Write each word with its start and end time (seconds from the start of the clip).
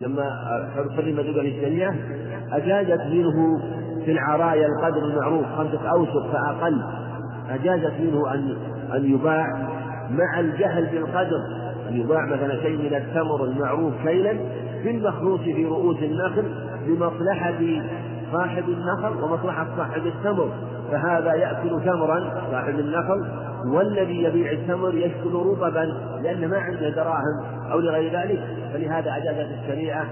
لما 0.00 0.30
حرم 0.96 1.20
دول 1.20 1.46
الشريعة 1.46 1.94
أجازت 2.52 3.00
منه 3.00 3.60
في 4.04 4.12
العرايا 4.12 4.66
القدر 4.66 5.04
المعروف 5.04 5.46
خمسة 5.46 5.88
أوسق 5.88 6.32
فأقل. 6.32 6.82
أجازت 7.50 7.92
منه 8.00 8.34
أن 8.34 8.56
أن 8.94 9.14
يباع 9.14 9.46
مع 10.10 10.40
الجهل 10.40 10.86
بالقدر. 10.86 11.36
أن 11.88 12.00
يباع 12.00 12.26
مثلا 12.26 12.62
شيء 12.62 12.76
من 12.78 12.94
التمر 12.94 13.44
المعروف 13.44 13.92
كيلا 14.02 14.32
في 14.82 14.90
المخروص 14.90 15.40
في 15.40 15.64
رؤوس 15.64 15.98
النخل 16.02 16.44
لمصلحة 16.86 17.60
صاحب 18.32 18.64
النخل 18.68 19.22
ومصلحة 19.22 19.66
صاحب 19.76 20.06
التمر. 20.06 20.50
فهذا 20.90 21.34
يأكل 21.34 21.80
تمرا 21.84 22.42
صاحب 22.50 22.78
النخل 22.78 23.26
والذي 23.64 24.22
يبيع 24.22 24.52
التمر 24.52 24.94
يشكل 24.94 25.32
رطبا 25.32 25.84
لأن 26.22 26.48
ما 26.48 26.58
عنده 26.58 26.88
دراهم 26.90 27.44
أو 27.72 27.80
لغير 27.80 28.20
ذلك. 28.20 28.40
فلهذا 28.72 29.16
أجازت 29.16 29.50
الشريعة 29.62 30.06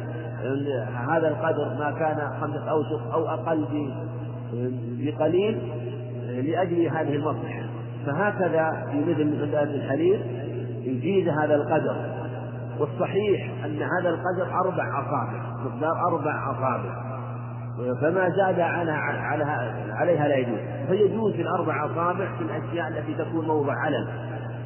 هذا 1.08 1.28
القدر 1.28 1.68
ما 1.78 1.90
كان 1.98 2.30
خمسة 2.40 2.70
أوسق 2.70 3.12
أو 3.12 3.28
أقل 3.28 3.66
بقليل 4.98 5.58
لأجل 6.28 6.88
هذه 6.88 7.14
المصلحة. 7.14 7.62
فهكذا 8.06 8.86
في 8.90 9.00
مثل 9.00 9.46
مسألة 9.46 9.74
الحرير 9.74 10.20
يجيز 10.82 11.28
هذا 11.28 11.54
القدر. 11.54 11.96
والصحيح 12.80 13.64
أن 13.64 13.82
هذا 13.82 14.08
القدر 14.08 14.54
أربع 14.64 15.00
أصابع 15.00 15.42
مقدار 15.64 16.08
أربع 16.08 16.50
أصابع. 16.50 17.03
فما 18.00 18.30
زاد 18.30 18.60
عنها 18.60 18.96
عليها 19.92 20.28
لا 20.28 20.36
يجوز. 20.36 20.58
فيجوز 20.88 21.34
الأربع 21.34 21.86
أصابع 21.86 22.36
في 22.38 22.44
الأشياء 22.44 22.88
التي 22.88 23.14
تكون 23.14 23.46
موضع 23.46 23.72
علم. 23.72 24.08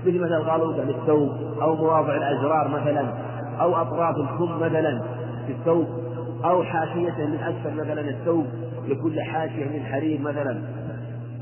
مثل 0.06 0.20
مثلا 0.20 0.38
غالوطة 0.38 0.84
للثوب 0.84 1.30
أو 1.62 1.76
مواضع 1.76 2.16
الأزرار 2.16 2.68
مثلا 2.68 3.12
أو 3.60 3.76
أطراف 3.76 4.14
الكم 4.16 4.58
مثلا 4.60 5.02
في 5.46 5.52
الثوب 5.52 5.86
أو 6.44 6.62
حاشيته 6.62 7.26
من 7.26 7.38
أسفل 7.38 7.74
مثلا 7.74 8.00
الثوب 8.00 8.46
له 8.88 9.22
حاشية 9.22 9.64
من 9.64 9.84
حرير 9.84 10.20
مثلا 10.20 10.58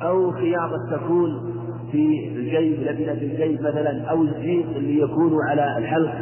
أو 0.02 0.30
خياطة 0.30 0.90
تكون 0.90 1.52
في 1.92 2.28
الجيب 2.36 2.80
لبنة 2.80 3.12
الجيب 3.12 3.60
مثلا 3.60 4.10
أو 4.10 4.22
الزيت 4.22 4.66
اللي 4.66 5.00
يكون 5.00 5.32
على 5.50 5.78
الحلق. 5.78 6.14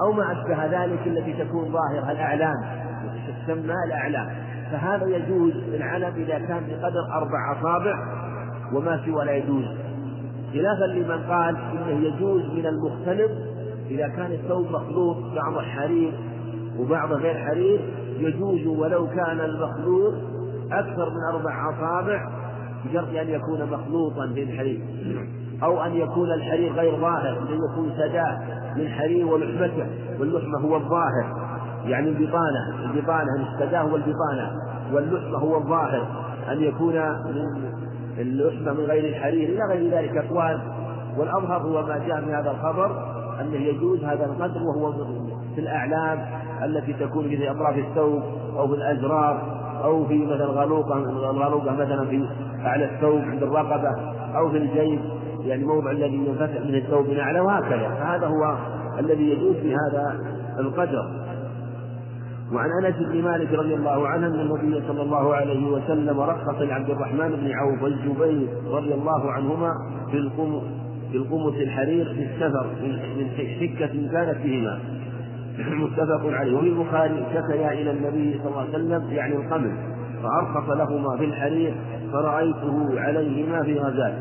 أو 0.00 0.12
ما 0.12 0.32
أشبه 0.32 0.66
ذلك 0.66 1.06
التي 1.06 1.32
تكون 1.32 1.72
ظاهرة 1.72 2.12
الأعلام. 2.12 2.82
تسمى 3.26 3.74
الأعلام. 3.86 4.28
فهذا 4.72 5.06
يجوز 5.06 5.52
العلم 5.74 6.14
إذا 6.16 6.38
كان 6.38 6.62
بقدر 6.68 7.12
أربع 7.12 7.52
أصابع 7.52 7.94
وما 8.72 9.00
سوى 9.06 9.24
لا 9.24 9.32
يجوز. 9.32 9.64
خلافا 10.52 10.84
لمن 10.84 11.22
قال 11.30 11.56
إنه 11.56 12.06
يجوز 12.06 12.42
من 12.42 12.66
المختلط 12.66 13.30
إذا 13.90 14.08
كان 14.08 14.32
الثوب 14.32 14.70
مخلوط 14.70 15.16
بعض 15.16 15.64
حرير 15.64 16.12
وبعض 16.78 17.12
غير 17.12 17.34
حرير 17.34 17.80
يجوز 18.18 18.66
ولو 18.66 19.06
كان 19.06 19.40
المخلوط 19.40 20.14
أكثر 20.72 21.10
من 21.10 21.34
أربع 21.34 21.70
أصابع 21.70 22.30
بشرط 22.84 23.08
أن 23.08 23.28
يكون 23.28 23.70
مخلوطا 23.70 24.26
بالحرير 24.26 24.80
أو 25.62 25.82
أن 25.82 25.96
يكون 25.96 26.32
الحرير 26.32 26.72
غير 26.72 26.96
ظاهر 26.96 27.38
أن 27.38 27.58
يكون 27.70 27.92
سداء 27.96 28.62
للحرير 28.76 29.26
ولحمته 29.26 29.86
واللحمة 30.20 30.58
هو 30.58 30.76
الظاهر. 30.76 31.52
يعني 31.84 32.08
البطانة 32.08 32.84
البطانة 32.84 33.52
السداء 33.52 33.82
هو 33.82 33.96
البطانة 33.96 34.50
واللحمة 34.92 35.38
هو 35.38 35.56
الظاهر. 35.56 36.06
أن 36.52 36.60
يكون 36.60 36.94
من 36.94 37.72
اللحمة 38.18 38.72
من 38.72 38.84
غير 38.84 39.04
الحرير 39.04 39.48
إلى 39.48 39.74
غير 39.74 39.90
ذلك 39.90 40.16
أقوال 40.16 40.60
والأظهر 41.18 41.62
هو 41.62 41.82
ما 41.86 41.98
جاء 41.98 42.20
من 42.20 42.34
هذا 42.34 42.50
الخبر 42.50 43.12
أنه 43.40 43.56
يجوز 43.56 44.04
هذا 44.04 44.24
القدر 44.24 44.62
وهو 44.62 44.92
في 45.54 45.60
الأعلام 45.60 46.18
التي 46.64 46.92
تكون 46.92 47.28
في 47.28 47.50
أطراف 47.50 47.78
الثوب 47.78 48.22
أو 48.56 48.68
في 48.68 48.74
الأزرار 48.74 49.62
أو 49.84 50.06
في 50.06 50.24
مثلا 50.24 50.46
غلوقة 50.46 50.96
الغلوقة 50.96 51.72
مثلا 51.72 52.04
في 52.04 52.28
أعلى 52.66 52.84
الثوب 52.84 53.20
عند 53.20 53.42
الرقبة 53.42 53.90
أو 54.36 54.50
في 54.50 54.56
الجيب. 54.56 55.00
يعني 55.40 55.64
موضع 55.64 55.90
الذي 55.90 56.26
ينفتح 56.26 56.60
من 56.60 56.74
الثوب 56.74 57.08
من 57.08 57.18
أعلى 57.18 57.40
وهكذا. 57.40 57.88
فهذا 57.88 58.26
هو 58.26 58.56
الذي 58.98 59.30
يجوز 59.30 59.56
في 59.56 59.74
هذا 59.74 60.20
القدر. 60.58 61.31
وعن 62.52 62.70
أنس 62.84 62.96
بن 62.96 63.22
مالك 63.22 63.52
رضي 63.52 63.74
الله 63.74 64.08
عنه 64.08 64.26
أن 64.26 64.40
النبي 64.40 64.82
صلى 64.88 65.02
الله 65.02 65.34
عليه 65.34 65.66
وسلم 65.66 66.20
رخص 66.20 66.60
لعبد 66.60 66.90
الرحمن 66.90 67.28
بن 67.28 67.52
عوف 67.52 67.82
والزبير 67.82 68.48
رضي 68.66 68.94
الله 68.94 69.32
عنهما 69.32 69.72
في 70.10 70.16
القمص 70.16 70.62
في 71.12 71.18
القمص 71.18 71.54
الحرير 71.54 72.04
في 72.04 72.22
السفر 72.22 72.66
من 73.16 73.28
حكة 73.60 74.10
كانت 74.12 74.38
بهما. 74.44 74.78
متفق 75.84 76.26
عليه. 76.26 76.56
وفي 76.56 76.68
البخاري 76.68 77.26
شكيا 77.34 77.72
إلى 77.72 77.90
النبي 77.90 78.38
صلى 78.38 78.48
الله 78.48 78.60
عليه 78.60 78.70
وسلم 78.70 79.12
يعني 79.12 79.36
القمل 79.36 79.72
فأرخص 80.22 80.70
لهما 80.70 81.16
في 81.16 81.24
الحرير 81.24 81.74
فرأيته 82.12 83.00
عليهما 83.00 83.62
في 83.62 83.78
غزاة. 83.78 84.14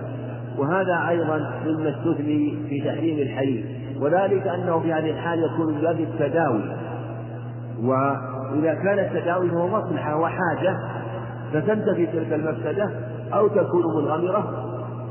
وهذا 0.57 1.09
أيضا 1.09 1.51
مما 1.65 1.89
استثني 1.89 2.57
في 2.69 2.81
تحريم 2.81 3.19
الحرير. 3.19 3.65
وذلك 3.99 4.47
أنه 4.47 4.79
في 4.79 4.93
هذه 4.93 5.09
الحال 5.09 5.43
يكون 5.43 5.73
من 5.73 5.81
باب 5.81 5.99
التداوي. 5.99 6.61
وإذا 7.81 8.73
كان 8.73 8.99
التداوي 8.99 9.51
هو 9.51 9.67
مصلحة 9.67 10.19
وحاجة 10.19 10.77
فتنتفي 11.53 12.05
تلك 12.05 12.33
المفسدة 12.33 12.89
أو 13.33 13.47
تكون 13.47 13.83
منغمرة 13.97 14.67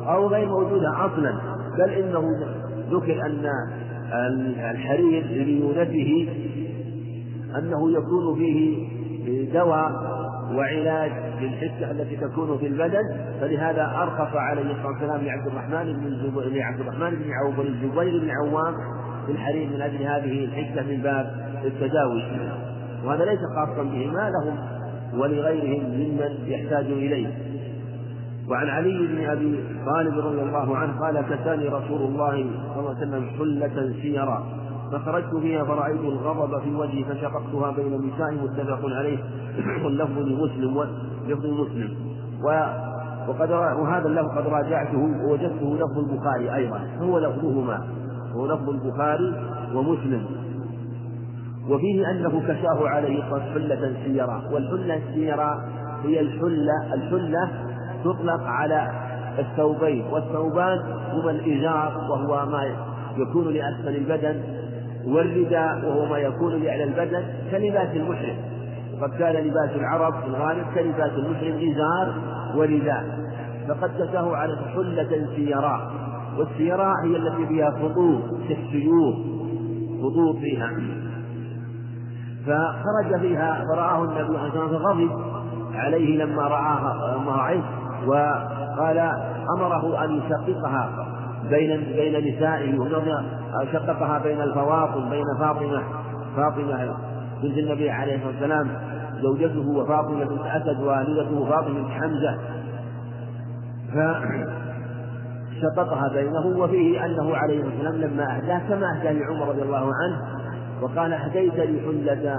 أو 0.08 0.26
غير 0.26 0.48
موجودة 0.48 1.06
أصلا. 1.06 1.34
بل 1.78 1.90
إنه 1.90 2.22
ذكر 2.90 3.26
أن 3.26 3.46
الحرير 4.70 5.24
ليونته 5.26 6.28
أنه 7.58 7.90
يكون 7.90 8.38
فيه 8.38 9.52
دواء 9.52 9.92
وعلاج 10.54 11.12
للحسة 11.40 11.90
التي 11.90 12.16
تكون 12.16 12.58
في 12.58 12.66
البدن. 12.66 13.02
فلهذا 13.40 13.92
أرخص 14.02 14.36
عليه 14.36 14.62
الصلاة 14.62 14.86
والسلام 14.86 15.20
لعبد 15.24 15.46
الرحمن 15.46 15.92
بن 15.92 16.54
لعبد 16.54 16.80
الرحمن 16.80 17.10
بن 17.10 17.30
عوف 17.32 17.58
والزبير 17.58 18.20
بن 18.20 18.30
عوام 18.30 18.74
في 19.30 19.36
الحرير 19.36 19.68
من 19.68 19.82
أجل 19.82 20.02
هذه 20.02 20.44
الحكة 20.44 20.82
من 20.82 21.02
باب 21.02 21.50
التداوي 21.64 22.22
وهذا 23.04 23.24
ليس 23.24 23.40
خاصا 23.56 23.82
بهما 23.82 24.30
لهم 24.30 24.56
ولغيرهم 25.20 25.84
ممن 25.84 26.38
يحتاج 26.46 26.84
إليه. 26.84 27.26
وعن 28.48 28.68
علي 28.68 29.06
بن 29.06 29.24
أبي 29.30 29.64
طالب 29.86 30.18
رضي 30.18 30.42
الله 30.42 30.76
عنه 30.76 31.00
قال 31.00 31.20
كساني 31.20 31.68
رسول 31.68 32.02
الله 32.02 32.30
صلى 32.74 32.80
الله 32.80 32.96
عليه 32.96 33.08
وسلم 33.08 33.30
حلة 33.38 33.92
سيرا 34.02 34.44
فخرجت 34.92 35.36
فيها 35.36 35.64
فرأيت 35.64 36.00
الغضب 36.00 36.62
في 36.62 36.74
وجهي 36.74 37.04
فشققتها 37.04 37.70
بين 37.70 37.94
النساء 37.94 38.34
متفق 38.34 38.80
عليه. 38.84 39.18
واللفظ 39.84 40.18
لمسلم 40.18 40.76
ولفظ 40.76 41.46
مسلم. 41.46 41.94
وقد 43.28 43.50
وهذا 43.50 44.08
اللفظ 44.08 44.38
قد 44.38 44.46
راجعته 44.46 44.98
ووجدته 44.98 45.76
لفظ 45.76 45.98
البخاري 45.98 46.54
أيضا 46.54 46.80
هو 47.00 47.18
لفظهما. 47.18 47.99
هو 48.40 48.46
لفظ 48.46 48.68
البخاري 48.68 49.34
ومسلم. 49.74 50.26
وفيه 51.68 52.10
أنه 52.10 52.42
كشاه 52.48 52.88
عليه 52.88 53.22
حلة 53.22 53.92
سيرا 54.04 54.42
والحلة 54.52 54.96
السيرا 54.96 55.64
هي 56.04 56.20
الحلة 56.20 56.94
الحلة 56.94 57.50
تطلق 58.04 58.42
على 58.42 58.90
الثوبين 59.38 60.04
والثوبان 60.10 60.78
هما 61.12 61.30
الإزار 61.30 61.92
وهو 62.10 62.46
ما 62.46 62.62
يكون 63.16 63.54
لأسفل 63.54 63.96
البدن 63.96 64.40
والرداء 65.06 65.84
وهو 65.84 66.06
ما 66.06 66.18
يكون 66.18 66.62
لأعلى 66.62 66.84
البدن 66.84 67.24
كلباس 67.50 67.96
المحرم. 67.96 68.36
وقد 69.00 69.10
كان 69.10 69.34
لباس 69.34 69.70
العرب 69.76 70.14
في 70.22 70.26
الغالب 70.26 70.64
كلباس 70.74 71.12
المحرم 71.12 71.72
إزار 71.72 72.14
ورداء. 72.56 73.04
فقد 73.68 73.90
كساه 73.98 74.36
على 74.36 74.56
حلة 74.56 75.26
سيراء 75.36 76.09
والسيراء 76.40 76.94
هي 77.04 77.16
التي 77.16 77.46
فيها 77.46 77.70
خطوط 77.70 78.22
كالسيوف 78.48 79.14
خطوط 80.02 80.36
فيها. 80.36 80.70
فخرج 82.46 83.20
فيها 83.20 83.64
فرآه 83.74 84.04
النبي 84.04 84.38
عليه 84.38 84.48
الصلاة 84.48 84.68
فغضب 84.68 85.10
عليه 85.74 86.24
لما 86.24 86.42
رآها 86.42 87.16
لما 87.16 87.32
رأيت 87.32 87.64
وقال 88.06 88.98
أمره 89.56 90.04
أن 90.04 90.16
يشققها 90.16 91.06
بين 91.50 91.80
بين 91.80 92.34
نسائه 92.34 92.78
شققها 93.72 94.18
بين 94.18 94.40
الفواطم 94.40 95.10
بين 95.10 95.24
فاطمة 95.38 95.82
فاطمة 96.36 96.96
بنت 97.42 97.58
النبي 97.58 97.90
عليه 97.90 98.14
الصلاة 98.14 98.32
والسلام 98.32 98.68
زوجته 99.22 99.68
وفاطمة 99.68 100.24
بنت 100.24 100.46
أسد 100.46 100.80
والدته 100.82 101.44
فاطمة 101.50 101.80
بنت 101.80 101.90
حمزة. 101.90 102.38
فشققها 105.60 106.08
بينه 106.08 106.46
وفيه 106.46 107.04
أنه 107.04 107.36
عليه 107.36 107.64
والسلام 107.64 107.94
لما 107.94 108.36
أهداه 108.36 108.58
كما 108.68 108.96
أهدى 108.96 109.18
لعمر 109.18 109.48
رضي 109.48 109.62
الله 109.62 109.90
عنه 110.02 110.16
وقال 110.82 111.12
أهديت 111.12 111.54
لي 111.54 111.80
حلة 111.80 112.36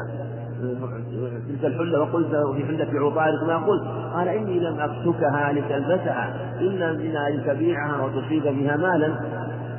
تلك 0.61 1.65
الحلة 1.65 1.99
وقلت 1.99 2.35
في 2.55 2.65
حلة 2.65 2.87
عطارد 2.99 3.43
ما 3.47 3.57
قلت. 3.57 3.83
قال 4.13 4.27
إني 4.27 4.59
لم 4.59 4.79
أكسكها 4.79 5.51
لتلبسها 5.53 6.33
إلا 6.59 6.93
من 6.93 7.15
أن 7.15 7.43
تبيعها 7.47 8.03
وتصيب 8.03 8.43
بها 8.43 8.77
مالا. 8.77 9.15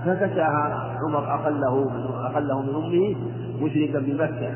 فكساها. 0.06 0.97
عمر 1.09 1.35
أقله 1.35 1.91
أقله 2.27 2.62
من 2.62 2.75
أمه 2.75 3.17
مشركا 3.62 3.99
بمكة. 3.99 4.50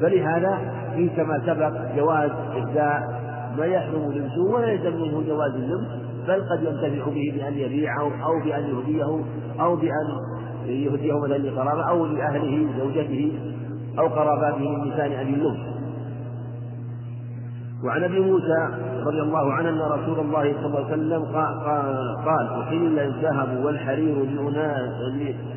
فلهذا 0.00 0.58
في 0.96 1.08
كما 1.08 1.42
سبق 1.46 1.72
جواز 1.96 2.30
إهداء 2.56 3.22
ما 3.58 3.64
يحرم 3.64 4.12
لبسه 4.12 4.42
ولا 4.42 4.66
يلزم 4.66 5.02
منه 5.02 5.22
جواز 5.28 5.54
اللبس 5.54 6.11
بل 6.28 6.42
قد 6.50 6.62
ينتفع 6.62 7.10
به 7.10 7.32
بأن 7.36 7.54
يبيعه 7.54 8.24
أو 8.24 8.40
بأن 8.44 8.64
يهديه 8.64 9.24
أو 9.60 9.76
بأن 9.76 10.06
يهديه 10.66 11.18
مثلا 11.18 11.38
لقرابة 11.38 11.88
أو 11.88 12.06
لأهله 12.06 12.68
زوجته 12.78 13.32
أو 13.98 14.06
قراباته 14.06 14.70
من 14.70 14.88
نساء 14.88 15.06
أبي 15.06 15.34
اللبس 15.34 15.72
وعن 17.84 18.04
أبي 18.04 18.20
موسى 18.20 18.68
رضي 19.06 19.20
الله 19.22 19.52
عنه 19.52 19.68
أن 19.68 19.80
رسول 19.80 20.20
الله 20.20 20.52
صلى 20.52 20.66
الله 20.66 20.86
عليه 20.86 20.94
وسلم 20.94 21.24
قال 22.24 22.46
أحل 22.62 22.98
الذهب 22.98 23.64
والحرير 23.64 24.14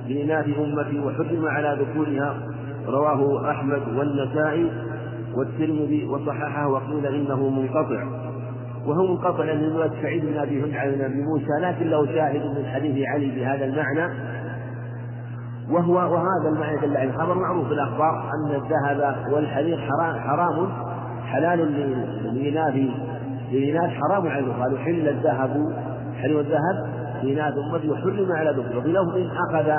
لإناث 0.07 0.45
امتي 0.59 0.99
وحرم 0.99 1.45
على 1.45 1.77
ذكورها. 1.81 2.35
رواه 2.87 3.51
أحمد 3.51 3.81
والنسائي 3.97 4.71
والترمذي 5.35 6.05
وصححه 6.05 6.67
وقيل 6.67 7.05
إنه 7.05 7.49
منقطع. 7.49 8.24
وهو 8.85 9.07
منقطع 9.07 9.43
لأن 9.43 9.69
رواية 9.73 9.91
سعيد 10.01 10.25
بن 10.25 10.37
أبي 10.37 10.63
هند 10.63 10.73
عن 10.73 11.01
أبي 11.01 11.21
موسى 11.21 11.51
لكن 11.61 11.89
له 11.89 12.05
شاهد 12.05 12.41
من 12.41 12.65
حديث 12.73 13.07
علي 13.07 13.31
بهذا 13.31 13.65
المعنى. 13.65 14.13
وهو 15.69 15.93
وهذا 15.93 16.49
المعنى 16.49 16.77
دل 16.77 16.97
على 16.97 17.09
الخبر 17.09 17.33
معروف 17.33 17.67
في 17.67 17.73
الأخبار 17.73 18.31
أن 18.33 18.55
الذهب 18.55 19.15
والحرير 19.33 19.77
حرام, 19.77 20.19
حرام 20.19 20.69
حلال 21.25 21.59
لإناث 22.23 22.75
لإناث 23.51 23.91
حرام 23.91 24.27
على 24.27 24.51
قالوا 24.51 24.77
حل 24.77 25.07
الذهب 25.07 25.73
حرير 26.21 26.39
الذهب 26.39 26.95
لإناث 27.23 27.53
أمتي 27.57 27.89
وحرم 27.89 28.31
على 28.31 28.49
ذكر 28.49 28.77
وفي 28.77 28.87
لفظ 28.87 29.17
أخذ 29.49 29.71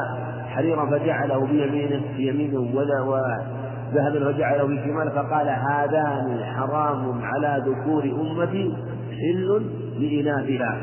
حريرا 0.46 0.90
فجعله 0.90 1.46
بيمينه 1.46 2.00
بيمينه 2.16 2.58
وذهبا 2.74 4.32
فجعله 4.32 4.66
في 4.66 4.84
شماله 4.84 5.10
فقال 5.10 5.48
هذان 5.48 6.44
حرام 6.44 7.20
على 7.22 7.62
ذكور 7.66 8.04
أمتي. 8.04 8.74
حل 9.20 9.62
لإناثها 10.00 10.76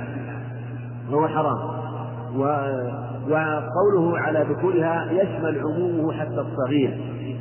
وهو 1.12 1.28
حرام. 1.28 1.74
و 2.36 2.44
وقوله 3.30 4.20
على 4.20 4.46
ذكورها 4.50 5.12
يشمل 5.12 5.60
عمومه 5.60 6.14
حتى 6.14 6.42
الصغير 6.42 6.98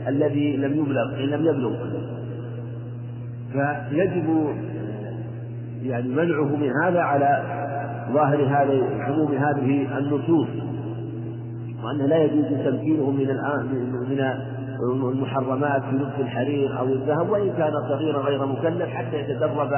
الذي 0.08 0.56
لم 0.56 0.72
يبلغ 0.72 1.14
إن 1.24 1.28
لم 1.28 1.46
يبلغ. 1.46 1.72
فيجب 3.52 4.54
يعني 5.82 6.08
منعه 6.08 6.56
من 6.56 6.70
هذا 6.84 7.00
على 7.00 7.42
ظاهر 8.12 8.44
هذا 8.44 9.02
عموم 9.02 9.32
هذه 9.32 9.98
النصوص. 9.98 10.48
وأنه 11.84 12.06
لا 12.06 12.24
يجوز 12.24 12.46
تمكينه 12.64 13.10
من 13.10 13.30
الآن 13.30 13.66
من 14.10 14.20
المحرمات 14.90 15.82
في 15.82 15.96
لبس 15.96 16.14
الحرير 16.18 16.78
أو 16.78 16.84
الذهب 16.84 17.30
وإن 17.30 17.52
كان 17.52 17.72
صغيرا 17.88 18.18
غير 18.18 18.46
مكلف 18.46 18.88
حتى 18.88 19.20
يتدرب 19.20 19.72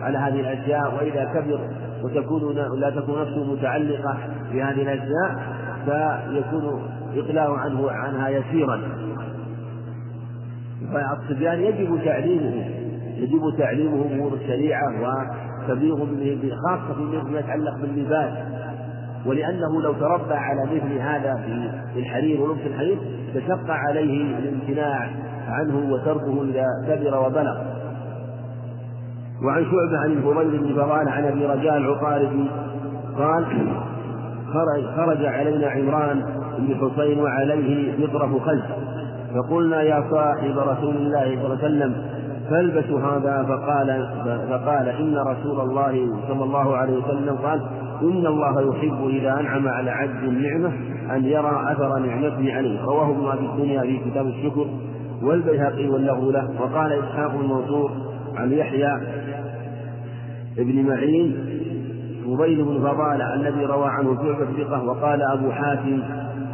على 0.00 0.18
هذه 0.18 0.40
الأشياء 0.40 0.94
وإذا 0.94 1.24
كبر 1.24 1.60
وتكون 2.04 2.54
لا 2.80 2.90
تكون 2.90 3.20
نفسه 3.20 3.52
متعلقة 3.52 4.16
بهذه 4.52 4.82
الأشياء 4.82 5.54
فيكون 5.84 6.82
إقلاعه 7.16 7.58
عنه 7.58 7.90
عنها 7.90 8.28
يسيرا. 8.28 8.80
فالصبيان 10.92 11.60
يجب 11.60 12.04
تعليمه 12.04 12.64
يجب 13.16 13.58
تعليمه 13.58 14.06
أمور 14.12 14.34
الشريعة 14.34 14.92
وتبليغهم 15.68 16.40
خاصة 16.68 16.94
فيما 16.94 17.38
يتعلق 17.38 17.76
باللباس. 17.80 18.32
ولأنه 19.26 19.82
لو 19.82 19.92
تربى 19.92 20.34
على 20.34 20.62
مثل 20.62 20.98
هذا 20.98 21.34
في 21.94 21.98
الحرير 22.00 22.40
ولبس 22.40 22.60
الحرير 22.66 22.98
تشق 23.34 23.70
عليه 23.70 24.38
الامتناع 24.38 25.10
عنه 25.48 25.92
وتركه 25.92 26.42
إذا 26.42 26.66
كبر 26.88 27.26
وبلغ. 27.26 27.73
وعن 29.44 29.64
شعبة 29.64 29.98
عن 29.98 30.12
الفضيل 30.12 30.58
بن 30.58 30.74
فضال 30.74 31.08
عن 31.08 31.24
أبي 31.24 31.46
رجاء 31.46 31.76
العقاربي 31.76 32.50
قال 33.18 33.44
خرج, 34.52 34.84
خرج 34.96 35.24
علينا 35.24 35.66
عمران 35.66 36.22
بن 36.58 36.74
حسين 36.74 37.20
وعليه 37.20 37.92
مطرف 38.06 38.42
خلف 38.42 38.64
فقلنا 39.34 39.82
يا 39.82 40.04
صاحب 40.10 40.58
رسول 40.58 40.96
الله 40.96 41.24
صلى 41.24 41.46
الله 41.46 41.58
عليه 41.58 41.64
وسلم 41.64 41.94
فالبس 42.50 42.90
هذا 42.90 43.42
فقال 43.48 44.08
فقال 44.48 44.88
إن 44.88 45.16
رسول 45.18 45.60
الله 45.60 46.08
صلى 46.28 46.44
الله 46.44 46.76
عليه 46.76 46.98
وسلم 46.98 47.36
قال 47.36 47.60
إن 48.02 48.26
الله 48.26 48.60
يحب 48.60 49.08
إذا 49.08 49.40
أنعم 49.40 49.68
على 49.68 49.90
عبد 49.90 50.22
النعمة 50.22 50.72
أن 51.16 51.24
يرى 51.24 51.64
أثر 51.72 51.98
نعمته 51.98 52.54
عليه 52.54 52.84
رواه 52.84 53.10
ابن 53.10 53.28
أبي 53.28 53.46
الدنيا 53.46 53.80
في 53.80 54.10
كتاب 54.10 54.26
الشكر 54.26 54.66
والبيهقي 55.22 55.88
واللغو 55.88 56.30
له 56.30 56.48
وقال 56.60 56.92
إسحاق 56.92 57.30
المنصور 57.30 57.90
عن 58.36 58.52
يحيى 58.52 58.98
ابن 60.58 60.86
معين 60.86 61.36
فضيل 62.24 62.64
بن 62.64 62.78
فضالة 62.78 63.34
الذي 63.34 63.64
روى 63.64 63.88
عنه 63.88 64.14
شعبة 64.14 64.64
ثقة 64.64 64.84
وقال 64.84 65.22
أبو 65.22 65.50
حاتم 65.50 66.02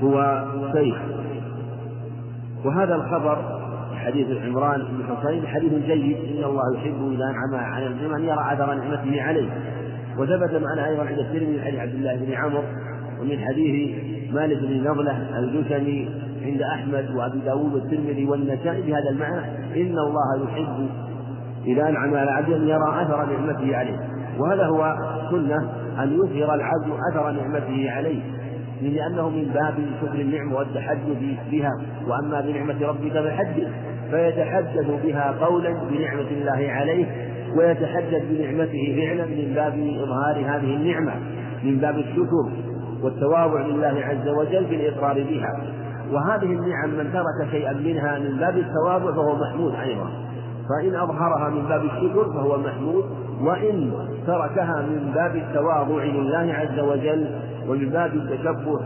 هو 0.03 0.45
شيخ. 0.73 0.97
وهذا 2.65 2.95
الخبر 2.95 3.61
حديث 3.95 4.27
عمران 4.45 4.81
بن 4.81 5.17
حسين 5.17 5.47
حديث 5.47 5.73
جيد 5.73 6.17
إن 6.17 6.45
الله 6.45 6.77
يحب 6.77 7.13
إذا 7.13 7.25
أنعم 7.25 7.55
على 7.55 7.87
المسلم 7.87 8.15
أن 8.15 8.25
يرى 8.25 8.53
أثر 8.53 8.75
نعمته 8.75 9.23
عليه. 9.23 9.49
وثبت 10.19 10.63
معنا 10.63 10.89
أيضا 10.89 11.03
عند 11.03 11.19
الترمذي 11.19 11.57
من 11.57 11.61
حديث 11.61 11.81
عبد 11.81 11.95
الله 11.95 12.17
بن 12.17 12.33
عمرو 12.33 12.63
ومن 13.21 13.39
حديث 13.39 13.95
مالك 14.35 14.59
بن 14.59 14.91
نضلة 14.91 15.39
الجشمي 15.39 16.09
عند 16.43 16.63
أحمد 16.63 17.11
وأبي 17.17 17.39
داود 17.39 17.75
والترمذي 17.75 18.27
والنسائي 18.27 18.83
بهذا 18.83 19.11
المعنى 19.11 19.41
إن 19.77 19.99
الله 19.99 20.45
يحب 20.45 20.89
إذا 21.67 21.89
أنعم 21.89 22.15
على 22.15 22.31
عبد 22.31 22.53
أن 22.53 22.69
يرى 22.69 23.03
أثر 23.03 23.27
نعمته 23.27 23.77
عليه. 23.77 23.99
وهذا 24.39 24.67
هو 24.67 24.95
سنة 25.31 25.73
أن 26.03 26.13
يظهر 26.13 26.55
العبد 26.55 26.93
أثر 27.13 27.31
نعمته 27.31 27.91
عليه. 27.91 28.23
لأنه 28.83 29.29
من 29.29 29.45
باب 29.55 29.75
شكر 30.01 30.21
النعمة 30.21 30.57
والتحدث 30.57 31.19
بها. 31.51 31.71
وأما 32.09 32.41
بنعمة 32.41 32.87
ربك 32.87 33.13
فحدث 33.13 33.69
فيتحدث 34.11 35.05
بها 35.05 35.35
قولا 35.41 35.71
بنعمة 35.91 36.31
الله 36.31 36.73
عليه 36.73 37.07
ويتحدث 37.57 38.23
بنعمته 38.31 38.97
فعلا 38.97 39.27
من 39.27 39.53
باب 39.55 39.73
إظهار 40.03 40.37
هذه 40.37 40.77
النعمة 40.77 41.13
من 41.65 41.79
باب 41.79 41.99
الشكر 41.99 42.51
والتواضع 43.03 43.61
لله 43.61 44.05
عز 44.05 44.29
وجل 44.29 44.65
بالإقرار 44.65 45.15
بها. 45.15 45.61
وهذه 46.13 46.45
النعم 46.45 46.91
من 46.91 47.13
ترك 47.13 47.51
شيئا 47.51 47.73
منها 47.73 48.19
من 48.19 48.37
باب 48.37 48.59
التواضع 48.59 49.13
فهو 49.13 49.37
محمود 49.37 49.75
أيضا. 49.75 50.11
فإن 50.69 50.95
أظهرها 50.95 51.49
من 51.51 51.63
باب 51.63 51.85
الشكر 51.85 52.33
فهو 52.33 52.59
محمود 52.59 53.05
وإن 53.41 53.93
تركها 54.27 54.83
من 54.83 55.13
باب 55.15 55.37
التواضع 55.37 56.05
لله 56.05 56.55
عز 56.55 56.79
وجل 56.79 57.27
ومن 57.69 57.91
باب 57.91 58.15
التشبه 58.15 58.81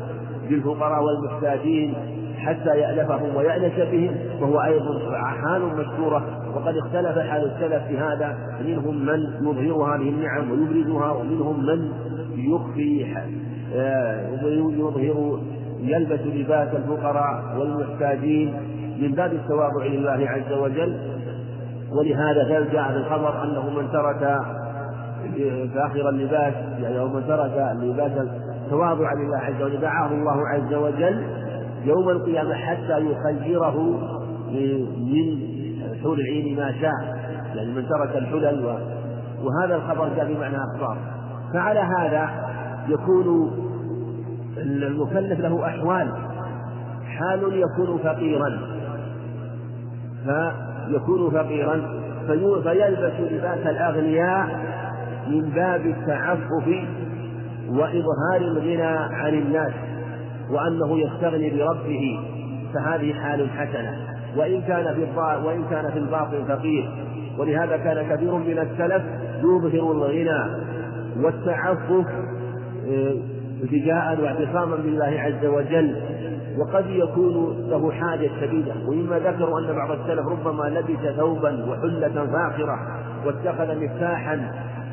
بالفقراء 0.48 1.04
والمحتاجين 1.04 1.94
حتى 2.38 2.78
يألفهم 2.78 3.36
ويأنس 3.36 3.72
بهم 3.92 4.16
وهو 4.40 4.62
أيضا 4.62 5.18
حال 5.18 5.62
مشكورة. 5.62 6.44
وقد 6.54 6.76
اختلف 6.76 7.18
حال 7.18 7.52
السلف 7.52 7.86
في 7.88 7.98
هذا 7.98 8.38
منهم 8.64 9.06
من 9.06 9.20
يظهر 9.42 9.96
هذه 9.96 10.08
النعم 10.08 10.50
ويبرزها 10.50 11.12
ومنهم 11.12 11.66
من 11.66 11.92
يخفي 12.36 13.06
آه، 13.74 14.44
ويظهر 14.44 15.38
يلبس 15.80 16.20
لباس 16.20 16.68
الفقراء 16.74 17.56
والمحتاجين 17.58 18.54
من 19.00 19.12
باب 19.12 19.32
التواضع 19.32 19.84
لله 19.86 20.28
عز 20.28 20.52
وجل. 20.52 20.96
ولهذا 21.94 22.68
جاء 22.72 22.92
في 22.92 22.96
الخبر 22.96 23.44
أنه 23.44 23.70
من 23.70 23.92
ترك 23.92 24.38
فاخر 25.74 26.08
اللباس 26.08 26.54
يعني 26.78 26.98
أو 26.98 27.08
من 27.08 27.26
ترك 27.26 27.68
اللباس 27.72 28.28
تواضعا 28.70 29.14
لله 29.14 29.38
عز 29.38 29.62
وجل 29.62 29.80
دعاه 29.80 30.08
الله 30.08 30.48
عز 30.48 30.74
وجل 30.74 31.26
يوم 31.84 32.08
القيامة 32.08 32.54
حتى 32.54 32.98
يخيره 33.00 33.80
من 34.98 35.38
حور 36.02 36.18
العين 36.18 36.56
ما 36.56 36.72
شاء 36.72 37.24
يعني 37.54 37.72
من 37.72 37.88
ترك 37.88 38.16
الحلل. 38.16 38.78
وهذا 39.44 39.76
الخبر 39.76 40.08
جاء 40.16 40.34
بمعنى 40.34 40.56
أخبار 40.56 40.96
فعلى 41.52 41.80
هذا 41.80 42.28
يكون 42.88 43.50
المكلف 44.56 45.40
له 45.40 45.66
أحوال 45.66 46.12
حال 47.06 47.42
يكون 47.42 47.98
فقيرا 47.98 48.58
فيكون 50.86 51.30
فقيرا 51.30 51.82
فيلبس 52.62 53.32
لباس 53.32 53.66
الأغنياء 53.66 54.48
من 55.28 55.50
باب 55.50 55.86
التعفف 55.86 56.68
وإظهار 57.68 58.40
الغنى 58.40 58.96
عن 59.14 59.34
الناس 59.34 59.72
وأنه 60.50 60.98
يستغني 60.98 61.50
بربه 61.50 62.20
فهذه 62.74 63.12
حال 63.12 63.50
حسنة. 63.50 63.96
وإن 64.36 64.62
كان 64.62 64.94
في 64.94 65.20
وإن 65.44 65.64
كان 65.70 65.90
في 65.90 65.98
الباطن 65.98 66.44
فقير. 66.48 66.90
ولهذا 67.38 67.76
كان 67.76 68.16
كثير 68.16 68.34
من 68.34 68.58
السلف 68.58 69.02
يظهر 69.38 69.92
الغنى 69.92 70.64
والتعفف 71.22 72.06
آه، 72.88 73.14
التجاء 73.62 74.20
واعتصاما 74.22 74.76
بالله 74.76 75.20
عز 75.20 75.46
وجل. 75.46 75.96
وقد 76.58 76.86
يكون 76.90 77.66
له 77.70 77.92
حاجة 77.92 78.30
شديدة. 78.40 78.72
ومما 78.88 79.18
ذكروا 79.18 79.60
أن 79.60 79.76
بعض 79.76 79.90
السلف 79.90 80.26
ربما 80.26 80.64
لبس 80.64 81.16
ثوبا 81.16 81.66
وحلة 81.70 82.26
فاخرة 82.26 82.78
واتخذ 83.26 83.84
مفتاحا 83.84 84.50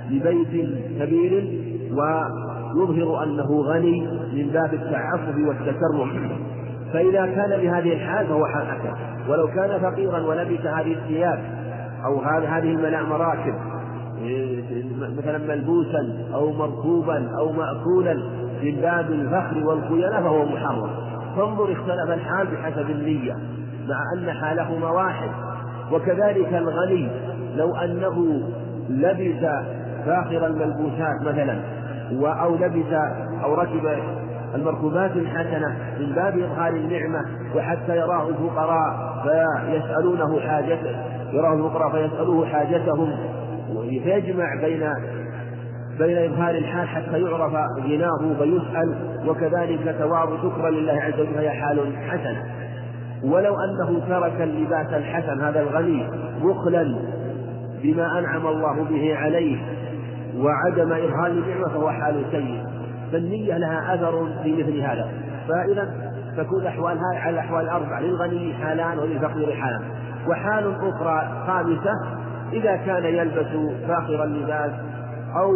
لبيت 0.10 0.70
كبير 1.00 1.48
ويظهر 1.92 3.24
أنه 3.24 3.62
غني 3.62 4.08
من 4.34 4.50
باب 4.54 4.74
التعفف 4.74 5.36
والتكرم. 5.48 6.30
فإذا 6.94 7.26
كان 7.26 7.50
بهذه 7.62 7.94
الحال 7.94 8.28
فهو 8.28 8.46
حسن 8.46 8.94
ولو 9.30 9.48
كان 9.48 9.80
فقيرا 9.80 10.20
ولبس 10.20 10.66
هذه 10.66 10.94
الثياب 10.94 11.40
أو 12.06 12.20
هذه 12.20 12.72
المراكب 12.72 13.54
مثلا 15.18 15.38
ملبوسا 15.38 16.28
أو 16.34 16.52
مركوبا 16.52 17.30
أو 17.38 17.52
مأكولا 17.52 18.14
من 18.64 18.76
باب 18.82 19.12
الفخر 19.12 19.68
والخيانة 19.68 20.22
فهو 20.22 20.46
محرم. 20.46 20.90
فانظر 21.36 21.72
اختلف 21.72 22.10
الحال 22.10 22.48
بحسب 22.48 22.90
النية 22.90 23.34
مع 23.88 23.98
أن 24.18 24.32
حالهما 24.32 24.90
واحد. 24.90 25.30
وكذلك 25.92 26.54
الغني 26.54 27.10
لو 27.56 27.76
أنه 27.76 28.42
لبس 28.90 29.46
فاخر 30.06 30.48
الملبوسات 30.48 31.22
مثلا 31.22 31.60
أو 32.44 32.56
لبس 32.56 32.94
أو 33.44 33.54
ركب 33.54 33.98
المركوبات 34.56 35.12
الحسنة 35.12 35.78
من 36.00 36.16
باب 36.16 36.40
إظهار 36.40 36.74
النعمة 36.74 37.26
وحتى 37.56 37.98
يراه 37.98 38.30
الفقراء 38.30 39.22
فيسألونه 39.24 40.40
حاجته 40.40 40.96
يراه 41.34 41.54
الفقراء 41.54 41.92
فيسألوه 41.92 42.46
حاجتهم 42.46 43.18
فيجمع 44.04 44.56
بين 44.62 44.84
بين 46.02 46.32
إظهار 46.32 46.56
الحال 46.56 46.88
حتى 46.88 47.22
يعرف 47.22 47.54
غناه 47.78 48.34
فيسأل 48.40 48.96
وكذلك 49.28 49.96
تواضع 50.00 50.38
شكرا 50.38 50.70
لله 50.70 50.94
عز 50.94 51.20
وجل 51.20 51.34
فهي 51.34 51.50
حال 51.50 51.98
حسنة. 52.10 52.44
ولو 53.24 53.56
أنه 53.60 54.00
ترك 54.10 54.42
اللباس 54.42 54.88
الحسن 54.88 55.42
هذا 55.42 55.62
الغني 55.62 56.08
بخلا 56.44 56.96
بما 57.84 58.20
أنعم 58.20 58.48
الله 58.48 58.84
به 58.84 59.16
عليه 59.16 59.58
وعدم 60.38 60.94
إظهار 60.94 61.28
النعمة 61.28 61.68
فهو 61.68 61.92
حال 61.92 62.26
سيء. 62.32 62.64
فالنية 63.12 63.58
لها 63.58 63.96
أثر 63.96 64.28
في 64.44 64.64
مثل 64.64 64.80
هذا. 64.80 65.10
فإذا 65.48 66.12
تكون 66.38 66.66
أحوالها 66.66 67.20
على 67.20 67.34
الأحوال 67.34 67.64
الأربعة 67.64 68.00
للغني 68.00 68.54
حالان 68.54 69.00
وللفقير 69.00 69.56
حالان. 69.56 69.82
وحال 70.28 70.76
أخرى 70.76 71.44
خامسة 71.48 71.94
إذا 72.54 72.76
كان 72.76 73.06
يلبس 73.06 73.78
فاخر 73.88 74.24
اللباس 74.24 74.72
أو 75.36 75.52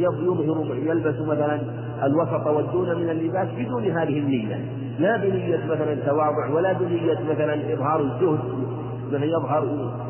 يظهر 0.00 0.76
يلبس 0.76 1.20
مثلا 1.20 1.60
الوسط 2.04 2.46
والدون 2.46 2.96
من 2.96 3.10
اللباس 3.10 3.48
بدون 3.58 3.84
هذه 3.84 4.18
النية. 4.18 4.64
لا 4.98 5.16
بنية 5.16 5.64
مثلا 5.64 5.92
التواضع 5.92 6.50
ولا 6.54 6.72
بنية 6.72 7.18
مثلا 7.30 7.74
إظهار 7.74 8.00
الزهد. 8.00 8.38
مثلا 9.08 9.24
يظهر 9.24 9.64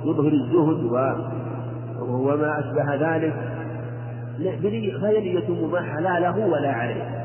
يظهر 0.05 0.33
الزهد 0.33 0.85
و 0.85 1.13
وما 2.01 2.59
أشبه 2.59 2.95
ذلك. 2.95 3.35
فهي 5.01 5.21
نية 5.21 5.67
مباحة؟ 5.67 6.01
لا 6.01 6.21
له 6.21 6.47
ولا 6.47 6.73
عليه. 6.73 7.21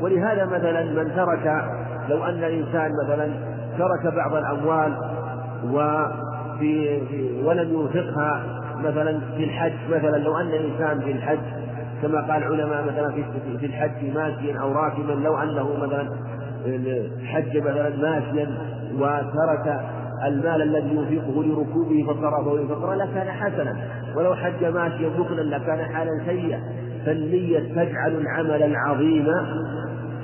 ولهذا 0.00 0.44
مثلا 0.44 0.84
من 0.84 1.12
ترك 1.16 1.64
لو 2.08 2.24
أن 2.24 2.44
الإنسان 2.44 2.90
مثلا 3.04 3.28
ترك 3.78 4.14
بعض 4.14 4.34
الأموال 4.34 4.92
وفي 5.64 7.00
ولم 7.44 7.80
ينفقها 7.80 8.59
مثلا 8.80 9.20
في 9.36 9.44
الحج 9.44 9.72
مثلا 9.90 10.16
لو 10.16 10.36
أن 10.36 10.52
إنسان 10.52 11.00
في 11.00 11.12
الحج 11.12 11.38
كما 12.02 12.20
قال 12.20 12.42
العلماء 12.42 12.84
مثلا 12.84 13.10
في 13.60 13.66
الحج 13.66 14.14
ماشيا 14.14 14.60
أو 14.60 14.72
راكبا 14.72 15.12
لو 15.12 15.36
أنه 15.36 15.76
مثلا 15.76 16.08
حج 17.24 17.56
مثلا 17.56 17.96
ماشيا 17.96 18.48
وترك 18.94 19.80
المال 20.26 20.62
الذي 20.62 20.96
ينفقه 20.96 21.44
لركوبه 21.44 22.06
فصرفه 22.08 22.56
للفقراء 22.56 22.96
لكان 22.96 23.30
حسنا. 23.30 23.76
ولو 24.16 24.34
حج 24.34 24.64
ماشيا 24.64 25.08
بخلا 25.08 25.56
لكان 25.56 25.94
حالا 25.94 26.10
سيئا. 26.26 26.60
فالنية 27.06 27.58
تجعل 27.58 28.12
العمل 28.20 28.62
العظيم 28.62 29.26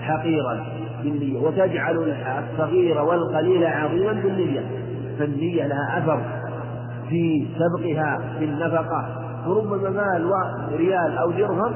حقيرا 0.01 0.67
بالنية 1.03 1.41
وتجعل 1.41 2.15
الصغير 2.53 3.03
والقليل 3.03 3.67
عظيما 3.67 4.13
بالنية. 4.13 4.61
فالنية 5.19 5.67
لها 5.67 5.99
أثر 5.99 6.21
في 7.09 7.47
سبقها 7.59 8.19
في 8.39 8.45
النفقة 8.45 9.27
فربما 9.45 9.91
مال 9.91 10.27
وريال 10.73 11.19
أو 11.19 11.31
درهم 11.31 11.73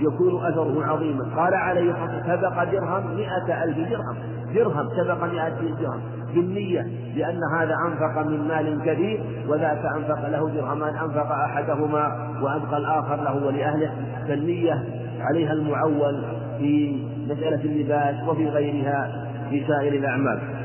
يكون 0.00 0.44
أثره 0.46 0.84
عظيما. 0.86 1.24
قال 1.36 1.54
عليه 1.54 1.94
سبق 2.26 2.64
درهم 2.64 3.16
مئة 3.16 3.64
ألف 3.64 3.78
درهم. 3.78 4.16
درهم 4.54 4.88
سبق 4.96 5.24
مئة 5.24 5.46
ألف 5.46 5.80
درهم. 5.80 6.00
بالنية 6.34 6.86
لأن 7.16 7.40
هذا 7.58 7.74
أنفق 7.86 8.26
من 8.26 8.48
مال 8.48 8.82
كثير 8.84 9.24
وذاك 9.48 9.82
أنفق 9.96 10.28
له 10.28 10.50
درهمان 10.50 10.94
أنفق 10.94 11.32
أحدهما 11.32 12.30
وأبقى 12.42 12.76
الآخر 12.76 13.16
له 13.16 13.46
ولأهله. 13.46 13.92
فالنية 14.28 14.84
عليها 15.20 15.52
المعول 15.52 16.22
في 16.58 17.02
مسألة 17.28 17.64
اللباس 17.64 18.28
وفي 18.28 18.48
غيرها 18.48 19.26
في 19.50 19.64
سائر 19.66 19.92
الأعمال. 19.92 20.59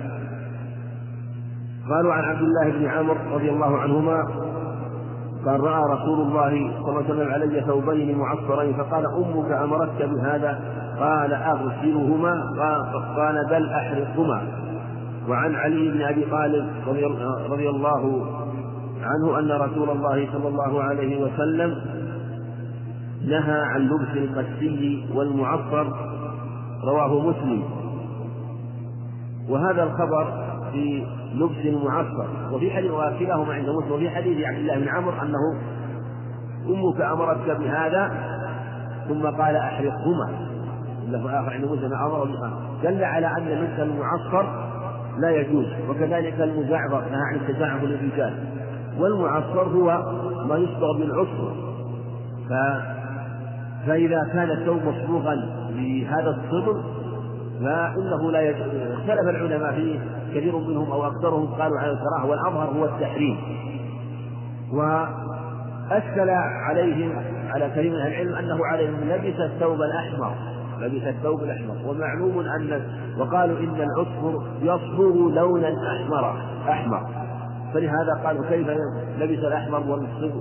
قالوا 1.89 2.13
عن 2.13 2.23
عبد 2.23 2.41
الله 2.41 2.69
بن 2.71 2.85
عمرو 2.85 3.35
رضي 3.35 3.49
الله 3.49 3.77
عنهما 3.77 4.23
قال 5.45 5.59
رأى 5.59 5.83
رسول 5.93 6.21
الله 6.21 6.71
صلى 6.81 6.89
الله 6.89 7.03
عليه 7.03 7.13
وسلم 7.13 7.33
علي 7.33 7.61
ثوبين 7.61 8.17
معصرين 8.17 8.73
فقال 8.73 9.05
أمك 9.05 9.51
أمرتك 9.51 10.09
بهذا؟ 10.09 10.59
قال 10.99 11.33
أغسلهما 11.33 12.43
قال 13.15 13.45
بل 13.49 13.69
أحرقهما. 13.69 14.41
وعن 15.29 15.55
علي 15.55 15.91
بن 15.91 16.01
أبي 16.01 16.25
طالب 16.25 16.67
رضي 17.49 17.69
الله 17.69 18.25
عنه 19.03 19.39
أن 19.39 19.51
رسول 19.61 19.89
الله 19.89 20.27
صلى 20.33 20.47
الله 20.47 20.83
عليه 20.83 21.23
وسلم 21.23 21.75
نهى 23.27 23.61
عن 23.61 23.81
لبس 23.81 24.17
القسي 24.17 25.05
والمعصر 25.13 25.87
رواه 26.83 27.19
مسلم. 27.19 27.63
وهذا 29.49 29.83
الخبر 29.83 30.33
في 30.71 31.05
لبس 31.35 31.83
معصر. 31.83 32.53
وفي 32.53 32.71
حديث 32.71 32.91
وكلاهما 32.91 33.53
عند 33.53 33.69
مسلم. 33.69 33.91
وفي 33.91 34.09
حديث 34.09 34.45
عبد 34.45 34.57
الله 34.57 34.79
بن 34.79 34.89
عمرو 34.89 35.11
أنه 35.21 35.39
أمك 36.69 37.01
أمرتك 37.01 37.59
بهذا 37.59 38.11
ثم 39.07 39.21
قال 39.21 39.55
أحرقهما. 39.55 40.29
له 41.07 41.39
آخر 41.39 41.53
عند 41.53 41.65
مسلم. 41.65 41.93
أمر 41.93 42.27
دل 42.83 43.03
على 43.03 43.27
أن 43.27 43.45
لبس 43.45 43.79
المعصر 43.79 44.45
لا 45.17 45.29
يجوز. 45.29 45.65
وكذلك 45.89 46.41
المزعفر 46.41 47.01
نهى 47.11 47.21
عن 47.31 47.35
التزعف 47.35 47.83
للرجال. 47.83 48.33
والمعصر 48.99 49.63
هو 49.63 50.03
ما 50.47 50.55
يصبغ 50.55 50.97
بالعصر 50.97 51.65
ف... 52.49 52.53
فإذا 53.87 54.29
كان 54.33 54.51
الثوب 54.51 54.81
مصبوغا 54.83 55.35
بهذا 55.69 56.29
الصبغ 56.29 56.81
فإنه 57.59 58.31
لا 58.31 58.51
اختلف 58.93 59.29
العلماء 59.29 59.73
فيه 59.73 59.99
كثير 60.33 60.57
منهم 60.57 60.91
أو 60.91 61.07
أكثرهم 61.07 61.47
قالوا 61.47 61.79
على 61.79 61.91
الكراهة 61.91 62.25
والأظهر 62.25 62.67
هو 62.67 62.85
التحريم. 62.85 63.37
وأشكل 64.73 66.29
عليهم 66.69 67.11
على 67.49 67.69
كثير 67.69 67.91
من 67.91 68.01
العلم 68.01 68.35
أنه 68.35 68.65
عليهم 68.65 68.95
لبس 69.09 69.39
الثوب 69.39 69.81
الأحمر 69.81 70.31
لبس 70.79 71.07
الثوب 71.07 71.43
الأحمر. 71.43 71.75
ومعلوم 71.87 72.39
أن 72.39 72.81
وقالوا 73.19 73.59
إن 73.59 73.81
العصفر 73.81 74.43
يصبغ 74.61 75.29
لونا 75.29 75.67
أحمر 75.67 76.35
أحمر. 76.69 77.07
فلهذا 77.73 78.21
قالوا 78.25 78.45
كيف 78.49 78.67
لبس 79.19 79.43
الأحمر 79.43 79.79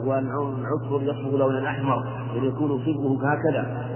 والعصفر 0.06 1.02
يصبغ 1.02 1.37
لونا 1.37 1.68
أحمر؟ 1.68 2.04
يعني 2.35 2.47
يكون 2.47 2.80
صبغه 2.85 3.33
هكذا. 3.33 3.87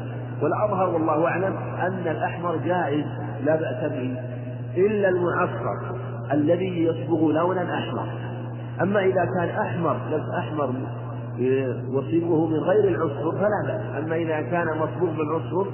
والأظهر 0.42 0.88
والله 0.88 1.28
أعلم 1.28 1.57
أن 1.80 2.09
الأحمر 2.09 2.57
جائز 2.57 3.07
لا 3.45 3.57
بأس 3.57 3.90
به 3.92 4.16
إلا 4.76 5.09
المعصر 5.09 5.95
الذي 6.33 6.85
يصبغ 6.85 7.33
لونا 7.33 7.75
أحمر. 7.75 8.07
أما 8.83 9.00
إذا 9.00 9.25
كان 9.25 9.49
أحمر 9.49 9.97
لبس 10.11 10.35
أحمر 10.38 10.75
وصبغه 11.92 12.47
من 12.47 12.59
غير 12.59 12.88
العصفر 12.88 13.33
فلا 13.33 13.62
بأس. 13.66 14.04
أما 14.04 14.16
إذا 14.16 14.40
كان 14.40 14.66
مصبوغ 14.66 15.11
بالعصفر 15.11 15.66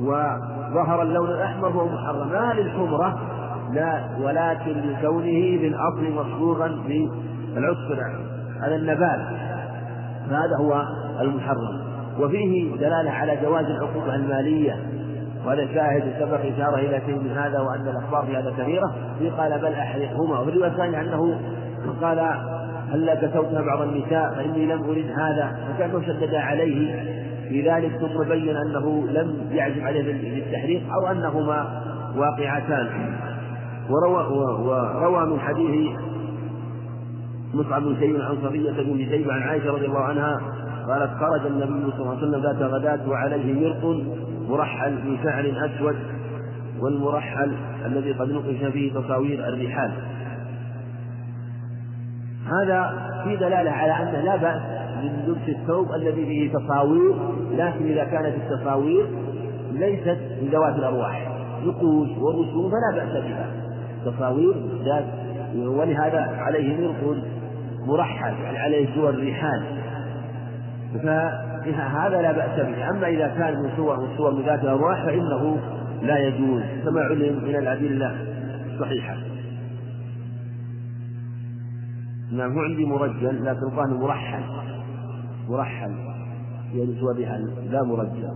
وظهر 0.00 1.02
اللون 1.02 1.30
الأحمر 1.30 1.72
فهو 1.72 1.88
محرم. 1.88 2.32
لا 2.32 2.54
للحمرة 2.54 3.20
لا 3.72 4.00
ولكن 4.20 4.72
لكونه 4.72 5.58
بالأصل 5.60 6.12
مصبوغا 6.12 6.68
بالعصفر 6.88 8.00
على 8.62 8.76
النبات. 8.76 9.20
فهذا 10.30 10.56
هو 10.60 10.82
المحرم. 11.20 11.85
وفيه 12.20 12.76
دلالة 12.76 13.10
على 13.10 13.36
جواز 13.42 13.64
العقوبة 13.64 14.14
المالية. 14.14 14.76
وهذا 15.46 15.66
شاهد 15.74 16.14
سبق 16.18 16.40
إشارة 16.40 16.76
إلى 16.76 17.00
شيء 17.06 17.18
من 17.18 17.30
هذا 17.30 17.60
وأن 17.60 17.88
الأخبار 17.88 18.26
في 18.26 18.36
هذا 18.36 18.50
كثيرة 18.58 18.94
قال 19.38 19.58
بل 19.58 19.72
أحرقهما. 19.72 20.40
وفي 20.40 20.50
الرواية 20.50 20.70
الثانية 20.70 21.00
أنه 21.00 21.40
قال 22.02 22.18
هلا 22.92 23.14
كسوتها 23.14 23.62
بعض 23.62 23.82
النساء 23.82 24.34
فإني 24.34 24.66
لم 24.66 24.82
أرد 24.82 25.10
هذا. 25.18 25.58
فكان 25.68 26.02
شدد 26.06 26.34
عليه؟ 26.34 27.02
في 27.48 27.70
ذلك 27.70 27.90
ثم 27.90 28.28
بين 28.28 28.56
أنه 28.56 29.06
لم 29.08 29.48
يعزم 29.50 29.84
عليه 29.84 30.02
بالتحريق 30.02 30.82
أو 30.92 31.06
أنهما 31.10 31.82
واقعتان. 32.16 32.88
وروى, 33.90 34.26
وروى 34.66 35.26
من 35.26 35.40
حديث 35.40 35.98
مصعب 37.54 37.82
بن 37.82 37.96
شيبة 38.00 38.24
عن 38.24 38.36
صفية 38.42 38.70
بن 38.70 39.06
شيبة 39.10 39.32
عن 39.32 39.42
عائشة 39.42 39.70
رضي 39.70 39.86
الله 39.86 40.00
عنها 40.00 40.40
قالت 40.88 41.10
خرج 41.20 41.46
النبي 41.46 41.92
صلى 41.92 42.00
الله 42.00 42.16
عليه 42.16 42.18
وسلم 42.18 42.42
ذات 42.42 42.62
غداة 42.62 43.08
وعليه 43.08 43.54
مرق 43.54 43.96
مرحل 44.48 44.98
في 45.02 45.18
شعر 45.22 45.52
أسود 45.66 45.96
والمرحل 46.80 47.56
الذي 47.86 48.12
قد 48.12 48.30
نقش 48.30 48.72
فيه 48.72 48.92
تصاوير 48.92 49.48
الرحال. 49.48 49.92
هذا 52.46 53.10
في 53.24 53.36
دلالة 53.36 53.70
على 53.70 53.92
أنه 53.92 54.20
لا 54.20 54.36
بأس 54.36 54.62
من 55.02 55.24
لبس 55.28 55.48
الثوب 55.48 55.92
الذي 55.92 56.26
فيه 56.26 56.52
تصاوير 56.52 57.14
لكن 57.52 57.86
إذا 57.86 58.04
كانت 58.04 58.34
التصاوير 58.36 59.06
ليست 59.72 60.18
من 60.42 60.48
ذوات 60.52 60.74
الأرواح 60.74 61.28
نقوش 61.64 62.08
ورسوم 62.08 62.70
فلا 62.70 63.04
بأس 63.04 63.24
بها. 63.24 63.50
تصاوير 64.04 64.54
ذات 64.84 65.04
ولهذا 65.56 66.20
عليه 66.38 66.80
مرق 66.80 67.16
مرحل 67.86 68.34
يعني 68.44 68.58
عليه 68.58 68.94
صور 68.94 69.28
رحال. 69.28 69.62
فهذا 70.92 72.22
لا 72.22 72.32
بأس 72.32 72.66
به. 72.66 72.90
أما 72.90 73.08
إذا 73.08 73.28
كان 73.28 73.62
من 73.62 73.76
صور 73.76 74.00
من 74.00 74.16
صور 74.16 74.42
ذات 74.42 74.60
الأرواح 74.60 75.04
فإنه 75.04 75.58
لا 76.02 76.18
يجوز. 76.18 76.62
كما 76.84 77.00
علم 77.00 77.44
من 77.44 77.56
الأدلة 77.56 78.16
الصحيحة. 78.72 79.16
نعم 82.32 82.52
هو 82.52 82.60
عندي 82.60 82.86
مرجل 82.86 83.44
لكن 83.44 83.70
قال 83.76 84.00
مرحل. 84.00 84.42
مرحل. 85.48 85.94
يعني 86.74 87.00
صورها 87.00 87.38
لا 87.70 87.82
مرجل. 87.82 88.30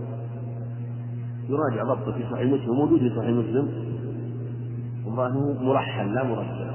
يراجع 1.49 1.83
ضبطه 1.83 2.11
في 2.11 2.23
صحيح 2.31 2.51
مسلم. 2.53 2.75
موجود 2.75 2.99
في 2.99 3.09
صحيح 3.09 3.29
مسلم. 3.29 3.69
والله 5.05 5.63
مرحل 5.63 6.13
لا 6.13 6.23
مرجل. 6.23 6.71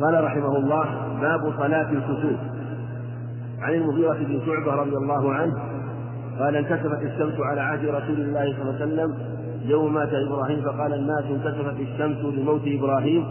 قال 0.00 0.24
رحمه 0.24 0.56
الله 0.56 0.84
باب 1.20 1.52
صلاة 1.58 1.90
الكسوف. 1.90 2.59
عن 3.60 3.74
المغيرة 3.74 4.12
بن 4.14 4.40
شعبة 4.46 4.74
رضي 4.74 4.96
الله 4.96 5.32
عنه 5.32 5.52
قال 6.38 6.56
انكسفت 6.56 7.02
الشمس 7.02 7.40
على 7.40 7.60
عهد 7.60 7.84
رسول 7.84 8.20
الله 8.20 8.52
صلى 8.52 8.62
الله 8.62 8.74
عليه 8.80 8.84
وسلم 8.84 9.14
يوم 9.64 9.94
مات 9.94 10.08
إبراهيم 10.12 10.62
فقال 10.62 10.94
الناس 10.94 11.24
انكسفت 11.24 11.80
الشمس 11.80 12.24
لموت 12.38 12.62
إبراهيم. 12.66 13.26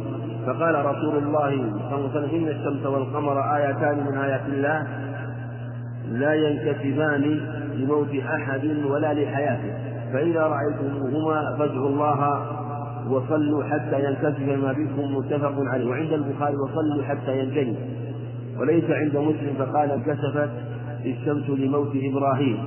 فقال 0.45 0.85
رسول 0.85 1.17
الله 1.17 1.49
صلى 1.49 1.95
الله 1.95 2.09
عليه 2.15 2.27
وسلم 2.27 2.29
إن 2.35 2.47
الشمس 2.47 2.85
والقمر 2.85 3.55
آيتان 3.55 3.97
من 3.97 4.17
آيات 4.17 4.41
الله 4.47 4.87
لا 6.11 6.33
ينكسفان 6.33 7.39
لموت 7.73 8.15
أحد 8.15 8.65
ولا 8.85 9.13
لحياته. 9.13 9.73
فإذا 10.13 10.43
رأيتموهما 10.43 11.55
فادعوا 11.57 11.89
الله 11.89 12.45
وصلوا 13.09 13.63
حتى 13.63 14.05
ينكسف 14.05 14.63
ما 14.63 14.71
بكم 14.71 15.15
متفق 15.15 15.53
عليه. 15.57 15.89
وعند 15.89 16.13
البخاري 16.13 16.55
وصلوا 16.55 17.03
حتى 17.03 17.39
ينجلي. 17.39 17.75
وليس 18.59 18.83
عند 18.89 19.17
مسلم 19.17 19.53
فقال 19.57 19.91
انكسفت 19.91 20.49
الشمس 21.05 21.49
لموت 21.49 21.91
إبراهيم. 21.95 22.57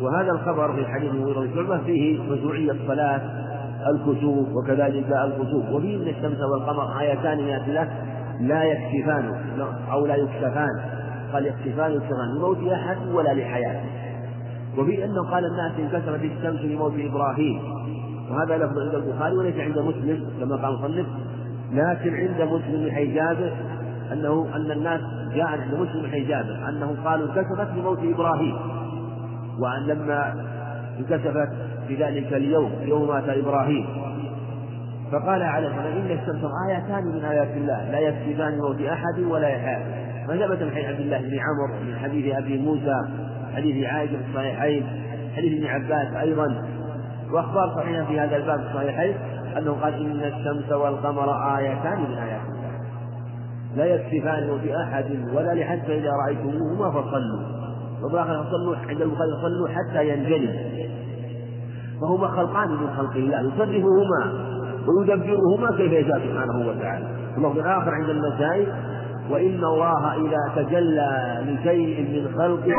وهذا 0.00 0.30
الخبر 0.30 0.72
في 0.72 0.86
حديث 0.86 1.10
المغيرة 1.10 1.40
بن 1.40 1.54
شعبة 1.54 1.78
فيه 1.78 2.22
مشروعية 2.22 2.76
صلاة 2.86 3.20
الكسوف 3.90 4.48
وكذلك 4.56 5.12
الكسوف. 5.12 5.70
وفيه 5.72 5.96
إن 5.96 6.08
الشمس 6.08 6.40
والقمر 6.52 7.00
آيتان 7.00 7.38
من 7.38 7.54
الله 7.54 7.88
لا 8.40 8.64
يكشفان 8.64 9.34
أو 9.92 10.06
لا 10.06 10.16
يكشفان. 10.16 10.80
قال 11.32 11.46
يكشفان 11.46 11.92
يكشفان. 11.92 12.34
لموت 12.36 12.72
أحد 12.72 12.96
ولا 13.14 13.34
لحياته 13.34 13.84
وفي 14.78 15.04
أنه 15.04 15.30
قال 15.30 15.44
الناس 15.44 15.72
انكسرت 15.78 16.20
الشمس 16.22 16.60
لموت 16.60 16.92
إبراهيم. 16.98 17.60
وهذا 18.30 18.56
لفظ 18.58 18.78
عند 18.78 18.94
البخاري 18.94 19.36
وليس 19.36 19.56
عند 19.56 19.78
مسلم 19.78 20.30
كما 20.40 20.56
قال 20.56 20.74
المصنف. 20.74 21.06
لكن 21.72 22.14
عند 22.14 22.42
مسلم 22.42 23.14
جابر 23.14 23.52
أنه 24.12 24.56
أن 24.56 24.70
الناس 24.70 25.00
جاء 25.34 25.46
عند 25.46 25.74
مسلم 25.74 26.26
جابر 26.28 26.68
أنهم 26.68 26.96
قالوا 27.04 27.28
انكسرت 27.28 27.68
لموت 27.76 27.98
إبراهيم 27.98 28.56
وأن 29.58 29.86
لما 29.86 30.34
انكسفت 30.98 31.48
في 31.88 31.96
ذلك 31.96 32.32
اليوم 32.32 32.72
يوم 32.82 33.08
مات 33.08 33.28
إبراهيم. 33.28 33.86
فقال 35.12 35.42
الصلاة 35.42 35.92
إن 35.92 36.10
الشمس 36.10 36.50
آيتان 36.68 37.04
من 37.04 37.24
آيات 37.24 37.56
الله 37.56 37.90
لا 37.90 37.98
يكفيان 37.98 38.58
موت 38.58 38.80
أحد 38.80 39.18
ولا 39.18 39.48
يحيى. 39.48 39.84
فثبت 40.28 40.62
من 40.62 40.70
حديث 40.70 40.86
عبد 40.86 41.00
الله 41.00 41.18
بن 41.18 41.38
عمر 41.38 41.84
من 41.84 41.98
حديث 41.98 42.34
أبي 42.34 42.58
موسى 42.58 42.96
حديث 43.56 43.86
عائشة 43.86 44.16
في 44.16 44.30
الصحيحين 44.30 44.86
حديث 45.36 45.58
ابن 45.58 45.66
عباس 45.66 46.14
أيضا. 46.14 46.46
وأخبار 47.32 47.74
صحيحة 47.76 48.04
في 48.04 48.20
هذا 48.20 48.36
الباب 48.36 48.60
في 48.60 48.66
الصحيحين. 48.66 49.14
أنه 49.58 49.72
قال 49.82 49.94
إن 49.94 50.32
الشمس 50.32 50.72
والقمر 50.72 51.56
آيتان 51.58 52.00
من 52.00 52.18
آيات 52.18 52.40
الله. 52.48 52.70
لا 53.76 53.84
يكففان 53.84 54.46
موت 54.46 54.68
أحد 54.84 55.04
ولا 55.34 55.54
لحد 55.54 55.78
فإذا 55.86 56.10
رأيتموهما 56.26 56.90
فصلوا. 56.90 57.42
وباخر 58.02 58.44
صلوا 58.50 58.76
عند 58.76 59.02
البخاري 59.02 59.30
صلوا 59.42 59.68
حتى 59.68 60.08
ينجلي. 60.08 60.88
فهما 62.00 62.28
خلقان 62.28 62.70
من 62.70 62.90
خلق 62.96 63.16
الله. 63.16 63.40
يصرفهما 63.40 64.32
ويدبرهما 64.88 65.76
كيف 65.76 65.92
يشاء 65.92 66.18
سبحانه 66.18 66.68
وتعالى. 66.68 67.06
اللفظ 67.36 67.58
الآخر 67.58 67.90
عند 67.90 68.08
النسائي 68.08 68.66
وإن 69.30 69.64
الله 69.64 70.14
إذا 70.14 70.62
تجلى 70.62 71.40
لشيء 71.46 72.00
من 72.02 72.38
خلقه 72.38 72.74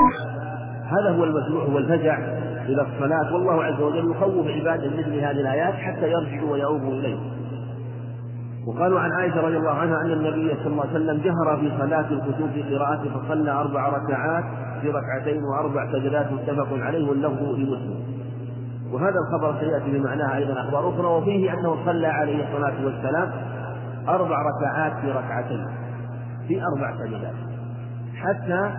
هذا 0.86 1.18
هو 1.18 1.24
المشروع 1.24 1.64
هو 1.64 1.78
الفزع 1.78 2.18
إلى 2.66 2.82
الصلاة. 2.82 3.34
والله 3.34 3.64
عز 3.64 3.82
وجل 3.82 4.12
يخوف 4.12 4.48
عباده 4.48 4.90
مثل 4.98 5.14
هذه 5.14 5.32
الآيات 5.32 5.74
حتى 5.74 6.12
يرجعوا 6.12 6.52
ويؤوبوا 6.52 6.94
إليه. 6.94 7.18
وقالوا 8.68 9.00
عن 9.00 9.12
عائشة 9.12 9.42
رضي 9.42 9.58
الله 9.58 9.72
عنها 9.72 10.02
أن 10.02 10.12
النبي 10.12 10.56
صلى 10.56 10.68
الله 10.68 10.82
عليه 10.82 10.92
وسلم 10.92 11.22
جهر 11.24 11.58
في 11.60 11.72
صلاة 11.80 12.12
الكسوف 12.12 12.52
في 12.52 12.76
قراءته 12.76 13.10
فصلى 13.20 13.52
أربع 13.52 13.90
ركعات 13.90 14.44
في 14.82 14.90
ركعتين 14.90 15.44
وأربع 15.44 15.92
سجدات 15.92 16.32
متفق 16.32 16.68
عليه 16.74 17.10
واللفظ 17.10 17.44
لمسلم 17.44 18.02
وهذا 18.92 19.16
الخبر 19.28 19.60
سيأتي 19.60 19.92
بمعناها 19.92 20.38
أيضا 20.38 20.62
أخبار 20.62 20.90
أخرى 20.90 21.08
وفيه 21.08 21.54
أنه 21.54 21.86
صلى 21.86 22.08
عليه 22.08 22.44
الصلاة 22.44 22.86
والسلام 22.86 23.32
أربع 24.08 24.38
ركعات 24.42 24.94
في 25.02 25.12
ركعتين 25.12 25.68
في 26.48 26.62
أربع 26.64 26.98
سجدات 26.98 27.34
حتى 28.16 28.72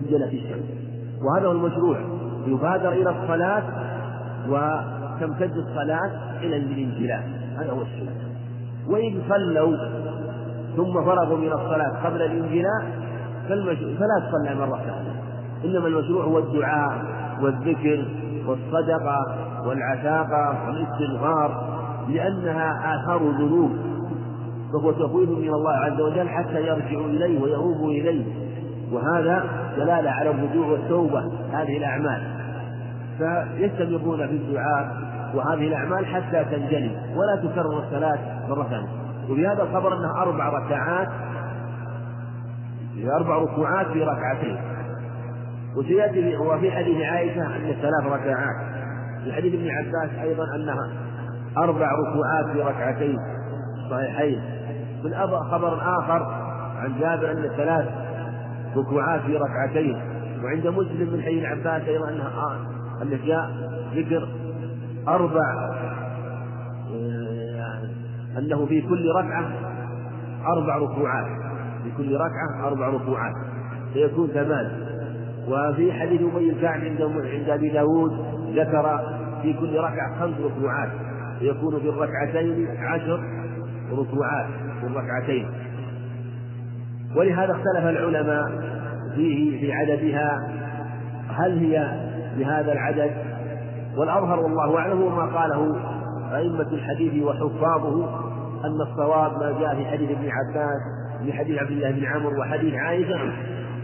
انجلت 0.00 0.32
الشمس. 0.32 0.64
وهذا 1.22 1.46
هو 1.46 1.52
المشروع. 1.52 1.96
يبادر 2.46 2.92
إلى 2.92 3.10
الصلاة 3.10 3.62
وتمتد 4.48 5.56
الصلاة 5.56 6.10
إلى 6.42 6.56
الإنجلاء. 6.56 7.28
هذا 7.58 7.70
هو 7.70 7.82
السنة. 7.82 8.12
وإن 8.88 9.22
صلوا 9.28 9.76
ثم 10.76 10.92
فرغوا 11.04 11.38
من 11.38 11.52
الصلاة 11.52 12.04
قبل 12.04 12.22
الإنجلاء 12.22 13.06
فلا 13.48 14.28
تصلى 14.28 14.54
مرة 14.54 14.76
ثانية 14.76 15.16
إنما 15.64 15.88
المشروع 15.88 16.24
هو 16.24 16.38
الدعاء 16.38 16.92
والذكر 17.42 18.04
والصدقة 18.46 19.18
والعتاقة 19.66 20.66
والاستغفار 20.66 21.76
لأنها 22.08 22.94
آثار 22.94 23.30
ذنوب 23.30 23.70
فهو 24.72 24.92
تخويف 24.92 25.30
من 25.30 25.54
الله 25.54 25.72
عز 25.72 26.00
وجل 26.00 26.28
حتى 26.28 26.66
يرجعوا 26.66 27.06
إليه 27.06 27.42
ويؤوبوا 27.42 27.90
إليه. 27.90 28.45
وهذا 28.92 29.44
دلالة 29.76 30.10
على 30.10 30.30
الرجوع 30.30 30.66
والتوبة 30.66 31.20
هذه 31.52 31.76
الأعمال. 31.76 32.22
فيستمرون 33.18 34.26
في 34.26 34.32
الدعاء 34.32 34.96
وهذه 35.34 35.68
الأعمال 35.68 36.06
حتى 36.06 36.44
تنجلي 36.44 36.96
ولا 37.16 37.36
تكرر 37.36 37.78
الصلاة 37.78 38.18
مرة 38.48 38.62
ثانية. 38.62 39.52
هذا 39.52 39.62
الخبر 39.62 39.96
أنها 39.98 40.22
أربع 40.22 40.48
ركعات 40.48 41.08
أربع 43.16 43.36
ركوعات 43.36 43.86
في 43.86 44.02
ركعتين. 44.02 44.58
وسيأتي 45.76 46.36
وفي 46.36 46.70
حديث 46.70 47.06
عائشة 47.06 47.46
أن 47.46 47.74
ثلاث 47.82 48.12
ركعات. 48.12 48.56
في 49.24 49.32
حديث 49.32 49.54
ابن 49.54 49.70
عباس 49.70 50.10
أيضا 50.22 50.44
أنها 50.56 50.88
أربع 51.58 51.88
ركوعات 51.92 52.46
في 52.52 52.62
ركعتين 52.62 53.18
صحيحين. 53.90 54.40
من 55.04 55.14
خبر 55.50 55.98
آخر 55.98 56.26
عن 56.78 57.00
جابر 57.00 57.30
أن 57.30 57.50
ثلاث 57.56 58.05
ركوعات 58.76 59.20
في 59.20 59.36
ركعتين. 59.36 59.96
وعند 60.44 60.66
مسلم 60.66 61.12
من 61.12 61.22
حديث 61.22 61.44
عباس 61.44 61.88
أيضا 61.88 62.08
أنها 62.08 62.60
أن. 63.02 63.08
جاء 63.26 63.50
ذكر 63.94 64.28
أربع 65.08 65.54
آه، 66.94 67.80
أنه 68.38 68.66
في 68.66 68.80
كل 68.80 69.10
ركعة 69.18 69.50
أربع 70.46 70.76
ركوعات. 70.76 71.26
في 71.84 71.90
كل 71.96 72.14
ركعة 72.14 72.68
أربع 72.68 72.88
ركوعات. 72.88 73.34
فيكون 73.92 74.28
ثمان. 74.28 74.86
وفي 75.48 75.92
حديث 75.92 76.20
أبي 76.34 76.50
الكعب 76.50 76.80
عند 76.80 77.02
عند 77.02 77.48
أبي 77.48 77.68
داود 77.68 78.12
ذكر 78.54 79.00
في 79.42 79.52
كل 79.52 79.76
ركعة 79.78 80.20
خمس 80.20 80.34
ركوعات. 80.40 80.90
فيكون 81.38 81.80
في 81.80 81.88
الركعتين 81.88 82.68
عشر 82.78 83.20
ركوعات 83.92 84.46
في 84.80 84.86
الركعتين. 84.86 85.48
ولهذا 87.16 87.52
اختلف 87.52 87.86
العلماء 87.86 88.44
فيه 89.14 89.60
في 89.60 89.72
عددها 89.72 90.48
هل 91.28 91.58
هي 91.58 92.00
بهذا 92.38 92.72
العدد؟ 92.72 93.10
والأظهر 93.96 94.40
والله 94.40 94.78
أعلم 94.78 95.16
ما 95.16 95.38
قاله 95.38 95.76
أئمة 96.36 96.68
الحديث 96.72 97.24
وحفاظه 97.24 98.04
أن 98.64 98.80
الصواب 98.80 99.32
ما 99.32 99.60
جاء 99.60 99.74
في 99.74 99.86
حديث 99.86 100.10
ابن 100.10 100.28
عباس 100.30 100.80
في 101.24 101.32
حديث 101.32 101.58
عبد 101.58 101.70
الله 101.70 101.90
بن 101.90 102.04
عمرو 102.04 102.40
وحديث 102.40 102.74
عائشة 102.74 103.32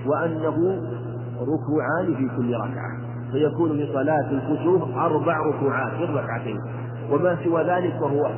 وأنه 0.06 0.82
ركوعان 1.40 2.14
في 2.16 2.36
كل 2.36 2.54
ركعة 2.54 3.02
فيكون 3.32 3.72
في 3.72 3.92
صلاة 3.92 4.30
الكسوف 4.30 4.96
أربع 4.96 5.38
ركوعات 5.40 5.92
في 5.92 6.04
الركعتين 6.04 6.58
وما 7.10 7.38
سوى 7.44 7.62
ذلك 7.62 7.92
فهو 7.92 8.30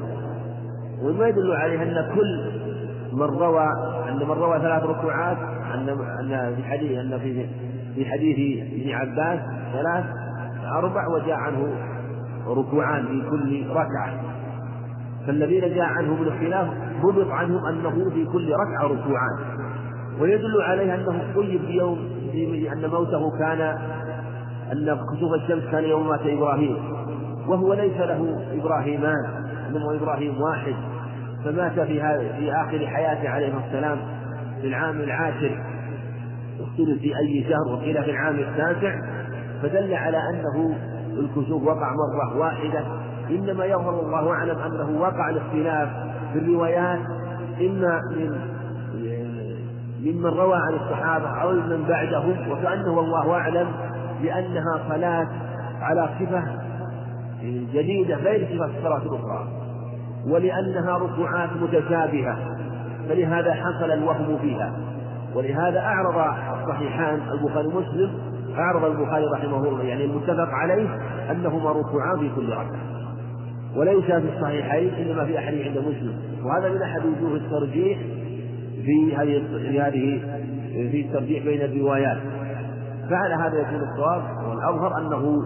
وما 1.03 1.27
يدل 1.27 1.53
عليه 1.53 1.83
أن 1.83 2.15
كل 2.15 2.64
من 3.15 3.23
روى 3.23 3.67
أن 4.09 4.17
من 4.17 4.31
روى 4.31 4.59
ثلاث 4.59 4.83
ركوعات 4.83 5.37
أن 5.75 5.89
أن 6.21 6.55
في 6.57 6.65
حديث 6.65 6.99
أن 6.99 7.19
في 7.19 7.47
في 7.95 8.05
حديث 8.07 8.63
ابن 8.73 8.91
عباس 8.91 9.41
ثلاث 9.73 10.05
أربع 10.73 11.09
وجاء 11.09 11.37
عنه 11.37 11.75
ركوعان 12.47 13.07
في 13.07 13.31
كل 13.31 13.67
ركعة. 13.71 14.21
فالذين 15.27 15.61
جاء 15.61 15.85
عنهم 15.85 16.23
الاختلاف 16.23 16.69
ضبط 17.03 17.31
عنهم 17.31 17.67
أنه 17.67 18.11
في 18.11 18.25
كل 18.25 18.53
ركعة 18.53 18.85
ركوعان. 18.85 19.39
ويدل 20.21 20.63
عليه 20.63 20.95
أنه 20.95 21.23
طيب 21.35 21.61
في 21.61 21.73
يوم 21.73 21.99
أن 22.73 22.91
موته 22.91 23.39
كان 23.39 23.61
أن 24.73 24.99
كسوف 25.13 25.35
الشمس 25.35 25.63
كان 25.71 25.85
يوم 25.85 26.09
مات 26.09 26.21
إبراهيم. 26.27 26.77
وهو 27.49 27.75
ليس 27.75 27.97
له 27.97 28.47
إبراهيمان 28.53 29.45
إنما 29.69 29.95
إبراهيم 29.95 30.41
واحد. 30.41 30.75
فمات 31.45 31.73
في 31.73 32.01
في 32.39 32.53
آخر 32.53 32.87
حياته 32.87 33.29
عليه 33.29 33.53
السلام 33.67 33.99
في 34.61 34.67
العام 34.67 35.01
العاشر. 35.01 35.65
اختلف 36.61 37.01
في 37.01 37.19
أي 37.19 37.45
شهر 37.49 37.75
وقيل 37.75 38.05
في 38.05 38.11
العام 38.11 38.35
التاسع. 38.35 39.01
فدل 39.63 39.95
على 39.95 40.19
أنه 40.19 40.77
الكسوف 41.19 41.63
وقع 41.63 41.93
مرة 41.93 42.39
واحدة. 42.39 42.85
إنما 43.31 43.65
يظهر 43.65 44.01
الله 44.01 44.31
أعلم 44.31 44.59
أنه 44.59 45.01
وقع 45.01 45.31
الاختلاف 45.31 45.89
في 46.33 46.39
الروايات 46.39 47.01
إما 47.61 48.01
من 48.11 48.55
ممن 50.05 50.27
روى 50.27 50.57
عن 50.57 50.75
الصحابة 50.75 51.29
أو 51.29 51.53
من 51.53 51.85
بعدهم 51.89 52.51
وكأنه 52.51 52.93
والله 52.93 53.33
أعلم 53.33 53.69
لأنها 54.23 54.81
صلاة 54.89 55.29
على 55.81 56.09
صفة 56.21 56.45
جديدة 57.75 58.17
غير 58.17 58.49
صفة 58.57 58.79
الصلاة 58.79 59.03
الأخرى. 59.03 59.64
ولأنها 60.29 60.99
ركوعات 60.99 61.51
متشابهة 61.63 62.37
فلهذا 63.09 63.55
حصل 63.55 63.91
الوهم 63.91 64.39
فيها. 64.39 64.73
ولهذا 65.35 65.81
أعرض 65.81 66.35
الصحيحان 66.63 67.21
البخاري 67.33 67.67
ومسلم 67.67 68.11
أعرض 68.59 68.85
البخاري 68.85 69.25
رحمه 69.25 69.69
الله 69.69 69.83
يعني 69.83 70.05
المتفق 70.05 70.49
عليه 70.49 70.89
أنهما 71.31 71.71
ركوعان 71.71 72.19
في 72.19 72.31
كل 72.37 72.49
ركعة. 72.49 72.81
وليس 73.77 74.05
في 74.05 74.37
الصحيحين 74.37 74.95
إنما 74.95 75.25
في 75.25 75.39
أحد 75.39 75.55
عند 75.55 75.79
مسلم. 75.79 76.15
وهذا 76.45 76.69
من 76.69 76.83
أحد 76.83 77.01
وجوه 77.07 77.37
الترجيح 77.37 77.99
في 78.85 79.17
هذه 79.17 79.43
في 79.71 79.81
هذه 79.81 80.21
في 80.91 81.01
الترجيح 81.01 81.45
بين 81.45 81.61
الروايات. 81.63 82.19
فعلى 83.11 83.35
هذا 83.35 83.61
يكون 83.61 83.89
الصواب 83.89 84.23
والأظهر 84.49 84.99
أنه 84.99 85.43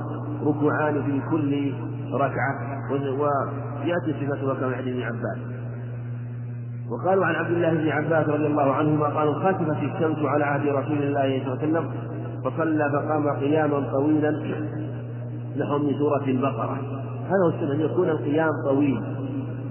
ركوعان 0.46 1.02
في 1.02 1.20
كل 1.30 1.72
ركعة 2.14 2.78
ويأتي 3.84 4.26
صفته 4.26 4.54
كما 4.54 4.76
عند 4.76 4.88
ابن 4.88 5.02
عباس. 5.02 5.38
وقالوا 6.90 7.26
عن 7.26 7.34
عبد 7.34 7.50
الله 7.50 7.70
بن 7.70 7.88
عباس 7.88 8.28
رضي 8.28 8.46
الله 8.46 8.72
عنهما 8.72 9.06
قالوا 9.06 9.34
خسفت 9.34 9.82
الشمس 9.82 10.18
على 10.24 10.44
عهد 10.44 10.66
رسول 10.66 10.98
الله 10.98 11.44
صلى 11.44 11.52
الله 11.52 11.58
عليه 11.62 11.68
وسلم 11.68 11.90
فصلى 12.44 12.90
فقام 12.90 13.28
قياما 13.40 13.92
طويلا 13.92 14.30
نحو 15.58 15.78
من 15.78 15.94
سورة 15.98 16.24
البقرة. 16.24 16.78
هذا 17.24 17.44
هو 17.44 17.48
السنة 17.48 17.72
أن 17.72 17.80
يكون 17.80 18.08
القيام 18.08 18.50
طويل 18.64 19.02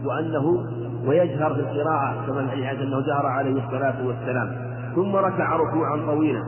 وأنه 0.05 0.65
ويجهر 1.05 1.53
في 1.53 1.59
القراءة 1.59 2.27
كما 2.27 2.47
في 2.47 2.71
أنه 2.71 3.01
جهر 3.01 3.25
عليه 3.25 3.65
الصلاة 3.65 4.07
والسلام. 4.07 4.55
ثم 4.95 5.15
ركع 5.15 5.55
ركوعا 5.55 6.05
طويلا. 6.05 6.43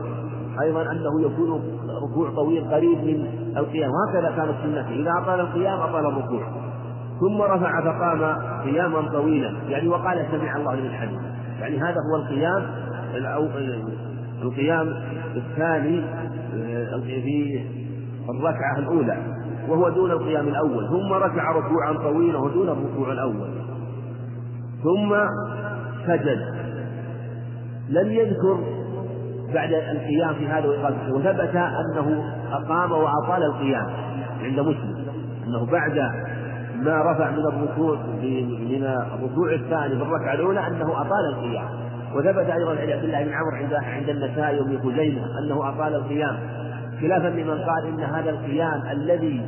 أيضا 0.62 0.82
أنه 0.82 1.22
يكون 1.22 1.62
ركوع 2.02 2.30
طويل 2.30 2.64
قريب 2.64 2.98
من 2.98 3.26
القيام. 3.56 3.90
وهكذا 3.90 4.36
كانت 4.36 4.54
سنته. 4.62 4.90
إذا 4.90 5.12
أطال 5.22 5.40
القيام 5.40 5.80
أطال 5.80 6.06
الركوع. 6.06 6.42
ثم 7.20 7.42
رفع 7.42 7.80
فقام 7.80 8.22
قياما 8.64 9.08
طويلا. 9.12 9.52
يعني 9.68 9.88
وقال 9.88 10.26
سمع 10.30 10.56
الله 10.56 10.74
لمن 10.74 10.90
حمده. 10.90 11.20
يعني 11.60 11.78
هذا 11.78 11.96
هو 12.12 12.22
القيام 12.22 12.62
القيام 14.42 14.94
الثاني 15.36 16.04
آه، 16.54 17.00
في 17.00 17.60
الركعة 18.30 18.78
الأولى 18.78 19.16
وهو 19.68 19.88
دون 19.88 20.10
القيام 20.10 20.48
الأول. 20.48 20.88
ثم 20.88 21.12
ركع 21.12 21.52
ركوعا 21.52 21.92
طويلا 21.92 22.38
ودون 22.38 22.68
الركوع 22.68 23.12
الأول. 23.12 23.50
ثم 24.82 25.16
سجد. 26.06 26.60
لم 27.88 28.12
يذكر 28.12 28.60
بعد 29.54 29.72
القيام 29.72 30.34
في 30.34 30.46
هذا 30.46 30.68
وإقامته 30.68 31.14
وثبت 31.14 31.56
أنه 31.56 32.24
أقام 32.52 32.92
وأطال 32.92 33.42
القيام 33.42 33.86
عند 34.42 34.60
مسلم. 34.60 35.06
أنه 35.46 35.66
بعد 35.66 35.98
ما 36.80 37.12
رفع 37.12 37.30
من 37.30 37.46
الركوع 37.46 37.98
من 38.60 38.84
الركوع 38.84 39.54
الثاني 39.54 39.96
في 39.96 40.02
الركعة 40.02 40.34
الأولى 40.34 40.66
أنه 40.66 41.00
أطال 41.00 41.34
القيام. 41.34 41.68
وثبت 42.14 42.50
أيضا 42.50 42.70
عن 42.70 42.90
عبد 42.90 43.04
الله 43.04 43.24
بن 43.24 43.32
عمرو 43.32 43.56
عند 43.56 43.74
عند 43.74 44.08
النسائي 44.08 44.60
وابن 44.60 44.78
خزيمة 44.78 45.38
أنه 45.38 45.68
أطال 45.68 45.94
القيام. 45.94 46.36
خلافا 47.00 47.28
لمن 47.28 47.58
قال 47.58 47.86
إن 47.86 48.00
هذا 48.00 48.30
القيام 48.30 48.82
الذي 48.92 49.42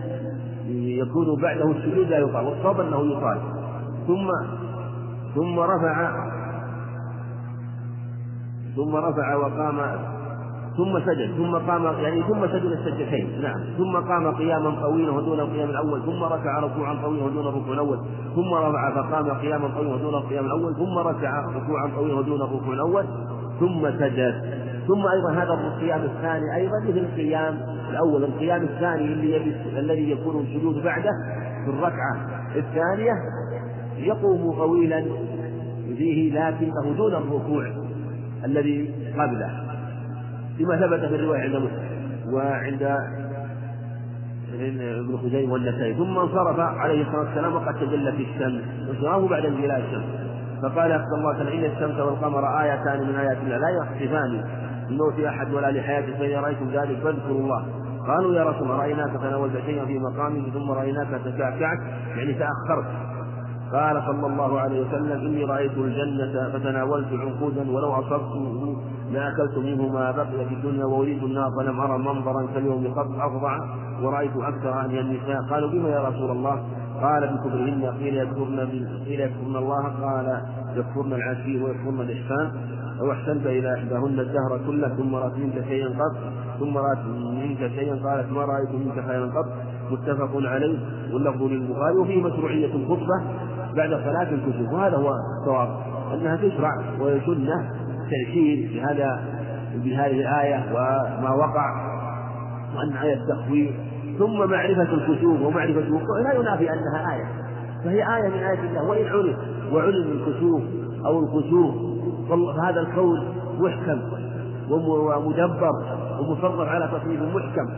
يكون 0.69 1.43
بعده 1.43 1.71
السجود 1.71 2.07
لا 2.07 2.19
يطال 2.19 2.47
والصواب 2.47 2.81
أنه 2.81 3.17
يطال. 3.17 3.39
ثم 4.07 4.29
ثم 5.35 5.59
رفع 5.59 6.27
ثم 8.77 8.97
رفع 8.97 9.35
وقام 9.35 9.79
ثم 10.77 11.01
سجد 11.01 11.37
ثم 11.37 11.57
قام 11.71 11.85
يعني 11.85 12.23
ثم 12.23 12.47
سجد 12.47 12.65
السجدتين. 12.65 13.43
نعم. 13.43 13.61
ثم 13.79 13.97
قام 13.97 14.35
قياما 14.35 14.71
طويلا 14.83 15.13
ودون 15.13 15.41
القيام 15.41 15.71
الأول 15.71 16.03
ثم 16.03 16.25
ركع 16.25 16.59
ركوعا 16.61 16.95
طويلا 17.03 17.25
ودون 17.25 17.47
الركوع 17.47 17.75
الأول 17.75 17.99
ثم 18.35 18.55
رفع 18.55 18.95
فقام 18.95 19.31
قياما 19.31 19.69
طويلا 19.69 19.95
ودون 19.95 20.15
القيام 20.15 20.45
الأول 20.45 20.75
ثم 20.77 20.99
ركع 20.99 21.41
ركوعا 21.41 21.91
طويلا 21.97 22.15
ودون 22.15 22.43
الركوع 22.43 22.75
الأول 22.75 23.05
ثم 23.61 23.91
سجد. 23.91 24.63
ثم 24.89 25.07
أيضا 25.07 25.43
هذا 25.43 25.53
القيام 25.53 26.03
الثاني 26.03 26.57
أيضا 26.57 26.81
مثل 26.89 26.99
القيام 26.99 27.61
الأول. 27.91 28.25
القيام 28.25 28.63
الثاني 28.63 29.05
اللي 29.05 29.37
الذي 29.79 30.11
يكون 30.11 30.41
السجود 30.41 30.83
بعده 30.85 31.11
في 31.65 31.71
الركعة 31.71 32.17
الثانية 32.57 33.13
يقوم 33.97 34.53
طويلا 34.53 35.05
فيه 35.97 36.49
لكنه 36.51 36.95
دون 36.97 37.15
الركوع 37.15 37.67
الذي 38.45 38.91
قبله. 39.19 39.72
لما 40.63 40.77
ثبت 40.77 41.09
في 41.09 41.15
الرواية 41.15 41.41
عند 41.41 41.57
مسلم 41.57 42.35
وعند 42.35 42.83
ابن 44.61 45.17
خزيمة 45.17 45.53
والنسائي. 45.53 45.95
ثم 45.95 46.19
انصرف 46.19 46.61
عليه 46.61 47.03
الصلاة 47.03 47.21
والسلام 47.21 47.55
وقد 47.55 47.75
تجلت 47.75 48.15
الشمس. 48.15 48.63
انصرافه 48.91 49.29
بعد 49.29 49.45
انجلاء 49.45 49.79
الشمس. 49.79 50.05
فقال 50.63 50.91
صلى 51.11 51.19
الله 51.19 51.35
عليه 51.35 51.45
وسلم 51.45 51.59
إن 51.59 51.65
الشمس 51.65 52.01
والقمر 52.01 52.63
آيتان 52.63 53.01
من 53.09 53.15
آيات 53.15 53.37
الله 53.45 53.59
لا 53.59 53.69
يخسفان 53.69 54.45
لموت 54.91 55.21
أحد 55.21 55.55
ولا 55.55 55.71
لحياته 55.71 56.19
فإذا 56.19 56.41
رأيتم 56.41 56.69
ذلك 56.71 56.99
فاذكروا 56.99 57.41
الله. 57.41 57.67
قالوا 58.07 58.35
يا 58.35 58.45
رسول 58.45 58.63
الله 58.63 58.77
رأيناك 58.77 59.11
تناولت 59.21 59.57
شيئا 59.67 59.85
في 59.85 59.99
مقامك 59.99 60.53
ثم 60.53 60.71
رأيناك 60.71 61.09
تكعكعت 61.25 61.79
يعني 62.17 62.35
تأخرت. 62.35 62.87
قال 63.73 64.03
صلى 64.07 64.27
الله 64.27 64.61
عليه 64.61 64.81
وسلم 64.81 65.27
إني 65.27 65.45
رأيت 65.45 65.73
الجنة 65.73 66.49
فتناولت 66.53 67.09
عنقودا 67.13 67.71
ولو 67.71 67.93
أصبته 67.93 68.77
لأكلت 69.13 69.59
منه 69.59 69.89
ما 69.89 70.11
بقي 70.11 70.47
في 70.49 70.55
الدنيا 70.55 70.85
وأريد 70.85 71.23
النار 71.23 71.51
فلم 71.59 71.81
أرى 71.81 71.99
منظرا 71.99 72.47
كاليوم 72.55 72.95
قط 72.95 73.11
أفظع 73.21 73.59
ورأيت 74.03 74.37
أكثر 74.37 74.73
أهل 74.73 74.99
النساء. 74.99 75.43
قالوا 75.51 75.71
بما 75.71 75.89
يا 75.89 76.09
رسول 76.09 76.31
الله؟ 76.31 76.63
قال 77.03 77.27
بكفرهن 77.27 77.85
قيل 77.99 78.17
يكفرن 78.17 78.61
قيل 79.07 79.21
يكفرن 79.21 79.57
الله. 79.57 79.83
قال 79.83 80.43
يكفرن 80.77 81.13
العشير 81.13 81.65
ويكفرن 81.65 82.01
الإحسان. 82.01 82.53
أو 83.01 83.13
أحسنت 83.13 83.47
إلى 83.47 83.75
إحداهن 83.75 84.21
الدهر 84.21 84.61
كله 84.67 84.89
ثم 84.89 85.15
رأت 85.15 85.37
منك 85.37 85.65
شيئا 85.69 85.89
قط 85.89 86.17
ثم 86.61 86.77
رأت 86.79 87.05
منك 87.43 87.59
شيئا 87.59 87.95
قالت 87.95 88.33
ما 88.33 88.45
رأيت 88.45 88.71
منك 88.75 89.07
خيرا 89.07 89.27
قط؟ 89.27 89.47
متفق 89.93 90.31
عليه 90.35 90.79
واللفظ 91.13 91.43
للبخاري 91.43 91.97
وفيه 91.97 92.23
مشروعية 92.23 92.75
الخطبة 92.75 93.23
بعد 93.77 93.91
صلاة 93.91 94.31
الكسوف 94.31 94.73
وهذا 94.73 94.97
هو 94.97 95.15
الصواب 95.41 95.69
أنها 96.15 96.37
تشرع 96.37 96.71
وسنة 97.01 97.71
تأشير 98.11 98.71
بهذا 98.75 99.21
بهذه 99.85 100.21
الآية 100.21 100.65
وما 100.73 101.35
وقع 101.35 101.93
وأن 102.77 102.97
آية 102.97 103.15
التخويف 103.15 103.71
ثم 104.19 104.51
معرفة 104.51 104.95
الكسوف 104.95 105.41
ومعرفة 105.41 105.81
الوقوع 105.81 106.21
لا 106.25 106.33
ينافي 106.33 106.73
أنها 106.73 107.15
آية 107.15 107.25
فهي 107.85 108.17
آية 108.17 108.29
من 108.29 108.43
آيات 108.43 108.59
الله 108.59 108.85
وإن 108.85 109.07
عرف 109.07 109.37
وعلم 109.73 110.13
الكسوف 110.13 110.63
أو 111.07 111.21
الكسوف 111.21 111.75
فهذا 112.29 112.81
الكون 112.81 113.21
محكم 113.59 114.01
ومدبر 114.71 115.73
ومصرف 116.21 116.69
على 116.69 116.89
تصريف 116.89 117.21
محكم. 117.23 117.69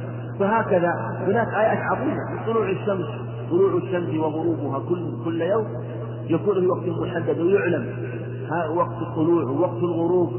فهكذا 0.41 0.91
هناك 1.27 1.49
آيات 1.55 1.79
عظيمة. 1.79 2.47
طلوع 2.47 2.71
الشمس 2.71 3.07
طلوع 3.51 3.77
الشمس 3.77 4.19
وغروبها 4.19 4.79
كل 4.89 5.25
كل 5.25 5.43
يوم. 5.43 5.67
يكون 6.29 6.61
في 6.61 6.67
وقت 6.67 6.89
محدد 6.89 7.41
ويعلم 7.41 7.87
وقت 8.77 9.03
الطلوع 9.03 9.45
ووقت 9.45 9.83
الغروب. 9.83 10.33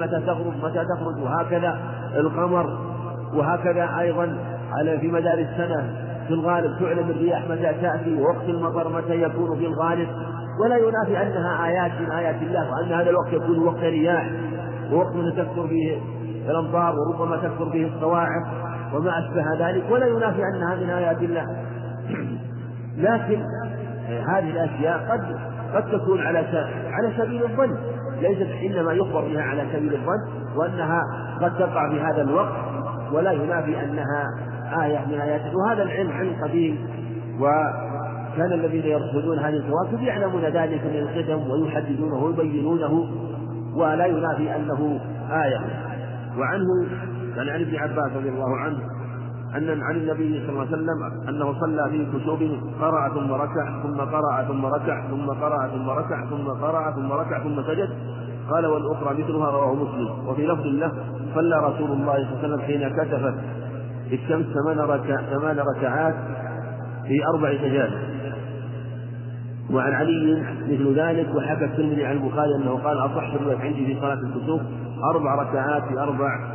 متى 0.00 0.20
تغرب 0.26 0.52
متى 0.62 0.84
تخرج. 0.84 1.22
وهكذا 1.22 1.80
القمر. 2.16 2.78
وهكذا 3.34 4.00
أيضا 4.00 4.38
على 4.72 4.98
في 4.98 5.08
مدار 5.08 5.38
السنة. 5.38 5.96
في 6.28 6.34
الغالب 6.34 6.78
تعلم 6.78 7.10
الرياح 7.10 7.44
متى 7.50 7.74
تأتي 7.82 8.14
ووقت 8.14 8.48
المطر 8.48 8.88
متى 8.88 9.22
يكون 9.22 9.58
في 9.58 9.66
الغالب. 9.66 10.08
ولا 10.64 10.76
ينافي 10.76 11.22
أنها 11.22 11.66
آيات 11.66 12.00
من 12.00 12.10
آيات 12.10 12.42
الله 12.42 12.70
وأن 12.70 12.92
هذا 12.92 13.10
الوقت 13.10 13.32
يكون 13.32 13.58
وقت 13.58 13.80
رياح. 13.80 14.30
ووقت 14.92 15.16
تكثر 15.36 15.68
فيه 15.68 15.98
الأمطار 16.48 16.94
وربما 16.94 17.36
تكثر 17.36 17.70
فيه 17.70 17.86
الصواعق. 17.86 18.71
وما 18.94 19.18
أشبه 19.18 19.68
ذلك 19.68 19.84
ولا 19.90 20.06
ينافي 20.06 20.42
أنها 20.42 20.74
من 20.74 20.90
آيات 20.90 21.22
الله. 21.22 21.46
لكن 22.96 23.42
هذه 24.08 24.50
الأشياء 24.50 24.98
قد 25.10 25.36
قد 25.74 25.90
تكون 25.92 26.20
على 26.20 26.38
على 26.92 27.12
سبيل 27.18 27.42
الظن. 27.42 27.76
ليست 28.20 28.50
إنما 28.62 28.92
يخبر 28.92 29.20
بها 29.20 29.42
على 29.42 29.66
سبيل 29.72 29.94
الظن 29.94 30.42
وأنها 30.56 31.00
قد 31.42 31.58
تقع 31.58 31.90
في 31.90 32.00
هذا 32.00 32.22
الوقت 32.22 32.52
ولا 33.12 33.32
ينافي 33.32 33.84
أنها 33.84 34.26
آية 34.84 35.06
من 35.06 35.20
آيات 35.20 35.40
وهذا 35.54 35.82
العلم 35.82 36.12
علم 36.12 36.36
قديم 36.42 36.86
وكان 37.40 38.52
الذين 38.52 38.86
يرصدون 38.86 39.38
هذه 39.38 39.56
الكواكب 39.56 40.02
يعلمون 40.02 40.42
ذلك 40.42 40.84
من 40.84 40.98
القدم 40.98 41.50
ويحددونه 41.50 42.24
ويبينونه 42.24 43.06
ولا 43.74 44.06
ينافي 44.06 44.56
أنه 44.56 45.00
آية. 45.30 45.60
وعنه 46.38 46.66
كان 47.36 47.48
عن 47.48 47.60
ابن 47.60 47.76
عباس 47.76 48.12
رضي 48.16 48.28
الله 48.28 48.56
عنه 48.56 48.78
أن 49.56 49.82
عن 49.82 49.96
النبي 49.96 50.40
صلى 50.40 50.50
الله 50.50 50.60
عليه 50.60 50.76
وسلم 50.76 51.28
أنه 51.28 51.60
صلى 51.60 51.90
في 51.90 52.06
كسوف 52.18 52.42
قرأ 52.80 53.08
ثم 53.08 53.32
ركع 53.32 53.82
ثم 53.82 54.00
قرأ 54.00 54.42
ثم 54.42 54.66
ركع 54.66 55.08
ثم 55.10 55.26
قرأ 55.26 55.68
ثم 55.68 55.90
ركع 55.90 56.24
ثم 56.30 56.48
قرأ 56.48 56.90
ثم 56.90 57.12
ركع 57.12 57.42
ثم 57.42 57.62
سجد. 57.62 57.88
قال 58.50 58.66
والأخرى 58.66 59.22
مثلها 59.22 59.50
رواه 59.50 59.74
مسلم. 59.74 60.28
وفي 60.28 60.46
لفظ 60.46 60.66
له 60.66 60.92
صلى 61.34 61.56
رسول 61.56 61.90
الله 61.90 62.14
صلى 62.14 62.24
الله 62.24 62.32
عليه 62.32 62.38
وسلم 62.38 62.60
حين 62.60 62.88
كتفت 62.88 63.34
الشمس 64.12 64.46
ثمان 64.46 64.78
ركع 64.78 65.16
ثمان 65.22 65.58
ركعات 65.58 66.14
في 67.06 67.26
أربع 67.26 67.52
سجاد 67.52 67.90
وعن 69.70 69.92
علي 69.92 70.42
مثل 70.68 70.94
ذلك 71.00 71.34
وحكى 71.34 71.64
الترمذي 71.64 72.04
عن 72.04 72.16
البخاري 72.16 72.54
أنه 72.56 72.78
قال 72.84 72.98
أصح 72.98 73.34
الرواية 73.34 73.58
عندي 73.58 73.86
في 73.86 74.00
صلاة 74.00 74.18
الكسوف 74.18 74.60
أربع 75.14 75.34
ركعات 75.34 75.82
في 75.82 76.00
أربع 76.00 76.51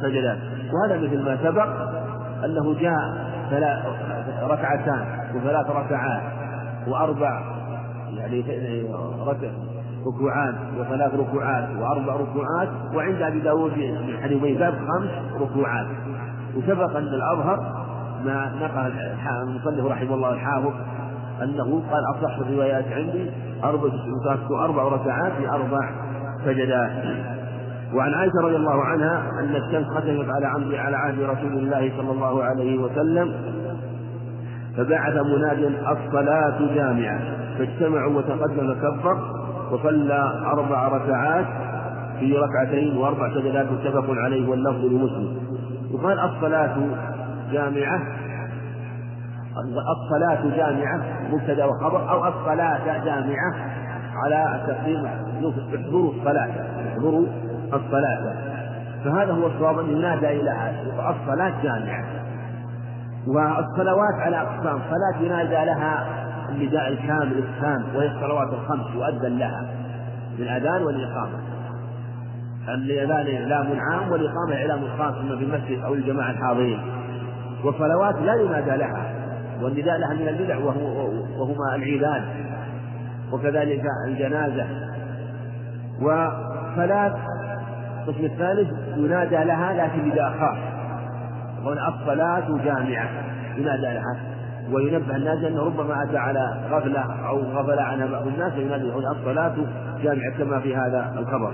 سجدات 0.00 0.38
وهذا 0.72 1.00
مثل 1.00 1.22
ما 1.22 1.38
سبق 1.42 1.68
أنه 2.44 2.74
جاء 2.80 3.30
ركعتان 4.42 5.06
وثلاث 5.34 5.70
ركعات 5.70 6.22
وأربع 6.88 7.42
يعني 8.16 8.44
ركوعات 10.06 10.54
وثلاث 10.78 11.14
ركوعات 11.14 11.68
وأربع 11.78 12.14
ركوعات 12.14 12.68
وعند 12.94 13.22
أبي 13.22 13.40
داود 13.40 13.72
من 13.78 14.18
حديث 14.22 14.58
باب 14.58 14.74
خمس 14.74 15.40
ركوعات. 15.42 15.86
وسبق 16.56 16.96
أن 16.96 17.04
الأظهر 17.04 17.86
ما 18.24 18.52
نقل 18.60 18.92
المصنف 19.42 19.86
رحمه 19.86 20.14
الله 20.14 20.32
الحافظ 20.32 20.72
أنه 21.42 21.82
قال 21.90 22.02
أصح 22.16 22.38
الروايات 22.38 22.84
عندي 22.92 23.30
أربع 24.50 24.82
ركعات 24.82 25.32
في 25.32 25.48
أربع 25.48 25.90
سجدات. 26.44 26.90
وعن 27.94 28.14
عائشة 28.14 28.40
رضي 28.42 28.56
الله 28.56 28.84
عنها 28.84 29.22
أن 29.40 29.56
الشمس 29.56 29.86
ختمت 29.86 30.28
على 30.30 30.46
عمد 30.46 30.74
على 30.74 30.96
عهد 30.96 31.20
رسول 31.20 31.52
الله 31.52 31.92
صلى 31.96 32.10
الله 32.10 32.44
عليه 32.44 32.78
وسلم 32.78 33.32
فبعث 34.76 35.14
مناد 35.14 35.58
الصلاة 35.88 36.74
جامعة. 36.74 37.20
فاجتمعوا 37.58 38.18
وتقدم 38.18 38.74
كبر 38.74 39.18
وصلى 39.72 40.42
أربع 40.52 40.88
ركعات 40.88 41.46
في 42.20 42.36
ركعتين 42.36 42.96
وأربع 42.96 43.34
سجدات 43.34 43.66
متفق 43.72 44.04
عليه 44.10 44.48
واللفظ 44.48 44.84
لمسلم. 44.84 45.36
يقال 45.94 46.20
الصلاة 46.20 46.76
جامعة. 47.52 48.02
الصلاة 49.96 50.56
جامعة 50.56 51.02
مبتدأ 51.32 51.64
وخبر 51.64 52.10
أو 52.10 52.28
الصلاة 52.28 53.04
جامعة 53.04 53.54
على 54.24 54.60
تقديم 54.66 55.06
احضروا 55.06 56.12
الصلاة 56.12 56.50
احضروا 56.92 57.26
الصلاة. 57.74 58.34
فهذا 59.04 59.32
هو 59.32 59.46
الصواب 59.46 59.78
أن 59.78 59.90
ينادى 59.90 60.28
إلى 60.40 60.72
الصلاة 60.98 61.62
جامعة. 61.62 62.04
والصلوات 63.26 64.14
على 64.20 64.36
أقسام 64.36 64.80
صلاة 64.90 65.22
ينادى 65.22 65.64
لها 65.64 66.06
النداء 66.48 66.88
الكامل 66.88 67.38
التام 67.38 67.84
وهي 67.94 68.06
الصلوات 68.06 68.48
الخمس 68.52 68.86
يؤذن 68.94 69.38
لها 69.38 69.64
بالأذان 70.38 70.82
والإقامة. 70.82 71.38
الأذان 72.68 73.36
إعلام 73.36 73.80
عام 73.80 74.12
والإقامة 74.12 74.54
إعلام 74.54 74.80
خاص 74.98 75.14
إما 75.14 75.36
في 75.36 75.44
المسجد 75.44 75.84
أو 75.84 75.94
الجماعة 75.94 76.30
الحاضرين. 76.30 76.80
وصلوات 77.64 78.14
لا 78.14 78.34
ينادى 78.34 78.76
لها. 78.76 79.12
والنداء 79.62 79.98
لها 79.98 80.14
من 80.14 80.28
البدع 80.28 80.56
وهما 81.38 81.74
العيدان 81.74 82.24
وكذلك 83.32 83.82
الجنازة. 84.06 84.66
وصلاة 86.02 87.14
القسم 88.00 88.24
الثالث 88.24 88.68
ينادى 88.96 89.44
لها 89.44 89.72
لكن 89.72 90.08
نداء 90.08 90.30
خاص 90.40 90.58
يقول 91.62 91.78
الصلاة 91.78 92.64
جامعة. 92.64 93.08
ينادى 93.56 93.82
لها. 93.82 94.16
وينبه 94.72 95.16
الناس 95.16 95.44
أنه 95.44 95.62
ربما 95.62 96.02
أتى 96.02 96.18
على 96.18 96.60
غفلة 96.70 97.28
أو 97.28 97.38
غفل 97.38 97.78
عنها 97.78 98.06
بعض 98.06 98.26
الناس 98.26 98.52
فينادي 98.52 98.88
يقول 98.88 99.06
الصلاة 99.06 99.54
جامعة 100.02 100.38
كما 100.38 100.60
في 100.60 100.76
هذا 100.76 101.14
الخبر. 101.18 101.52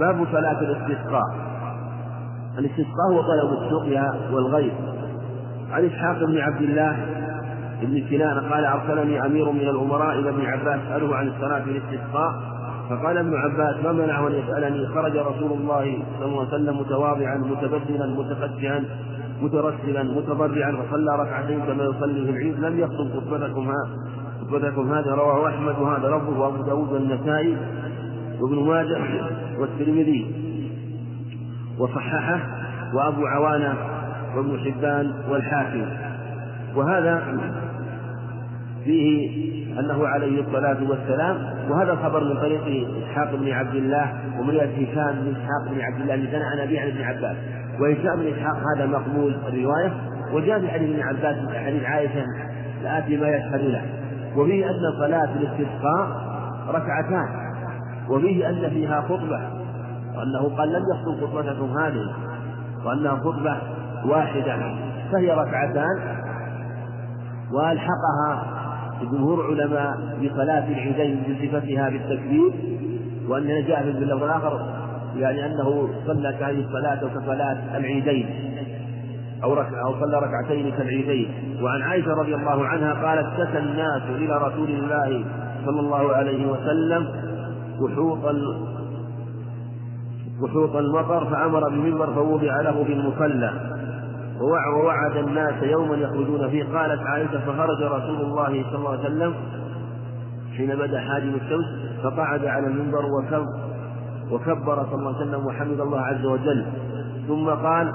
باب 0.00 0.26
صلاة 0.32 0.60
الاستسقاء. 0.60 1.34
الاستسقاء 2.58 3.12
هو 3.12 3.22
طلب 3.22 3.62
السقيا 3.62 4.14
والغيث 4.32 4.72
عن 5.72 5.84
إسحاق 5.84 6.18
بن 6.18 6.38
عبد 6.38 6.62
الله 6.62 6.96
بن 7.82 8.08
كنانة 8.10 8.54
قال 8.54 8.64
أرسلني 8.64 9.26
أمير 9.26 9.50
من 9.52 9.60
الأمراء 9.60 10.18
إلى 10.18 10.30
ابن 10.30 10.46
عباس 10.46 10.80
أسأله 10.86 11.16
عن 11.16 11.28
الصلاة 11.28 11.60
في 11.60 11.70
الاستسقاء 11.70 12.55
فقال 12.90 13.18
ابن 13.18 13.34
عباس 13.34 13.84
ما 13.84 13.92
منعه 13.92 14.28
أن 14.28 14.32
يسألني؟ 14.32 14.86
خرج 14.86 15.16
رسول 15.16 15.52
الله 15.52 15.98
صلى 16.18 16.26
الله 16.26 16.38
عليه 16.40 16.48
وسلم 16.48 16.80
متواضعا 16.80 17.36
متبدلا 17.36 18.06
متخشعا 18.06 18.84
مترسلا 19.42 20.02
متضرعا 20.02 20.72
فصلى 20.72 21.16
ركعتين 21.18 21.60
كما 21.60 21.84
يصلي 21.84 22.24
في 22.24 22.30
العيد. 22.30 22.58
لم 22.60 22.78
يخطب 22.80 23.08
خطبتكم 23.16 23.72
خطبتكم 24.40 24.92
هذا 24.92 25.10
رواه 25.10 25.48
أحمد 25.48 25.78
وهذا 25.78 26.08
لفظه 26.08 26.38
وأبو 26.38 26.62
داود 26.62 26.92
والنسائي 26.92 27.56
وابن 28.40 28.68
ماجه 28.68 28.98
والترمذي. 29.58 30.26
وصححه 31.78 32.40
وأبو 32.94 33.26
عوانة 33.26 33.74
وابن 34.36 34.58
حبان 34.58 35.12
والحاكم. 35.30 35.86
وهذا 36.76 37.38
فيه 38.84 39.65
أنه 39.78 40.06
عليه 40.06 40.40
الصلاة 40.40 40.78
والسلام 40.90 41.36
وهذا 41.70 41.92
الخبر 41.92 42.24
من 42.24 42.40
طريق 42.40 42.88
إسحاق 43.02 43.34
بن 43.34 43.52
عبد 43.52 43.74
الله 43.74 44.12
ومن 44.38 44.56
هشام 44.56 45.14
بن 45.14 45.34
إسحاق 45.36 45.74
بن 45.74 45.80
عبد 45.80 46.00
الله 46.00 46.14
اللي 46.14 46.30
سنة 46.30 46.44
عن 46.44 46.58
أبي 46.58 46.78
عن 46.78 46.88
ابن 46.88 47.02
عباس. 47.02 47.36
وهشام 47.80 48.16
بن 48.16 48.26
إسحاق 48.26 48.56
هذا 48.76 48.86
مقبول 48.86 49.34
الرواية 49.48 49.92
وجاء 50.32 50.60
في 50.60 50.68
حديث 50.68 50.90
ابن 50.90 51.02
عباس 51.02 51.36
حديث 51.66 51.84
عائشة 51.84 52.24
لآتي 52.82 53.16
ما 53.16 53.28
يشهد 53.28 53.60
له. 53.60 53.82
وفيه 54.36 54.66
أن 54.66 54.98
صلاة 54.98 55.28
الاستسقاء 55.36 56.08
ركعتان. 56.68 57.28
وفيه 58.08 58.48
أن 58.48 58.70
فيها 58.70 59.00
خطبة 59.00 59.40
وأنه 60.16 60.56
قال 60.58 60.72
لم 60.72 60.82
يخطب 60.94 61.26
خطبتكم 61.26 61.78
هذه 61.78 62.14
وأنها 62.84 63.16
خطبة 63.16 63.56
واحدة 64.04 64.56
فهي 65.12 65.30
ركعتان. 65.30 66.16
وألحقها 67.52 68.55
جمهور 69.02 69.46
علماء 69.46 69.96
بصلاة 70.22 70.68
العيدين 70.68 71.22
بصفتها 71.22 71.88
بالتكبير 71.88 72.52
وأنها 73.28 73.60
جاء 73.60 73.82
في 73.82 73.88
اللفظ 73.90 74.22
الآخر 74.22 74.60
يعني 75.16 75.46
أنه 75.46 75.88
صلى 76.06 76.28
هذه 76.28 76.64
الصلاة 76.64 77.00
كصلاة 77.14 77.76
العيدين 77.76 78.26
أو 79.44 79.54
ركع 79.54 79.82
أو 79.86 79.94
صلى 80.00 80.18
ركعتين 80.18 80.70
كالعيدين. 80.70 81.28
وعن 81.62 81.82
عائشة 81.82 82.14
رضي 82.14 82.34
الله 82.34 82.66
عنها 82.66 82.94
قالت 82.94 83.26
شكى 83.36 83.58
الناس 83.58 84.02
إلى 84.08 84.38
رسول 84.38 84.68
الله 84.68 85.24
صلى 85.66 85.80
الله 85.80 86.12
عليه 86.12 86.46
وسلم 86.46 87.08
وحوط 87.80 88.34
وحوط 90.42 90.76
المطر 90.76 91.26
فأمر 91.26 91.68
بمنبر 91.68 92.14
فوضع 92.14 92.60
له 92.60 92.84
في 92.84 92.92
المصلى. 92.92 93.75
ووعد 94.40 95.16
الناس 95.16 95.62
يوما 95.62 95.96
يخرجون 95.96 96.48
فيه. 96.50 96.64
قالت 96.64 97.02
عائشة 97.02 97.40
فخرج 97.40 97.82
رسول 97.82 98.20
الله 98.20 98.64
صلى 98.70 98.78
الله 98.78 98.90
عليه 98.90 99.00
وسلم 99.00 99.34
حين 100.56 100.76
بدأ 100.76 101.00
حاجب 101.00 101.34
الشمس 101.34 101.66
فقعد 102.02 102.44
على 102.44 102.66
المنبر 102.66 103.04
وكب 103.06 103.46
وكبر 104.32 104.86
صلى 104.90 104.94
الله 104.94 105.14
عليه 105.16 105.26
وسلم 105.26 105.46
وحمد 105.46 105.80
الله 105.80 106.00
عز 106.00 106.24
وجل. 106.24 106.66
ثم 107.28 107.48
قال 107.48 107.92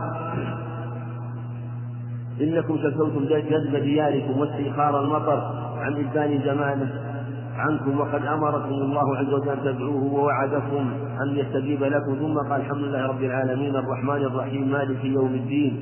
إنكم 2.41 2.77
شكوتم 2.77 3.25
جذب 3.25 3.75
دياركم 3.75 4.39
واستئخار 4.39 5.01
المطر 5.01 5.51
عن 5.77 6.05
إبان 6.05 6.41
زمانه 6.45 6.91
عنكم 7.57 7.99
وقد 7.99 8.25
أمركم 8.25 8.69
الله 8.73 9.17
عز 9.17 9.33
وجل 9.33 9.49
أن 9.49 9.59
تدعوه 9.63 10.13
ووعدكم 10.13 10.91
أن 11.21 11.37
يستجيب 11.37 11.83
لكم. 11.83 12.15
ثم 12.15 12.37
قال 12.49 12.61
الحمد 12.61 12.77
لله 12.77 13.07
رب 13.07 13.23
العالمين 13.23 13.75
الرحمن 13.75 14.21
الرحيم 14.25 14.71
مالك 14.71 15.05
يوم 15.05 15.33
الدين 15.33 15.79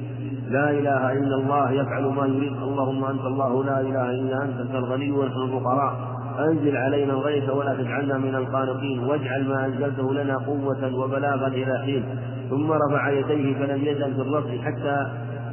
لا 0.50 0.70
إله 0.70 1.12
إلا 1.14 1.36
الله 1.36 1.72
يفعل 1.72 2.04
ما 2.04 2.26
يريد. 2.26 2.54
اللهم 2.54 3.06
أنت 3.06 3.26
الله 3.26 3.64
لا 3.64 3.82
إله 3.82 4.10
إلا 4.10 4.44
أنت 4.44 4.60
أنت 4.60 4.76
الغني 4.76 5.12
ونحن 5.12 5.42
الفقراء. 5.42 5.94
أنزل 6.40 6.78
علينا 6.78 7.14
الغيث 7.14 7.50
ولا 7.50 7.74
تجعلنا 7.74 8.18
من 8.18 8.36
القانطين. 8.36 9.00
واجعل 9.04 9.48
ما 9.48 9.66
أنزلته 9.66 10.14
لنا 10.14 10.38
قوة 10.38 10.96
وبلاغا 10.96 11.48
إلى 11.48 11.80
حين. 11.86 12.04
ثم 12.50 12.72
رفع 12.72 13.10
يديه 13.10 13.60
فلم 13.60 13.82
يزل 13.86 14.14
في 14.16 14.22
الرفع 14.22 14.58
حتى 14.62 15.08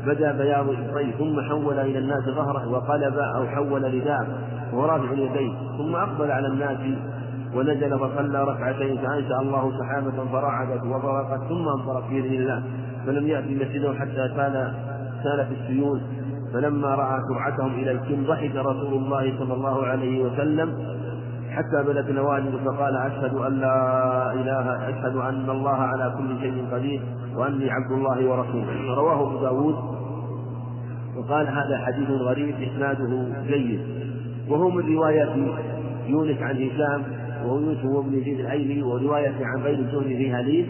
بدا 0.06 0.32
بياض 0.32 0.66
إبطيه 0.68 1.12
ثم 1.18 1.40
حول 1.40 1.78
إلى 1.78 1.98
الناس 1.98 2.24
ظهره 2.24 2.68
وقلب 2.68 3.18
أو 3.18 3.46
حول 3.46 3.94
رداءه 3.94 4.26
ورافع 4.72 5.12
يديه 5.12 5.52
ثم 5.78 5.96
أقبل 5.96 6.30
على 6.30 6.46
الناس 6.46 6.78
ونزل 7.54 7.98
فصلى 7.98 8.44
ركعتين. 8.44 8.98
فأنشأ 8.98 9.36
الله 9.40 9.72
سحابة 9.78 10.30
فرعدت 10.32 10.82
وبرقت 10.82 11.40
ثم 11.48 11.68
انصرف 11.68 12.10
بإذن 12.10 12.34
الله. 12.34 12.62
فلم 13.06 13.26
يأتي 13.26 13.54
مسجده 13.54 13.94
حتى 13.94 14.30
سال 14.36 14.72
سالت 15.22 15.48
السيول 15.60 16.00
فلما 16.54 16.94
رأى 16.94 17.20
سرعتهم 17.28 17.74
إلى 17.74 17.90
الكن 17.90 18.24
ضحك 18.24 18.56
رسول 18.56 18.94
الله 18.94 19.38
صلى 19.38 19.54
الله 19.54 19.86
عليه 19.86 20.24
وسلم 20.24 20.96
حتى 21.50 21.82
بدت 21.88 22.10
نواجذ 22.10 22.64
فقال 22.64 22.96
أشهد 22.96 23.34
أن 23.34 23.52
لا 23.52 24.32
إله 24.32 24.88
أشهد 24.88 25.16
أن 25.16 25.50
الله 25.50 25.76
على 25.76 26.14
كل 26.18 26.40
شيء 26.40 26.64
قدير 26.72 27.02
وأني 27.36 27.70
عبد 27.70 27.92
الله 27.92 28.28
ورسوله. 28.30 28.94
رواه 28.94 29.28
أبو 29.28 29.40
داود 29.40 29.74
وقال 31.16 31.48
هذا 31.48 31.78
حديث 31.86 32.10
غريب 32.10 32.54
إسناده 32.62 33.24
جيد. 33.46 33.80
وهو 34.48 34.70
من 34.70 34.96
رواية 34.96 35.56
يونس 36.06 36.42
عن 36.42 36.56
هشام 36.56 37.02
وهو 37.44 37.58
يونس 37.58 37.84
هو 37.84 38.00
ابن 38.00 38.14
يزيد 38.14 38.40
الأيلي 38.40 38.82
ورواية 38.82 39.34
عن 39.40 39.62
غير 39.62 39.78
الزهري 39.78 40.16
في 40.16 40.36
حديث 40.36 40.66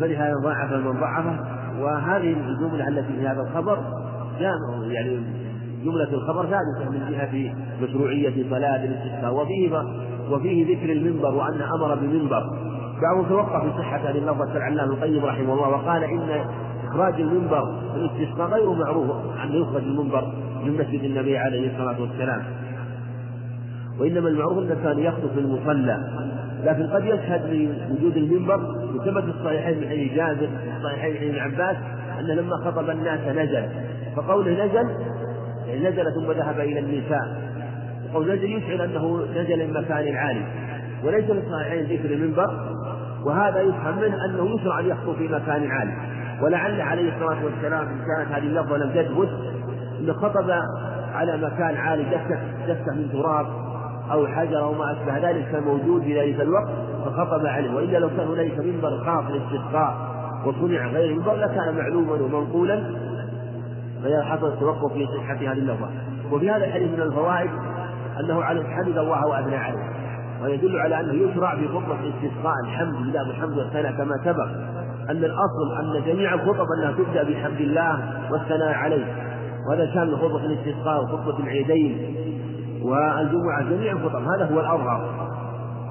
فلهذا 0.00 0.34
ضعف 0.44 0.72
من 0.72 1.00
ضعفه. 1.00 1.38
وهذه 1.80 2.36
الجملة 2.48 2.88
التي 2.88 3.12
في 3.12 3.28
هذا 3.28 3.40
الخبر 3.40 3.78
يعني 4.90 5.20
جملة 5.84 6.14
الخبر 6.14 6.42
ثابتة 6.42 6.90
من 6.90 7.10
جهة 7.10 7.54
مشروعية 7.82 8.50
صلاة 8.50 8.84
الاستسقاء 8.84 9.34
وفيه 9.34 9.82
وفيه 10.30 10.76
ذكر 10.76 10.92
المنبر 10.92 11.34
وأن 11.34 11.62
أمر 11.62 11.94
بمنبر. 11.94 12.42
بعضهم 13.02 13.28
توقف 13.28 13.62
في 13.62 13.78
صحة 13.78 13.96
هذه 13.96 14.18
اللفظة 14.18 14.56
العلامة 14.56 14.92
القيم 14.92 15.24
رحمه 15.24 15.52
الله 15.54 15.68
وقال 15.68 16.04
إن 16.04 16.44
إخراج 16.88 17.20
المنبر 17.20 17.80
في 17.92 17.98
الاستسقاء 17.98 18.48
غير 18.48 18.70
معروف 18.72 19.10
أن 19.44 19.52
يخرج 19.52 19.82
المنبر 19.82 20.32
من 20.64 20.72
مسجد 20.72 21.04
النبي 21.04 21.38
عليه 21.38 21.72
الصلاة 21.72 22.00
والسلام. 22.00 22.42
وإنما 24.00 24.28
المعروف 24.28 24.58
أنه 24.58 24.74
كان 24.84 24.98
يخطب 24.98 25.28
في 25.34 25.40
المصلى. 25.40 25.98
لكن 26.62 26.86
قد 26.86 27.04
يشهد 27.04 27.46
لوجود 27.46 28.16
المنبر 28.16 28.60
وثبت 28.94 29.24
في 29.24 29.30
الصحيحين 29.30 29.80
من 29.80 29.88
حديث 29.88 30.12
جابر 30.12 30.46
في 30.46 30.76
الصحيحين 30.76 31.34
من 31.34 31.38
ابن 31.38 31.38
عباس 31.38 31.76
أن 32.20 32.26
لما 32.26 32.56
خطب 32.56 32.90
الناس 32.90 33.20
نزل. 33.20 33.68
فقوله 34.16 34.64
نزل 34.64 34.90
يعني 35.66 35.88
نزل 35.88 36.14
ثم 36.14 36.32
ذهب 36.32 36.60
إلى 36.60 36.78
النساء. 36.78 37.52
وقول 38.12 38.32
نزل 38.32 38.44
يشعر 38.44 38.84
أنه 38.84 39.26
نزل 39.36 39.66
من 39.66 39.72
مكان 39.72 40.16
عالي. 40.16 40.44
وليس 41.04 41.24
في 41.24 41.32
الصحيحين 41.32 41.84
ذكر 41.84 42.14
المنبر 42.14 42.50
وهذا 43.24 43.60
يفهم 43.60 43.98
منه 43.98 44.24
أنه 44.24 44.54
يشرع 44.54 44.80
أن 44.80 44.86
يخطب 44.86 45.14
في 45.14 45.28
مكان 45.28 45.70
عالي. 45.70 45.92
ولعل 46.42 46.80
عليه 46.80 47.14
الصلاة 47.14 47.44
والسلام 47.44 47.88
إن 47.88 47.98
كانت 47.98 48.32
هذه 48.32 48.46
اللفظة 48.46 48.76
لم 48.76 48.90
تثبت 48.90 49.28
أنه 50.00 50.12
خطب 50.12 50.50
على 51.14 51.36
مكان 51.36 51.76
عالي 51.76 52.04
دكة 52.68 52.94
من 52.94 53.08
تراب 53.12 53.61
أو 54.12 54.26
حجر 54.26 54.58
أو 54.58 54.72
ما 54.72 54.92
أشبه 54.92 55.30
ذلك 55.30 55.48
كان 55.52 55.62
موجود 55.62 56.02
في 56.02 56.20
ذلك 56.20 56.40
الوقت 56.40 56.68
فخطب 57.04 57.46
عليه. 57.46 57.74
وإلا 57.74 57.98
لو 57.98 58.08
كان 58.08 58.28
هنالك 58.28 58.58
منبر 58.58 59.04
خاص 59.04 59.24
للاستسقاء 59.30 59.96
وصنع 60.46 60.86
غير 60.86 61.10
المنبر 61.10 61.34
لكان 61.34 61.76
معلوما 61.76 62.12
ومنقولا 62.12 62.82
حصل 64.22 64.48
التوقف 64.48 64.92
في 64.92 65.06
صحة 65.06 65.34
هذه 65.34 65.52
اللفظة. 65.52 65.88
وفي 66.32 66.50
هذا 66.50 66.64
الحديث 66.64 66.90
من 66.90 67.02
الفوائد 67.02 67.50
أنه 68.20 68.42
على 68.42 68.64
حمد 68.64 68.98
الله 68.98 69.26
وأثنى 69.26 69.56
عليه. 69.56 69.92
ويدل 70.42 70.76
على 70.76 71.00
أنه 71.00 71.12
يشرع 71.12 71.56
في 71.56 71.68
خطبة 71.68 72.00
الاستسقاء 72.00 72.54
الحمد 72.64 72.94
لله 72.94 73.28
والحمد 73.28 73.58
والثناء 73.58 73.92
كما 73.92 74.14
سبق 74.24 74.48
أن 75.10 75.24
الأصل 75.24 75.76
أن 75.80 76.02
جميع 76.06 76.34
الخطب 76.34 76.66
أنها 76.78 76.92
تبدأ 76.92 77.22
بحمد 77.22 77.60
الله 77.60 78.00
والثناء 78.32 78.74
عليه. 78.74 79.32
وهذا 79.68 79.94
شامل 79.94 80.16
خطبة 80.16 80.44
الاستسقاء 80.44 81.02
وخطبة 81.02 81.38
العيدين. 81.38 82.16
والجمعة 82.84 83.62
جميع 83.70 83.92
الخطب 83.92 84.22
هذا 84.22 84.54
هو 84.54 84.60
الأظهر. 84.60 85.28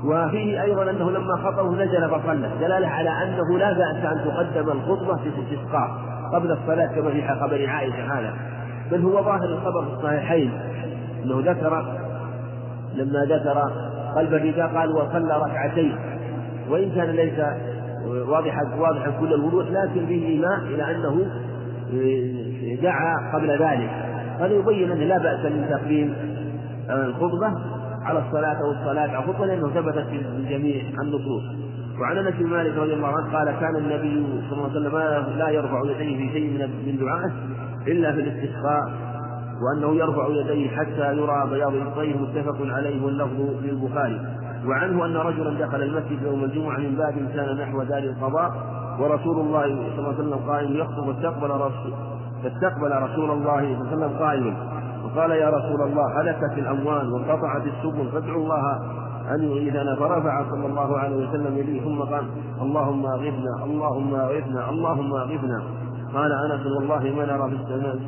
وفيه 0.05 0.61
أيضا 0.63 0.89
أنه 0.89 1.11
لما 1.11 1.35
خطبه 1.35 1.75
نزل 1.75 2.09
فصلى 2.09 2.49
دلالة 2.59 2.87
على 2.87 3.09
أنه 3.09 3.57
لا 3.57 3.73
بأس 3.73 4.05
أن 4.05 4.25
تقدم 4.25 4.69
الخطبة 4.69 5.15
في 5.15 5.29
الاستسقاء 5.29 5.89
قبل 6.33 6.51
الصلاة 6.51 6.95
كما 6.95 7.09
في 7.11 7.27
خبر 7.27 7.69
عائشة 7.69 8.19
هذا. 8.19 8.33
بل 8.91 9.01
هو 9.01 9.23
ظاهر 9.23 9.45
الخبر 9.45 9.85
في 9.85 9.93
الصحيحين. 9.93 10.51
أنه 11.23 11.51
ذكر 11.51 11.85
لما 12.95 13.25
ذكر 13.25 13.71
قلب 14.15 14.33
الرداء 14.33 14.67
قال 14.67 14.91
وصلى 14.91 15.41
ركعتين. 15.47 15.95
وإن 16.69 16.91
كان 16.95 17.09
ليس 17.09 17.39
واضحا 18.27 18.61
واضحا 18.79 19.11
كل 19.19 19.33
الوضوح 19.33 19.65
لكن 19.71 20.05
فيه 20.05 20.27
إيماء 20.27 20.59
إلى 20.59 20.95
أنه 20.95 21.25
دعا 22.81 23.31
قبل 23.33 23.49
ذلك. 23.49 23.89
هذا 24.39 24.53
يبين 24.53 24.91
أنه 24.91 25.03
لا 25.03 25.17
بأس 25.17 25.45
من 25.45 25.67
تقديم 25.69 26.30
الخطبة 26.91 27.47
على 28.05 28.19
الصلاة 28.19 28.55
أو 28.63 28.71
الصلاة 28.71 29.01
على 29.09 29.19
الخطبة 29.19 29.45
لأنه 29.45 29.69
ثبتت 29.69 30.07
في 30.07 30.45
جميع 30.49 30.83
النصوص. 31.01 31.43
وعن 32.01 32.17
أنس 32.17 32.35
بن 32.35 32.47
مالك 32.47 32.77
رضي 32.77 32.93
الله 32.93 33.07
عنه 33.07 33.37
قال 33.37 33.51
كان 33.59 33.75
النبي 33.75 34.25
صلى 34.49 34.57
الله 34.57 34.69
عليه 34.69 34.79
وسلم 34.79 35.37
لا 35.37 35.49
يرفع 35.49 35.81
يديه 35.85 36.17
في 36.17 36.33
شيء 36.33 36.49
من 36.51 36.69
من 36.85 36.97
دعائه 36.97 37.31
إلا 37.87 38.11
في 38.13 38.21
الاستسقاء 38.21 38.91
وأنه 39.61 39.95
يرفع 39.95 40.27
يديه 40.27 40.69
حتى 40.69 41.17
يرى 41.17 41.47
بياض 41.49 41.75
ابطيه 41.75 42.15
متفق 42.15 42.57
عليه 42.61 43.05
واللفظ 43.05 43.39
للبخاري. 43.63 44.21
وعنه 44.65 45.05
أن 45.05 45.17
رجلا 45.17 45.65
دخل 45.65 45.81
المسجد 45.81 46.21
يوم 46.23 46.43
الجمعة 46.43 46.77
من 46.77 46.95
باب 46.95 47.13
كان 47.35 47.57
نحو 47.57 47.83
دار 47.83 48.03
القضاء 48.03 48.51
ورسول 48.99 49.39
الله 49.39 49.63
صلى 49.65 49.99
الله 49.99 50.07
عليه 50.07 50.19
وسلم 50.19 50.49
قائم 50.49 50.75
يخطب 50.75 51.11
فاستقبل 51.13 51.49
رسول 51.49 51.93
فاستقبل 52.43 52.91
رسول 52.91 53.31
الله 53.31 53.77
صلى 53.79 53.93
الله 53.93 53.95
عليه 53.95 54.05
وسلم 54.07 54.17
قائما 54.19 54.80
وقال 55.11 55.31
يا 55.31 55.49
رسول 55.49 55.81
الله 55.81 56.21
هلكت 56.21 56.57
الأموال 56.57 57.13
وانقطعت 57.13 57.63
السبل 57.65 58.11
فادعوا 58.11 58.43
الله 58.43 58.79
أن 59.35 59.43
يعيذنا. 59.43 59.95
فرفع 59.95 60.49
صلى 60.49 60.65
الله 60.65 60.97
عليه 60.97 61.27
وسلم 61.27 61.57
يديه 61.57 61.83
ثم 61.83 61.99
قال 62.01 62.25
اللهم 62.61 63.05
أغثنا 63.05 63.63
اللهم 63.63 64.15
أغثنا 64.15 64.69
اللهم 64.69 65.13
أغثنا. 65.13 65.63
قال 66.13 66.31
أنس 66.31 66.65
والله 66.65 66.99
ما 66.99 67.25
نرى 67.25 67.49
في 67.49 67.55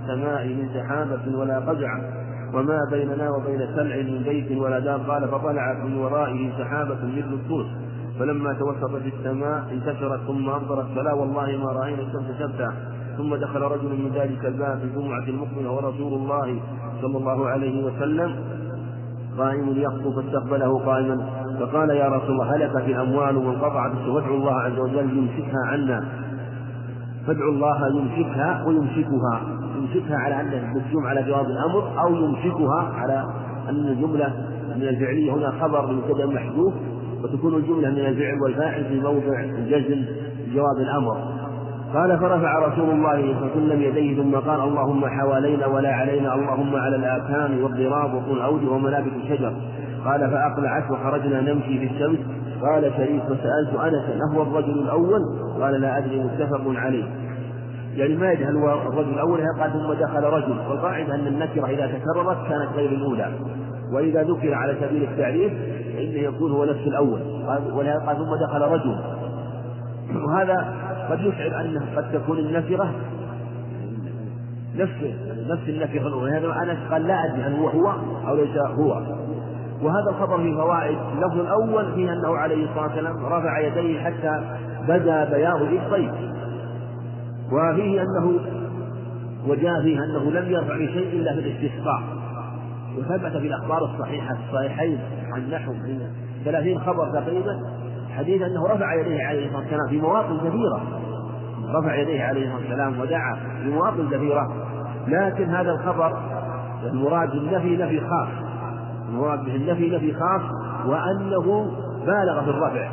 السماء, 0.02 0.48
من 0.48 0.70
سحابة 0.74 1.38
ولا 1.38 1.60
قزع 1.60 2.24
وما 2.54 2.80
بيننا 2.92 3.30
وبين 3.30 3.60
سلع 3.76 3.96
من 3.96 4.24
بيت 4.24 4.58
ولا 4.58 4.80
دار 4.80 5.00
قال 5.00 5.28
فطلعت 5.28 5.78
من 5.78 5.98
ورائه 5.98 6.52
سحابة 6.58 6.96
مثل 6.96 7.34
الطوس 7.34 7.66
فلما 8.20 8.54
توسطت 8.54 9.02
السماء 9.06 9.64
انتشرت 9.72 10.20
ثم 10.28 10.50
أمطرت 10.50 10.86
فلا 10.96 11.14
والله 11.14 11.58
ما 11.58 11.72
رأينا 11.72 12.02
الشمس 12.02 12.40
شبتا 12.40 12.74
ثم 13.18 13.36
دخل 13.36 13.62
رجل 13.62 13.90
من 13.90 14.12
ذلك 14.16 14.46
الباب 14.46 14.80
في 14.80 14.86
الجمعة 14.86 15.24
المقبلة 15.28 15.72
ورسول 15.72 16.14
الله 16.14 16.60
صلى 17.02 17.18
الله 17.18 17.48
عليه 17.48 17.86
وسلم 17.86 18.36
قائم 19.38 19.74
يخطب 19.76 20.16
فاستقبله 20.16 20.80
قائما. 20.80 21.30
فقال 21.60 21.90
يا 21.90 22.08
رسول 22.08 22.32
الله 22.32 22.56
هلكت 22.56 22.76
الأموال 22.76 23.38
وانقطعت 23.38 23.92
فادعوا 23.92 24.38
الله 24.38 24.54
عز 24.54 24.80
وجل 24.80 25.18
يمسكها 25.18 25.66
عنا. 25.66 26.06
فادعوا 27.28 27.52
الله 27.52 27.88
يمسكها 27.88 28.64
ويمسكها. 28.68 29.42
يمسكها 29.78 30.18
على 30.18 30.42
أن 30.42 30.54
المجزوم 30.54 31.06
على 31.06 31.24
جواب 31.24 31.46
الأمر 31.46 32.02
أو 32.02 32.16
يمسكها 32.16 32.92
على 32.96 33.26
أن 33.70 33.88
الجملة 33.88 34.34
من 34.76 34.84
الفعلية 34.84 35.34
هنا 35.34 35.52
خبر 35.52 35.92
لمبتدأ 35.92 36.26
محذوف 36.26 36.74
وتكون 37.24 37.56
الجملة 37.56 37.90
من 37.90 38.00
الفعل 38.00 38.42
والفاعل 38.42 38.86
في 38.86 39.00
موضع 39.00 39.40
الجزم 39.40 40.06
جواب 40.54 40.78
الأمر. 40.78 41.18
قال 41.94 42.20
فرفع 42.20 42.60
رسول 42.60 42.90
الله 42.90 43.22
صلى 43.22 43.32
الله 43.32 43.40
عليه 43.40 43.52
وسلم 43.52 43.82
يديه 43.82 44.24
ثم 44.24 44.36
قال 44.36 44.60
اللهم 44.62 45.06
حوالينا 45.06 45.68
ولا 45.68 45.94
علينا 45.94 46.36
اللهم 46.36 46.76
على 46.76 46.96
الآكام 46.96 47.64
والضراب 47.64 48.14
وطول 48.14 48.42
أود 48.42 48.64
ومنابت 48.64 49.12
الشجر. 49.24 49.54
قال 50.06 50.32
فأقلعت 50.32 50.92
وخرجنا 50.92 51.42
نمشي 51.42 51.80
في 51.80 51.86
الشمس. 51.86 52.20
قال 52.62 52.92
شريف 52.98 53.24
فسألت 53.24 53.76
أنسا 53.76 54.20
أهو 54.32 54.42
الرجل 54.42 54.80
الأول؟ 54.80 55.22
قال 55.62 55.82
لا 55.82 55.98
أدري 55.98 56.24
متفق 56.24 56.62
عليه. 56.68 57.06
يعني 57.96 58.16
ما 58.16 58.32
يدري 58.32 58.46
هل 58.46 58.56
هو 58.56 58.74
الرجل 58.74 59.14
الأول 59.14 59.40
قال 59.60 59.74
ثم 59.74 59.94
دخل 59.94 60.24
رجل. 60.24 60.56
والقاعدة 60.70 61.16
أن 61.16 61.28
النكرة 61.28 61.68
إذا 61.68 61.88
تكررت 61.88 62.48
كانت 62.50 62.70
غير 62.76 62.90
الأولى. 62.90 63.32
وإذا 63.94 64.24
ذكر 64.24 64.54
على 64.54 64.76
سبيل 64.82 65.04
التعريف 65.04 65.54
فإنه 65.96 66.20
يكون 66.20 66.52
هو 66.52 66.66
نفس 66.66 66.88
الأول. 66.88 67.20
قال 67.48 68.18
ثم 68.18 68.36
دخل 68.46 68.62
رجل. 68.62 68.96
وهذا 70.12 70.74
قد 71.10 71.20
يشعر 71.20 71.62
أنه 71.62 71.96
قد 71.96 72.12
تكون 72.12 72.38
النفرة 72.38 72.94
نفس 74.76 74.94
نفس 75.50 75.70
النفرة 75.70 76.08
الأولى. 76.08 76.32
هذا 76.32 76.72
أنس 76.72 76.92
قال 76.92 77.08
لا 77.08 77.26
أدري 77.26 77.42
هل 77.42 77.54
هو 77.54 77.68
هو 77.68 77.94
أو 78.28 78.36
ليس 78.36 78.58
هو. 78.58 79.02
وهذا 79.82 80.10
الخبر 80.10 80.38
فيه 80.38 80.56
فوائد. 80.56 80.98
اللفظ 81.16 81.40
الأول 81.40 81.94
فيه 81.94 82.14
أنه 82.14 82.38
عليه 82.38 82.66
الصلاة 82.70 82.84
والسلام 82.84 83.26
رفع 83.26 83.60
يديه 83.60 84.00
حتى 84.00 84.58
بدا 84.88 85.26
بياض 85.26 85.62
إبطيه 85.62 86.12
وفيه 87.52 88.02
أنه 88.02 88.40
وجاء 89.48 89.82
فيه 89.82 90.04
أنه 90.04 90.32
لم 90.32 90.52
يرفع 90.52 90.76
بشيء 90.76 91.20
إلا 91.20 91.34
في 91.34 91.40
الاستسقاء. 91.40 92.02
وثبت 92.98 93.38
في 93.38 93.48
الأخبار 93.48 93.86
الصحيحة 93.86 94.38
الصحيحين 94.48 95.00
عن 95.34 95.50
نحو 95.50 95.74
ثلاثين 96.46 96.80
خبر 96.80 97.12
تقريبا 97.12 97.60
حديث 98.18 98.42
أنه 98.42 98.68
رفع 98.68 98.94
يديه 98.94 99.26
عليه 99.26 99.46
الصلاة 99.46 99.60
والسلام 99.60 99.90
في 99.90 100.02
مواطن 100.02 100.38
كثيرة. 100.38 100.82
رفع 101.76 101.96
يديه 101.96 102.24
عليه 102.24 102.42
الصلاة 102.42 102.60
والسلام 102.60 103.00
ودعا 103.00 103.36
في 103.64 103.70
مواطن 103.70 104.10
كثيرة. 104.10 104.54
لكن 105.08 105.50
هذا 105.50 105.72
الخبر 105.72 106.18
المراد 106.84 107.32
بالنفي 107.32 107.78
نفي 107.78 108.00
خاص. 108.00 108.28
المراد 109.10 109.46
به 109.46 109.56
النفي 109.56 109.90
نفي 109.90 110.14
خاص 110.14 110.42
وأنه 110.86 111.72
بالغ 112.06 112.44
في 112.44 112.50
الرفع. 112.50 112.88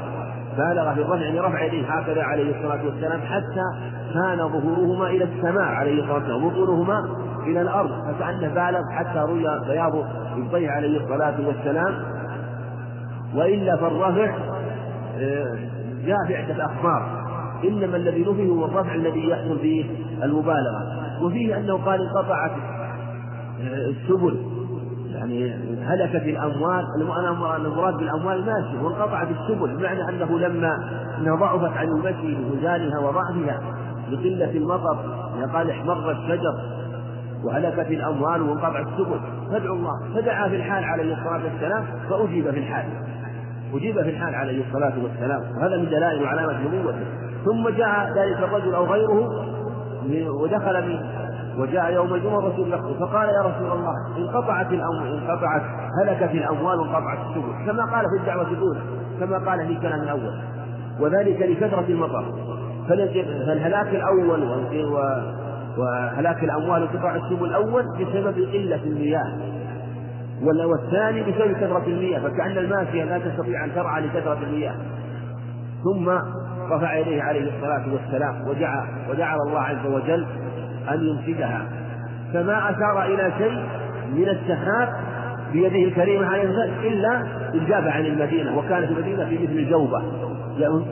بالغ 0.59 0.95
في 0.95 1.01
الرفع 1.01 1.23
يعني 1.23 1.41
رفع 1.41 1.62
يديه 1.62 1.87
هكذا 1.87 2.23
عليه 2.23 2.57
الصلاة 2.57 2.85
والسلام 2.85 3.21
حتى 3.21 3.93
كان 4.14 4.49
ظهورهما 4.49 5.07
إلى 5.07 5.25
السماء 5.25 5.68
عليه 5.68 6.03
الصلاة 6.03 6.14
والسلام 6.14 6.45
وبطونهما 6.45 7.09
إلى 7.47 7.61
الأرض. 7.61 7.91
فكأنه 7.91 8.49
بالغ 8.49 8.83
حتى 8.93 9.18
روي 9.18 9.45
بياض 9.66 9.95
إبطيه 10.37 10.71
عليه 10.71 11.01
الصلاة 11.01 11.35
والسلام. 11.47 11.95
وإلا 13.35 13.77
فالرفع 13.77 14.49
جاء 16.07 16.16
في 16.27 16.37
عدة 16.37 16.64
أخبار 16.64 17.21
إنما 17.64 17.97
الذي 17.97 18.21
نفي 18.21 18.49
هو 18.49 18.64
الرفع 18.64 18.95
الذي 18.95 19.29
يحصل 19.29 19.59
فيه 19.59 19.85
المبالغة. 20.23 21.01
وفيه 21.23 21.57
أنه 21.57 21.77
قال 21.77 22.01
انقطعت 22.01 22.51
آه، 23.61 23.89
السبل. 23.89 24.37
يعني 25.14 25.55
هلكت 25.83 26.23
الأموال 26.25 26.85
المراد 27.57 27.95
بالأموال 27.95 28.47
ماشي 28.47 28.85
وانقطعت 28.85 29.29
السبل. 29.31 29.77
بمعنى 29.77 30.09
أنه 30.09 30.39
لما 30.39 31.37
ضعفت 31.41 31.77
عن 31.77 31.89
المشي 31.89 32.35
لهزالها 32.35 32.99
وضعفها 32.99 33.61
لقلة 34.11 34.51
المطر 34.51 34.97
قال 35.55 35.71
احمر 35.71 36.11
الشجر 36.11 36.81
وهلكت 37.45 37.91
الأموال 37.91 38.43
وانقطعت 38.43 38.87
السبل. 38.87 39.21
فادعوا 39.53 39.77
الله. 39.77 40.14
فدعا 40.14 40.49
في 40.49 40.57
الحال 40.57 40.85
عليه 40.85 41.14
الصلاة 41.14 41.45
والسلام 41.45 41.85
فأجيب 42.11 42.51
في 42.51 42.59
الحال. 42.59 43.10
أجيب 43.75 44.03
في 44.03 44.11
الحال 44.11 44.35
عليه 44.35 44.64
الصلاة 44.66 44.93
والسلام. 45.03 45.41
وهذا 45.57 45.77
من 45.77 45.85
دلائل 45.85 46.23
وعلامات 46.23 46.57
نبوته. 46.57 47.05
ثم 47.45 47.68
جاء 47.68 48.12
ذلك 48.16 48.39
الرجل 48.39 48.75
أو 48.75 48.85
غيره 48.85 49.29
ودخل 50.43 50.89
من 50.89 50.99
وجاء 51.59 51.93
يوم 51.93 52.14
الجمعة 52.14 52.39
رسول 52.39 52.64
الله 52.64 52.95
فقال 53.01 53.29
يا 53.29 53.41
رسول 53.41 53.79
الله 53.79 53.95
انقطعت 54.18 54.73
الأموال 54.73 55.23
انقطعت 55.23 55.62
هلكت 56.03 56.35
الأموال 56.35 56.79
وانقطعت 56.79 57.18
السبل. 57.18 57.66
كما 57.66 57.85
قال 57.85 58.05
في 58.14 58.21
الدعوة 58.21 58.49
الأولى 58.49 58.81
كما 59.21 59.39
قال 59.39 59.66
في 59.66 59.73
الكلام 59.73 60.03
الأول. 60.03 60.41
وذلك 61.01 61.43
لكثرة 61.43 61.85
المطر. 61.89 62.25
فالهلاك 62.89 63.95
الأول 63.95 64.43
وهلاك 65.79 66.45
الأموال 66.45 66.83
وانقطاع 66.83 67.16
السبل 67.16 67.45
الأول 67.45 67.85
بسبب 68.01 68.49
قلة 68.53 68.81
المياه 68.85 69.33
والثاني 70.43 71.22
بسبب 71.22 71.53
كثرة 71.53 71.84
المياه 71.86 72.20
فكأن 72.20 72.59
الماشية 72.59 73.05
لا 73.05 73.18
تستطيع 73.18 73.64
أن 73.64 73.74
ترعى 73.74 74.03
لكثرة 74.03 74.38
المياه. 74.43 74.74
ثم 75.84 76.09
رفع 76.70 76.95
يديه 76.97 77.22
عليه 77.22 77.51
الصلاة 77.57 77.84
والسلام 77.93 78.49
ودعا 78.49 78.86
ودعا 79.11 79.36
الله 79.36 79.61
عز 79.61 79.86
وجل 79.86 80.26
أن 80.91 81.07
يمسكها 81.07 81.66
فما 82.32 82.70
أشار 82.70 83.03
إلى 83.03 83.32
شيء 83.38 83.64
من 84.14 84.28
السحاب 84.28 84.88
بيده 85.53 85.84
الكريمة 85.84 86.26
عليه 86.26 86.43
الصلاة 86.43 86.88
إلا 86.88 87.26
إجاب 87.55 87.88
عن 87.88 88.07
المدينة 88.07 88.59
وكانت 88.59 88.91
المدينة 88.91 89.24
في 89.24 89.38
مثل 89.38 89.53
الجوبة. 89.53 90.03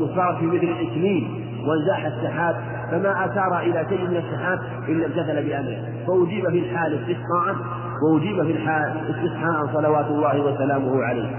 وصارت 0.01 0.39
في 0.39 0.47
مثل 0.47 0.57
الإكليل 0.57 1.45
وانزاح 1.67 2.07
السحاب 2.07 2.57
فما 2.91 3.25
أشار 3.25 3.59
إلى 3.59 3.87
شيء 3.89 4.09
من 4.09 4.17
السحاب 4.17 4.59
إلا 4.89 5.07
امتثل 5.07 5.49
بأمره. 5.49 5.79
فأجيب 6.07 6.51
في 6.51 6.59
الحال 6.59 6.95
استسقاء 6.95 7.57
وأجيب 8.03 8.45
في 8.45 8.53
الحال 8.53 8.93
استسقاء 9.11 9.67
صلوات 9.75 10.07
الله 10.07 10.41
وسلامه 10.41 11.05
عليه. 11.05 11.31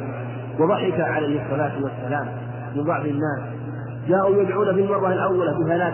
وضحك 0.60 1.00
عليه 1.00 1.44
الصلاة 1.46 1.72
والسلام 1.84 2.28
من 2.76 2.84
بعض 2.84 3.06
الناس. 3.06 3.40
جاءوا 4.08 4.42
يدعون 4.42 4.74
في 4.76 4.82
المرة 4.82 5.14
الأولى 5.14 5.54
بهلاك 5.64 5.94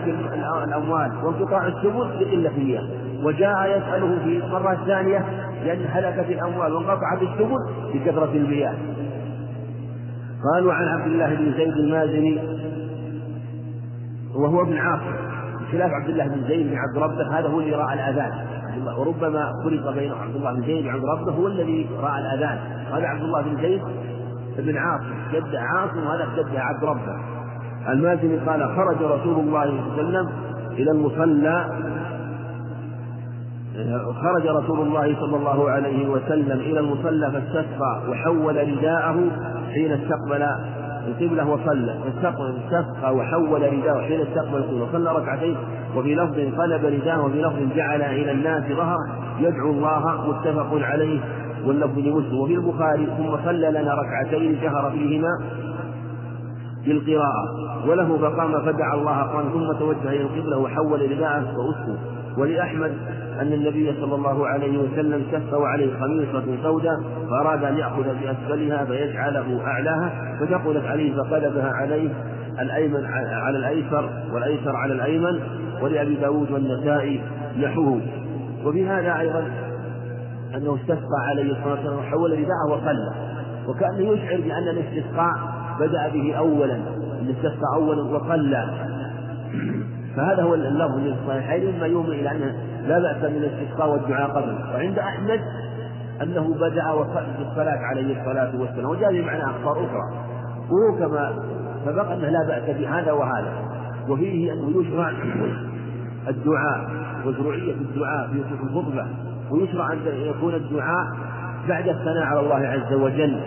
الأموال 0.64 1.12
وانقطاع 1.24 1.66
السبل 1.66 2.20
لقلة 2.20 2.50
المياه 2.56 2.82
وجاء 3.22 3.78
يسأله 3.78 4.18
في 4.24 4.44
المرة 4.46 4.72
الثانية 4.72 5.24
لأن 5.64 5.84
هلكت 5.88 6.30
الأموال 6.30 6.72
وانقطعت 6.72 7.22
السبل 7.22 7.58
لكثرة 7.94 8.32
المياه. 8.34 8.74
قالوا 10.52 10.72
عن 10.72 10.88
عبد 10.88 11.06
الله 11.06 11.34
بن 11.34 11.52
زيد 11.56 11.76
المازني 11.76 12.38
وهو 14.34 14.62
ابن 14.62 14.76
عاصم. 14.76 15.35
بخلاف 15.66 15.90
عبد 15.92 16.08
الله 16.08 16.28
بن 16.28 16.48
زيد 16.48 16.70
بن 16.70 16.76
عبد 16.76 16.98
ربه 16.98 17.38
هذا 17.38 17.48
هو 17.48 17.60
اللي 17.60 17.76
رأى 17.76 17.94
الأذان. 17.94 18.32
وربما 18.98 19.52
خلط 19.64 19.94
بين 19.94 20.12
عبد 20.12 20.36
الله 20.36 20.52
بن 20.52 20.62
زيد 20.62 20.86
وعبد 20.86 21.04
ربه 21.04 21.32
هو 21.32 21.46
الذي 21.46 21.88
رأى 22.00 22.20
الأذان. 22.20 22.58
هذا 22.92 23.06
عبد 23.06 23.22
الله 23.22 23.42
بن 23.42 23.56
زيد 23.62 23.82
بن 24.58 24.76
عاصم 24.76 25.14
جد 25.32 25.54
عاصم 25.54 26.06
وهذا 26.06 26.26
جد 26.36 26.56
عبد 26.56 26.84
ربه. 26.84 27.16
المازني 27.88 28.36
قال 28.36 28.76
خرج 28.76 29.02
رسول 29.02 29.38
الله 29.38 29.66
صلى 29.66 29.80
الله 29.80 29.88
عليه 29.88 29.92
وسلم 29.92 30.28
إلى 30.72 30.90
المصلى. 30.90 31.66
خرج 34.22 34.46
رسول 34.46 34.80
الله 34.80 35.16
صلى 35.20 35.36
الله 35.36 35.70
عليه 35.70 36.08
وسلم 36.08 36.60
إلى 36.60 36.80
المصلى 36.80 37.30
فاستسقى 37.32 38.02
وحول 38.08 38.56
رداءه 38.68 39.30
حين 39.72 39.92
استقبل 39.92 40.46
القبلة 41.06 41.48
وصلى 41.48 41.98
استسقى 42.08 43.14
وحول 43.16 43.62
رداءه 43.72 44.00
حين 44.00 44.20
استقبل 44.20 44.56
القبلة 44.56 44.82
وصلى 44.84 45.12
ركعتين. 45.12 45.56
وفي 45.96 46.14
لفظ 46.14 46.60
قلب 46.60 46.84
رداءه 46.84 47.24
وفي 47.24 47.42
لفظ 47.42 47.76
جعل 47.76 48.02
إلى 48.02 48.30
الناس 48.30 48.64
ظهره 48.76 48.98
يدعو 49.40 49.70
الله 49.70 50.28
متفق 50.28 50.70
عليه 50.72 51.20
واللفظ 51.66 51.98
لمسلم. 51.98 52.38
وفي 52.38 52.54
البخاري 52.54 53.06
ثم 53.06 53.36
صلى 53.44 53.70
لنا 53.70 53.94
ركعتين 53.94 54.60
جهر 54.60 54.90
فيهما 54.90 55.30
بالقراءة 56.86 57.44
وله 57.88 58.18
فقام 58.18 58.52
فدعا 58.64 58.94
الله 58.94 59.22
قال 59.22 59.52
ثم 59.52 59.72
توجه 59.78 60.08
إلى 60.08 60.22
القبلة 60.22 60.58
وحول 60.58 61.10
رداءه 61.10 61.58
وأسه 61.58 62.15
ولأحمد 62.38 62.92
أن 63.40 63.52
النبي 63.52 63.94
صلى 64.00 64.14
الله 64.14 64.48
عليه 64.48 64.78
وسلم 64.78 65.26
كف 65.32 65.52
وعليه 65.52 65.98
خميصة 65.98 66.62
سوداء 66.62 67.00
فأراد 67.30 67.64
أن 67.64 67.78
يأخذ 67.78 68.02
بأسفلها 68.02 68.84
فيجعله 68.84 69.60
أعلاها 69.66 70.36
فثقلت 70.40 70.84
عليه 70.84 71.16
فقلبها 71.16 71.70
عليه 71.72 72.10
الأيمن 72.60 73.04
على 73.46 73.58
الأيسر 73.58 74.10
والأيسر 74.32 74.76
على 74.76 74.92
الأيمن 74.92 75.40
ولأبي 75.82 76.14
داود 76.14 76.50
والنسائي 76.50 77.22
نحوه. 77.60 78.00
وفي 78.64 78.88
هذا 78.88 79.20
أيضا 79.20 79.50
أنه 80.54 80.76
استسقى 80.76 81.20
عليه 81.28 81.52
الصلاة 81.52 81.70
والسلام 81.70 81.98
وحول 81.98 82.30
رداءه 82.30 82.72
وصلى 82.72 83.14
وكأنه 83.68 84.12
يشعر 84.12 84.40
بأن 84.40 84.68
الاستسقاء 84.68 85.34
بدأ 85.80 86.08
به 86.08 86.34
أولا 86.34 86.74
أن 87.20 87.34
استسقى 87.36 87.74
أولا 87.74 88.02
وصلى 88.02 88.64
فهذا 90.16 90.42
هو 90.42 90.54
اللفظ 90.54 90.96
من 90.96 91.16
الصحيحين 91.22 91.76
مما 91.76 91.86
يومي 91.86 92.20
إلى 92.20 92.30
أن 92.30 92.54
لا 92.86 92.98
بأس 92.98 93.30
من 93.30 93.36
الاستسقاء 93.36 93.90
والدعاء 93.90 94.30
قبل. 94.30 94.58
وعند 94.74 94.98
أحمد 94.98 95.40
أنه 96.22 96.54
بدأ 96.54 96.94
بالصلاة 97.38 97.78
عليه 97.78 98.20
الصلاة 98.20 98.60
والسلام 98.60 98.90
وجاء 98.90 99.12
بمعنى 99.12 99.44
أخبار 99.44 99.72
أخرى. 99.72 100.26
وهو 100.70 100.98
كما 100.98 101.34
سبق 101.84 102.10
أنه 102.10 102.28
لا 102.28 102.46
بأس 102.46 102.76
بهذا 102.76 103.12
وهذا. 103.12 103.52
وفيه 104.08 104.52
أنه 104.52 104.80
يشرع 104.80 105.12
الدعاء 106.28 106.90
وشروعية 107.26 107.72
الدعاء 107.72 108.28
في 108.28 108.64
الخطبة. 108.64 109.06
ويشرع 109.50 109.92
أن 109.92 109.98
يكون 110.06 110.54
الدعاء 110.54 111.06
بعد 111.68 111.88
الثناء 111.88 112.22
على 112.22 112.40
الله 112.40 112.56
عز 112.56 112.92
وجل 112.92 113.40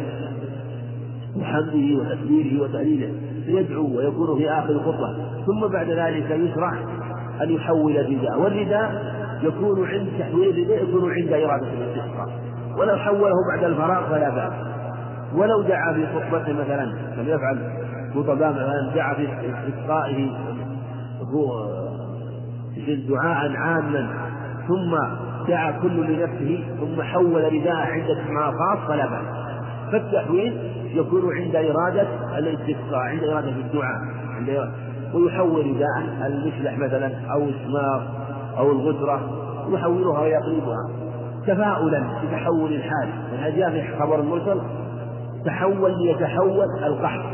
وحمده 1.38 2.02
وتكبيره 2.02 2.64
وتهليله 2.64 3.14
فيدعو 3.46 3.98
ويكون 3.98 4.38
في 4.38 4.50
آخر 4.50 4.70
الخطبة. 4.70 5.16
ثم 5.46 5.68
بعد 5.74 5.90
ذلك 5.90 6.32
يشرع 6.32 6.74
أن 7.42 7.50
يحول 7.50 7.98
الرداء. 7.98 8.40
والرداء 8.40 9.14
يكون 9.44 9.88
عند 9.88 10.08
تحويل 10.20 10.50
الرداء 10.50 10.84
يكون 10.84 11.12
عند 11.12 11.34
إرادة 11.34 11.68
الاستسقاء 11.74 12.30
ولو 12.78 12.98
حوله 12.98 13.34
بعد 13.54 13.64
الفراغ 13.64 14.10
فلا 14.10 14.30
بأس. 14.30 14.54
ولو 15.36 15.62
دعا 15.62 15.94
في 15.94 16.08
خطبته 16.08 16.54
مثلا 16.54 16.94
كما 17.16 17.30
يفعل 17.30 17.60
خطباء 18.16 18.52
مثلا 18.52 18.92
دعا 18.96 19.14
في 19.14 19.28
استسقائه 19.28 20.30
دعاء 23.10 23.52
عاما 23.56 24.08
ثم 24.68 24.98
دعا 25.48 25.72
كل 25.72 26.14
لنفسه 26.14 26.64
ثم 26.80 27.02
حول 27.02 27.54
رداءه 27.54 27.88
عند 27.88 28.06
خاص 28.52 28.88
فلا 28.88 29.06
بأس. 29.06 29.26
فالتحويل 29.92 30.58
يكون 30.94 31.38
عند 31.38 31.56
إرادة 31.56 32.08
الاستسقاء 32.38 33.00
عند 33.00 33.24
إرادة 33.24 33.50
الدعاء 33.50 34.02
عند 34.38 34.50
إرادة. 34.50 34.72
ويحول 35.14 35.66
رداءه 35.66 36.28
المشلح 36.28 36.78
مثلا 36.78 37.12
أو 37.34 37.44
الشماغ 37.44 38.02
أو 38.58 38.72
الغدرة 38.72 39.22
يحولها 39.70 40.22
ويقلبها. 40.22 40.90
تفاؤلا 41.48 42.04
بتحول 42.24 42.74
الحال 42.74 43.10
من 43.32 43.72
في 43.72 43.98
خبر 44.00 44.20
المرسل 44.20 44.62
تحول 45.46 45.92
ليتحول 45.98 46.66
القحط. 46.84 47.26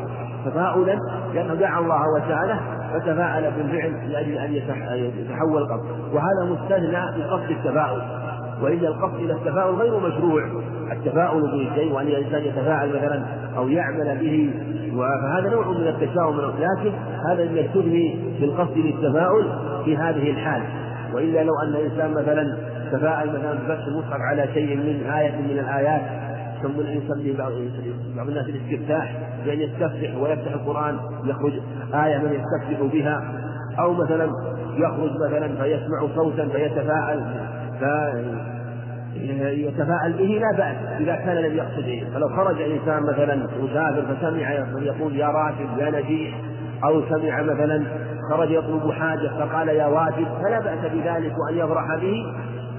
تفاؤلا 0.45 0.97
لأنه 1.33 1.53
دعا 1.53 1.79
الله 1.79 2.01
وسأله 2.15 2.59
فتفاءل 2.93 3.51
بالفعل 3.51 4.11
لأجل 4.11 4.37
أن 4.37 4.53
يتحول 4.53 5.61
القصد. 5.61 5.85
وهذا 6.13 6.51
مستثنى 6.51 7.23
بقصد 7.23 7.49
التفاؤل. 7.49 8.01
وإلا 8.61 8.87
القصد 8.87 9.15
إلى 9.15 9.33
التفاؤل 9.33 9.75
غير 9.75 9.99
مشروع. 9.99 10.43
التفاؤل 10.91 11.41
بالشيء 11.41 11.93
وأن 11.93 12.07
الإنسان 12.07 12.43
يتفاعل 12.43 12.89
مثلا 12.89 13.23
أو 13.57 13.67
يعمل 13.67 14.17
به 14.19 14.53
فهذا 14.97 15.49
نوع 15.49 15.67
من 15.67 15.87
التشاؤم. 15.87 16.39
لكن 16.39 16.91
هذا 17.29 17.43
يستثني 17.43 18.19
بالقصد 18.41 18.77
للتفاؤل 18.77 19.49
في 19.85 19.97
هذه 19.97 20.29
الحال. 20.29 20.61
وإلا 21.13 21.43
لو 21.43 21.53
أن 21.63 21.69
الإنسان 21.69 22.11
مثلا 22.11 22.57
تفاءل 22.91 23.29
مثلا 23.29 23.53
بفتح 23.53 23.87
المصحف 23.87 24.21
على 24.21 24.47
شيء 24.53 24.77
من 24.77 25.11
آية 25.11 25.31
من 25.31 25.59
الآيات 25.59 26.01
ثم 26.63 26.81
يسمي 26.81 27.33
بعض 27.33 27.51
الناس 28.27 28.45
الاستفتاح 28.45 29.15
بأن 29.45 29.61
يستفتح 29.61 30.15
ويفتح 30.21 30.51
القرآن 30.51 30.97
يخرج 31.25 31.53
آية 31.93 32.17
من 32.17 32.33
يستفتح 32.33 32.85
بها 32.93 33.23
أو 33.79 33.93
مثلا 33.93 34.29
يخرج 34.77 35.11
مثلا 35.27 35.47
فيسمع 35.47 36.07
صوتا 36.15 36.47
فيتفاعل 36.47 37.21
فيتفاعل 39.15 40.13
به 40.13 40.41
لا 40.41 40.57
بأس 40.57 41.01
إذا 41.01 41.15
كان 41.15 41.37
لم 41.37 41.57
يقصد 41.57 41.83
إيه. 41.87 42.03
فلو 42.13 42.29
خرج 42.29 42.61
إنسان 42.61 43.03
مثلا 43.03 43.47
مسافر 43.63 44.15
فسمع 44.15 44.51
يقول 44.81 45.15
يا 45.15 45.27
راشد 45.27 45.77
يا 45.77 46.01
نجيح 46.01 46.39
أو 46.83 47.01
سمع 47.09 47.41
مثلا 47.41 47.83
خرج 48.31 48.51
يطلب 48.51 48.91
حاجة 48.91 49.27
فقال 49.39 49.67
يا 49.67 49.85
واجب 49.85 50.27
فلا 50.43 50.59
بأس 50.59 50.91
بذلك 50.93 51.33
وأن 51.37 51.57
يفرح 51.57 51.95
به 51.95 52.25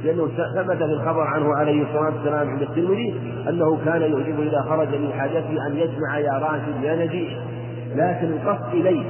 لأنه 0.05 0.29
ثبت 0.55 0.77
في 0.77 0.85
الخبر 0.85 1.21
عنه 1.21 1.57
عليه 1.57 1.83
الصلاة 1.83 2.15
والسلام 2.17 2.49
عند 2.49 2.63
الترمذي 2.63 3.15
أنه 3.49 3.79
كان 3.85 4.03
يعجبه 4.03 4.43
إذا 4.43 4.63
خرج 4.63 4.89
من 4.89 5.13
حاجته 5.13 5.67
أن 5.67 5.77
يسمع 5.77 6.19
يا 6.19 6.33
راشد 6.33 6.83
يا 6.83 7.07
نجيح. 7.07 7.33
لكن 7.95 8.33
القصد 8.33 8.75
إليه 8.75 9.05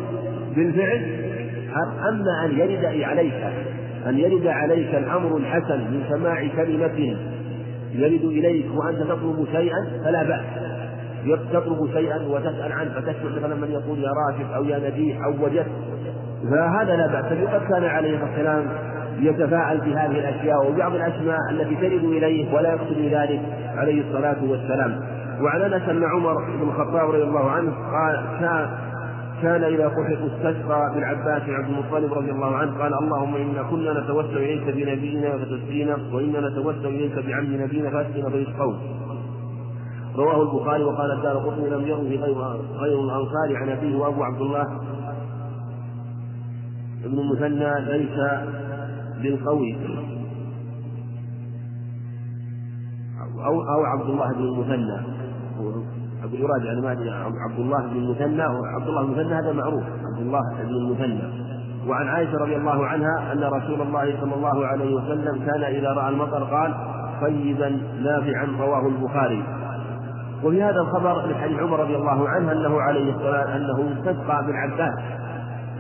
بالفعل 0.56 1.26
أما 2.08 2.44
أن 2.44 2.58
يرد 2.58 2.84
عليك 2.84 3.34
أن 4.06 4.18
يرد 4.18 4.46
عليك 4.46 4.94
الأمر 4.94 5.36
الحسن 5.36 5.78
من 5.78 6.04
سماع 6.10 6.46
كلمة 6.56 7.16
يرد 7.92 8.24
إليك 8.24 8.66
وأنت 8.74 8.98
تطلب 8.98 9.46
شيئا 9.52 9.86
فلا 10.04 10.22
بأس. 10.22 10.44
تطلب 11.52 11.90
شيئا 11.92 12.22
وتسأل 12.28 12.72
عنه 12.72 12.90
فتسمع 12.90 13.30
مثلا 13.36 13.54
من 13.54 13.70
يقول 13.70 13.98
يا 13.98 14.10
راشد 14.26 14.52
أو 14.52 14.64
يا 14.64 14.90
نجيح 14.90 15.24
أو 15.24 15.44
وجدت 15.44 15.66
فهذا 16.50 16.96
لا 16.96 17.06
بأس. 17.06 17.24
قد 17.24 17.68
كان 17.68 17.84
عليه 17.84 18.18
السلام 18.24 18.64
يتفاعل 19.20 19.78
بهذه 19.78 20.18
الأشياء 20.18 20.70
وبعض 20.70 20.94
الأسماء 20.94 21.38
التي 21.50 21.74
ترد 21.74 22.04
إليه 22.04 22.54
ولا 22.54 22.68
يقصد 22.68 22.98
ذلك 22.98 23.40
عليه 23.76 24.02
الصلاة 24.08 24.36
والسلام. 24.44 25.00
وعن 25.42 25.60
أنس 25.60 25.88
أن 25.88 26.04
عمر 26.04 26.34
بن 26.34 26.68
الخطاب 26.68 27.10
رضي 27.10 27.22
الله 27.22 27.50
عنه 27.50 27.72
قال 27.72 28.24
كان 29.42 29.64
إذا 29.64 29.88
قحط 29.88 30.30
استسقى 30.32 30.92
بالعباس 30.94 31.42
عبد 31.42 31.68
المطلب 31.68 32.12
رضي 32.12 32.30
الله 32.30 32.56
عنه 32.56 32.78
قال 32.78 32.94
اللهم 32.94 33.36
إنا 33.36 33.62
كنا 33.62 34.00
نتوسل 34.00 34.36
إليك 34.36 34.74
بنبينا 34.74 35.38
فتسقينا 35.38 35.96
وإنا 36.12 36.48
نتوسل 36.48 36.86
إليك 36.86 37.18
بعم 37.26 37.62
نبينا 37.62 37.90
فأسقنا 37.90 38.30
فيسقون 38.30 38.78
رواه 40.16 40.42
البخاري 40.42 40.84
وقال 40.84 41.10
الدار 41.12 41.38
قطني 41.38 41.70
لم 41.70 41.86
يروه 41.86 42.02
غير 42.02 42.34
غير 42.72 43.00
الأنصار 43.00 43.56
عن 43.56 43.68
أبيه 43.68 43.96
وأبو 43.96 44.22
عبد 44.22 44.40
الله 44.40 44.66
ابن 47.04 47.18
المثنى 47.18 47.80
ليس 47.80 48.18
بالقوي. 49.22 49.76
أو 53.46 53.60
أو 53.62 53.84
عبد 53.84 54.10
الله 54.10 54.32
بن 54.32 54.42
المثنى. 54.42 55.16
أقول 56.26 56.40
يراجع 56.40 56.72
أنا 56.72 56.80
ما 56.80 56.92
أدري 56.92 57.10
عبد 57.10 57.58
الله 57.58 57.80
بن 57.80 57.96
المثنى 57.96 58.42
عبد 58.76 58.88
الله 58.88 59.00
المثنى 59.00 59.34
هذا 59.34 59.52
معروف 59.52 59.82
عبد 59.82 60.18
الله 60.18 60.40
بن 60.62 60.74
المثنى. 60.74 61.46
وعن 61.88 62.08
عائشة 62.08 62.38
رضي 62.38 62.56
الله 62.56 62.86
عنها 62.86 63.32
أن 63.32 63.44
رسول 63.44 63.80
الله 63.82 64.20
صلى 64.20 64.34
الله 64.34 64.66
عليه 64.66 64.94
وسلم 64.94 65.44
كان 65.46 65.62
إذا 65.62 65.92
رأى 65.92 66.08
المطر 66.08 66.44
قال 66.44 66.74
طيبا 67.20 67.80
نافعا 68.02 68.46
رواه 68.60 68.86
البخاري. 68.86 69.42
وفي 70.44 70.62
هذا 70.62 70.80
الخبر 70.80 71.26
لحديث 71.30 71.58
عمر 71.58 71.80
رضي 71.80 71.96
الله 71.96 72.28
عنه 72.28 72.52
أنه 72.52 72.80
عليه 72.80 73.14
الصلاة 73.14 73.56
أنه 73.56 73.92
استسقى 73.92 74.46
بالعباس 74.46 74.98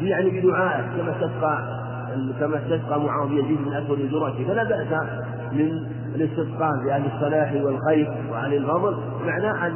يعني 0.00 0.40
بدعائه 0.40 0.82
كما 0.96 1.10
استسقى 1.10 1.58
كما 2.40 2.56
استسقى 2.56 3.00
معاوية 3.00 3.42
بن 3.42 3.72
أسود 3.72 4.00
الجرشي. 4.00 4.44
فلا 4.44 4.64
بأس 4.64 5.08
من 5.52 5.86
الاستسقاء 6.16 6.84
بأهل 6.84 7.06
الصلاح 7.14 7.52
والخير 7.52 8.12
وأهل 8.30 8.54
الفضل 8.54 8.96
معناه 9.26 9.66
أن 9.66 9.72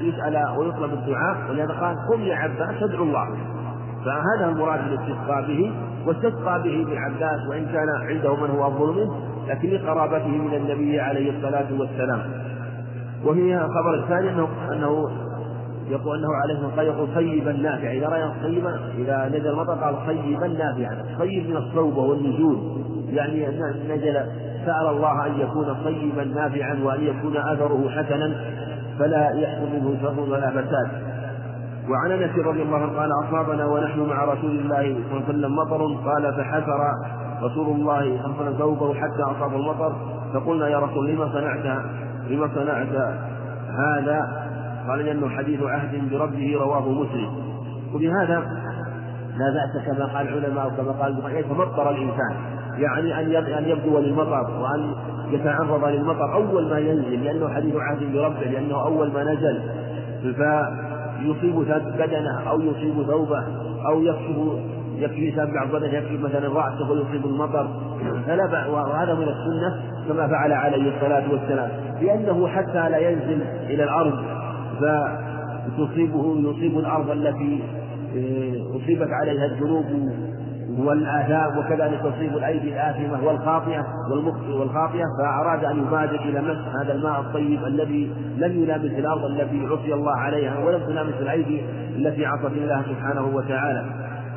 يسأل 0.00 0.58
ويطلب 0.58 0.92
الدعاء 0.92 1.50
ولهذا 1.50 1.72
قال 1.72 1.96
قم 2.12 2.20
يا 2.20 2.36
عباس 2.36 2.80
فادعو 2.80 3.04
الله. 3.04 3.28
فهذا 4.04 4.52
المراد 4.52 4.80
بالاستسقاء 4.84 5.46
به 5.46 5.72
واستسقى 6.06 6.62
به 6.62 6.84
بالعباس 6.84 7.48
وإن 7.50 7.66
كان 7.66 7.88
عنده 8.08 8.36
من 8.36 8.50
هو 8.50 8.68
أفضل 8.68 8.92
منه 8.92 9.14
لكن 9.48 9.68
لقرابته 9.68 10.28
من 10.28 10.54
النبي 10.54 11.00
عليه 11.00 11.36
الصلاة 11.36 11.66
والسلام. 11.78 12.22
وفي 13.24 13.56
الخبر 13.56 13.94
الثاني 13.94 14.30
أنه 14.30 14.48
أنه 14.72 15.10
يقول 15.88 16.18
أنه 16.18 16.28
عليه 16.42 16.68
الصلاة 16.68 16.82
يقول 16.82 17.14
طيبا 17.14 17.52
نافعا. 17.52 17.92
إذا 17.92 18.08
رأى 18.08 18.30
طيبا 18.42 18.80
إذا 18.98 19.28
نزل 19.28 19.46
المطر 19.46 19.74
قال 19.74 20.06
طيبا 20.06 20.46
نافعا. 20.46 21.18
طيب 21.18 21.50
من 21.50 21.56
الصوبة 21.56 21.98
والنزول 21.98 22.82
يعني 23.12 23.46
نزل 23.88 24.16
سأل 24.66 24.86
الله 24.86 25.26
أن 25.26 25.40
يكون 25.40 25.74
طيبا 25.84 26.24
نافعا 26.24 26.78
وأن 26.82 27.02
يكون 27.02 27.36
أثره 27.36 27.90
حسنا 27.90 28.34
فلا 28.98 29.30
يحصل 29.30 29.72
منه 29.72 29.98
شر 30.02 30.20
ولا 30.20 30.50
فساد. 30.50 31.12
وعن 31.90 32.10
أنس 32.10 32.38
رضي 32.38 32.62
الله 32.62 32.78
عنه 32.78 32.98
قال 32.98 33.10
أصابنا 33.24 33.66
ونحن 33.66 34.00
مع 34.00 34.24
رسول 34.24 34.50
الله 34.50 34.94
صلى 34.94 35.18
الله 35.18 35.22
عليه 35.28 35.28
وسلم 35.28 35.56
مطر 35.56 36.10
قال 36.10 36.34
فحسر 36.34 36.80
رسول 37.42 37.76
الله 37.76 38.00
صلى 38.00 38.24
الله 38.24 38.36
عليه 38.40 38.42
وسلم 38.42 38.58
ثوبه 38.58 38.94
حتى 38.94 39.22
أصاب 39.22 39.54
المطر 39.54 39.92
فقلنا 40.34 40.68
يا 40.68 40.78
رسول 40.78 41.10
لما 41.10 41.32
صنعت 41.32 41.82
لما 42.30 42.48
صنعت 42.54 43.16
هذا؟ 43.78 44.48
قال 44.88 44.98
لأنه 44.98 45.28
حديث 45.28 45.62
عهد 45.62 46.10
بربه 46.10 46.56
رواه 46.60 46.88
مسلم. 46.88 47.30
وبهذا 47.94 48.38
لا 49.36 49.50
بأس 49.54 49.86
كما 49.86 50.04
قال 50.04 50.28
العلماء 50.28 50.66
وكما 50.66 50.92
قال 50.92 51.12
البخاري 51.12 51.38
يتمطر 51.38 51.90
الإنسان. 51.90 52.36
يعني 52.78 53.20
أن 53.20 53.44
أن 53.52 53.64
يبدو 53.64 53.98
للمطر 53.98 54.50
وأن 54.60 54.94
يتعرض 55.30 55.84
للمطر. 55.84 56.34
أول 56.34 56.70
ما 56.70 56.78
ينزل 56.78 57.24
لأنه 57.24 57.48
حديث 57.48 57.74
عهد 57.76 58.12
بربه 58.12 58.50
لأنه 58.50 58.86
أول 58.86 59.12
ما 59.12 59.24
نزل. 59.24 59.60
فيصيب 60.22 61.54
بدنه 61.98 62.50
أو 62.50 62.60
يصيب 62.60 63.02
ثوبه 63.06 63.44
أو 63.86 64.02
يكشف 64.02 64.36
يكفي 64.96 65.46
بعض 65.54 65.68
بدنه 65.68 65.94
يكفي 65.94 66.18
مثلا 66.18 66.48
رأسه 66.48 66.90
ويصيب 66.90 67.26
المطر. 67.26 67.68
فلا 68.26 68.68
وهذا 68.68 69.14
من 69.14 69.28
السنة 69.28 69.82
كما 70.08 70.28
فعل 70.28 70.52
عليه 70.52 70.96
الصلاة 70.96 71.32
والسلام. 71.32 71.70
لأنه 72.02 72.48
حتى 72.48 72.90
لا 72.90 72.98
ينزل 72.98 73.42
إلى 73.70 73.84
الأرض 73.84 74.14
فتصيبه 74.80 76.36
يصيب 76.38 76.78
الأرض 76.78 77.10
التي 77.10 77.62
آه، 78.16 78.76
أصيبت 78.76 79.08
عليها 79.10 79.46
الذنوب. 79.46 79.84
والآثام 80.78 81.58
وكذلك 81.58 82.00
تصيب 82.00 82.36
الأيدي 82.36 82.68
الآثمة 82.68 83.24
والخاطئة 83.24 83.86
والمخطئ 84.10 84.52
والخاطئة 84.52 85.04
فأراد 85.18 85.64
أن 85.64 85.78
يبادر 85.78 86.20
إلى 86.20 86.40
مسح 86.40 86.76
هذا 86.80 86.92
الماء 86.92 87.20
الطيب 87.20 87.64
الذي 87.64 88.14
لم 88.38 88.62
يلامس 88.62 88.84
الأرض 88.84 89.24
التي 89.24 89.66
عصي 89.66 89.94
الله 89.94 90.16
عليها 90.16 90.58
ولم 90.58 90.86
تلامس 90.86 91.14
الأيدي 91.20 91.62
التي 91.96 92.26
عصت 92.26 92.52
الله 92.52 92.82
سبحانه 92.82 93.26
وتعالى. 93.34 93.84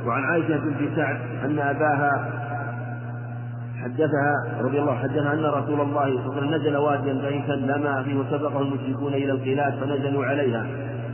وعن 0.07 0.23
عائشة 0.23 0.57
بنت 0.57 0.95
سعد 0.95 1.17
أن 1.45 1.59
أباها 1.59 2.29
حدثها 3.83 4.61
رضي 4.61 4.79
الله 4.79 4.95
حدثها 4.95 5.33
أن 5.33 5.45
رسول 5.45 5.81
الله 5.81 6.03
صلى 6.03 6.17
الله 6.17 6.31
عليه 6.31 6.37
وسلم 6.37 6.55
نزل 6.55 6.77
واديا 6.77 7.13
بعيدا 7.13 7.55
لما 7.55 8.03
فيه 8.03 8.15
وسبقه 8.15 8.61
المشركون 8.61 9.13
إلى 9.13 9.31
الخلاف 9.31 9.83
فنزلوا 9.83 10.25
عليها. 10.25 10.65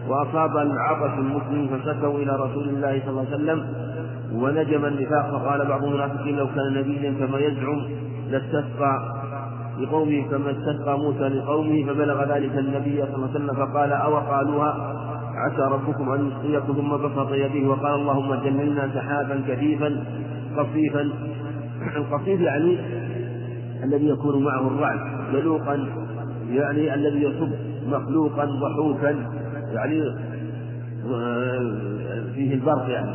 وأصاب 0.07 0.57
العطش 0.57 1.13
المسلم 1.17 1.67
فشكوا 1.67 2.19
إلى 2.19 2.35
رسول 2.35 2.69
الله 2.69 3.01
صلى 3.05 3.09
الله 3.09 3.25
عليه 3.31 3.35
وسلم 3.35 3.65
ونجم 4.33 4.85
النفاق 4.85 5.31
فقال 5.31 5.67
بعض 5.67 5.83
المنافقين 5.83 6.35
لو 6.35 6.47
كان 6.47 6.73
نبيا 6.73 7.11
كما 7.27 7.39
يزعم 7.39 7.81
لاستسقى 8.29 9.21
لقومه 9.79 10.21
كما 10.31 10.51
استسقى 10.51 10.99
موسى 10.99 11.19
لقومه 11.29 11.85
فبلغ 11.87 12.35
ذلك 12.35 12.57
النبي 12.57 13.01
صلى 13.01 13.15
الله 13.15 13.29
عليه 13.29 13.35
وسلم 13.35 13.53
فقال 13.55 13.91
أو 13.91 14.17
قالوها؟ 14.17 14.97
عسى 15.35 15.61
ربكم 15.61 16.11
أن 16.11 16.27
يسقيكم 16.27 16.73
ثم 16.73 16.97
بسط 16.97 17.31
يديه 17.31 17.67
وقال 17.67 17.93
اللهم 17.93 18.35
جملنا 18.35 18.89
سحابا 18.93 19.43
كثيفا 19.47 20.03
خفيفا 20.57 21.09
القصيد 21.95 22.41
يعني 22.41 22.77
الذي 23.83 24.09
يكون 24.09 24.43
معه 24.43 24.67
الرعد 24.67 24.99
ملوقا 25.33 25.87
يعني 26.49 26.93
الذي 26.93 27.23
يصب 27.23 27.49
مخلوقا 27.87 28.45
ضحوكا 28.45 29.15
يعني 29.73 30.03
فيه 32.35 32.53
البرق 32.53 32.89
يعني. 32.89 33.11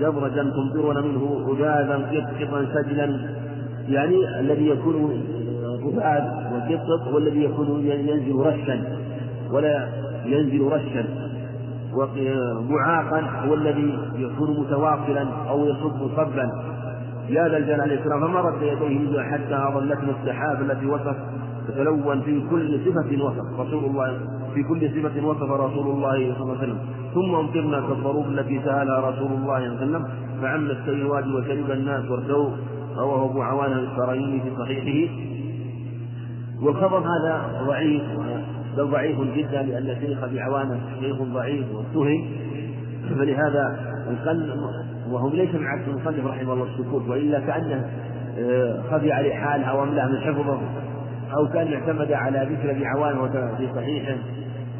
جبرجا 0.00 0.42
تمطرون 0.42 1.08
منه 1.08 1.44
غدادا 1.48 1.96
قطقطا 1.96 2.66
سجلا. 2.74 3.18
يعني 3.88 4.40
الذي 4.40 4.68
يكون 4.68 5.22
غباد 5.84 6.24
والقطط 6.52 7.08
هو 7.12 7.18
الذي 7.18 7.44
يكون 7.44 7.86
ينزل 7.86 8.36
رشا. 8.36 8.98
ولا 9.52 9.88
ينزل 10.24 10.62
رشا. 10.62 11.04
وبعاقا 11.94 13.20
هو 13.20 13.54
الذي 13.54 13.98
يكون 14.16 14.60
متواصلا 14.60 15.26
أو 15.48 15.66
يصب 15.66 16.08
صبا. 16.16 16.50
يا 17.28 17.48
ذا 17.48 17.56
الجلال 17.56 17.80
والإكرام 17.80 18.20
فمرت 18.20 18.62
يديه 18.62 19.22
حتى 19.22 19.54
أظلتنا 19.68 20.12
السحاب 20.22 20.62
التي 20.62 20.86
وصف 20.86 21.16
تتلون 21.68 22.20
في 22.20 22.48
كل 22.50 22.80
صفة 22.84 23.24
وصف. 23.24 23.60
رسول 23.60 23.84
الله 23.84 24.37
في 24.54 24.62
كل 24.62 24.90
صفة 24.90 25.26
وصف 25.26 25.50
رسول 25.50 25.86
الله 25.86 26.34
صلى 26.34 26.42
الله 26.42 26.58
عليه 26.58 26.72
وسلم. 26.72 26.78
ثم 27.14 27.34
أمطرنا 27.34 27.80
كالضروب 27.80 28.26
التي 28.26 28.60
سألها 28.64 29.00
رسول 29.00 29.32
الله 29.32 29.36
صلى 29.36 29.42
الله 29.42 29.54
عليه 29.54 29.76
وسلم. 29.76 30.04
فعم 30.42 30.70
الوادي 30.88 31.34
وشرب 31.34 31.70
الناس 31.70 32.10
وارتووا 32.10 32.50
رواه 32.96 33.24
أبو 33.30 33.42
عوانة 33.42 33.78
الشرعي 33.78 34.40
في 34.40 34.50
صحيحه. 34.58 35.12
والخبر 36.62 36.98
هذا 36.98 37.64
ضعيف 37.66 38.02
بل 38.76 38.84
ضعيف 38.84 39.20
جدا 39.20 39.62
لأن 39.62 40.00
شيخ 40.00 40.22
أبي 40.22 40.40
عوانة 40.40 40.80
شيخ 41.00 41.22
ضعيف 41.22 41.66
واتهم 41.74 42.30
فلهذا 43.08 43.94
وهو 45.10 45.28
ليس 45.28 45.54
مع 45.54 45.74
المصنف 45.86 46.26
رحمه 46.26 46.52
الله 46.52 46.64
السكوت 46.64 47.08
وإلا 47.08 47.40
كأنه 47.40 47.90
آه، 48.38 48.82
خفي 48.90 49.12
عليه 49.12 49.34
حالها 49.34 49.66
أو 49.66 49.82
املاه 49.82 50.06
من 50.08 50.20
حفظه. 50.20 50.60
أو 51.36 51.48
كان 51.48 51.72
اعتمد 51.72 52.12
على 52.12 52.38
ذكر 52.38 52.70
ابي 52.70 52.86
عوان 52.86 53.28
في 53.56 53.68
صحيحه 53.74 54.16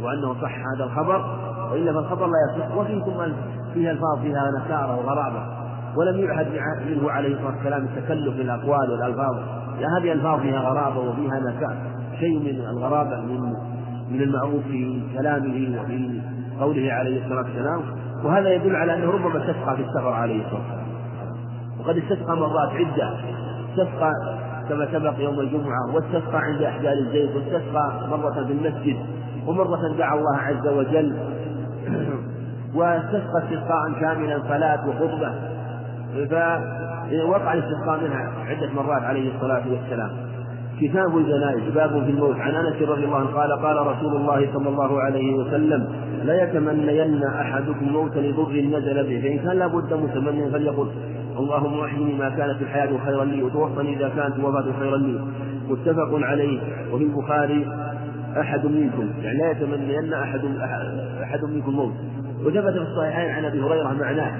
وأنه 0.03 0.35
صح 0.43 0.55
هذا 0.75 0.85
الخبر 0.85 1.49
وإلا 1.73 1.93
فالخبر 1.93 2.27
لا 2.27 2.57
يصح 2.57 2.77
وفيه 2.77 3.05
ثم 3.05 3.33
فيها 3.75 3.91
الفاظ 3.91 4.19
فيها 4.23 4.51
نكارة 4.65 4.97
وغرابة. 4.97 5.43
ولم 5.97 6.25
يعهد 6.25 6.47
منه 6.87 7.11
عليه 7.11 7.35
الصلاة 7.35 7.57
والسلام 7.57 7.85
التكلف 7.85 8.37
بالأقوال 8.37 8.91
والألفاظ. 8.91 9.37
لا 9.81 9.99
هذه 9.99 10.13
الفاظ 10.13 10.41
فيها 10.41 10.61
غرابة 10.61 10.99
وفيها 10.99 11.41
نكارة. 11.41 11.77
شيء 12.21 12.39
من 12.39 12.61
الغرابة 12.71 13.21
من 13.21 13.41
من 14.11 14.23
المعروف 14.23 14.63
في 14.63 15.03
كلامه 15.19 15.81
وفي 15.81 16.21
قوله 16.61 16.93
عليه 16.93 17.25
الصلاة 17.25 17.43
والسلام. 17.43 17.81
وهذا 18.25 18.55
يدل 18.55 18.77
على 18.77 18.95
أنه 18.95 19.11
ربما 19.11 19.39
استسقى 19.39 19.77
في 19.77 19.83
السفر 19.83 20.13
عليه 20.13 20.45
الصلاة 20.45 20.61
والسلام. 20.61 20.87
وقد 21.81 21.97
استسقى 21.97 22.37
مرات 22.37 22.69
عدة. 22.73 23.15
استسقى 23.71 24.13
كما 24.69 24.89
سبق 24.93 25.15
يوم 25.19 25.41
الجمعة 25.41 25.95
واستسقى 25.95 26.39
عند 26.39 26.63
أحجار 26.63 26.93
الزيت 26.93 27.31
واستسقى 27.37 28.09
مرة 28.11 28.45
في 28.47 28.53
المسجد 28.53 28.97
ومرة 29.47 29.97
دعا 29.99 30.15
الله 30.15 30.37
عز 30.37 30.67
وجل 30.67 31.17
واستسقى 32.75 33.39
استسقاء 33.45 33.93
كاملا 34.01 34.43
صلاة 34.49 34.89
وخطبة. 34.89 35.35
فوقع 36.31 37.53
الاستسقاء 37.53 38.01
منها 38.05 38.33
عدة 38.47 38.73
مرات 38.77 39.03
عليه 39.03 39.35
الصلاة 39.35 39.63
والسلام. 39.71 40.11
كتاب 40.81 41.19
الجنائز 41.19 41.75
باب 41.75 41.91
في 42.05 42.11
الموت. 42.11 42.37
عن 42.37 42.55
أنس 42.55 42.83
رضي 42.83 43.05
الله 43.05 43.17
عنه 43.17 43.27
قال 43.27 43.53
قال 43.53 43.87
رسول 43.87 44.17
الله 44.17 44.53
صلى 44.53 44.69
الله 44.69 45.01
عليه 45.01 45.35
وسلم 45.35 45.89
لا 46.25 46.43
يتمنين 46.43 47.25
أحدكم 47.25 47.89
موتا 47.93 48.19
لضر 48.19 48.53
نزل 48.53 49.07
به 49.07 49.21
فإن 49.23 49.39
كان 49.39 49.59
لابد 49.59 49.95
متمنيا 49.95 50.51
فليقل. 50.51 50.89
اللهم 51.39 51.81
احيني 51.81 52.15
ما 52.15 52.29
كانت 52.29 52.63
الحياة 52.63 52.99
خيرا 53.07 53.25
لي 53.25 53.43
وتوفني 53.43 53.97
إذا 53.97 54.09
كانت 54.09 54.37
الوفاة 54.37 54.65
خيرا 54.79 54.97
لي. 54.97 55.21
متفق 55.69 56.11
عليه. 56.13 56.61
وفي 56.93 57.05
البخاري 57.05 57.69
أحد 58.41 58.67
منكم 58.67 59.11
يعني 59.23 59.39
لا 59.39 59.51
يتمنين 59.51 60.15
أحد 60.15 60.41
أحد 61.23 61.45
منكم 61.45 61.73
موت 61.73 61.93
وثبت 62.45 62.73
في 62.73 62.79
الصحيحين 62.79 63.31
عن 63.31 63.45
أبي 63.45 63.61
هريرة 63.61 63.93
معناه. 64.01 64.33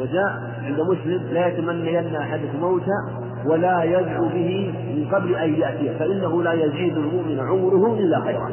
وجاء 0.00 0.42
عند 0.64 0.80
مسلم 0.80 1.22
لا 1.32 1.46
يتمنين 1.46 2.16
أحدكم 2.16 2.60
موتا 2.60 3.28
ولا 3.46 3.82
يدعو 3.82 4.28
به 4.28 4.74
من 4.96 5.08
قبل 5.14 5.34
أن 5.34 5.54
يأتيه 5.54 5.98
فإنه 5.98 6.42
لا 6.42 6.52
يزيد 6.52 6.96
المؤمن 6.96 7.40
عمره 7.40 7.98
إلا 7.98 8.20
خيرا. 8.20 8.50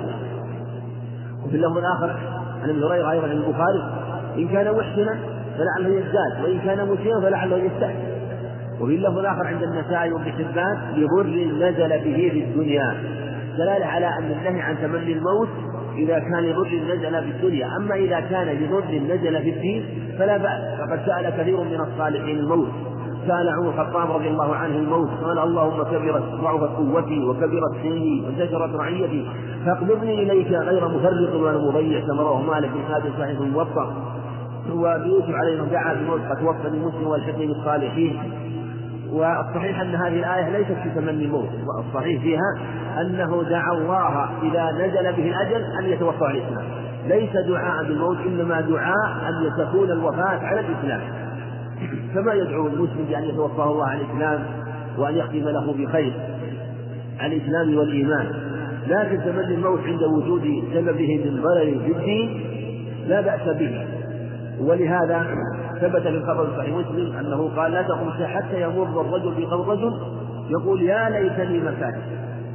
وفي 1.45 1.55
اللفظ 1.55 1.77
الآخر 1.77 2.15
عن 2.63 2.69
ابن 2.69 2.83
هريرة 2.83 3.11
أيضا 3.11 3.27
عن 3.27 3.31
البخاري 3.31 3.83
إن 4.37 4.47
كان 4.47 4.75
محسنا 4.77 5.34
فلعله 5.57 5.95
يزداد 5.95 6.43
وإن 6.43 6.59
كان 6.59 6.87
مسيئا 6.87 7.21
فلعله 7.21 7.57
يستحسن 7.57 8.15
وفي 8.81 8.95
اللفظ 8.95 9.17
الآخر 9.17 9.47
عند 9.47 9.63
النسائي 9.63 10.11
وابن 10.11 10.31
حبان 10.31 10.77
لضر 10.95 11.27
نزل 11.67 11.89
به 11.89 12.29
في 12.33 12.43
الدنيا. 12.43 12.95
دلالة 13.57 13.85
على 13.85 14.07
أن 14.07 14.31
النهي 14.31 14.61
عن 14.61 14.77
تمني 14.81 15.13
الموت 15.13 15.49
إذا 15.97 16.19
كان 16.19 16.43
لضر 16.43 16.67
نزل 16.67 17.23
في 17.23 17.29
الدنيا. 17.29 17.67
أما 17.77 17.95
إذا 17.95 18.19
كان 18.19 18.47
لضر 18.47 19.13
نزل 19.15 19.41
في 19.41 19.49
الدين 19.49 19.85
فلا 20.19 20.37
بأس. 20.37 20.79
فقد 20.79 20.99
سأل 21.05 21.29
كثير 21.37 21.57
من 21.57 21.81
الصالحين 21.81 22.39
الموت. 22.39 22.67
سأل 23.27 23.49
عمر 23.49 23.69
الخطاب 23.69 24.11
رضي 24.11 24.27
الله 24.27 24.55
عنه 24.55 24.75
الموت. 24.75 25.09
قال 25.23 25.39
اللهم 25.39 25.83
كبرت 25.83 26.23
ضعفت 26.23 26.75
قوتي 26.75 27.23
وكبرت 27.25 27.73
سني 27.83 28.23
وانتشرت 28.25 28.75
رعيتي. 28.75 29.27
فاقبضني 29.65 30.23
إليك 30.23 30.47
غير 30.47 30.87
مفرط 30.87 31.35
ولا 31.35 31.57
مضيع. 31.57 31.99
كما 31.99 32.23
رواه 32.23 32.41
مالك 32.41 32.69
في 32.69 32.93
هذا 32.93 33.11
صحيح 33.19 33.39
موفق 33.39 33.93
ويوسف 34.71 35.29
عليه 35.29 35.61
دعا 35.61 35.93
بموت 35.93 36.21
قد 36.21 36.37
توفني 36.37 36.79
مسلم 36.79 37.07
والحقني 37.07 37.47
بالصالحين. 37.47 38.19
والصحيح 39.11 39.81
أن 39.81 39.95
هذه 39.95 40.19
الآية 40.19 40.57
ليست 40.57 40.71
في 40.83 40.89
تمني 40.89 41.25
الموت. 41.25 41.49
الصحيح 41.87 42.21
فيها 42.21 42.57
أنه 43.01 43.43
دعا 43.49 43.73
الله 43.73 44.29
إذا 44.43 44.71
نزل 44.71 45.13
به 45.13 45.29
الأجل 45.29 45.63
أن 45.79 45.85
يتوفى 45.85 46.25
على 46.25 46.37
الإسلام. 46.37 46.65
ليس 47.07 47.47
دعاء 47.47 47.83
بالموت 47.83 48.17
إنما 48.17 48.61
دعاء 48.61 49.29
أن 49.29 49.65
تكون 49.65 49.91
الوفاة 49.91 50.39
على 50.39 50.59
الإسلام. 50.59 51.01
فما 52.15 52.33
يدعو 52.33 52.67
المسلم 52.67 53.05
بأن 53.09 53.23
يتوفاه 53.23 53.71
الله 53.71 53.87
عن 53.87 53.99
الإسلام 53.99 54.45
وأن 54.97 55.15
يختم 55.15 55.49
له 55.49 55.73
بخير. 55.73 56.13
عن 57.19 57.31
الإسلام 57.31 57.77
والإيمان. 57.77 58.27
لكن 58.87 59.19
تمني 59.23 59.55
الموت 59.55 59.79
عند 59.79 60.03
وجود 60.03 60.63
سببه 60.73 61.21
من 61.25 61.41
ضرر 61.41 61.79
في 61.85 61.91
الدين. 61.91 62.43
لا 63.07 63.21
بأس 63.21 63.57
به. 63.57 63.85
ولهذا 64.59 65.27
ثبت 65.81 66.01
في 66.01 66.09
الخبر 66.09 66.47
صحيح 66.57 66.75
مسلم 66.75 67.17
أنه 67.17 67.49
قال 67.55 67.71
لا 67.71 67.81
تقم 67.81 68.09
حتى 68.09 68.61
يمر 68.61 69.01
الرجل 69.01 69.33
بقبر 69.41 69.67
رجل 69.67 69.99
يقول 70.49 70.81
يا 70.81 71.09
ليتني 71.09 71.59
مكاني 71.59 72.01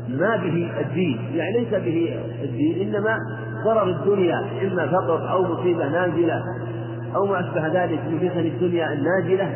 ما 0.08 0.36
به 0.36 0.70
الدين. 0.80 1.18
يعني 1.34 1.58
ليس 1.58 1.70
به 1.70 2.18
الدين 2.42 2.88
إنما 2.88 3.16
ضرر 3.64 3.90
الدنيا 3.90 4.40
إما 4.62 4.86
فقر 4.86 5.30
أو 5.30 5.42
مصيبة 5.42 5.88
نازلة 5.88 6.42
أو 7.16 7.26
ما 7.26 7.40
أشبه 7.40 7.66
ذلك 7.66 8.00
من 8.10 8.28
فتن 8.28 8.40
الدنيا 8.40 8.92
النازلة. 8.92 9.50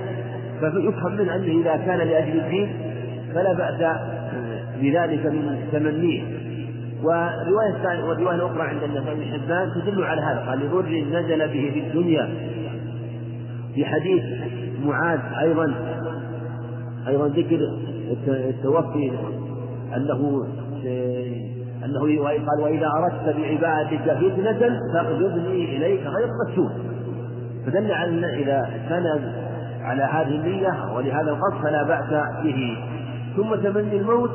فيفهم 0.60 1.12
منه 1.12 1.34
أنه 1.34 1.60
إذا 1.60 1.76
كان 1.76 1.98
لأجل 1.98 2.40
الدين 2.40 2.76
فلا 3.34 3.52
بأس 3.52 3.96
بذلك 4.82 5.26
من 5.26 5.58
تمنيه 5.72 6.22
ورواية 7.04 7.82
ثانية 7.82 8.04
ورواية 8.04 8.46
أخرى 8.46 8.62
عند 8.62 8.82
النسائي 8.82 9.32
حبان 9.32 9.72
تدل 9.74 10.04
على 10.04 10.20
هذا 10.20 10.46
قال 10.48 10.58
لضر 10.58 11.04
نزل 11.18 11.38
به 11.38 11.70
في 11.74 11.80
الدنيا. 11.80 12.34
في 13.74 13.84
حديث 13.84 14.24
معاذ 14.84 15.20
أيضا 15.40 15.74
أيضا 17.08 17.28
ذكر 17.28 17.58
التوفي 18.28 19.12
أنه 19.96 20.46
أنه 21.84 22.00
قال 22.28 22.60
وإذا 22.62 22.86
أردت 22.86 23.36
بعبادك 23.36 24.18
فتنة 24.18 24.78
فاقبضني 24.94 25.76
إليك 25.76 26.00
غير 26.00 26.28
مسجون 26.48 26.72
فدل 27.66 27.92
على 27.92 28.10
أن 28.10 28.24
إذا 28.24 28.70
كان 28.88 29.32
على 29.80 30.02
هذه 30.02 30.36
النية 30.36 30.94
ولهذا 30.96 31.30
القصد 31.30 31.62
فلا 31.62 31.82
بأس 31.82 32.42
به. 32.42 32.76
ثم 33.36 33.54
تمني 33.54 33.96
الموت 33.96 34.30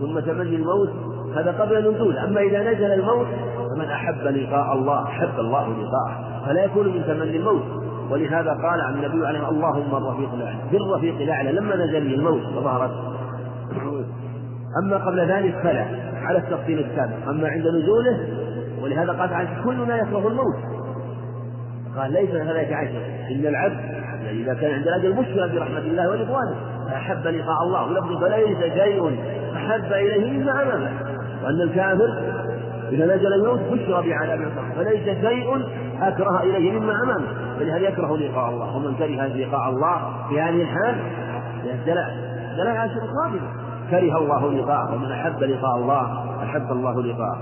ثم 0.00 0.20
تمني 0.20 0.56
الموت 0.56 1.11
هذا 1.36 1.50
قبل 1.50 1.76
النزول. 1.76 2.18
أما 2.18 2.40
إذا 2.40 2.72
نزل 2.72 2.92
الموت 2.92 3.26
فمن 3.70 3.84
أحب 3.84 4.20
لقاء 4.20 4.72
الله 4.72 5.02
أحب 5.04 5.38
الله 5.38 5.68
لقاءه 5.68 6.42
فلا 6.46 6.64
يكون 6.64 6.88
من 6.88 7.04
تمني 7.06 7.36
الموت. 7.36 7.62
ولهذا 8.10 8.50
قال 8.50 8.80
عن 8.80 8.94
النبي 8.94 9.26
عليه 9.26 9.48
اللهم 9.48 9.94
الرفيق 9.94 10.34
الأعلى. 10.34 10.58
بالرفيق 10.72 11.14
الأعلى. 11.20 11.52
لما 11.52 11.76
نزل 11.76 12.14
الموت 12.14 12.42
وظهرت. 12.56 12.90
أما 14.82 14.96
قبل 14.96 15.20
ذلك 15.20 15.54
فلا 15.62 15.86
على 16.22 16.38
التفصيل 16.38 16.78
السابق. 16.78 17.28
أما 17.28 17.48
عند 17.48 17.66
نزوله 17.66 18.28
ولهذا 18.82 19.12
قال 19.12 19.30
تعالى 19.30 19.48
كلنا 19.64 19.96
يكره 19.96 20.28
الموت. 20.28 20.56
قال 21.96 22.12
ليس 22.12 22.30
كذلك 22.30 22.72
عشر 22.72 23.02
إن 23.30 23.46
العبد 23.46 23.80
يعني 24.24 24.42
إذا 24.42 24.54
كان 24.54 24.74
عند 24.74 24.88
الأجل 24.88 25.20
مشكلة 25.20 25.46
برحمة 25.46 25.78
الله 25.78 26.10
ورضوانه 26.10 26.54
فأحب 26.86 27.26
لقاء 27.26 27.62
الله. 27.62 27.86
ولفظ 27.86 28.24
فليس 28.24 28.58
شيء 28.58 29.18
أحب 29.54 29.92
إليه 29.92 30.38
مما 30.38 30.62
أمامه. 30.62 30.90
وأن 31.44 31.60
الكافر 31.60 32.08
إذا 32.92 33.16
نزل 33.16 33.32
الموت 33.32 33.60
بشر 33.72 34.00
بعذاب 34.00 34.40
فليس 34.76 35.04
شيء 35.04 35.64
أكره 36.00 36.42
إليه 36.42 36.80
مما 36.80 37.02
أمامه 37.02 37.26
فلهذا 37.58 37.88
يكره 37.88 38.16
لقاء 38.16 38.50
الله؟ 38.50 38.76
ومن 38.76 38.94
كره 38.94 39.26
لقاء 39.26 39.68
الله 39.70 39.96
في 40.28 40.40
هذه 40.40 40.62
الحال 40.62 40.96
دلاء 42.56 42.76
عشر 42.76 43.00
صادقة 43.00 43.48
كره 43.90 44.18
الله 44.18 44.52
لقاءه 44.52 44.94
ومن 44.94 45.12
أحب 45.12 45.42
لقاء 45.42 45.76
الله 45.76 46.24
أحب 46.42 46.72
الله 46.72 47.02
لقاءه. 47.02 47.38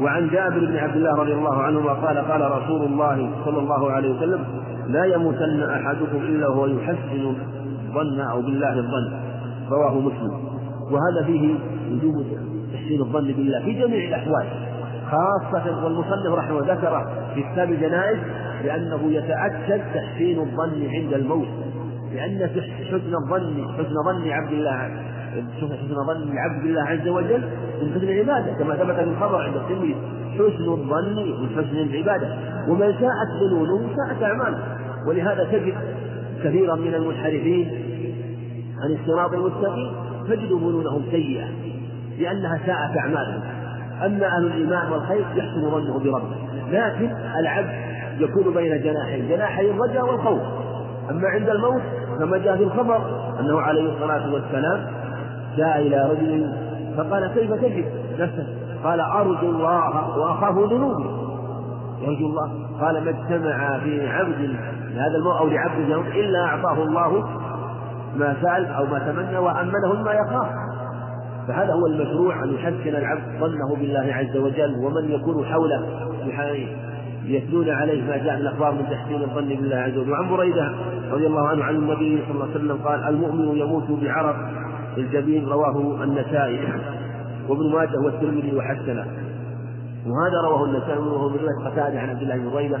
وعن 0.00 0.28
جابر 0.28 0.58
بن 0.58 0.76
عبد 0.76 0.96
الله 0.96 1.14
رضي 1.14 1.32
الله 1.32 1.62
عنهما 1.62 1.92
قال 1.92 2.18
قال 2.18 2.62
رسول 2.62 2.82
الله 2.82 3.30
صلى 3.44 3.58
الله 3.58 3.90
عليه 3.92 4.16
وسلم 4.16 4.44
لا 4.86 5.04
يموتن 5.04 5.62
أحدكم 5.62 6.16
إلا 6.16 6.48
وهو 6.48 6.66
يحسن 6.66 7.34
الظن 7.88 8.20
أو 8.20 8.40
بالله 8.40 8.72
الظن. 8.72 9.12
رواه 9.70 10.00
مسلم. 10.00 10.32
وهذا 10.90 11.26
فيه 11.26 11.54
وجوب 11.92 12.24
تحسين 12.92 13.00
الظن 13.00 13.26
بالله 13.26 13.60
في 13.60 13.72
جميع 13.72 14.08
الأحوال 14.08 14.46
خاصة 15.10 15.84
والمصنف 15.84 16.32
رحمه 16.32 16.58
الله 16.58 16.74
ذكر 16.74 17.06
في 17.34 17.42
كتاب 17.52 17.70
الجنائز 17.70 18.18
لأنه 18.64 19.12
يتأكد 19.12 19.80
تحسين 19.94 20.38
الظن 20.38 20.88
عند 20.88 21.12
الموت 21.14 21.48
لأن 22.14 22.50
حسن 22.90 23.14
الظن 23.14 23.68
حسن 23.78 23.94
ظن 24.04 24.30
عبد 24.30 24.52
الله 24.52 24.90
حسن 25.60 26.04
ظن 26.06 26.32
العبد 26.32 26.62
بالله 26.62 26.82
عز 26.82 27.08
وجل 27.08 27.42
من 27.82 27.92
حسن 27.94 28.08
العبادة 28.08 28.52
كما 28.52 28.76
ثبت 28.76 28.94
في 28.94 29.02
الخبر 29.02 29.42
عند 29.42 29.56
الترمذي 29.56 29.96
حسن 30.34 30.72
الظن 30.72 31.16
من 31.42 31.48
حسن 31.48 31.76
العبادة 31.76 32.36
ومن 32.68 32.94
ساءت 33.00 33.28
ظنونه 33.40 33.88
ساءت 33.96 34.22
أعماله. 34.22 34.58
ولهذا 35.08 35.44
تجد 35.44 35.74
كثيرا 36.44 36.76
من 36.76 36.94
المنحرفين 36.94 37.68
عن 38.84 38.92
الصراط 38.92 39.32
المستقيم 39.32 39.92
تجد 40.28 40.48
ظنونهم 40.48 41.02
سيئة. 41.10 41.44
لأنها 42.18 42.58
ساءت 42.66 42.98
أعمالهم. 42.98 43.42
أما 44.04 44.26
أهل 44.26 44.46
الإيمان 44.46 44.92
والخير 44.92 45.24
يحسن 45.34 45.70
ظنه 45.70 45.98
بربه. 45.98 46.36
لكن 46.70 47.10
العبد 47.40 47.74
يكون 48.18 48.54
بين 48.54 48.82
جناحين 48.82 49.28
جناحي 49.28 49.70
الرجاء 49.70 50.06
والخوف. 50.06 50.40
أما 51.10 51.28
عند 51.28 51.48
الموت 51.48 51.82
كما 52.18 52.38
جاء 52.38 52.56
في 52.56 52.62
الخبر 52.62 53.00
أنه 53.40 53.60
عليه 53.60 53.92
الصلاة 53.92 54.34
والسلام 54.34 54.86
جاء 55.56 55.80
إلى 55.80 56.10
رجل 56.10 56.52
فقال 56.96 57.26
كيف 57.34 57.52
تجد 57.52 57.84
نفسك؟ 58.18 58.46
قال 58.84 59.00
أرجو 59.00 59.50
الله 59.50 60.18
وأخاف 60.18 60.58
ذنوبي. 60.58 61.10
يرجو 62.00 62.26
الله. 62.26 62.50
قال 62.80 63.04
ما 63.04 63.10
اجتمع 63.10 63.78
في 63.78 64.08
عبد 64.08 64.56
لهذا 64.94 65.16
الموت 65.16 65.36
أو 65.36 65.48
لعبد 65.48 65.90
إلا 66.14 66.44
أعطاه 66.44 66.82
الله 66.82 67.24
ما 68.16 68.36
سأل 68.42 68.66
أو 68.66 68.86
ما 68.86 68.98
تمنى 68.98 69.38
وأمنه 69.38 69.92
مما 69.94 70.12
يخاف. 70.12 70.48
فهذا 71.48 71.72
هو 71.72 71.86
المشروع 71.86 72.44
أن 72.44 72.54
يحسن 72.54 72.96
العبد 72.96 73.22
ظنه 73.40 73.76
بالله 73.76 74.14
عز 74.14 74.36
وجل 74.36 74.74
ومن 74.84 75.10
يكون 75.10 75.44
حوله 75.44 75.86
يتلون 77.24 77.70
عليه 77.70 78.02
ما 78.02 78.16
جاء 78.16 78.34
من 78.36 78.40
الأخبار 78.40 78.72
من 78.72 78.82
تحسين 78.90 79.22
الظن 79.22 79.48
بالله 79.48 79.76
عز 79.76 79.98
وجل. 79.98 80.10
وعن 80.10 80.36
بريدة 80.36 80.72
رضي 81.10 81.26
الله 81.26 81.48
عنه 81.48 81.64
عن 81.64 81.74
النبي 81.74 82.22
صلى 82.22 82.34
الله 82.34 82.44
عليه 82.44 82.54
وسلم 82.54 82.76
قال 82.76 83.08
المؤمن 83.08 83.56
يموت 83.56 83.90
بعرق 83.90 84.36
الجبين 84.98 85.46
رواه 85.46 86.04
النسائي 86.04 86.60
وابن 87.48 87.72
ماجه 87.72 87.98
والترمذي 88.04 88.56
وحسنه. 88.56 89.06
وهذا 90.06 90.40
رواه 90.44 90.64
النسائي 90.64 90.98
وهو 90.98 91.28
من 91.28 91.36
رواية 91.36 91.70
قتادة 91.70 92.00
عن 92.00 92.08
عبد 92.08 92.22
الله 92.22 92.36
بن 92.36 92.50
بريدة 92.50 92.78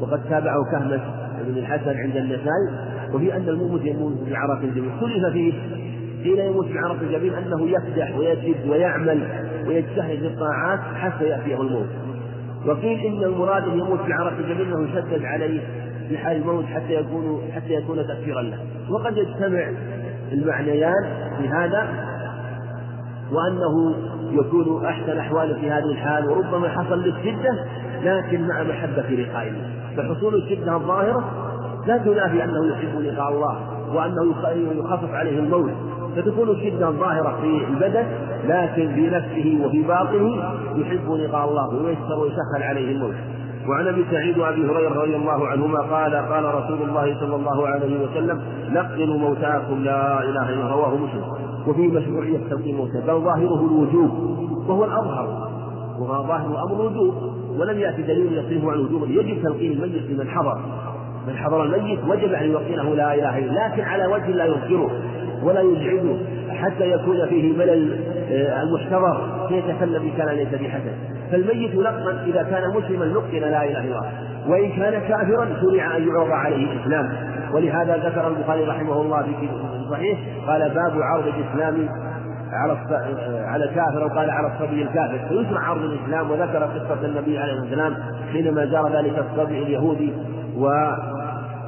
وقد 0.00 0.20
تابعه 0.28 0.64
كهمس 0.72 1.00
بن 1.46 1.58
الحسن 1.58 1.96
عند 1.96 2.16
النسائي 2.16 2.68
وفي 3.14 3.36
أن 3.36 3.48
المؤمن 3.48 3.86
يموت 3.86 4.12
بعرق 4.30 4.58
الجبين. 4.62 4.92
خلف 5.00 5.32
فيه 5.32 5.52
حين 6.24 6.38
يموت 6.38 6.66
بعرق 6.66 7.00
الجبين 7.02 7.34
أنه 7.34 7.68
يكدح 7.68 8.16
ويجد 8.16 8.68
ويعمل 8.68 9.28
ويجتهد 9.66 10.18
في 10.18 10.26
الطاعات 10.26 10.80
حتى 10.80 11.24
يأتيه 11.24 11.60
الموت. 11.60 11.88
وقيل 12.66 12.98
إن 13.06 13.24
المراد 13.24 13.68
أن 13.68 13.78
يموت 13.78 14.00
بعرق 14.08 14.32
الجبين 14.38 14.72
أنه 14.72 14.88
يشدد 14.88 15.24
عليه 15.24 15.60
في 16.08 16.18
حال 16.18 16.36
الموت 16.36 16.64
حتى 16.64 16.94
يكون 16.94 17.42
حتى 17.54 17.72
يكون 17.72 18.06
تأثيرا 18.06 18.42
له. 18.42 18.58
وقد 18.90 19.16
يجتمع 19.16 19.70
المعنيان 20.32 21.04
في 21.38 21.48
هذا 21.48 21.88
وأنه 23.32 23.94
يكون 24.32 24.86
أحسن 24.86 25.18
أحواله 25.18 25.54
في 25.54 25.70
هذه 25.70 25.90
الحال 25.90 26.28
وربما 26.28 26.68
حصل 26.68 27.02
للشدة 27.02 27.64
لكن 28.02 28.46
مع 28.48 28.62
محبة 28.62 29.02
لقاء 29.02 29.48
الله 29.48 29.70
فحصول 29.96 30.34
الشدة 30.34 30.76
الظاهرة 30.76 31.24
لا 31.86 31.98
تنافي 31.98 32.44
أنه 32.44 32.66
يحب 32.72 33.00
لقاء 33.00 33.32
الله 33.32 33.58
وأنه 33.94 34.34
يخفف 34.78 35.14
عليه 35.14 35.38
الموت. 35.38 35.72
فتكون 36.16 36.50
الشدة 36.50 36.90
ظاهرة 36.90 37.36
في 37.40 37.64
البدن 37.68 38.06
لكن 38.48 38.94
في 38.94 39.10
نفسه 39.10 39.58
وفي 39.64 39.82
باطنه 39.82 40.36
يحب 40.76 41.12
لقاء 41.12 41.48
الله 41.48 41.68
وييسر 41.68 42.18
ويسهل 42.18 42.62
عليه 42.62 42.92
الموت. 42.92 43.14
وعن 43.68 43.86
أبي 43.86 44.04
سعيد 44.10 44.38
وأبي 44.38 44.66
هريرة 44.66 45.02
رضي 45.02 45.16
الله 45.16 45.48
عنهما 45.48 45.78
قال 45.78 46.14
قال 46.14 46.54
رسول 46.54 46.88
الله 46.88 47.20
صلى 47.20 47.36
الله 47.36 47.68
عليه 47.68 48.04
وسلم 48.04 48.40
لقنوا 48.72 49.18
موتاكم 49.18 49.84
لا 49.84 50.22
إله 50.22 50.48
إلا 50.48 50.66
رواه 50.66 50.96
مسلم 50.96 51.24
وفي 51.66 51.88
مشروعيه 51.88 52.38
تلقين 52.50 52.76
موتى 52.76 53.00
بل 53.00 53.20
ظاهره 53.20 53.66
الوجوب 53.66 54.10
وهو 54.68 54.84
الأظهر. 54.84 55.48
وهو 55.98 56.26
ظاهر 56.26 56.62
أمر 56.62 56.80
الوجوب. 56.80 57.14
ولم 57.58 57.78
يأتي 57.78 58.02
دليل 58.02 58.38
يصرفه 58.38 58.72
عن 58.72 58.78
الوجوب. 58.78 59.10
يجب 59.10 59.42
تلقين 59.42 59.72
الميت 59.72 60.10
لمن 60.10 60.28
حضر. 60.28 60.58
من 61.28 61.36
حضر 61.36 61.64
الميت 61.64 61.98
وجب 62.08 62.32
أن 62.32 62.44
يلقنه 62.44 62.94
لا 62.94 63.14
إله 63.14 63.38
إلا 63.38 63.68
لكن 63.68 63.82
على 63.82 64.06
وجه 64.06 64.28
لا 64.28 64.44
ينكره. 64.44 64.90
ولا 65.44 65.60
يزعجه 65.60 66.16
حتى 66.50 66.90
يكون 66.90 67.26
فيه 67.28 67.52
ملل 67.52 67.98
آه، 68.32 68.62
المحتضر 68.62 69.46
فيتكلم 69.48 70.10
بكلام 70.10 70.36
ليس 70.36 70.48
بحسن. 70.48 70.92
فالميت 71.32 71.74
يلقن 71.74 72.16
إذا 72.26 72.42
كان 72.42 72.70
مسلما 72.70 73.04
لقن 73.04 73.38
لا 73.38 73.64
إله 73.64 73.80
إلا 73.80 73.80
الله 73.80 74.12
وإن 74.48 74.70
كان 74.70 75.00
كافرا 75.08 75.46
شرع 75.60 75.96
أن 75.96 76.08
يعرض 76.08 76.30
عليه 76.30 76.72
الإسلام. 76.72 77.12
ولهذا 77.52 77.96
ذكر 77.96 78.28
البخاري 78.28 78.64
رحمه 78.64 79.00
الله 79.00 79.22
في 79.22 79.48
الصحيح 79.84 80.18
قال 80.46 80.60
باب 80.60 81.02
عرض 81.02 81.24
الإسلام 81.26 81.88
على 82.52 82.72
آه، 82.72 83.46
على 83.46 83.64
الكافر 83.64 84.08
قال 84.08 84.30
على 84.30 84.52
الصبي 84.54 84.82
الكافر. 84.82 85.18
فيشرع 85.28 85.60
عرض 85.60 85.82
الإسلام 85.82 86.30
وذكر 86.30 86.64
قصة 86.64 87.06
النبي 87.06 87.38
عليه 87.38 87.52
الصلاه 87.52 87.62
والسلام 87.62 87.94
حينما 88.32 88.66
زار 88.66 88.92
ذلك 88.92 89.18
الصبي 89.18 89.62
اليهودي 89.62 90.12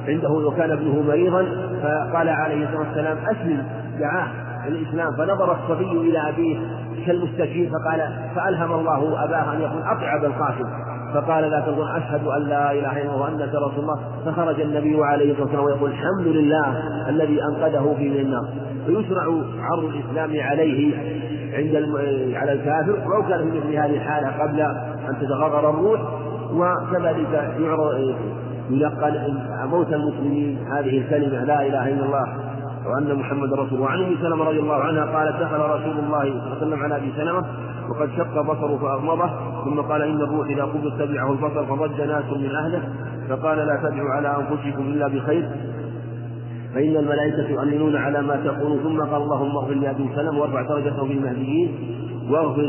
وعنده 0.07 0.29
وكان 0.29 0.71
ابنه 0.71 1.01
مريضا 1.07 1.45
فقال 1.83 2.29
عليه 2.29 2.65
الصلاة 2.65 2.79
والسلام 2.79 3.17
أسلم 3.17 3.63
دعاه 3.99 4.27
الإسلام. 4.67 5.13
فنظر 5.13 5.51
الصبي 5.51 5.91
إلى 5.91 6.29
أبيه 6.29 6.57
كالمستكين 7.05 7.69
فقال 7.69 8.09
فألهم 8.35 8.79
الله 8.79 9.23
أباه 9.23 9.53
أن 9.53 9.61
يكون 9.61 9.81
أطعب 9.81 10.25
القاتل. 10.25 10.65
فقال 11.13 11.43
لا 11.43 11.59
تقول 11.59 11.87
أشهد 11.89 12.27
أن 12.27 12.41
لا 12.41 12.71
إله 12.71 13.01
إلا 13.01 13.01
الله 13.01 13.21
وأنك 13.21 13.49
رسول 13.49 13.79
الله. 13.79 13.99
فخرج 14.25 14.61
النبي 14.61 15.03
عليه 15.03 15.31
الصلاة 15.31 15.45
والسلام 15.45 15.65
ويقول 15.65 15.91
الحمد 15.91 16.27
لله 16.27 16.75
الذي 17.09 17.39
أنقذه 17.43 17.95
في 17.97 18.09
من 18.09 18.17
النار. 18.17 18.47
فيشرع 18.85 19.23
عرض 19.59 19.83
الإسلام 19.83 20.49
عليه 20.49 20.95
عند 21.53 21.75
على 22.35 22.53
الكافر 22.53 22.91
ولو 22.91 23.27
كان 23.27 23.51
في 23.51 23.57
مثل 23.57 23.75
هذه 23.75 23.95
الحالة 23.95 24.43
قبل 24.43 24.61
أن 25.09 25.17
تتغرر 25.21 25.69
الروح 25.69 26.01
وكذلك 26.51 27.53
يعرض 27.59 28.15
يلقن 28.69 29.37
موتى 29.71 29.95
المسلمين 29.95 30.57
هذه 30.71 30.97
الكلمة 30.97 31.43
لا 31.43 31.67
إله 31.67 31.89
إلا 31.93 32.05
الله 32.05 32.27
وأن 32.87 33.15
محمد 33.15 33.53
رسول 33.53 33.73
الله. 33.73 33.81
وعن 33.81 34.03
أم 34.03 34.15
سلمة 34.21 34.45
رضي 34.45 34.59
الله 34.59 34.75
عنها 34.75 35.05
قالت 35.05 35.41
دخل 35.41 35.59
رسول 35.59 35.99
الله 35.99 36.23
صلى 36.23 36.31
الله 36.31 36.51
عليه 36.51 36.57
وسلم 36.57 36.83
على 36.83 36.95
أبي 36.97 37.13
سلمة 37.17 37.43
وقد 37.89 38.09
شق 38.17 38.41
بصره 38.41 38.77
فأغمضه 38.77 39.29
ثم 39.65 39.81
قال 39.81 40.01
إن 40.01 40.21
الروح 40.21 40.47
إذا 40.47 40.63
قبض 40.63 40.97
تبعه 40.99 41.31
البصر 41.31 41.65
فضج 41.65 42.01
ناس 42.01 42.25
من 42.25 42.55
أهله 42.55 42.81
فقال 43.29 43.57
لا 43.57 43.79
تدعوا 43.83 44.09
على 44.09 44.35
أنفسكم 44.37 44.83
إلا 44.83 45.07
بخير 45.07 45.49
فإن 46.75 46.95
الملائكة 46.95 47.49
يؤمنون 47.49 47.95
على 47.95 48.21
ما 48.21 48.35
تقولون 48.35 48.79
ثم 48.83 48.99
قال 48.99 49.21
اللهم 49.21 49.57
اغفر 49.57 49.73
لأبي 49.73 50.09
سلمة 50.15 50.39
وارفع 50.39 50.61
درجته 50.61 51.05
في 51.05 51.13
المهديين 51.13 51.71
واغفر 52.29 52.63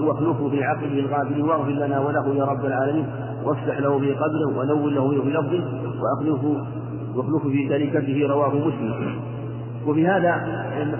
واخلفه 0.00 0.48
في 0.50 0.64
عقبه 0.64 0.98
الغابرين 0.98 1.44
واغفر 1.44 1.70
لنا 1.70 2.00
وله 2.00 2.34
يا 2.34 2.44
رب 2.44 2.64
العالمين. 2.64 3.06
وافتح 3.46 3.78
له 3.78 3.98
في 3.98 4.12
قبره 4.12 4.58
ونور 4.58 4.90
له 4.90 5.22
في 5.22 5.30
لفظه 5.30 5.64
واخلفه 6.02 6.66
وأخلفه 7.14 7.48
في 7.48 7.68
تركته 7.68 8.26
رواه 8.28 8.54
مسلم. 8.54 9.20
وفي 9.86 10.06
هذا 10.06 10.32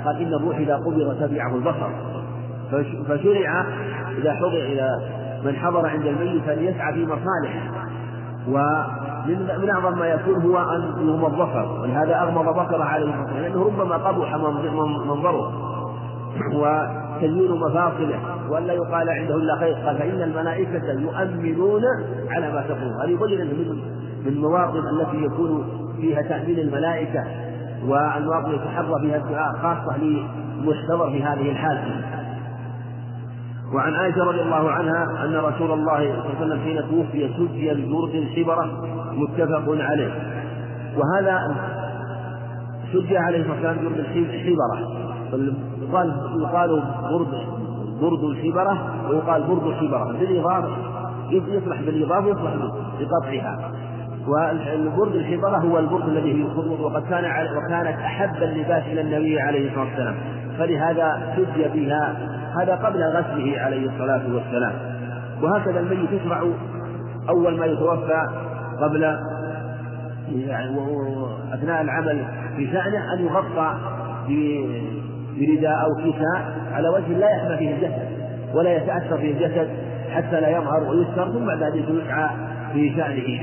قال 0.04 0.16
إن 0.22 0.34
الروح 0.34 0.56
إذا 0.56 0.76
قبض 0.76 1.16
تبعه 1.20 1.56
البصر. 1.56 1.90
فشرع 3.08 3.66
إذا 4.18 4.34
حضر 4.34 4.48
إلى 4.48 4.88
من 5.44 5.56
حضر 5.56 5.86
عند 5.86 6.06
الميت 6.06 6.48
أن 6.48 6.64
يسعى 6.64 6.92
في 6.94 7.06
مصالحه. 7.06 7.86
ومن 8.48 9.38
من 9.62 9.70
أعظم 9.70 9.98
ما 9.98 10.06
يكون 10.06 10.42
هو 10.42 10.58
أن 10.58 11.08
يغمض 11.08 11.32
البصر 11.32 11.80
ولهذا 11.82 12.22
أغمض 12.22 12.44
بصره 12.44 12.84
عليه 12.84 13.06
الصلاة 13.06 13.40
لأنه 13.40 13.64
ربما 13.64 13.96
قبح 13.96 14.36
منظره. 15.06 15.75
وتزيين 16.54 17.50
مفاصله 17.50 18.20
ولا 18.50 18.72
يقال 18.72 19.10
عنده 19.10 19.34
إلا 19.34 19.56
خير 19.56 19.74
قال 19.74 19.98
فإن 19.98 20.22
الملائكة 20.22 20.92
يؤمنون 20.92 21.82
على 22.30 22.52
ما 22.52 22.62
تقول. 22.68 22.92
هذه 23.02 23.10
يبين 23.10 23.46
من 23.46 23.82
من 24.26 24.32
المواطن 24.32 24.78
التي 24.78 25.24
يكون 25.24 25.64
فيها 26.00 26.22
تأمين 26.22 26.58
الملائكة 26.58 27.24
والواقع 27.84 28.52
يتحرى 28.52 29.02
بها 29.02 29.16
الدعاء 29.16 29.52
خاصة 29.52 29.98
لمحتضر 29.98 31.10
في 31.10 31.22
هذه 31.22 31.50
الحال 31.50 31.78
وعن 33.74 33.94
عائشة 33.94 34.24
رضي 34.24 34.42
الله 34.42 34.70
عنها 34.70 35.24
أن 35.24 35.36
رسول 35.36 35.72
الله 35.72 35.96
صلى 35.96 36.32
الله 36.32 36.32
عليه 36.32 36.36
وسلم 36.36 36.60
حين 36.60 36.80
توفي 36.90 37.28
سجي 37.36 37.74
بجرد 37.74 38.14
الحبرة 38.14 38.86
متفق 39.12 39.64
عليه. 39.68 40.12
وهذا 40.96 41.56
سجي 42.92 43.18
عليه 43.18 43.40
الصلاة 43.40 43.54
والسلام 43.54 43.76
جرد 43.76 43.98
الحبرة 44.16 44.96
يقال 45.88 46.14
يقال 46.40 46.82
برد 47.10 47.56
برد 48.00 48.24
الحبرة 48.24 48.78
ويقال 49.10 49.42
برد 49.42 49.66
الحبرة 49.66 50.12
بالإضافة 50.12 50.68
يصلح 51.30 51.80
بالإضافة 51.80 52.26
ويصلح 52.26 52.54
بقطعها. 53.00 53.70
والبرد 54.28 55.14
الحبرة 55.14 55.58
هو 55.58 55.78
البرد 55.78 56.08
الذي 56.08 56.32
فيه 56.32 56.44
الخضر 56.44 56.82
وقد 56.82 57.02
كان 57.02 57.24
وكانت 57.56 57.98
أحب 57.98 58.42
اللباس 58.42 58.82
إلى 58.82 59.00
النبي 59.00 59.40
عليه 59.40 59.68
الصلاة 59.68 59.84
والسلام. 59.84 60.14
فلهذا 60.58 61.34
سجي 61.36 61.68
فيها 61.68 62.16
هذا 62.60 62.74
قبل 62.74 63.02
غسله 63.02 63.60
عليه 63.60 63.90
الصلاة 63.90 64.22
والسلام. 64.34 64.72
وهكذا 65.42 65.80
الميت 65.80 66.12
يشرع 66.12 66.42
أول 67.28 67.58
ما 67.58 67.66
يتوفى 67.66 68.26
قبل 68.80 69.02
يعني 70.28 70.76
أثناء 71.52 71.82
العمل 71.82 72.24
في 72.56 72.66
شأنه 72.66 73.14
أن 73.14 73.26
يغطى 73.26 73.74
برداء 75.40 75.84
أو 75.84 75.94
كساء 75.94 76.56
على 76.72 76.88
وجه 76.88 77.18
لا 77.18 77.30
يحمى 77.30 77.56
فيه 77.56 77.74
الجسد 77.74 78.08
ولا 78.54 78.76
يتأثر 78.76 79.18
فيه 79.18 79.32
الجسد 79.32 79.68
حتى 80.10 80.40
لا 80.40 80.48
يظهر 80.48 80.82
ويستر 80.90 81.32
ثم 81.32 81.46
بعد 81.46 81.62
ذلك 81.62 81.88
يسعى 81.88 82.28
في 82.72 82.96
شأنه. 82.96 83.40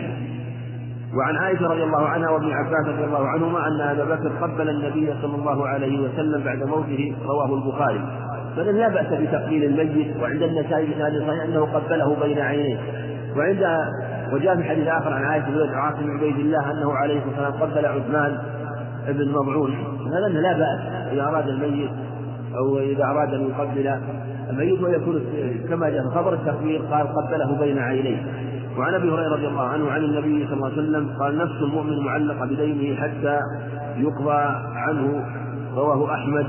وعن 1.17 1.35
عائشة 1.35 1.67
رضي 1.67 1.83
الله 1.83 2.07
عنها 2.07 2.29
وابن 2.29 2.51
عباس 2.51 2.87
رضي 2.87 3.03
الله 3.03 3.27
عنهما 3.27 3.67
أن 3.67 3.81
أبا 3.81 4.15
بكر 4.15 4.29
قبل 4.41 4.69
النبي 4.69 5.13
صلى 5.21 5.35
الله 5.35 5.67
عليه 5.67 5.99
وسلم 5.99 6.43
بعد 6.43 6.63
موته 6.63 7.15
رواه 7.25 7.55
البخاري. 7.55 8.01
فإن 8.55 8.75
لا 8.75 8.87
بأس 8.87 9.07
بتقبيل 9.21 9.63
الميت 9.63 10.17
وعند 10.21 10.41
النسائي 10.41 10.85
بسند 10.85 11.27
صحيح 11.27 11.43
أنه 11.43 11.65
قبله 11.65 12.15
بين 12.21 12.39
عينيه. 12.39 12.77
وعند 13.37 13.63
وجاء 14.33 14.55
في 14.55 14.63
حديث 14.63 14.87
آخر 14.87 15.13
عن 15.13 15.23
عائشة 15.23 15.45
بن 15.45 15.73
عاصم 15.73 15.99
بن 15.99 16.17
عبيد 16.17 16.35
الله 16.39 16.71
أنه 16.71 16.93
عليه 16.93 17.21
الصلاة 17.25 17.61
والسلام 17.61 17.71
قبل 17.71 17.85
عثمان 17.85 18.37
بن 19.07 19.31
مضعون. 19.31 19.73
هذا 20.07 20.27
لا 20.27 20.53
بأس 20.53 20.79
إذا 21.11 21.23
أراد 21.23 21.47
الميت 21.47 21.91
أو 22.57 22.79
إذا 22.79 23.03
أراد 23.03 23.33
أن 23.33 23.41
يقبل. 23.41 23.99
الميت 24.49 24.81
ويكون 24.81 25.23
كما 25.69 25.89
جاء 25.89 26.03
في 26.03 26.15
خبر 26.15 26.33
التكبير 26.33 26.81
قال 26.81 27.07
قبله 27.07 27.59
بين 27.59 27.77
عينيه. 27.77 28.25
وعن 28.77 28.93
أبي 28.93 29.09
هريرة 29.09 29.33
رضي 29.33 29.47
الله 29.47 29.67
عنه 29.67 29.91
عن 29.91 30.03
النبي 30.03 30.45
صلى 30.45 30.53
الله 30.53 30.65
عليه 30.65 30.77
وسلم 30.77 31.09
قال 31.19 31.37
نفس 31.37 31.61
المؤمن 31.61 32.05
معلقة 32.05 32.45
بدينه 32.45 32.95
حتى 32.95 33.39
يقضى 33.97 34.41
عنه. 34.75 35.25
رواه 35.75 36.13
أحمد 36.13 36.47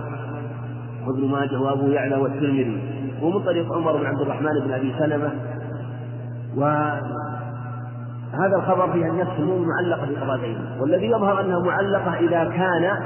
وابن 1.06 1.28
ماجه 1.28 1.60
وأبو 1.60 1.86
يعلى 1.86 2.16
والترمذي. 2.16 2.80
ومن 3.22 3.40
طريق 3.40 3.72
عمر 3.72 3.96
بن 3.96 4.06
عبد 4.06 4.20
الرحمن 4.20 4.60
بن 4.66 4.72
أبي 4.72 4.94
سلمة. 4.98 5.30
وهذا 8.38 8.56
الخبر 8.56 8.92
فيه 8.92 9.10
أن 9.10 9.18
نفس 9.18 9.30
المؤمن 9.38 9.66
معلقه 9.68 10.06
بقضاء 10.06 10.36
دينه 10.36 10.60
والذي 10.80 11.06
يظهر 11.06 11.40
انها 11.40 11.58
معلقة 11.60 12.14
إذا 12.14 12.44
كان 12.44 12.98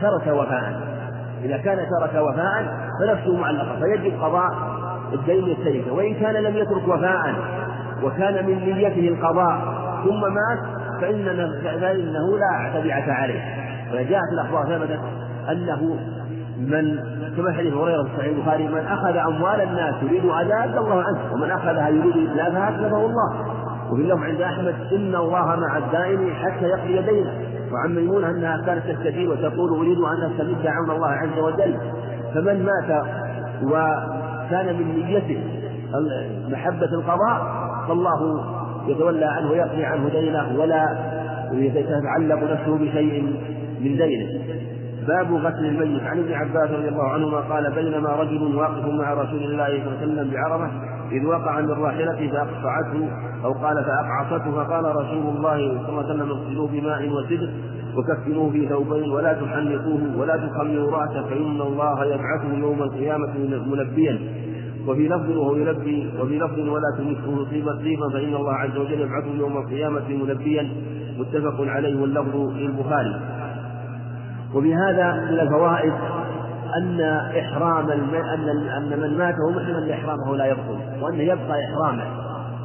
ترك 0.00 0.26
وفاء. 0.26 0.80
إذا 1.44 1.56
كان 1.56 1.76
ترك 1.76 2.22
وفاء 2.22 2.90
فنفسه 3.00 3.36
معلقة 3.36 3.80
فيجب 3.80 4.22
قضاء 4.22 4.50
الدين 5.12 5.44
التركه 5.44 5.92
وإن 5.92 6.14
كان 6.14 6.34
لم 6.34 6.56
يترك 6.56 6.88
وفاء 6.88 7.34
وكان 8.02 8.46
من 8.46 8.64
نيته 8.64 9.08
القضاء 9.08 9.58
ثم 10.04 10.20
مات 10.20 10.58
فإن 11.00 11.50
فإنه 11.80 12.38
لا 12.38 12.80
تبعة 12.80 13.12
عليه. 13.12 13.42
وجاءت 13.92 14.32
الأخبار 14.32 14.64
ثبتت 14.64 15.00
أنه 15.50 15.96
من 16.58 16.98
كما 17.36 17.52
حديث 17.52 17.74
هريرة 17.74 18.02
في 18.02 18.08
صحيح 18.16 18.36
البخاري 18.36 18.68
من 18.68 18.86
أخذ 18.86 19.16
أموال 19.16 19.60
الناس 19.60 19.94
يريد 20.02 20.24
أداء 20.24 20.64
الله 20.64 21.02
عنه. 21.02 21.32
ومن 21.32 21.50
أخذها 21.50 21.88
يريد 21.88 22.30
إتلافها 22.30 22.68
أتلفه 22.68 23.06
الله. 23.06 23.60
وفي 23.92 24.02
اللفظ 24.02 24.22
عند 24.22 24.40
أحمد 24.40 24.74
إن 24.92 25.14
الله 25.14 25.56
مع 25.56 25.78
الدائم 25.78 26.34
حتى 26.34 26.64
يقضي 26.64 27.12
دينه. 27.12 27.32
وعن 27.72 27.94
ميمونة 27.94 28.30
أنها 28.30 28.62
كانت 28.66 28.86
تستجيب 28.86 29.30
وتقول 29.30 29.70
أريد 29.78 29.98
أن 29.98 30.30
أستمد 30.30 30.66
عون 30.66 30.90
الله 30.90 31.08
عز 31.08 31.38
وجل. 31.38 31.76
فمن 32.34 32.64
مات 32.64 33.04
وكان 33.62 34.78
من 34.78 34.94
نيته 34.94 35.40
محبة 36.48 36.86
القضاء 36.86 37.70
فالله 37.88 38.44
يتولى 38.86 39.24
عنه 39.24 39.50
ويقضي 39.50 39.84
عنه 39.84 40.08
دينه 40.08 40.58
ولا 40.58 40.84
يتعلق 41.52 42.52
نفسه 42.52 42.78
بشيء 42.78 43.22
من 43.80 43.96
دينه. 43.96 44.40
باب 45.08 45.32
غسل 45.32 45.64
الميت. 45.64 46.02
عن 46.02 46.18
ابن 46.18 46.32
عباس 46.32 46.70
رضي 46.70 46.88
الله 46.88 47.08
عنهما 47.08 47.40
قال 47.40 47.72
بينما 47.72 48.08
رجل 48.08 48.56
واقف 48.56 48.84
مع 48.84 49.14
رسول 49.14 49.42
الله 49.42 49.66
صلى 49.66 49.78
الله 49.78 49.96
عليه 49.96 50.02
وسلم 50.02 50.30
بعرفة 50.30 50.70
إذ 51.12 51.26
وقع 51.26 51.60
من 51.60 51.70
راحلته 51.70 52.30
فأقطعته 52.30 53.08
أو 53.44 53.52
قال 53.52 53.84
فأقعصته 53.84 54.50
فقال 54.52 54.84
رسول 54.96 55.36
الله 55.36 55.56
صلى 55.56 55.88
الله 55.88 56.04
عليه 56.04 56.14
وسلم 56.14 56.30
اغسلوه 56.30 56.68
بماء 56.68 57.08
وسدر 57.08 57.50
وكفنوه 57.96 58.50
في 58.50 58.68
ثوبين 58.68 59.10
ولا 59.10 59.32
تحنقوه 59.32 60.00
ولا 60.18 60.36
تخمروا 60.36 60.90
رأسه 60.90 61.22
فإن 61.28 61.60
الله 61.60 62.04
يبعثه 62.04 62.58
يوم 62.58 62.82
القيامة 62.82 63.32
ملبيا 63.66 64.18
وفي 64.88 65.08
لفظ 65.08 65.30
وهو 65.30 65.56
يلبي 65.56 66.10
وفي 66.20 66.38
لفظ 66.38 66.58
ولا 66.58 66.96
تمسه 66.98 67.44
طيبا 67.50 67.72
طيبا 67.76 68.08
فإن 68.12 68.34
الله 68.34 68.52
عز 68.52 68.76
وجل 68.76 69.00
يبعثه 69.00 69.34
يوم 69.34 69.56
القيامة 69.56 70.08
ملبيا 70.08 70.68
متفق 71.18 71.60
عليه 71.60 72.00
واللفظ 72.00 72.36
للبخاري 72.36 73.20
وبهذا 74.54 75.12
من 75.30 75.40
الفوائد 75.40 75.92
أن 76.76 77.00
إحرام 77.38 77.90
الم... 77.90 78.14
أن 78.14 78.68
أن 78.68 79.00
من 79.00 79.18
مات 79.18 79.34
وهو 79.38 79.50
محرم 79.50 79.90
إحرامه 79.90 80.36
لا 80.36 80.46
يبطل 80.46 80.78
وأنه 81.02 81.22
يبقى 81.22 81.64
إحرامه 81.64 82.04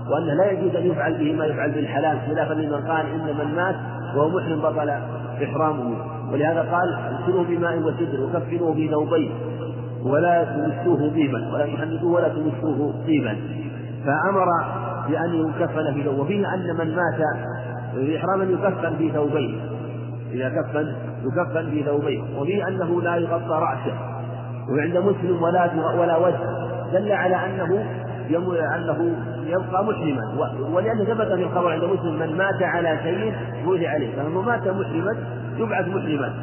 وأنه 0.09 0.33
لا 0.33 0.51
يجوز 0.51 0.75
أن 0.75 0.85
يفعل 0.85 1.13
به 1.13 1.33
ما 1.33 1.45
يفعل 1.45 1.71
بالحلال 1.71 2.17
خلافا 2.27 2.53
لمن 2.53 2.73
قال 2.73 3.05
إن 3.05 3.35
من 3.37 3.55
مات 3.55 3.75
وهو 4.15 4.29
محرم 4.29 4.59
بطل 4.59 4.89
إحرامه. 5.43 5.95
ولهذا 6.31 6.61
قال 6.61 6.93
اغسلوه 6.93 7.43
بماء 7.43 7.77
وسدر 7.77 8.23
وكفنوه 8.23 8.75
بثوبين 8.75 9.31
ولا 10.05 10.43
تمسوه 10.43 11.09
طيبا 11.09 11.53
ولا 11.53 11.65
تحنكوه 11.65 12.11
ولا 12.11 12.27
تمسوه 12.27 12.93
طيبا. 13.07 13.37
فأمر 14.05 14.47
بأن 15.09 15.33
يكفن 15.33 15.93
في 15.93 16.03
ثوب 16.03 16.19
وفيه 16.19 16.53
أن 16.53 16.77
من 16.79 16.95
مات 16.95 17.19
إحراما 18.17 18.43
يكفن 18.43 18.95
في 18.97 19.11
ثوبين 19.11 19.59
إذا 20.31 20.49
كفن 20.49 20.93
يكفن 21.25 21.69
في 21.69 21.83
ثوبين 21.83 22.23
وفيه 22.37 22.67
أنه 22.67 23.01
لا 23.01 23.15
يغطى 23.15 23.59
رأسه. 23.61 23.93
وعند 24.69 24.97
مسلم 24.97 25.43
ولا 25.43 25.69
ولا 25.99 26.17
وجه. 26.17 26.39
دل 26.93 27.11
على 27.11 27.35
أنه 27.35 27.85
أنه 28.75 29.15
يبقى 29.45 29.85
محرما 29.85 30.53
ولأن 30.73 31.05
ثبت 31.05 31.27
في 31.27 31.43
الخبر 31.43 31.71
عند 31.71 31.83
مسلم 31.83 32.19
من 32.19 32.37
مات 32.37 32.63
على 32.63 32.99
شيء 33.03 33.33
بوذي 33.65 33.87
عليه. 33.87 34.15
فمن 34.15 34.45
مات 34.45 34.67
محرما 34.67 35.15
يبعث 35.57 35.87
مسلما. 35.87 36.33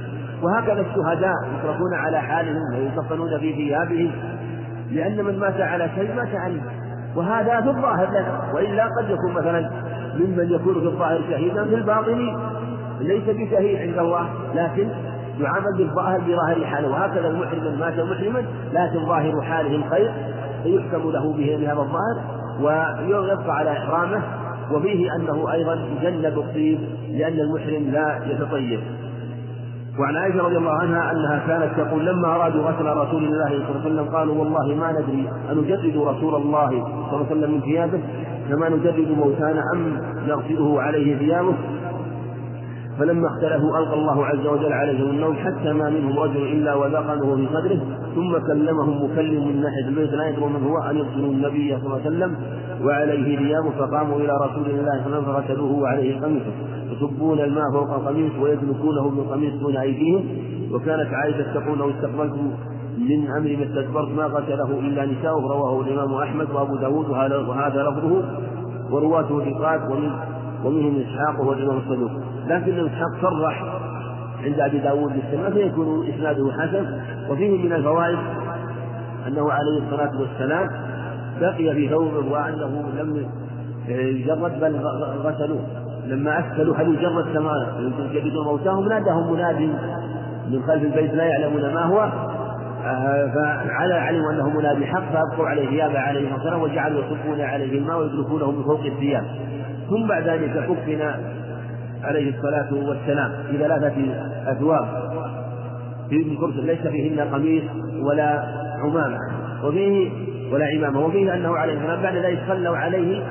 وهكذا 0.42 0.80
الشهداء 0.80 1.34
يتركون 1.58 1.94
على 1.94 2.20
حالهم 2.20 2.74
ويكفنون 2.74 3.38
في 3.38 3.52
ثيابهم. 3.52 4.10
لأن 4.90 5.24
من 5.24 5.38
مات 5.38 5.60
على 5.60 5.88
شيء 5.94 6.14
مات 6.16 6.34
عليه. 6.34 6.60
وهذا 7.16 7.60
في 7.60 7.68
الظاهر 7.68 8.10
لنا 8.10 8.52
وإلا 8.54 8.84
قد 8.84 9.10
يكون 9.10 9.32
مثلا 9.32 9.70
ممن 10.14 10.50
يكون 10.50 10.74
في 10.80 10.86
الظاهر 10.86 11.20
شهيدا 11.30 11.64
في 11.64 11.74
الباطن. 11.74 12.51
ليس 13.02 13.24
بشهيد 13.24 13.76
عند 13.88 13.98
الله 13.98 14.28
لكن 14.54 14.88
يعامل 15.40 15.78
بالظاهر 15.78 16.20
بظاهر 16.20 16.64
حاله. 16.66 16.88
وهكذا 16.88 17.28
المحرم 17.28 17.78
مات 17.80 18.00
محرما 18.00 18.44
لكن 18.72 19.06
ظاهر 19.06 19.42
حاله 19.42 19.76
الخير 19.76 20.12
فيحكم 20.62 21.10
له 21.10 21.32
به 21.32 21.56
بهذا 21.60 21.80
الظاهر 21.80 22.20
ويبقى 22.60 23.56
على 23.56 23.72
إحرامه 23.72 24.22
وفيه 24.72 25.16
أنه 25.16 25.52
أيضا 25.52 25.78
يجنب 26.02 26.38
الطيب 26.38 26.78
لأن 27.10 27.40
المحرم 27.40 27.90
لا 27.92 28.20
يتطيب. 28.26 28.80
وعن 29.98 30.16
عائشة 30.16 30.42
رضي 30.42 30.56
الله 30.56 30.72
عنها 30.72 31.12
أنها 31.12 31.42
كانت 31.46 31.80
تقول 31.80 32.06
لما 32.06 32.34
أرادوا 32.34 32.62
غسل 32.62 32.86
رسول 32.86 33.24
الله 33.24 33.48
صلى 33.48 33.56
الله 33.56 33.80
عليه 33.80 33.80
وسلم 33.80 34.14
قالوا 34.16 34.34
والله 34.34 34.74
ما 34.74 34.92
ندري 34.92 35.28
أنجدد 35.52 35.96
رسول 35.96 36.34
الله 36.34 36.68
صلى 36.70 37.20
الله 37.20 37.26
عليه 37.26 37.26
وسلم 37.26 37.50
من 37.54 37.60
ثيابه 37.60 38.00
كما 38.48 38.68
نجدد 38.68 39.10
موتانا 39.18 39.62
أم 39.74 40.00
نغسله 40.28 40.82
عليه 40.82 41.18
ثيابه؟ 41.18 41.54
فلما 43.02 43.28
اختلفوا 43.28 43.78
ألقى 43.78 43.94
الله 43.94 44.26
عز 44.26 44.46
وجل 44.46 44.72
عليهم 44.72 45.10
النوم 45.10 45.36
حتى 45.36 45.72
ما 45.72 45.90
منهم 45.90 46.18
رجل 46.18 46.42
إلا 46.42 46.74
وذقنه 46.74 47.36
في 47.36 47.46
صدره 47.54 47.80
ثم 48.14 48.38
كلمهم 48.46 49.04
مكلم 49.04 49.48
من 49.48 49.60
ناحية 49.60 49.88
البيت 49.88 50.12
لا 50.12 50.28
يدرون 50.28 50.52
من 50.52 50.62
هو 50.62 50.78
أن 50.78 50.96
يقتلوا 50.96 51.30
النبي 51.30 51.76
صلى 51.78 51.86
الله 51.86 52.00
عليه 52.00 52.06
وسلم 52.06 52.36
وعليه 52.84 53.36
ثيابه 53.38 53.70
فقاموا 53.70 54.16
إلى 54.16 54.32
رسول 54.32 54.70
الله 54.70 55.04
صلى 55.04 55.06
الله 55.06 55.16
عليه 55.16 55.22
وسلم 55.22 55.24
فغسلوه 55.24 55.72
وعليه 55.72 56.20
قميصه 56.20 56.52
يصبون 56.92 57.40
الماء 57.40 57.64
فوق 57.72 57.94
القميص 57.94 58.32
ويدلكونه 58.42 59.10
بالقميص 59.10 59.54
دون 59.54 59.76
أيديهم. 59.76 60.24
وكانت 60.72 61.14
عائشة 61.14 61.52
تقول 61.54 61.78
لو 61.78 61.90
استقبلت 61.90 62.34
من 62.98 63.28
أمر 63.38 63.56
ما 63.56 63.64
استكبرت 63.64 64.08
ما 64.08 64.26
قتله 64.26 64.78
إلا 64.78 65.06
نساؤه. 65.06 65.42
رواه 65.52 65.80
الإمام 65.80 66.14
أحمد 66.14 66.50
وأبو 66.50 66.76
داود 66.76 67.08
وهذا 67.10 67.82
لفظه 67.82 68.22
ورواته 68.90 69.50
ثقات 69.50 69.90
ومن 69.90 70.10
ومنهم 70.64 71.00
إسحاق 71.00 71.40
وهو 71.40 71.52
الإمام 71.52 71.76
الصدوق 71.76 72.10
لكن 72.46 72.86
إسحاق 72.86 73.08
صرح 73.22 73.64
عند 74.44 74.60
أبي 74.60 74.78
داود 74.78 75.12
بالسماء 75.12 75.50
فيكون 75.50 76.06
إسناده 76.08 76.52
حسن. 76.52 77.00
وفيه 77.30 77.64
من 77.64 77.72
الفوائد 77.72 78.18
أنه 79.26 79.52
عليه 79.52 79.78
الصلاة 79.78 80.20
والسلام 80.20 80.68
بقي 81.40 81.74
في 81.74 81.88
ثوبه 81.88 82.32
وأنه 82.32 82.84
لم 82.96 83.26
يجرد 83.88 84.60
بل 84.60 84.76
غسلوه. 85.24 85.60
لما 86.06 86.38
أسألوا 86.38 86.76
هل 86.76 86.94
يجرد 86.94 87.24
كما 87.34 87.52
يجددون 88.12 88.44
موتاهم؟ 88.44 88.88
ناداهم 88.88 89.32
مناد 89.32 89.60
من 90.50 90.62
خلف 90.66 90.82
البيت 90.82 91.14
لا 91.14 91.24
يعلمون 91.24 91.74
ما 91.74 91.84
هو. 91.84 92.08
فعلى 93.34 93.94
علموا 93.94 94.32
أنه 94.32 94.50
منادي 94.58 94.86
حق 94.86 95.12
فأبقوا 95.12 95.48
عليه 95.48 95.68
ثيابه 95.68 95.98
عليه 95.98 96.34
الصلاه 96.34 96.62
وجعلوا 96.62 97.00
يصبون 97.04 97.40
عليه 97.40 97.78
الماء 97.78 97.98
ويدركونه 97.98 98.50
من 98.50 98.62
فوق 98.62 98.80
الثياب. 98.84 99.24
ثم 99.92 100.08
بعد 100.08 100.28
ذلك 100.28 100.66
كفن 100.68 101.02
عليه 102.02 102.34
الصلاة 102.36 102.74
والسلام. 102.74 103.32
في 103.50 103.58
ثلاثة 103.58 103.94
أثواب 104.46 104.86
في 106.10 106.36
كرسي 106.36 106.60
ليس 106.60 106.86
فيهن 106.86 107.20
قميص 107.20 107.62
ولا 108.02 108.44
عمامة. 108.84 109.18
وفيه 109.64 110.10
ولا 110.52 110.66
عمامة. 110.66 111.06
وفيه 111.06 111.34
أنه 111.34 111.56
عليه 111.56 111.72
السلام 111.72 112.02
بعد 112.02 112.16
ذلك 112.16 112.38
صلوا 112.48 112.76
عليه 112.76 113.22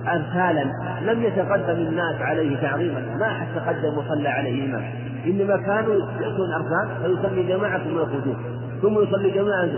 أمثالا. 0.00 0.64
لم 1.02 1.22
يتقدم 1.22 1.76
الناس 1.76 2.20
عليه 2.20 2.56
تعظيما. 2.56 3.16
ما 3.20 3.26
أحد 3.26 3.46
تقدم 3.56 3.98
وصلى 3.98 4.28
عليه 4.28 4.64
إمام. 4.64 4.84
إنما 5.26 5.56
كانوا 5.56 5.94
يأتون 5.94 6.52
أركان 6.52 6.88
فيصلي 7.02 7.42
جماعة 7.42 7.78
ثم 7.78 7.96
يخرجون. 7.96 8.36
ثم 8.82 9.02
يصلي 9.02 9.30
جماعة 9.30 9.68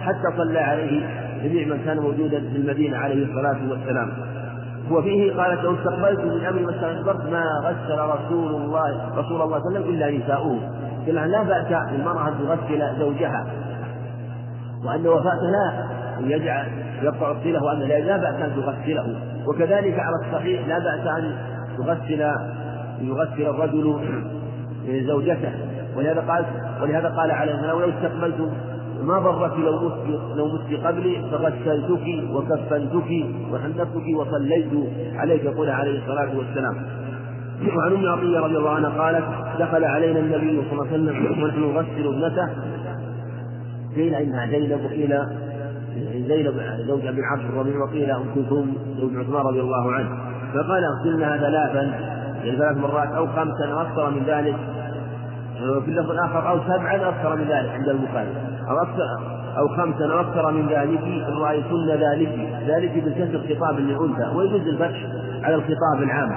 حتى 0.00 0.36
صلى 0.36 0.58
عليه 0.58 1.00
جميع 1.44 1.66
من 1.66 1.82
كان 1.84 1.98
موجودا 1.98 2.40
في 2.40 2.56
المدينة 2.56 2.96
عليه 2.96 3.24
الصلاة 3.24 3.70
والسلام. 3.70 4.12
وفيه 4.90 5.32
قالت 5.32 5.60
لو 5.64 5.74
استقبلت 5.74 6.20
من 6.20 6.44
أمر 6.46 6.60
ما 6.60 6.70
استكبرت 6.70 7.24
ما 7.30 7.44
غسل 7.64 7.98
رسول 7.98 8.54
الله 8.54 9.08
رسول 9.16 9.42
الله 9.42 9.58
صلى 9.58 9.68
الله 9.68 9.78
عليه 9.78 9.80
وسلم 9.80 9.94
إلا 9.94 10.10
نساؤه. 10.10 10.58
قال 11.06 11.30
لا 11.30 11.42
بأس 11.42 11.92
للمراه 11.92 12.28
أن 12.28 12.34
تغسل 12.38 12.98
زوجها. 12.98 13.46
وأن 14.84 15.06
وفاته 15.06 15.50
لا 15.50 15.88
يجعل 16.20 16.66
يقطع 17.02 17.30
الصله 17.30 17.64
وأن 17.64 17.78
لا 17.78 18.16
بأس 18.16 18.34
أن 18.34 18.52
تغسله. 18.56 19.16
وكذلك 19.46 19.98
على 19.98 20.16
الصحيح 20.26 20.68
لا 20.68 20.78
بأس 20.78 21.06
أن 21.06 21.36
يغسل 21.78 22.20
يغسل 23.00 23.42
الرجل 23.42 23.98
زوجته. 25.06 25.52
ولهذا 25.96 26.20
قال 26.20 26.44
ولهذا 26.82 27.08
قال 27.08 27.30
عليه 27.30 27.54
السلام 27.54 27.80
لو 27.80 27.88
استقبلت 27.88 28.50
ما 29.04 29.18
ضرك 29.18 29.58
لو 29.58 29.88
مت 29.88 30.36
لو 30.36 30.46
مت 30.46 30.86
قبلي 30.86 31.22
فغسلتك 31.30 32.06
وكفنتك 32.32 33.10
وحنفتك 33.52 34.06
وصليت 34.16 34.72
عليك 35.16 35.44
يقول 35.44 35.70
عليه 35.70 35.98
الصلاة 35.98 36.38
والسلام. 36.38 36.76
وعن 37.76 37.92
أم 37.92 38.06
عطية 38.08 38.38
رضي 38.38 38.56
الله 38.56 38.70
عنها 38.70 38.90
قالت 38.90 39.24
دخل 39.58 39.84
علينا 39.84 40.20
النبي 40.20 40.62
صلى 40.70 40.72
الله 40.72 40.86
عليه 40.86 40.94
وسلم 40.94 41.42
ونحن 41.42 41.60
نغسل 41.60 42.06
ابنته. 42.06 42.48
قيل 43.96 44.14
إنها 44.14 44.46
زينب 44.46 44.84
وقيل 44.84 45.18
زينب 46.28 46.54
زوج 46.86 47.06
أبي 47.06 47.20
العاص 47.20 47.40
الربيع 47.40 47.78
وقيل 47.78 48.10
ام 48.10 48.24
كلثوم 48.34 48.76
زوج 49.00 49.16
عثمان 49.16 49.46
رضي 49.46 49.60
الله 49.60 49.92
عنه. 49.92 50.08
فقال 50.54 50.84
اغسلنها 50.84 51.36
ثلاثا 51.36 51.82
يعني 52.44 52.58
ثلاث 52.58 52.76
مرات 52.76 53.08
أو 53.08 53.26
خمسا 53.26 53.72
أو 53.72 53.80
أكثر 53.80 54.10
من 54.10 54.22
ذلك. 54.26 54.56
وفي 55.76 55.90
اللفظ 55.90 56.10
الآخر 56.10 56.48
أو 56.48 56.58
سبعا 56.60 56.96
أو 56.96 57.08
أكثر 57.10 57.36
من 57.36 57.44
ذلك 57.44 57.70
عند 57.70 57.88
البخاري. 57.88 58.53
أو 58.70 58.76
أكثر 58.82 59.34
أو 59.58 59.68
خمسا 59.68 60.12
أو 60.12 60.20
أكثر 60.20 60.52
من 60.52 60.66
ذلك 60.66 61.02
إن 61.02 61.38
رأيتن 61.38 61.88
ذلك 61.88 62.48
ذلك 62.66 63.04
بالكسر 63.04 63.54
خطاب 63.54 63.80
للأنثى 63.80 64.36
ويجوز 64.36 64.68
الفتح 64.68 64.98
على 65.42 65.54
الخطاب 65.54 66.02
العام. 66.02 66.30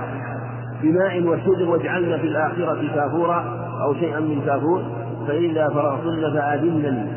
بماء 0.84 1.24
وسدر 1.24 1.70
واجعلن 1.70 2.18
في 2.18 2.28
الآخرة 2.28 2.96
كافورا 2.96 3.44
أو 3.82 3.94
شيئا 3.94 4.20
من 4.20 4.42
كافور 4.46 4.82
فإذا 5.28 5.70
فرغتن 5.70 6.34
فآذنني 6.34 7.08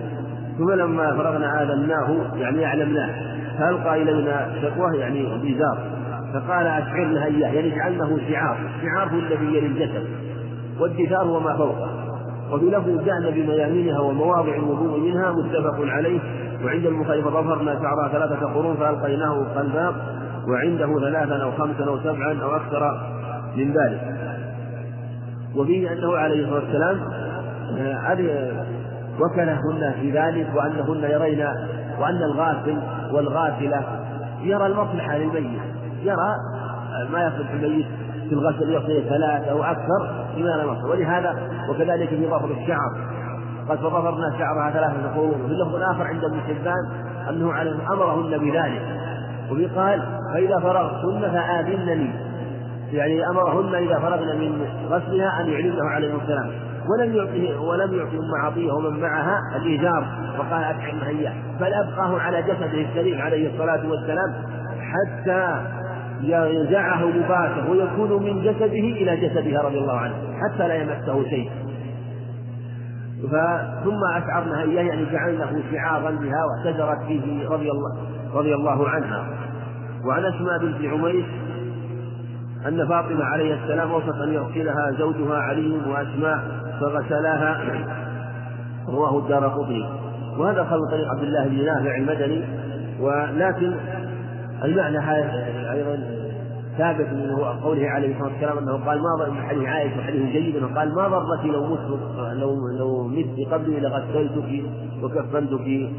ثم 0.59 0.71
لما 0.71 1.17
فرغنا 1.17 1.63
آذناه 1.63 2.37
يعني 2.37 2.67
أعلمناه. 2.67 3.11
فألقى 3.59 4.03
إلينا 4.03 4.49
شكواه 4.63 4.93
يعني 4.93 5.39
بيزار 5.43 5.79
فقال 6.35 6.67
أشعرنا 6.67 7.25
إياه 7.25 7.49
يعني 7.49 7.75
اجعلنه 7.75 8.19
شعار 8.29 8.57
شعار 8.83 9.09
الذي 9.09 9.45
يلي 9.45 9.67
الجسد 9.67 10.05
والدثار 10.81 11.23
هو 11.23 11.41
ما 11.41 11.57
فوقه. 11.57 12.10
وفي 12.53 12.65
لفظ 12.65 13.05
جعل 13.05 13.33
بميامنها 13.33 14.01
ومواضع 14.01 14.55
الوضوء 14.55 15.01
منها 15.01 15.33
متفق 15.33 15.77
عليه. 15.81 16.21
وعند 16.65 16.87
المخالف 16.87 17.29
ظفرنا 17.29 17.81
شعرها 17.81 18.09
ثلاثة 18.13 18.47
قرون 18.47 18.77
فألقيناه 18.77 19.47
خلفاق 19.55 19.95
وعنده 20.49 21.01
ثلاثا 21.01 21.43
أو 21.43 21.53
خمسا 21.53 21.85
أو 21.85 21.99
سبعا 21.99 22.43
أو 22.43 22.57
أكثر 22.57 23.01
من 23.57 23.73
ذلك. 23.73 24.01
وفيه 25.57 25.93
أنه 25.93 26.17
عليه 26.17 26.45
الصلاة 26.45 26.55
والسلام 26.55 27.01
آه، 27.79 28.67
وكلهن 29.21 29.95
في 30.01 30.11
ذلك 30.11 30.47
وأنهن 30.55 31.11
يرين 31.11 31.47
وأن 32.01 32.23
الغافل 32.23 32.79
والغافلة 33.13 33.83
يرى 34.43 34.67
المصلحة 34.67 35.19
للميت 35.19 35.61
يرى 36.03 36.35
ما 37.13 37.27
يصلح 37.27 37.51
الميت. 37.51 37.87
في 38.31 38.37
الغسل 38.37 38.71
يصل 38.73 39.09
ثلاث 39.09 39.49
أو 39.49 39.63
أكثر 39.63 40.27
لما 40.37 40.49
لا 40.49 40.65
نص 40.65 40.85
ولهذا 40.85 41.37
وكذلك 41.69 42.09
في 42.09 42.27
ظفر 42.27 42.51
الشعر. 42.51 42.91
قد 43.69 43.79
فظفرنا 43.79 44.39
شعرها 44.39 44.71
ثلاثة 44.71 45.15
قرون 45.15 45.41
وفي 45.45 45.53
اللفظ 45.53 45.75
الآخر 45.75 46.03
عند 46.03 46.25
ابن 46.25 46.41
حبان 46.41 46.91
أنه 47.29 47.53
عليه 47.53 47.93
أمرهن 47.93 48.39
بذلك. 48.39 48.83
وفي 49.51 49.67
قال 49.67 50.03
فإذا 50.35 50.59
فرغتن 50.59 51.21
فآذنني. 51.21 52.11
يعني 52.93 53.29
أمرهن 53.29 53.75
إذا 53.75 53.99
فرغن 53.99 54.39
من 54.41 54.67
غسلها 54.91 55.41
أن 55.41 55.49
يعلمه 55.49 55.85
عليه 55.85 56.15
السلام. 56.23 56.51
ولم 56.89 57.15
يعطه 57.15 57.61
ولم 57.61 57.95
يعطي 57.95 58.17
أم 58.17 58.45
عطية 58.45 58.73
ومن 58.73 59.01
معها 59.01 59.39
الإيجار. 59.57 60.07
وقال 60.39 60.65
أطعمها 60.65 61.09
إياه 61.09 61.35
بل 61.61 61.75
أبقاه 61.75 62.21
على 62.21 62.43
جسده 62.43 62.89
السليم 62.91 63.21
عليه 63.21 63.53
الصلاة 63.53 63.91
والسلام 63.91 64.35
حتى 64.81 65.61
ينزعه 66.23 67.05
لباسه 67.05 67.71
ويكون 67.71 68.23
من 68.23 68.43
جسده 68.43 68.67
إلى 68.67 69.17
جسدها 69.17 69.63
رضي 69.63 69.79
الله 69.79 69.97
عنه 69.97 70.15
حتى 70.41 70.69
لا 70.69 70.75
يمسه 70.75 71.29
شيء. 71.31 71.51
ثم 73.85 74.01
أشعرناها 74.17 74.63
إياه 74.63 74.83
يعني 74.83 75.05
جعلناه 75.13 75.51
شعارا 75.73 76.11
بها 76.11 76.45
واعتذرت 76.45 77.09
به 77.09 77.47
رضي 77.51 77.71
الله 77.71 77.97
رضي 78.35 78.55
الله 78.55 78.89
عنها. 78.89 79.27
وعن 80.07 80.25
أسماء 80.25 80.59
بنت 80.59 80.93
عميس 80.93 81.25
أن 82.69 82.89
فاطمة 82.89 83.25
عليه 83.25 83.55
السلام 83.55 83.93
وصف 83.93 84.23
أن 84.23 84.33
يغسلها 84.33 84.91
زوجها 84.99 85.39
علي 85.39 85.81
وأسماء 85.87 86.39
فغسلاها. 86.81 87.61
رواه 88.89 89.19
الدار 89.19 89.49
قطني. 89.49 89.89
وهذا 90.39 90.65
خلق 90.65 90.91
طريق 90.91 91.09
عبد 91.11 91.23
الله 91.23 91.49
بن 91.49 91.65
نافع 91.65 91.97
المدني. 91.97 92.45
ولكن 93.01 93.73
المعنى 94.65 94.99
أيضا 95.73 96.21
ثابت 96.79 97.09
من 97.13 97.37
قوله 97.63 97.89
عليه 97.89 98.13
الصلاة 98.13 98.33
والسلام 98.33 98.59
أنه 98.59 98.73
قال 98.73 98.99
ما 98.99 99.17
ضر 99.19 99.43
حديث 99.43 99.65
عائشة 99.65 100.03
حديث 100.03 100.23
جيد 100.23 100.65
قال 100.65 100.95
ما 100.95 101.09
ضرك 101.09 101.45
لو 101.45 101.67
مت 101.67 101.81
لو 102.33 102.69
لو 102.79 103.09
مت 103.09 103.53
قبلي 103.53 103.81
لغسلتك 103.81 104.65
وكفنتك 105.03 105.91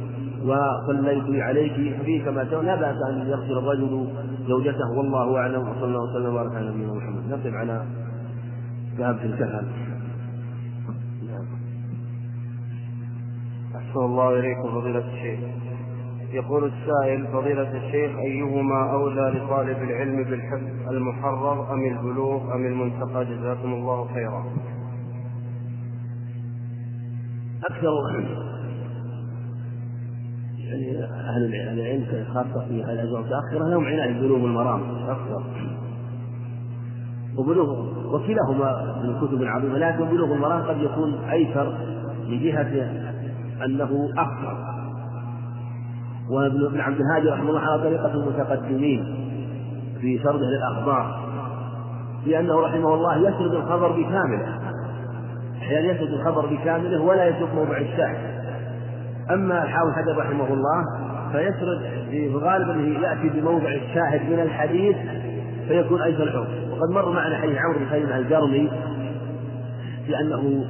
وصليت 0.46 1.42
عليك 1.42 1.74
فيه 2.06 2.26
كما 2.26 2.44
لا 2.44 2.76
بأس 2.76 2.96
أن 3.10 3.28
يغسل 3.28 3.58
الرجل 3.58 4.08
زوجته 4.48 4.92
والله 4.98 5.38
أعلم 5.38 5.62
وصلى 5.62 5.86
الله 5.86 6.04
وسلم 6.04 6.26
وبارك 6.26 6.56
على 6.56 6.70
نبينا 6.70 6.94
محمد. 6.94 7.30
نقف 7.30 7.54
على 7.54 7.86
في 8.98 9.26
الكهف 9.26 9.66
أحسن 13.76 14.00
الله 14.00 14.40
إليكم 14.40 14.82
فضيلة 14.82 15.04
الشيخ. 15.14 15.40
يقول 16.34 16.64
السائل 16.64 17.28
فضيلة 17.28 17.78
الشيخ 17.78 18.18
أيهما 18.20 18.92
أولى 18.92 19.40
لطالب 19.40 19.78
العلم 19.84 20.24
بالحفظ 20.24 20.90
المحرر 20.90 21.74
أم 21.74 21.86
البلوغ 21.86 22.56
أم 22.56 22.66
المنتقى؟ 22.66 23.26
جزاكم 23.26 23.74
الله 23.74 24.08
خيرا. 24.14 24.46
أكثر 27.70 27.92
يعني 30.58 31.04
أهل 31.04 31.56
العلم 31.80 32.26
خاصة 32.34 32.68
في 32.68 32.84
هذه 32.84 32.92
الأجواء 32.92 33.22
المتأخرة 33.22 33.70
لهم 33.70 33.86
عناية 33.86 34.20
ببلوغ 34.20 34.38
المرام 34.38 34.82
أكثر. 35.08 35.44
وبلوغ 37.38 37.80
وكلاهما 38.16 39.00
من 39.04 39.10
الكتب 39.10 39.42
العظيمة 39.42 39.78
لكن 39.78 40.06
بلوغ 40.06 40.34
المرام 40.34 40.62
قد 40.62 40.82
يكون 40.82 41.14
أيسر 41.14 41.78
من 42.28 42.40
جهة 42.40 42.92
أنه 43.66 44.10
أخطر 44.18 44.71
وابن 46.32 46.80
عبد 46.80 47.02
الهادي 47.02 47.30
رحمه 47.30 47.50
الله 47.50 47.60
على 47.60 47.82
طريقة 47.82 48.14
المتقدمين 48.14 49.04
في 50.02 50.20
سرده 50.24 50.46
للأخبار 50.46 51.20
لأنه 52.26 52.60
رحمه 52.62 52.94
الله 52.94 53.18
يسرد 53.18 53.54
الخبر 53.54 53.92
بكامله 53.92 54.60
أحيانا 55.62 55.92
يسرد 55.92 56.14
الخبر 56.14 56.46
بكامله 56.46 57.02
ولا 57.02 57.28
يترك 57.28 57.56
موضع 57.56 57.78
الشاهد. 57.78 58.42
أما 59.32 59.64
الحافظ 59.64 59.92
حجر 59.92 60.18
رحمه 60.18 60.54
الله 60.54 60.86
فيسرد 61.32 61.82
في 62.10 62.36
غالب 62.36 62.70
أنه 62.70 63.00
يأتي 63.00 63.30
بموضع 63.30 63.70
الشاهد 63.70 64.30
من 64.30 64.40
الحديث 64.40 64.96
فيكون 65.68 66.02
أيسر 66.02 66.24
الحكم 66.24 66.72
وقد 66.72 66.90
مر 66.90 67.12
معنا 67.12 67.38
حديث 67.38 67.58
عمرو 67.58 67.80
بن 67.80 67.86
خير 67.86 68.18
الجرمي 68.18 68.72
في 70.06 70.20
أنه 70.20 70.66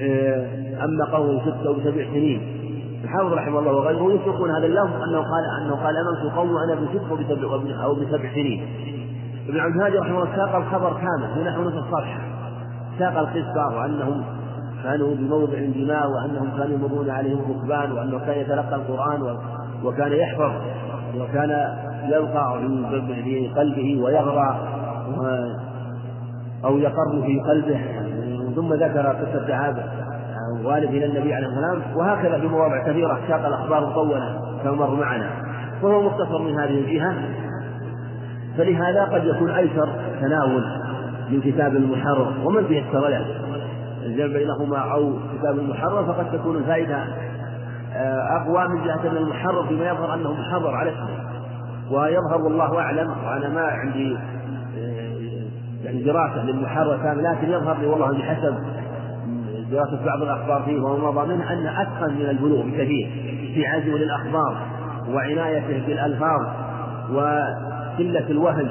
آه، 0.00 0.46
أما 0.84 1.04
قوم 1.04 1.40
ستة 1.40 1.70
وسبع 1.70 2.04
سنين. 2.04 2.61
الحافظ 3.04 3.32
رحمه 3.32 3.58
الله 3.58 3.72
وغيره 3.72 4.12
يتركون 4.12 4.50
هذا 4.50 4.66
اللفظ 4.66 5.02
أنه 5.02 5.18
قال 5.18 5.44
أنه 5.62 5.74
قال 5.74 5.96
امنت 5.96 6.36
قوم 6.36 6.50
وأنا 6.52 6.74
بست 6.74 7.10
وبسبع 7.10 7.84
أو 7.84 7.94
بسبع 7.94 8.34
سنين. 8.34 8.66
ابن 9.48 9.60
عبد 9.60 9.76
الهادي 9.76 9.98
رحمه 9.98 10.22
الله 10.22 10.36
ساق 10.36 10.56
الخبر 10.56 10.92
كامل 10.92 11.44
نحو 11.44 11.62
نصف 11.62 11.86
صفحة. 11.90 12.20
ساق 12.98 13.18
القصة 13.18 13.76
وأنهم 13.76 14.24
كانوا 14.82 15.14
بموضع 15.14 15.58
دماء 15.58 16.10
وأنهم 16.10 16.50
كانوا 16.58 16.74
يمرون 16.78 17.10
عليهم 17.10 17.50
الركبان 17.50 17.92
وأنه 17.92 18.18
كان 18.18 18.38
يتلقى 18.38 18.74
القرآن 18.74 19.36
وكان 19.84 20.12
يحفظ 20.12 20.52
وكان 21.20 21.50
يلقى 22.08 22.60
في 23.24 23.48
قلبه 23.56 24.02
ويغرى 24.02 24.68
أو 26.64 26.78
يقر 26.78 27.22
في 27.26 27.40
قلبه 27.40 27.80
ثم 28.56 28.74
ذكر 28.74 29.06
قصة 29.06 29.54
عاد 29.54 30.01
والد 30.64 30.88
إلى 30.88 31.06
النبي 31.06 31.34
عليه 31.34 31.46
والسلام 31.46 31.96
وهكذا 31.96 32.40
في 32.40 32.46
مواضع 32.46 32.82
كثيرة 32.86 33.18
ساق 33.28 33.46
الأخبار 33.46 33.86
مطولة 33.86 34.40
كما 34.62 34.72
مر 34.72 34.94
معنا. 34.94 35.30
وهو 35.82 36.02
مختصر 36.02 36.42
من 36.42 36.58
هذه 36.60 36.78
الجهة. 36.78 37.14
فلهذا 38.58 39.04
قد 39.04 39.24
يكون 39.24 39.50
أيسر 39.50 39.88
تناول 40.20 40.64
من 41.30 41.40
كتاب 41.40 41.76
المحرر 41.76 42.32
ومن 42.44 42.68
تيسر 42.68 43.08
له 43.08 43.26
الجمع 44.02 44.26
بينهما 44.26 44.78
أو 44.78 45.12
كتاب 45.38 45.58
المحرر 45.58 46.04
فقد 46.04 46.32
تكون 46.32 46.56
الفائدة 46.56 47.04
آه، 47.94 48.36
أقوى 48.36 48.68
من 48.68 48.84
جهة 48.84 49.10
أن 49.10 49.16
المحرر 49.16 49.66
فيما 49.66 49.88
يظهر 49.90 50.14
أنه 50.14 50.32
محرر 50.32 50.74
على 50.74 50.90
اسمه 50.90 51.32
ويظهر 51.90 52.42
والله 52.42 52.78
أعلم 52.78 53.10
وأنا 53.26 53.48
ما 53.48 53.62
عندي 53.62 54.16
آه، 54.78 55.12
يعني 55.84 56.02
دراسة 56.02 56.44
للمحرر 56.44 56.96
كامل 56.96 57.24
لكن 57.24 57.50
يظهر 57.50 57.78
لي 57.78 57.86
والله 57.86 58.18
بحسب 58.18 58.54
دراسة 59.72 60.04
بعض 60.04 60.22
الأخبار 60.22 60.62
فيه 60.62 60.80
وما 60.80 61.10
مضى 61.10 61.34
منه 61.34 61.52
أن 61.52 61.66
أتقن 61.66 62.14
من 62.14 62.28
البلوغ 62.30 62.62
بكثير 62.62 63.10
في 63.54 63.66
عزو 63.66 63.96
للأخبار 63.96 64.56
وعنايته 65.08 65.86
بالألفاظ 65.86 66.40
وقلة 67.12 68.30
الوهن. 68.30 68.70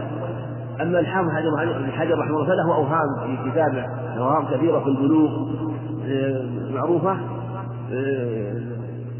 أما 0.81 0.99
الحافظ 0.99 1.29
ابن 1.29 1.91
حجر 1.91 2.19
رحمه 2.19 2.35
الله 2.35 2.45
فله 2.45 2.75
أوهام 2.75 3.07
في 3.25 3.51
كتابه 3.51 3.85
أوهام 4.17 4.45
كثيرة 4.45 4.79
في 4.79 4.87
البلوغ 4.87 5.29
آه، 6.07 6.45
معروفة 6.73 7.17
آه، 7.93 8.61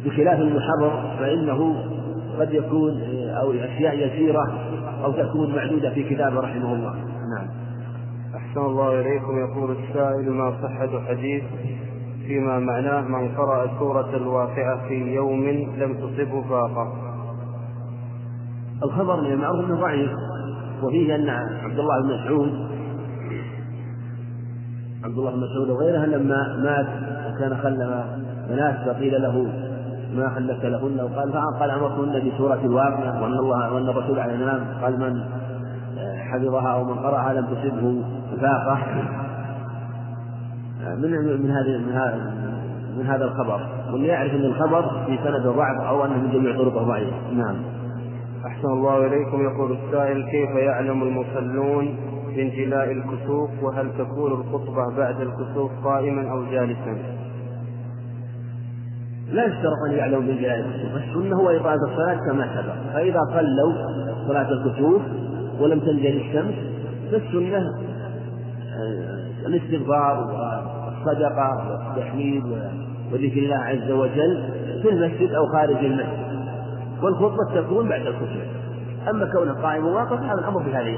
بخلاف 0.06 0.40
المحرر 0.40 1.16
فإنه 1.20 1.76
قد 2.40 2.54
يكون 2.54 3.02
آه، 3.02 3.32
أو 3.32 3.52
أشياء 3.52 4.08
يسيرة 4.08 4.54
أو 5.04 5.12
تكون 5.12 5.56
معدودة 5.56 5.90
في 5.90 6.04
كتابه 6.04 6.40
رحمه 6.40 6.74
الله. 6.74 6.96
نعم. 7.38 7.48
أحسن 8.36 8.62
الله 8.62 9.02
إليكم 9.02 9.40
يقول 9.40 9.72
السائل 9.72 10.32
ما 10.32 10.52
صحة 10.62 11.06
حديث 11.10 11.44
فيما 12.28 12.60
معناه 12.60 13.02
من 13.02 13.36
قرأ 13.36 13.80
سورة 13.80 14.16
الواقعة 14.16 14.88
في 14.88 14.94
يوم 14.94 15.44
لم 15.78 15.94
تصبه 15.94 16.42
فاقة؟ 16.50 16.94
الخبر 18.84 19.20
المعروف 19.20 19.66
أنه 19.66 19.82
ضعيف 19.82 20.12
وفيه 20.84 21.16
أن 21.16 21.30
عبد 21.64 21.80
الله 21.80 22.02
بن 22.02 22.08
مسعود 22.08 22.72
عبد 25.04 25.18
الله 25.18 25.32
بن 25.32 25.38
مسعود 25.38 25.70
وغيره 25.70 26.06
لما 26.06 26.58
مات 26.58 26.88
وكان 27.34 27.58
خلف 27.58 28.06
بنات 28.50 28.76
فقيل 28.86 29.22
له 29.22 29.54
ما 30.16 30.30
خلفت 30.30 30.66
لهن؟ 30.66 31.00
وقال 31.00 31.34
قال 31.60 31.70
أمرتهن 31.72 32.30
بسورة 32.30 32.60
الواقعة 32.66 33.22
وأن 33.22 33.34
الله 33.34 33.74
وأن 33.74 33.90
الرسول 33.90 34.20
عليه 34.20 34.34
السلام 34.34 34.66
قال 34.82 35.00
من 35.00 35.24
حفظها 36.18 36.68
أو 36.74 36.84
من 36.84 36.94
قرأها 36.94 37.34
لم 37.34 37.46
تصبه. 37.46 38.20
فاقه 38.40 38.78
من 40.96 41.42
من 41.44 41.52
هذه 41.52 41.78
من 41.78 41.92
هذا 41.92 42.42
من 42.98 43.06
هذا 43.06 43.26
الخبر. 43.26 43.62
واللي 43.92 44.08
يعرف 44.08 44.32
إن 44.34 44.46
الخبر 44.46 45.06
في 45.06 45.18
سند 45.24 45.48
ضعف 45.48 45.82
أو 45.82 46.06
أنه 46.06 46.18
من 46.18 46.32
جميع 46.32 46.58
طرقه 46.58 46.84
ضعيف 46.84 47.14
نعم. 47.34 47.56
أحسن 48.46 48.68
الله 48.68 49.06
إليكم. 49.06 49.42
يقول 49.42 49.72
السائل 49.72 50.24
كيف 50.24 50.50
يعلم 50.50 51.04
المصلون 51.04 51.96
بانجلاء 52.36 52.92
الكسوف؟ 52.92 53.50
وهل 53.64 53.90
تكون 53.98 54.32
الخطبة 54.32 54.98
بعد 54.98 55.22
الكسوف 55.22 55.72
قائما 55.84 56.32
أو 56.32 56.44
جالسا؟ 56.44 56.98
لا 59.32 59.46
يشترط 59.46 59.78
أن 59.90 59.94
يعلموا 59.94 60.22
بانجلاء 60.22 60.60
الكسوف، 60.60 60.96
السنة 60.96 61.36
هو 61.36 61.50
إقامة 61.50 61.84
الصلاة 61.92 62.20
كما 62.28 62.48
سبق، 62.56 62.94
فإذا 62.94 63.20
صلوا 63.34 63.74
صلاة 64.28 64.50
الكسوف 64.52 65.02
ولم 65.60 65.80
تنجلي 65.80 66.22
الشمس 66.30 66.56
فالسنة 67.12 67.58
آه، 67.58 68.01
الاستغفار 69.46 70.18
والصدقة 70.18 71.72
والتحميد 71.72 72.44
وذكر 73.14 73.38
الله 73.38 73.56
عز 73.56 73.92
وجل 73.92 74.50
في 74.82 74.90
المسجد 74.90 75.34
أو 75.34 75.46
خارج 75.46 75.86
المسجد. 75.86 76.32
والخطبة 77.04 77.62
تكون 77.62 77.90
بعد 77.90 78.02
الخطبة. 78.02 78.46
أما 79.10 79.26
كونه 79.26 79.54
قائم 79.54 79.86
وواقف 79.86 80.22
هذا 80.22 80.40
الأمر 80.40 80.64
في 80.64 80.76
هذه 80.76 80.98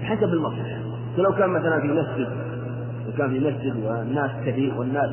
بحسب 0.00 0.32
المصلحة 0.32 0.78
فلو 1.16 1.32
كان 1.32 1.50
مثلا 1.50 1.80
في 1.80 1.86
مسجد 1.86 2.28
وكان 3.08 3.28
في 3.28 3.38
مسجد 3.38 3.84
والناس 3.84 4.30
كثير 4.46 4.74
والناس 4.78 5.10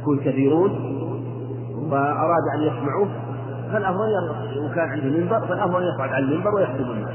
يكون 0.00 0.18
كثيرون 0.18 0.70
وأراد 1.90 2.42
أن 2.54 2.62
يسمعوه 2.62 3.08
فالأفضل 3.72 4.30
وكان 4.64 4.88
عنده 4.88 5.18
منبر 5.18 5.46
فالأفضل 5.46 5.82
يصعد 5.82 6.08
على 6.08 6.24
المنبر 6.24 6.54
ويخطب 6.54 6.90
الناس. 6.90 7.14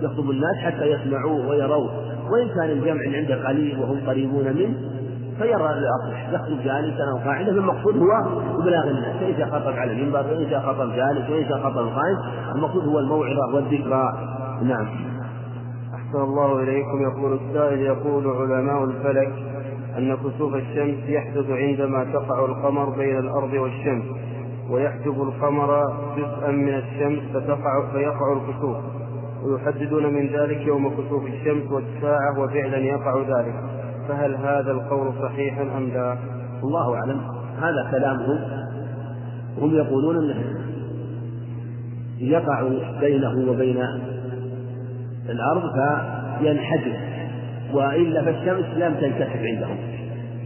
يخطب 0.00 0.30
الناس 0.30 0.56
حتى 0.64 0.84
يسمعوه 0.84 1.48
ويروه 1.48 1.90
وإن 2.30 2.48
كان 2.48 2.70
الجمع 2.70 3.16
عنده 3.16 3.48
قليل 3.48 3.78
وهم 3.80 4.00
قريبون 4.06 4.44
منه 4.44 4.74
فيرى 5.38 5.70
الأصلح 5.70 6.28
يخطب 6.32 6.64
جالسا 6.64 7.04
أو 7.12 7.16
قاعدا 7.16 7.52
فالمقصود 7.52 7.96
هو 7.96 8.12
إبلاغ 8.60 8.90
الناس. 8.90 9.16
فإذا 9.16 9.46
خطب 9.46 9.72
على 9.76 9.92
المنبر 9.92 10.26
وإذا 10.26 10.60
خطب 10.60 10.92
جالس 10.92 11.30
وإذا 11.30 11.56
خطب 11.56 11.86
قائم 11.88 12.16
المقصود 12.54 12.88
هو 12.88 12.98
الموعظة 12.98 13.54
والذكرى. 13.54 14.12
نعم. 14.62 14.88
أحسن 15.94 16.20
الله 16.20 16.62
إليكم. 16.62 17.02
يقول 17.02 17.38
السائل 17.42 17.78
يقول 17.78 18.26
علماء 18.26 18.84
الفلك 18.84 19.32
أن 19.98 20.16
كسوف 20.16 20.54
الشمس 20.54 21.08
يحدث 21.08 21.50
عندما 21.50 22.04
تقع 22.04 22.44
القمر 22.44 22.90
بين 22.90 23.18
الأرض 23.18 23.52
والشمس 23.52 24.04
ويحجب 24.70 25.22
القمر 25.22 25.82
جزءا 26.16 26.50
من 26.50 26.74
الشمس 26.74 27.22
فتقع 27.34 27.92
فيقع 27.92 28.32
الكسوف. 28.32 28.76
ويحددون 29.44 30.06
من 30.06 30.26
ذلك 30.26 30.66
يوم 30.66 30.90
كسوف 30.90 31.26
الشمس 31.26 31.72
والساعة 31.72 32.40
وفعلا 32.40 32.76
يقع 32.76 33.18
ذلك. 33.20 33.54
فهل 34.08 34.34
هذا 34.34 34.70
القول 34.70 35.12
صحيحا 35.22 35.62
أم 35.62 35.88
لا؟ 35.88 36.18
الله 36.62 36.94
أعلم. 36.94 37.20
هذا 37.62 37.90
كلامهم. 37.90 38.38
هم 39.58 39.74
يقولون 39.74 40.16
أنه 40.16 40.44
يقع 42.18 42.68
بينه 43.00 43.50
وبين 43.50 43.84
الأرض 45.28 45.62
فينحجب 46.38 46.94
وإلا 47.72 48.22
فالشمس 48.22 48.64
لم 48.76 48.94
تنكشف 48.94 49.36
عندهم. 49.36 49.76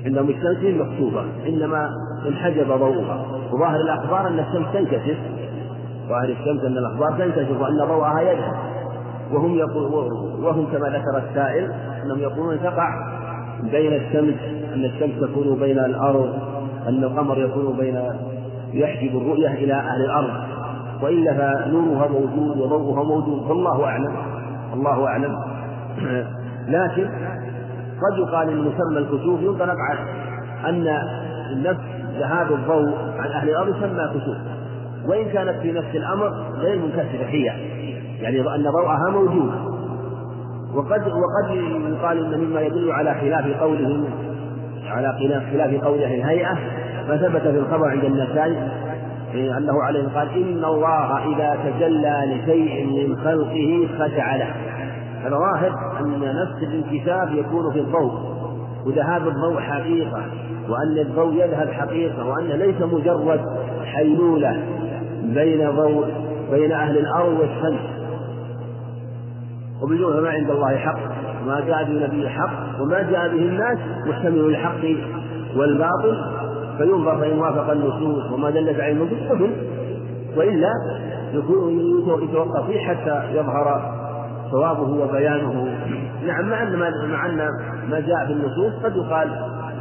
عندهم 0.05 0.29
الشمس 0.29 0.81
مكتوبة. 0.81 1.25
إنما 1.47 1.91
انحجب 2.29 2.67
ضوءها. 2.67 3.27
وظاهر 3.53 3.81
الأخبار 3.81 4.29
أن 4.29 4.39
الشمس 4.39 4.73
تنكشف 4.73 5.19
ظاهر 6.09 6.29
الشمس 6.29 6.65
أن 6.65 6.77
الأخبار 6.79 7.19
تنكشف 7.19 7.61
وأن 7.61 7.79
ضوءها 7.89 8.21
يذهب. 8.21 8.72
وهم 9.33 9.55
يقول 9.55 10.13
وهم 10.43 10.67
كما 10.67 10.89
ذكر 10.89 11.23
السائل 11.29 11.73
أنهم 12.05 12.19
يقولون 12.19 12.63
تقع 12.63 12.89
بين 13.63 13.93
الشمس 13.93 14.35
أن 14.75 14.85
الشمس 14.85 15.21
تكون 15.21 15.59
بين 15.59 15.79
الأرض 15.79 16.35
أن 16.89 17.05
القمر 17.05 17.39
يكون 17.39 17.77
بين 17.77 18.01
يحجب 18.73 19.17
الرؤية 19.17 19.49
إلى 19.49 19.75
أهل 19.75 20.05
الأرض. 20.05 20.31
وإلا 21.03 21.35
فنورها 21.35 22.09
موجود 22.09 22.59
وضوءها 22.59 23.03
موجود 23.03 23.49
فالله 23.49 23.85
أعلم 23.85 24.17
الله 24.75 25.07
أعلم. 25.07 25.39
لكن 26.69 27.09
قد 28.03 28.19
يقال 28.19 28.49
إن 28.49 28.59
مسمى 28.59 28.99
الكسوف 28.99 29.41
ينطلق 29.41 29.77
على 29.79 30.01
أن 30.69 30.85
نفس 31.63 31.81
ذهاب 32.19 32.53
الضوء 32.53 32.95
عن 33.19 33.29
أهل 33.31 33.49
الأرض 33.49 33.77
يسمى 33.77 34.09
كسوف. 34.09 34.37
وإن 35.07 35.29
كانت 35.29 35.61
في 35.63 35.73
نفس 35.73 35.95
الأمر 35.95 36.29
غير 36.59 36.79
منكسرة 36.79 37.27
هي. 37.27 37.53
يعني 38.21 38.41
أن 38.41 38.63
ضوءها 38.63 39.11
موجود. 39.11 39.53
وقد 40.75 41.01
وقد 41.01 41.57
يقال 41.91 42.35
إن 42.35 42.41
مما 42.41 42.61
يدل 42.61 42.93
على 42.93 43.15
خلاف 43.15 43.61
قولهم 43.61 44.05
على 44.87 45.13
خلاف 45.53 45.85
قول 45.85 46.03
أهل 46.03 46.15
الهيئة 46.15 46.59
ما 47.09 47.17
ثبت 47.17 47.43
في 47.43 47.59
الخبر 47.59 47.89
عند 47.89 48.05
النسائي 48.05 48.57
أنه 49.35 49.83
عليه 49.83 50.09
قال 50.09 50.29
إن 50.29 50.65
الله 50.65 51.35
إذا 51.35 51.59
تجلى 51.65 52.23
لشيء 52.27 52.87
من 52.87 53.17
خلقه 53.17 53.89
خشع 53.99 54.37
له. 54.37 54.55
هذا 55.25 55.37
ظاهر 55.37 56.01
أن 56.01 56.21
نفس 56.21 56.63
الانكشاف 56.63 57.33
يكون 57.33 57.73
في 57.73 57.81
الضوء. 57.81 58.13
وذهاب 58.87 59.29
الضوء 59.29 59.61
حقيقة 59.61 60.23
وأن 60.69 60.99
الضوء 60.99 61.35
يذهب 61.35 61.69
حقيقة 61.69 62.27
وانه 62.27 62.55
ليس 62.57 62.81
مجرد 62.81 63.41
حيلولة 63.85 64.63
بين 65.23 65.71
ضوء 65.71 66.07
بين 66.51 66.73
أهل 66.73 66.99
الأرض 66.99 67.41
والشمس. 67.41 67.92
وبالجملة 69.83 70.21
ما 70.21 70.29
عند 70.29 70.51
الله 70.51 70.77
حق 70.77 70.99
وما 71.43 71.61
جاء 71.61 71.85
به 71.85 72.07
نبي 72.07 72.29
حق 72.29 72.81
وما 72.81 73.03
جاء 73.03 73.29
به 73.29 73.43
الناس 73.43 73.79
محتمل 74.07 74.39
للحق 74.39 74.85
والباطل 75.57 76.25
فينظر 76.79 77.19
فإن 77.19 77.39
وافق 77.39 77.71
النصوص 77.71 78.33
وما 78.33 78.51
دلت 78.51 78.81
عليه 78.81 78.93
النصوص 78.93 79.31
قبل 79.31 79.51
وإلا 80.37 80.73
يتوقف 82.23 82.67
فيه 82.67 82.81
حتى 82.81 83.23
يظهر 83.33 83.93
صوابه 84.51 85.05
وبيانه. 85.05 85.79
نعم 86.27 86.51
مع 86.51 86.63
أن 86.63 86.79
مع 87.11 87.27
أن 87.27 87.49
ما 87.91 88.01
جاء 88.01 88.27
في 88.27 88.33
النصوص 88.33 88.73
قد 88.85 88.97
يقال 88.97 89.29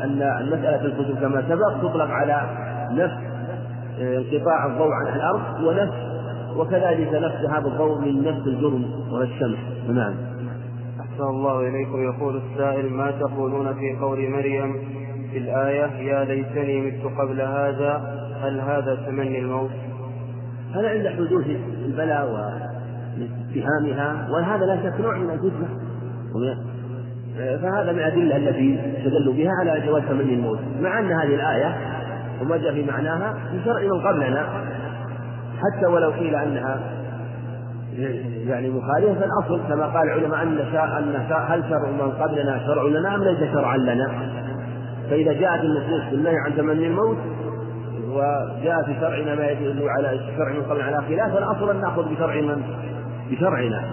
أن 0.03 0.47
مسألة 0.47 0.85
الكسوف 0.85 1.19
كما 1.19 1.43
سبق 1.49 1.89
تطلق 1.89 2.09
على 2.09 2.41
نفس 2.91 3.13
آه، 4.01 4.17
انقطاع 4.17 4.65
الضوء 4.65 4.91
عن 4.91 5.15
الأرض 5.15 5.41
ونفس 5.63 6.10
وكذلك 6.61 7.13
نفس 7.13 7.49
هذا 7.49 7.67
الضوء 7.67 7.99
من 7.99 8.23
نفس 8.23 8.47
الجرم 8.47 8.83
وهو 8.83 9.21
الشمس 9.21 9.57
نعم. 9.89 10.13
أحسن 10.99 11.23
الله 11.23 11.67
إليكم. 11.67 12.03
يقول 12.03 12.41
السائل 12.41 12.93
ما 12.93 13.11
تقولون 13.11 13.73
في 13.73 13.95
قول 14.01 14.29
مريم 14.29 14.75
في 15.31 15.37
الآية 15.37 15.85
يا 15.85 16.23
ليتني 16.23 16.81
مت 16.81 17.17
قبل 17.19 17.41
هذا 17.41 18.21
هل 18.41 18.59
هذا 18.59 18.95
تمني 18.95 19.39
الموت؟ 19.39 19.71
هذا 20.75 20.89
عند 20.89 21.07
حدوث 21.07 21.45
البلاء 21.85 22.25
واتهامها 22.31 24.27
وهذا 24.31 24.65
لا 24.65 24.77
شك 24.83 25.01
نوع 25.01 25.17
من 25.17 25.29
الفتنة. 25.29 25.67
فهذا 27.37 27.91
من 27.91 27.99
الأدلة 27.99 28.37
التي 28.37 28.79
استدلوا 28.97 29.33
بها 29.33 29.51
على 29.59 29.87
جواز 29.87 30.03
تمني 30.03 30.33
الموت. 30.33 30.59
مع 30.81 30.99
أن 30.99 31.11
هذه 31.11 31.35
الآية 31.35 31.77
وما 32.41 32.57
جاء 32.57 32.73
في 32.73 32.83
معناها 32.83 33.33
في 33.51 33.65
شرع 33.65 33.81
من 33.81 34.01
قبلنا 34.07 34.71
حتى 35.61 35.85
ولو 35.85 36.09
قيل 36.09 36.35
أنها 36.35 36.79
يعني 38.47 38.69
مخالفة 38.69 39.13
فالأصل 39.13 39.61
كما 39.67 39.85
قال 39.85 40.03
العلماء 40.03 40.43
أن 40.43 40.57
أن 40.75 41.25
هل 41.47 41.63
شرع 41.69 41.89
من 41.89 42.11
قبلنا 42.11 42.59
شرع 42.67 42.83
لنا 42.83 43.15
أم 43.15 43.23
ليس 43.23 43.53
شرعا 43.53 43.77
لنا؟ 43.77 44.11
فإذا 45.09 45.33
جاءت 45.33 45.61
النصوص 45.61 46.09
بالنهي 46.11 46.35
عن 46.45 46.55
تمني 46.57 46.87
الموت 46.87 47.17
وجاء 48.07 48.83
في 48.85 48.95
شرعنا 48.99 49.35
ما 49.35 49.47
يدل 49.47 49.89
على 49.89 50.13
الشرع 50.13 50.53
من 50.53 50.63
قبل 50.69 50.81
على 50.81 51.01
خلاف 51.01 51.33
فالأصل 51.33 51.69
أن 51.69 51.81
نأخذ 51.81 52.15
بشرع 52.15 52.35
من 52.35 52.63
بشرعنا 53.31 53.83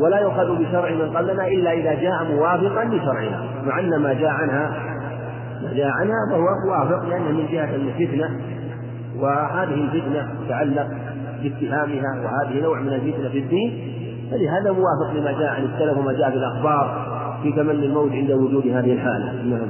ولا 0.00 0.18
يؤخذ 0.20 0.58
بشرع 0.58 0.90
من 0.90 1.16
قبلنا 1.16 1.46
إلا 1.46 1.72
إذا 1.72 1.94
جاء 1.94 2.24
موافقا 2.24 2.84
لشرعنا 2.84 3.44
مع 3.66 3.80
أن 3.80 3.96
ما 3.96 4.12
جاء 4.12 4.30
عنها 4.30 4.70
ما 5.62 5.72
جاء 5.72 5.90
عنها 5.90 6.16
فهو 6.30 6.46
موافق 6.66 7.08
لأن 7.08 7.34
من 7.34 7.46
جهة 7.52 7.74
الفتنة 7.74 8.40
وهذه 9.20 9.74
الفتنة 9.74 10.28
تتعلق 10.46 10.88
باتهامها 11.42 12.22
وهذه 12.24 12.62
نوع 12.62 12.80
من 12.80 12.92
الفتنة 12.92 13.28
في 13.28 13.38
الدين. 13.38 13.96
فلهذا 14.30 14.72
موافق 14.72 15.12
لما 15.14 15.32
جاء 15.32 15.50
عن 15.50 15.64
السلف 15.64 15.98
وما 15.98 16.12
جاء 16.12 16.30
في 16.30 16.36
الأخبار 16.36 17.10
في 17.42 17.52
تمني 17.52 17.86
الموت 17.86 18.12
عند 18.12 18.30
وجود 18.30 18.66
هذه 18.66 18.92
الحالة. 18.92 19.42
نعم. 19.42 19.68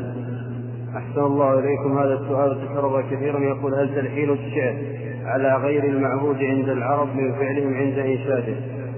أحسن 0.96 1.20
الله 1.20 1.58
إليكم. 1.58 1.98
هذا 1.98 2.14
السؤال 2.14 2.56
تكرر 2.68 3.02
كثيرا. 3.10 3.38
يقول 3.38 3.74
هل 3.74 3.94
تلحين 3.94 4.32
الشعر 4.32 4.76
على 5.24 5.56
غير 5.56 5.84
المعهود 5.84 6.36
عند 6.36 6.68
العرب 6.68 7.08
من 7.16 7.32
فعلهم 7.32 7.74
عند 7.74 7.98
إنشاده 7.98 8.54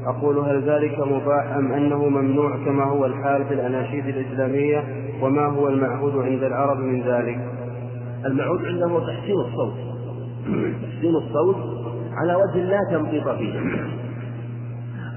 أقول 0.06 0.38
هل 0.38 0.62
ذلك 0.62 0.98
مباح 0.98 1.56
أم 1.56 1.72
أنه 1.72 2.08
ممنوع 2.08 2.64
كما 2.64 2.84
هو 2.84 3.06
الحال 3.06 3.44
في 3.44 3.54
الأناشيد 3.54 4.06
الإسلامية 4.06 4.84
وما 5.22 5.46
هو 5.46 5.68
المعهود 5.68 6.16
عند 6.16 6.42
العرب 6.42 6.78
من 6.78 7.02
ذلك؟ 7.02 7.38
المعهود 8.26 8.64
عندهم 8.64 8.98
تحسين 8.98 9.40
الصوت. 9.40 9.91
تحسين 10.44 11.16
الصوت 11.16 11.56
على 12.12 12.34
وجه 12.34 12.64
لا 12.64 12.78
تمطيط 12.90 13.28
فيه. 13.28 13.58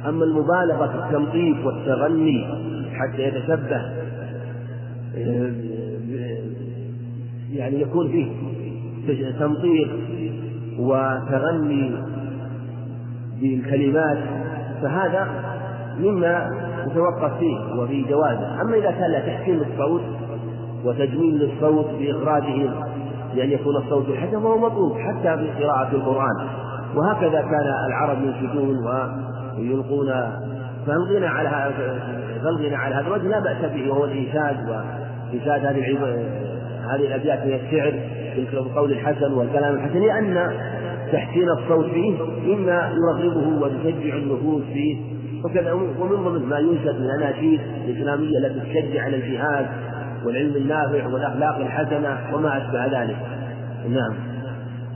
أما 0.10 0.26
المبالغة 0.26 0.88
في 0.88 0.96
التمطيط 0.96 1.66
والتغني 1.66 2.46
حتى 2.94 3.22
يتشبه 3.22 3.82
يعني 7.54 7.82
يكون 7.82 8.08
فيه 8.08 8.32
تمطيط 9.40 9.88
وتغني 10.80 11.92
بالكلمات 13.42 14.18
فهذا 14.82 15.28
مما 16.00 16.50
يتوقف 16.92 17.38
فيه 17.40 17.82
وفي 17.82 18.02
جوازه. 18.02 18.62
أما 18.62 18.78
إذا 18.78 18.92
كان 18.92 19.24
تحسين 19.26 19.56
للصوت 19.56 20.02
وتجميل 20.86 21.34
للصوت 21.38 21.88
بإخراجه 22.00 22.70
لأن 23.36 23.52
يكون 23.52 23.76
الصوت 23.76 24.06
حسن 24.18 24.40
فهو 24.42 24.58
مطلوب 24.58 24.98
حتى 24.98 25.38
في 25.38 25.64
قراءة 25.64 25.96
القرآن. 25.96 26.48
وهكذا 26.96 27.42
كان 27.42 27.88
العرب 27.88 28.18
ينشدون 28.24 28.78
ويلقون 29.58 30.08
فالغنى 30.88 31.26
على 31.26 31.74
فالغنى 32.44 32.76
على 32.76 32.96
هذا 32.96 33.08
الوجه 33.08 33.28
لا 33.28 33.40
بأس 33.40 33.72
به 33.72 33.92
وهو 33.92 34.06
الإنشاد 34.06 34.70
وإنشاد 34.70 35.66
هذه 35.66 35.98
هذه 36.90 37.08
الأبيات 37.08 37.46
من 37.46 37.54
الشعر 37.54 37.94
بالقول 38.36 38.92
الحسن 38.92 39.34
والكلام 39.34 39.76
الحسن 39.76 40.00
لأن 40.00 40.52
تحسين 41.12 41.50
الصوت 41.50 41.86
فيه 41.86 42.18
مما 42.24 42.92
يرغبه 42.94 43.62
ويشجع 43.62 44.16
النفوس 44.16 44.64
فيه 44.74 44.98
وكذا 45.44 45.74
ومن 45.74 46.24
ضمن 46.24 46.46
ما 46.46 46.60
ينشد 46.60 47.00
من 47.00 47.06
الأناشيد 47.06 47.62
الإسلامية 47.86 48.38
التي 48.38 48.60
تشجع 48.60 49.04
على 49.04 49.16
الجهاد 49.16 49.66
والعلم 50.26 50.56
النافع 50.56 51.08
والأخلاق 51.08 51.56
الحسنة 51.56 52.36
وما 52.36 52.58
أشبه 52.58 52.86
ذلك. 52.86 53.18
نعم. 53.90 54.16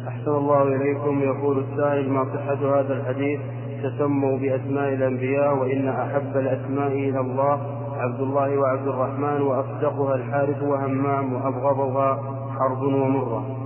أحسن 0.07 0.31
الله 0.31 0.63
إليكم. 0.63 1.21
يقول 1.21 1.63
السائل 1.63 2.09
ما 2.09 2.25
صحة 2.25 2.79
هذا 2.79 2.93
الحديث؟ 2.93 3.39
تسموا 3.83 4.37
بأسماء 4.37 4.93
الأنبياء 4.93 5.57
وإن 5.57 5.87
أحب 5.87 6.37
الأسماء 6.37 6.87
إلى 6.87 7.19
الله 7.19 7.59
عبد 7.97 8.19
الله 8.19 8.57
وعبد 8.57 8.87
الرحمن 8.87 9.41
وأصدقها 9.41 10.15
الحارث 10.15 10.63
وهمام 10.63 11.33
وأبغضها 11.33 12.21
حرب 12.59 12.81
ومرة. 12.81 13.59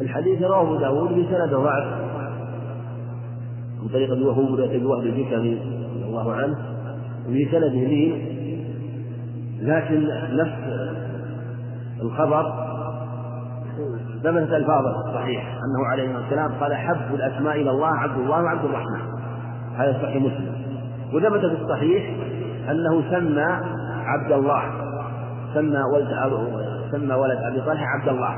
الحديث 0.00 0.42
رواه 0.42 0.80
داود 0.80 1.10
بسند 1.10 1.54
ضعف 1.54 2.06
من 3.82 3.88
طريق 3.92 4.12
ابي 4.12 4.24
وهب 4.24 4.60
ابي 4.60 4.86
وهب 4.86 5.02
الجكمي 5.02 5.54
رضي 5.94 6.04
الله 6.04 6.32
عنه 6.32 6.56
وفي 7.28 7.48
سنده 7.50 8.35
لكن 9.66 10.08
نفس 10.32 10.90
الخبر 12.02 12.66
ثبتت 14.22 14.52
الفاظه 14.52 15.14
صحيح 15.14 15.44
أنه 15.44 15.86
عليه 15.86 16.18
السلام 16.18 16.52
قال 16.52 16.74
حب 16.74 17.14
الأسماء 17.14 17.60
إلى 17.60 17.70
الله 17.70 17.96
عبد 17.96 18.18
الله 18.18 18.42
وعبد 18.42 18.64
الرحمن. 18.64 19.00
هذا 19.76 19.92
صحيح 19.92 20.16
مسلم. 20.16 20.54
وثبت 21.12 21.40
في 21.40 21.62
الصحيح 21.62 22.16
أنه 22.70 23.10
سمى 23.10 23.46
عبد 24.04 24.32
الله 24.32 24.62
سمى 25.54 25.82
ولد 25.94 26.08
سمى 26.92 27.14
ولد 27.14 27.38
أبي 27.50 27.60
طلحة 27.60 27.86
عبد 27.86 28.08
الله. 28.08 28.36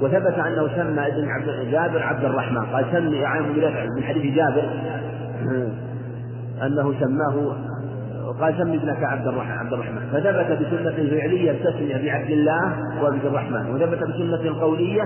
وثبت 0.00 0.38
أنه 0.38 0.68
سمى 0.76 1.06
ابن 1.06 1.28
عبد 1.28 1.70
جابر 1.70 2.02
عبد 2.02 2.24
الرحمن. 2.24 2.66
قال 2.66 2.84
سمي 2.92 3.24
عام 3.24 3.44
من 3.96 4.02
حديث 4.02 4.34
جابر 4.34 4.70
أنه 6.62 6.94
سماه 7.00 7.56
قال 8.32 8.54
سم 8.58 8.72
ابنك 8.72 9.04
عبد 9.04 9.26
الرحمن 9.26 9.58
عبد 9.58 9.72
الرحمن. 9.72 10.00
فثبت 10.12 10.58
بسنة 10.58 11.10
فعلية 11.10 11.50
التسمية 11.50 11.96
بعبد 11.96 12.30
الله 12.30 12.72
وعبد 13.02 13.24
الرحمن. 13.24 13.74
وثبت 13.74 13.98
بسنة 13.98 14.60
قولية 14.60 15.02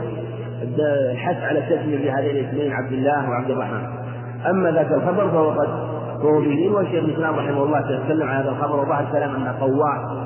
الحث 1.11 1.43
على 1.43 1.59
التسمية 1.59 1.99
بهذين 1.99 2.31
الاثنين 2.31 2.73
عبد 2.73 2.93
الله 2.93 3.31
وعبد 3.31 3.51
الرحمن. 3.51 3.87
أما 4.51 4.71
ذاك 4.71 4.93
الخبر 4.93 5.31
فهو 5.31 5.51
قد 5.51 5.69
فهو 6.23 6.41
بدين 6.41 6.73
والشيخ 6.73 7.05
الإسلام 7.05 7.35
رحمه 7.35 7.65
الله 7.65 7.81
تكلم 7.81 8.29
عن 8.29 8.37
هذا 8.37 8.51
الخبر 8.51 8.81
وظهر 8.81 9.07
كلام 9.13 9.35
أنه 9.35 9.53
قواع 9.61 10.21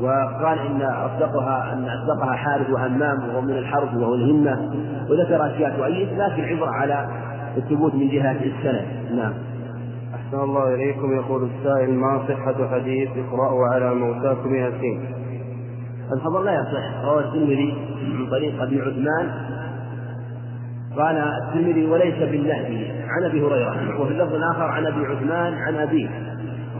وقال 0.00 0.58
إن 0.58 0.82
أصدقها 0.82 1.72
أن 1.72 1.88
أصدقها 1.88 2.32
حارث 2.32 2.70
وهمام 2.70 3.28
وهو 3.28 3.40
من 3.40 3.58
الحرب 3.58 3.96
وهو 3.96 4.14
الهمة. 4.14 4.70
وذكر 5.10 5.46
أشياء 5.46 5.76
تؤيد 5.76 6.08
لكن 6.08 6.44
عبرة 6.44 6.70
على 6.70 7.08
الثبوت 7.56 7.94
من 7.94 8.08
جهة 8.08 8.32
السند 8.32 8.84
نعم. 9.16 9.32
أحسن 10.30 10.42
الله 10.42 10.74
إليكم 10.74 11.12
يقول 11.14 11.50
السائل 11.50 11.94
ما 11.94 12.22
صحة 12.28 12.68
حديث 12.68 13.08
اقرأوا 13.16 13.66
على 13.66 13.94
موتاكم 13.94 14.54
ياسين 14.54 15.14
الخبر 16.12 16.42
لا 16.42 16.52
يصح. 16.54 17.04
رواه 17.04 17.20
الترمذي 17.20 17.74
من 18.02 18.30
طريق 18.30 18.62
أبي 18.62 18.80
عثمان. 18.80 19.30
قال 20.96 21.16
الترمذي 21.16 21.86
وليس 21.86 22.14
بالنهي 22.18 23.02
عن 23.08 23.24
أبي 23.24 23.42
هريرة 23.42 24.00
وفي 24.00 24.12
اللفظ 24.12 24.34
الآخر 24.34 24.62
عن 24.62 24.86
أبي 24.86 25.06
عثمان 25.06 25.54
عن 25.54 25.74
أبيه. 25.74 26.08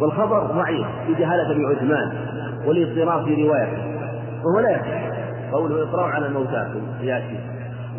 والخبر 0.01 0.47
ضعيف 0.47 0.87
في 1.07 1.15
جهالة 1.15 1.51
أبي 1.53 1.67
عثمان 1.67 2.13
والاضطراب 2.67 3.25
في 3.25 3.43
روايته 3.45 3.83
وهو 4.45 4.61
لا 4.61 4.71
يصح. 4.71 5.11
قوله 5.53 5.83
اقرأوا 5.83 6.09
على 6.09 6.29
موتاكم 6.29 6.81
ياسين 7.01 7.41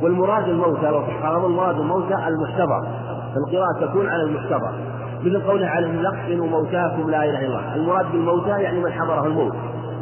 والمراد 0.02 0.50
الموتى 0.50 0.88
قال 1.24 1.46
المراد 1.46 1.80
الموتى 1.80 2.16
المحتضر. 2.28 2.88
فالقراءة 3.36 3.86
تكون 3.86 4.10
على 4.10 4.24
المحتضر. 4.24 5.01
مثل 5.26 5.42
قوله 5.42 5.68
على 5.68 5.88
لقنوا 5.88 6.48
موتاكم 6.48 7.10
لا 7.10 7.24
إله 7.24 7.40
إلا 7.40 7.48
الله. 7.48 7.76
المراد 7.76 8.12
بالموتى 8.12 8.50
يعني 8.50 8.80
من 8.80 8.92
حضره 8.92 9.26
الموت. 9.28 9.56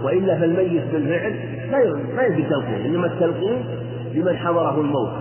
وإلا 0.03 0.39
فالميت 0.39 0.91
بالفعل 0.91 1.33
لا 1.71 2.15
ما 2.15 2.23
يجب 2.23 2.39
التلقين 2.39 2.85
إنما 2.85 3.07
التلقين 3.07 3.65
لمن 4.13 4.37
حضره 4.37 4.81
الموت. 4.81 5.11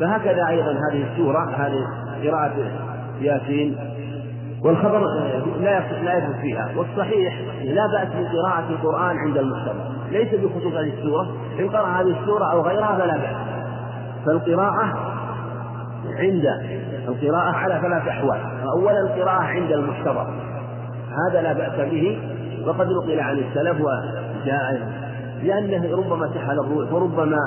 فهكذا 0.00 0.48
أيضا 0.48 0.70
هذه 0.90 1.04
السورة 1.12 1.50
هذه 1.56 1.86
قراءة 2.24 2.52
ياسين 3.20 3.76
والخبر 4.64 5.00
لا 5.60 5.82
لا 6.02 6.18
يثبت 6.18 6.36
فيها. 6.40 6.68
والصحيح 6.76 7.40
لا 7.64 7.86
بأس 7.86 8.08
بقراءة 8.08 8.64
القرآن 8.70 9.16
عند 9.16 9.38
المحتضر 9.38 9.84
ليس 10.10 10.34
بخصوص 10.34 10.72
هذه 10.72 10.92
السورة 10.98 11.26
إن 11.60 11.68
قرأ 11.68 11.86
هذه 11.86 12.16
السورة 12.20 12.52
أو 12.52 12.62
غيرها 12.62 12.98
فلا 12.98 13.16
بأس. 13.16 13.36
فالقراءة 14.26 15.13
عند 16.18 16.44
القراءة 17.08 17.56
على 17.56 17.80
ثلاث 17.82 18.08
أحوال. 18.08 18.40
أولا 18.76 19.00
القراءة 19.00 19.42
عند 19.42 19.72
المحتضر 19.72 20.26
هذا 21.28 21.42
لا 21.42 21.52
بأس 21.52 21.90
به 21.90 22.18
وقد 22.66 22.86
نقل 22.86 23.20
عن 23.20 23.38
السلف 23.38 23.76
وجاء 23.80 24.88
لأنه 25.42 25.96
ربما 25.96 26.28
سحل 26.34 26.60
الروح 26.60 26.92
وربما 26.92 27.38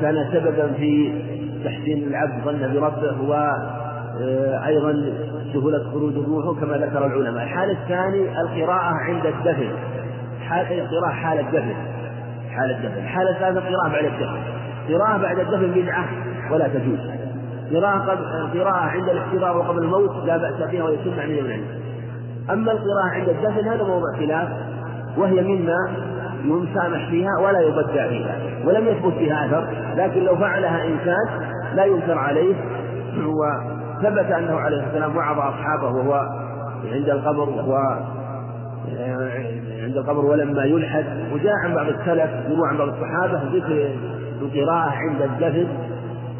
كان 0.00 0.28
سببا 0.32 0.72
في 0.72 1.22
تحسين 1.64 2.08
العبد 2.08 2.44
ظن 2.44 2.72
بربه 2.74 3.22
وأيضا 3.28 5.12
سهولة 5.52 5.90
خروج 5.92 6.12
الروح 6.16 6.60
كما 6.60 6.76
ذكر 6.76 7.06
العلماء. 7.06 7.44
الحال 7.44 7.70
الثاني 7.70 8.40
القراءة 8.40 8.92
عند 9.08 9.26
الدفن. 9.26 9.70
حال 10.48 10.66
القراءة 10.80 11.12
حال 11.12 11.38
الدفن. 11.38 11.74
حال 12.50 12.70
الدفن. 12.70 12.98
الحالة 12.98 13.30
الثالثة 13.30 13.68
القراءة 13.68 13.92
بعد 13.92 14.04
الدفن. 14.04 14.38
قراءة 14.88 15.22
بعد 15.22 15.38
الدفن 15.38 15.80
بدعة 15.82 16.04
ولا 16.52 16.68
تجوز. 16.68 17.17
قراءة 17.74 18.50
قراءة 18.54 18.88
عند 18.88 19.08
الاحتضار 19.08 19.56
وقبل 19.56 19.82
الموت 19.82 20.24
لا 20.26 20.36
بأس 20.36 20.70
بها 20.70 20.84
ويسن 20.84 21.20
عن 21.20 21.30
العلم. 21.30 21.64
أما 22.50 22.72
القراءة 22.72 23.08
عند 23.12 23.28
الدفن 23.28 23.68
هذا 23.68 23.84
موضوع 23.84 24.16
خلاف 24.18 24.48
وهي 25.16 25.42
مما 25.42 26.08
يسامح 26.44 27.10
فيها 27.10 27.38
ولا 27.38 27.60
يبدع 27.60 28.08
فيها 28.08 28.36
ولم 28.64 28.86
يثبت 28.86 29.12
فيها 29.12 29.46
أثر 29.46 29.66
لكن 29.96 30.24
لو 30.24 30.36
فعلها 30.36 30.84
إنسان 30.84 31.48
لا 31.74 31.84
ينكر 31.84 32.18
عليه 32.18 32.54
وثبت 33.16 34.30
أنه 34.32 34.54
عليه 34.54 34.86
السلام 34.86 35.16
وعظ 35.16 35.38
أصحابه 35.38 35.88
وهو 35.88 36.28
عند 36.92 37.08
القبر 37.08 37.48
وهو 37.48 37.76
عند 39.82 39.96
القبر 39.96 40.24
ولما 40.24 40.64
يلحد 40.64 41.04
وجاء 41.32 41.52
عن 41.64 41.74
بعض 41.74 41.86
السلف 41.86 42.30
يروى 42.48 42.68
عن 42.68 42.78
بعض 42.78 42.88
الصحابة 42.88 43.40
ذكر 43.52 43.90
القراءة 44.42 44.90
عند 44.90 45.22
الدفن 45.22 45.66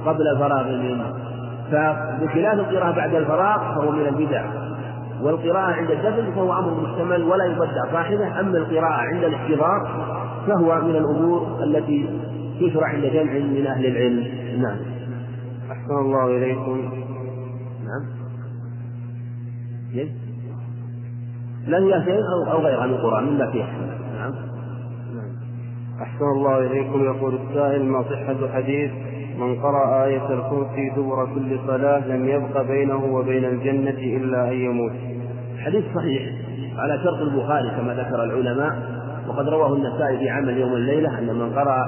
قبل 0.07 0.29
الفراغ 0.29 0.69
منه 0.69 1.29
فبخلاف 1.71 2.55
القراءة 2.55 2.97
بعد 2.97 3.15
الفراغ 3.15 3.59
فهو 3.59 3.93
من 3.93 4.07
البدع. 4.07 4.45
والقراءة 5.23 5.73
عند 5.73 5.91
الدفن 5.91 6.33
فهو 6.35 6.59
أمر 6.59 6.81
محتمل 6.81 7.23
ولا 7.23 7.45
يبدع 7.45 7.93
صاحبه. 7.93 8.41
أما 8.41 8.59
القراءة 8.59 8.93
عند 8.93 9.25
الاحتضار 9.25 10.07
فهو 10.47 10.81
من 10.85 10.97
الأمور 10.97 11.63
التي 11.65 12.21
تشرع 12.61 12.87
عند 12.89 13.05
جمع 13.05 13.33
من 13.33 13.67
أهل 13.67 13.87
العلم. 13.87 14.27
نعم. 14.63 14.77
أحسن 15.71 15.99
الله 15.99 16.27
إليكم. 16.27 16.91
نعم. 17.85 18.19
لا 21.67 21.79
هي 21.79 22.05
شيء 22.05 22.21
أو 22.53 22.59
غيرها 22.59 22.87
من 22.87 22.95
القرآن 22.95 23.25
مما 23.25 23.51
فيها 23.51 23.73
نعم. 24.19 24.35
أحسن 26.03 26.25
الله 26.25 26.59
إليكم. 26.59 27.05
يقول 27.05 27.35
السائل 27.35 27.85
ما 27.85 28.03
صحة 28.03 28.49
حديث؟ 28.55 28.91
من 29.39 29.61
قرأ 29.61 30.05
آية 30.05 30.27
الكرسي 30.35 30.91
دبر 30.97 31.27
كل 31.35 31.59
صلاة 31.67 32.07
لم 32.07 32.29
يبق 32.29 32.63
بينه 32.63 33.05
وبين 33.05 33.45
الجنة 33.45 33.99
إلا 34.17 34.49
أن 34.49 34.53
يموت. 34.53 34.93
حديث 35.59 35.85
صحيح 35.95 36.23
على 36.79 36.99
شرط 37.05 37.21
البخاري 37.21 37.71
كما 37.71 37.95
ذكر 37.95 38.25
العلماء 38.25 38.73
وقد 39.29 39.49
رواه 39.49 39.75
النسائي 39.75 40.19
في 40.19 40.31
عمل 40.31 40.57
يوم 40.57 40.73
الليلة 40.73 41.19
أن 41.19 41.27
من 41.27 41.53
قرأ 41.53 41.85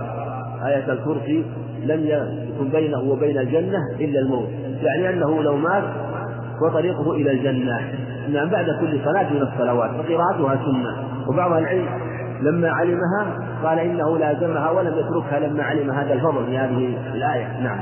آية 0.67 0.93
الكرسي 0.93 1.45
لم 1.85 2.01
يكن 2.05 2.69
بينه 2.69 3.01
وبين 3.01 3.39
الجنة 3.39 3.79
إلا 4.01 4.21
الموت، 4.21 4.49
يعني 4.83 5.11
أنه 5.11 5.43
لو 5.43 5.57
مات 5.57 5.85
وطريقه 6.63 7.13
إلى 7.13 7.31
الجنة. 7.31 7.81
نعم 8.29 8.49
بعد 8.49 8.67
كل 8.81 9.01
صلاة 9.05 9.33
من 9.33 9.43
الصلوات 9.43 9.91
فقراءتها 9.91 10.65
سنة 10.65 11.09
وبعض 11.29 11.53
العلم 11.53 12.10
لما 12.41 12.71
علمها 12.71 13.39
قال 13.65 13.79
إنه 13.79 14.19
لازمها 14.19 14.71
ولم 14.71 14.95
يتركها 14.99 15.39
لما 15.39 15.63
علم 15.63 15.91
هذا 15.91 16.13
الفضل 16.13 16.47
في 16.47 16.59
هذه 16.59 17.13
الآية. 17.15 17.61
نعم. 17.63 17.79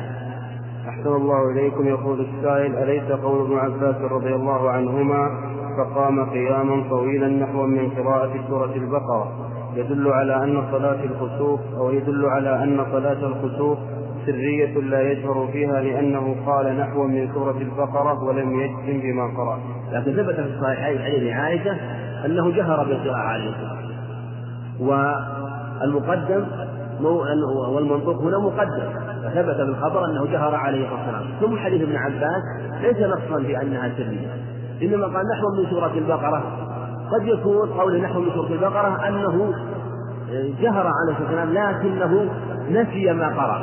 أحسن 0.89 1.17
الله 1.17 1.51
إليكم. 1.51 1.87
يقول 1.87 2.21
السائل 2.21 2.77
أليس 2.77 3.13
قول 3.13 3.47
ابن 3.47 3.59
عباس 3.59 3.97
رضي 4.13 4.35
الله 4.35 4.71
عنهما 4.71 5.31
فقام 5.79 6.31
قياما 6.31 6.89
طويلا 6.91 7.29
نحو 7.29 7.67
من 7.67 7.91
قراءة 7.91 8.31
سورة 8.49 8.75
البقرة؟ 8.75 9.33
يدل 9.75 10.09
على 10.09 10.45
أن 10.45 10.63
صلاة 10.73 11.05
الخسوف 11.05 11.61
أو 11.77 11.91
يدل 11.91 12.27
على 12.27 12.63
أن 12.63 12.87
صلاة 12.93 13.27
الخسوف 13.27 13.79
سرية 14.27 14.79
لا 14.81 15.13
يجهر 15.13 15.49
فيها 15.53 15.81
لأنه 15.81 16.37
قال 16.47 16.79
نحو 16.79 17.07
من 17.07 17.29
سورة 17.35 17.59
البقرة 17.59 18.25
ولم 18.25 18.61
يجزم 18.61 19.01
بما 19.01 19.25
قرأ. 19.37 19.59
لكن 19.93 20.13
ثبت 20.13 20.35
في 20.35 20.55
الصحيحين 20.55 20.99
حديث 20.99 21.33
عائشة 21.33 21.77
أنه 22.25 22.51
جهر 22.51 22.85
بالقراءة 22.85 23.17
عليه. 23.17 23.78
والمقدم 24.81 26.47
والمنطوق 27.75 28.23
هنا 28.23 28.39
مقدم. 28.39 28.83
فثبت 29.25 29.57
في 29.57 29.63
الخبر 29.63 30.05
أنه 30.05 30.27
جهر 30.27 30.55
عليه 30.55 30.85
الصلاة 30.85 31.01
والسلام. 31.01 31.25
ثم 31.41 31.57
حديث 31.59 31.83
ابن 31.83 31.97
عباس 31.97 32.43
ليس 32.81 32.97
نصا 32.97 33.43
في 33.43 33.63
انها 33.63 33.93
سرية. 33.97 34.29
إنما 34.83 35.05
قال 35.05 35.25
نحو 35.33 35.47
من 35.59 35.67
سورة 35.71 35.93
البقرة. 35.95 36.43
قد 37.13 37.27
يكون 37.27 37.69
قول 37.69 38.03
نحو 38.03 38.21
من 38.21 38.31
سورة 38.35 38.53
البقرة 38.53 39.09
أنه 39.09 39.55
جهر 40.61 40.87
عليه 40.87 41.13
الصلاة 41.13 41.47
والسلام 41.47 41.53
لكنه 41.53 42.31
نسي 42.71 43.13
ما 43.13 43.29
قرأ. 43.29 43.61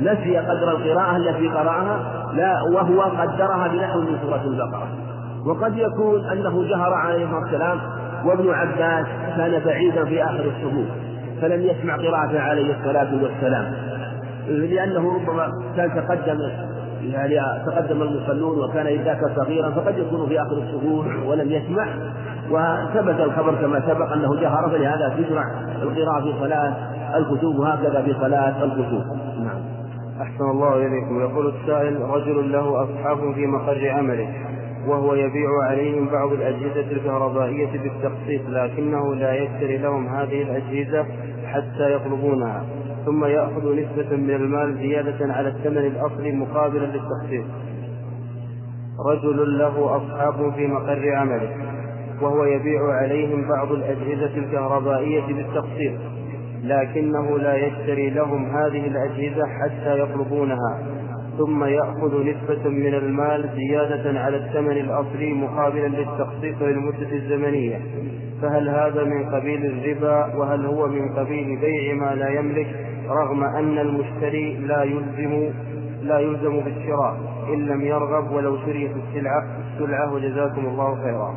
نسي 0.00 0.38
قدر 0.38 0.70
القراءة 0.70 1.16
التي 1.16 1.48
قرأها 1.48 1.98
لا 2.32 2.62
وهو 2.62 3.02
قدرها 3.02 3.68
بنحو 3.68 4.00
من 4.00 4.18
سورة 4.22 4.42
البقرة. 4.44 4.88
وقد 5.46 5.76
يكون 5.76 6.24
أنه 6.24 6.62
جهر 6.68 6.92
عليه 6.94 7.24
الصلاة 7.24 7.40
والسلام 7.40 7.78
وابن 8.24 8.50
عباس 8.50 9.06
كان 9.36 9.62
بعيدا 9.64 10.04
في 10.04 10.24
آخر 10.24 10.44
الصفوف 10.44 10.86
فلم 11.40 11.62
يسمع 11.62 11.96
قراءته 11.96 12.40
عليه 12.40 12.76
الصلاة 12.76 13.22
والسلام. 13.22 13.72
لأنه 14.48 15.14
ربما 15.14 15.48
كان 15.76 15.90
تقدم 15.94 16.38
يعني 17.02 17.40
تقدم 17.66 18.02
المصلون 18.02 18.58
وكان 18.58 18.86
ذاك 18.86 19.20
صغيرا 19.36 19.70
فقد 19.70 19.98
يكون 19.98 20.28
في 20.28 20.42
آخر 20.42 20.52
الصفوف 20.52 21.06
ولم 21.26 21.50
يسمع. 21.50 21.86
وثبت 22.50 23.20
الخبر 23.20 23.54
كما 23.54 23.80
سبق 23.80 24.12
أنه 24.12 24.40
جهر 24.40 24.70
فلهذا 24.70 25.16
تشرع 25.18 25.44
القراءة 25.82 26.22
في 26.22 26.34
صلاة 26.40 26.74
الكتب 27.16 27.58
وهكذا 27.58 28.02
في 28.02 28.14
صلاة 28.20 28.64
الكتب. 28.64 29.04
نعم. 29.44 29.60
أحسن 30.22 30.44
الله 30.50 30.76
إليكم. 30.76 31.20
يقول 31.20 31.54
السائل 31.54 32.00
رجل 32.00 32.52
له 32.52 32.84
أصحاب 32.84 33.34
في 33.34 33.46
مقر 33.46 33.90
عمله. 33.90 34.28
وهو 34.86 35.14
يبيع 35.14 35.48
عليهم 35.62 36.08
بعض 36.08 36.32
الأجهزة 36.32 36.92
الكهربائية 36.92 37.70
بالتقسيط 37.72 38.42
لكنه 38.48 39.14
لا 39.14 39.34
يشتري 39.34 39.78
لهم 39.78 40.06
هذه 40.06 40.42
الأجهزة 40.42 41.06
حتى 41.46 41.94
يطلبونها 41.94 42.64
ثم 43.04 43.24
يأخذ 43.24 43.74
نسبة 43.76 44.16
من 44.16 44.30
المال 44.30 44.74
زيادة 44.74 45.34
على 45.34 45.48
الثمن 45.48 45.78
الأصلي 45.78 46.32
مقابلا 46.32 46.86
للتقسيط 46.86 47.44
رجل 49.10 49.58
له 49.58 49.96
أصحاب 49.96 50.52
في 50.56 50.66
مقر 50.66 51.14
عمله 51.14 51.50
وهو 52.22 52.44
يبيع 52.44 52.80
عليهم 52.92 53.48
بعض 53.48 53.72
الأجهزة 53.72 54.38
الكهربائية 54.38 55.26
بالتقسيط 55.26 55.94
لكنه 56.64 57.38
لا 57.38 57.56
يشتري 57.56 58.10
لهم 58.10 58.44
هذه 58.44 58.86
الأجهزة 58.86 59.46
حتى 59.46 60.00
يطلبونها. 60.00 60.93
ثم 61.38 61.64
يأخذ 61.64 62.22
نسبة 62.22 62.68
من 62.68 62.94
المال 62.94 63.50
زيادة 63.56 64.20
على 64.20 64.36
الثمن 64.36 64.76
الأصلي 64.76 65.32
مقابلا 65.32 65.86
للتقسيط 65.86 66.62
للمدة 66.62 67.12
الزمنية. 67.12 67.80
فهل 68.42 68.68
هذا 68.68 69.04
من 69.04 69.24
قبيل 69.34 69.66
الربا؟ 69.66 70.36
وهل 70.36 70.66
هو 70.66 70.88
من 70.88 71.14
قبيل 71.16 71.60
بيع 71.60 71.94
ما 71.94 72.14
لا 72.14 72.28
يملك؟ 72.28 72.66
رغم 73.08 73.44
أن 73.44 73.78
المشتري 73.78 74.56
لا 74.56 74.82
يلزم 74.82 75.50
لا 76.02 76.18
يلزم 76.18 76.60
بالشراء. 76.60 77.16
إن 77.54 77.66
لم 77.66 77.80
يرغب 77.80 78.32
ولو 78.32 78.56
شريت 78.66 78.90
السلعة 78.96 79.44
السلعة 79.74 80.14
وجزاكم 80.14 80.66
الله 80.66 80.94
خيرا. 80.94 81.34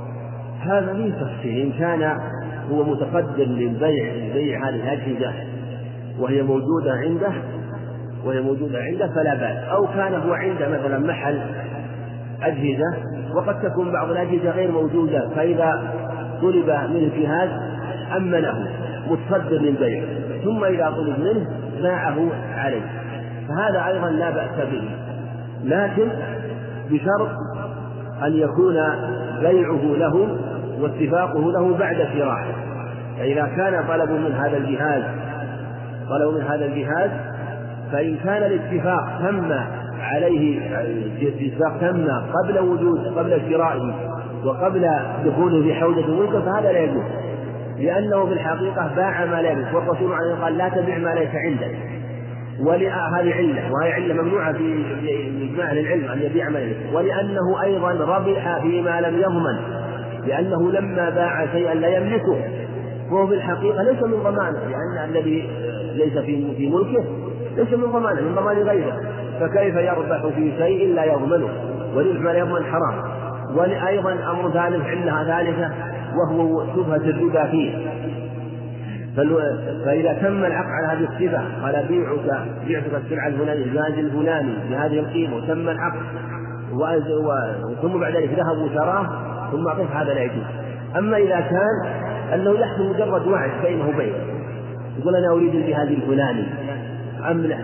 هذا 0.60 0.94
من 0.94 1.12
تفسير 1.12 1.64
إن 1.64 1.72
كان 1.72 2.20
هو 2.72 2.84
متقدم 2.84 3.44
للبيع 3.44 4.14
لبيع 4.14 4.70
هذه 4.70 4.76
الأجهزة 4.76 5.34
وهي 6.20 6.44
موجودة 6.44 6.92
عنده 6.92 7.34
وهي 8.26 8.42
موجودة 8.42 8.80
عنده 8.80 9.08
فلا 9.08 9.36
بأس. 9.36 9.70
أو 9.72 9.88
كان 9.88 10.14
هو 10.14 10.34
عنده 10.34 10.70
مثلا 10.70 11.00
محل 11.00 11.40
أجهزة 12.44 12.94
وقد 13.36 13.62
تكون 13.62 13.92
بعض 13.92 14.12
الأجهزة 14.12 14.52
غير 14.52 14.72
موجودة 14.72 15.30
فإذا 15.36 15.94
طلب 16.42 16.70
منه 16.70 17.12
جهاز 17.18 17.50
أمنه 18.18 18.68
متصدر 19.10 19.58
للبيع 19.58 20.04
ثم 20.44 20.64
إذا 20.64 20.90
طلب 20.90 21.20
منه 21.20 21.48
باعه 21.82 22.30
عليه. 22.56 22.82
فهذا 23.48 23.88
أيضا 23.88 24.10
لا 24.10 24.30
بأس 24.30 24.68
به. 24.72 24.90
لكن 25.64 26.10
بشرط 26.90 27.30
أن 28.24 28.34
يكون 28.34 28.76
بيعه 29.42 29.96
له 29.98 30.38
واتفاقه 30.80 31.52
له 31.52 31.78
بعد 31.78 31.96
شرائه 31.96 32.54
فإذا 33.18 33.46
كان 33.58 33.88
طلب 33.88 34.10
من 34.10 34.32
هذا 34.32 34.58
الجهاز 34.58 35.04
طلب 36.10 36.34
من 36.34 36.42
هذا 36.42 36.66
الجهاز 36.66 37.10
فإن 37.92 38.18
كان 38.24 38.44
الاتفاق 38.44 39.20
تم 39.20 39.54
عليه 40.00 40.60
الاتفاق 41.22 41.78
تم 41.82 42.08
قبل 42.10 42.60
وجود 42.60 43.08
قبل 43.18 43.42
شرائه 43.50 43.94
وقبل 44.46 44.90
دخوله 45.26 45.64
في 45.64 45.74
حوزة 45.74 46.20
ملكه 46.20 46.42
فهذا 46.42 46.72
لا 46.72 46.80
يجوز. 46.80 47.04
لأنه 47.78 48.26
في 48.26 48.34
الحقيقة 48.34 48.92
باع 48.96 49.26
ما 49.26 49.42
لا 49.42 49.52
يملك 49.52 49.74
والرسول 49.74 50.14
عليه 50.14 50.36
قال 50.44 50.58
لا 50.58 50.70
تبع 50.70 50.98
ما 50.98 51.10
ليس 51.10 51.30
عندك. 51.36 51.78
ولهذه 52.60 53.34
علة 53.34 53.72
وهي 53.72 53.92
علة 53.92 54.14
ممنوعة 54.22 54.54
في 54.54 54.84
إجماع 55.52 55.74
للعلم 55.74 56.12
أن 56.12 56.22
يبيع 56.22 56.50
ما 56.50 56.60
يملك 56.60 56.78
ولأنه 56.94 57.64
أيضا 57.64 57.92
ربح 57.92 58.62
فيما 58.62 59.02
لم 59.02 59.18
يضمن. 59.18 59.58
لأنه 60.28 60.72
لما 60.72 61.10
باع 61.10 61.46
شيئا 61.52 61.74
لا 61.74 61.98
يملكه. 61.98 62.38
وهو 63.12 63.28
في 63.28 63.34
الحقيقة 63.34 63.84
ليس 63.84 64.04
من 64.04 64.24
ضمانه 64.24 64.60
لأن 64.60 65.10
الذي 65.10 65.50
ليس 65.96 66.18
في 66.18 66.70
ملكه 66.70 67.04
ليس 67.58 67.74
من 67.74 67.92
ضمانه 67.92 68.22
من 68.22 68.36
ضمان 68.36 68.58
غيره. 68.58 69.02
فكيف 69.40 69.76
يربح 69.76 70.28
في 70.36 70.52
شيء 70.58 70.96
لا 70.96 71.04
يضمنه؟ 71.04 71.50
والربح 71.96 72.22
ما 72.22 72.32
يضمن 72.32 72.64
حرام. 72.64 73.04
وأيضا 73.56 74.12
أمر 74.12 74.52
ثالث 74.52 74.86
عندها 74.86 75.24
ثالثة 75.24 75.72
وهو 76.18 76.66
شبهة 76.76 76.96
الربا 76.96 77.46
فيه. 77.46 77.88
فإذا 79.86 80.14
تم 80.14 80.46
العقد 80.46 80.70
على 80.70 80.88
هذه 80.88 81.04
الصفة 81.10 81.42
قال 81.64 81.86
بيعك 81.88 82.26
بعتك 82.68 83.06
السلعة 83.06 83.28
الفلانية 83.28 83.66
الزاج 83.66 84.00
الفلاني 84.00 84.54
بهذه 84.70 85.00
القيمة 85.00 85.36
وتم 85.36 85.70
العقد. 85.70 86.00
ثم 87.82 88.00
بعد 88.00 88.16
ذلك 88.16 88.30
ذهب 88.30 88.58
وشراه 88.58 89.06
ثم 89.52 89.68
أعطيت 89.68 89.92
هذا 89.92 90.14
لا 90.14 90.22
يجوز. 90.22 90.44
أما 90.98 91.18
إذا 91.18 91.40
كان 91.40 91.92
أنه 92.34 92.60
يحصل 92.60 92.90
مجرد 92.90 93.28
وعد 93.28 93.52
بينه 93.64 93.90
وبينه. 93.90 94.16
يقول 95.00 95.16
أنا 95.16 95.34
أريد 95.34 95.56
الجهاز 95.56 95.88
الفلاني. 95.88 96.46
أمنه 97.32 97.64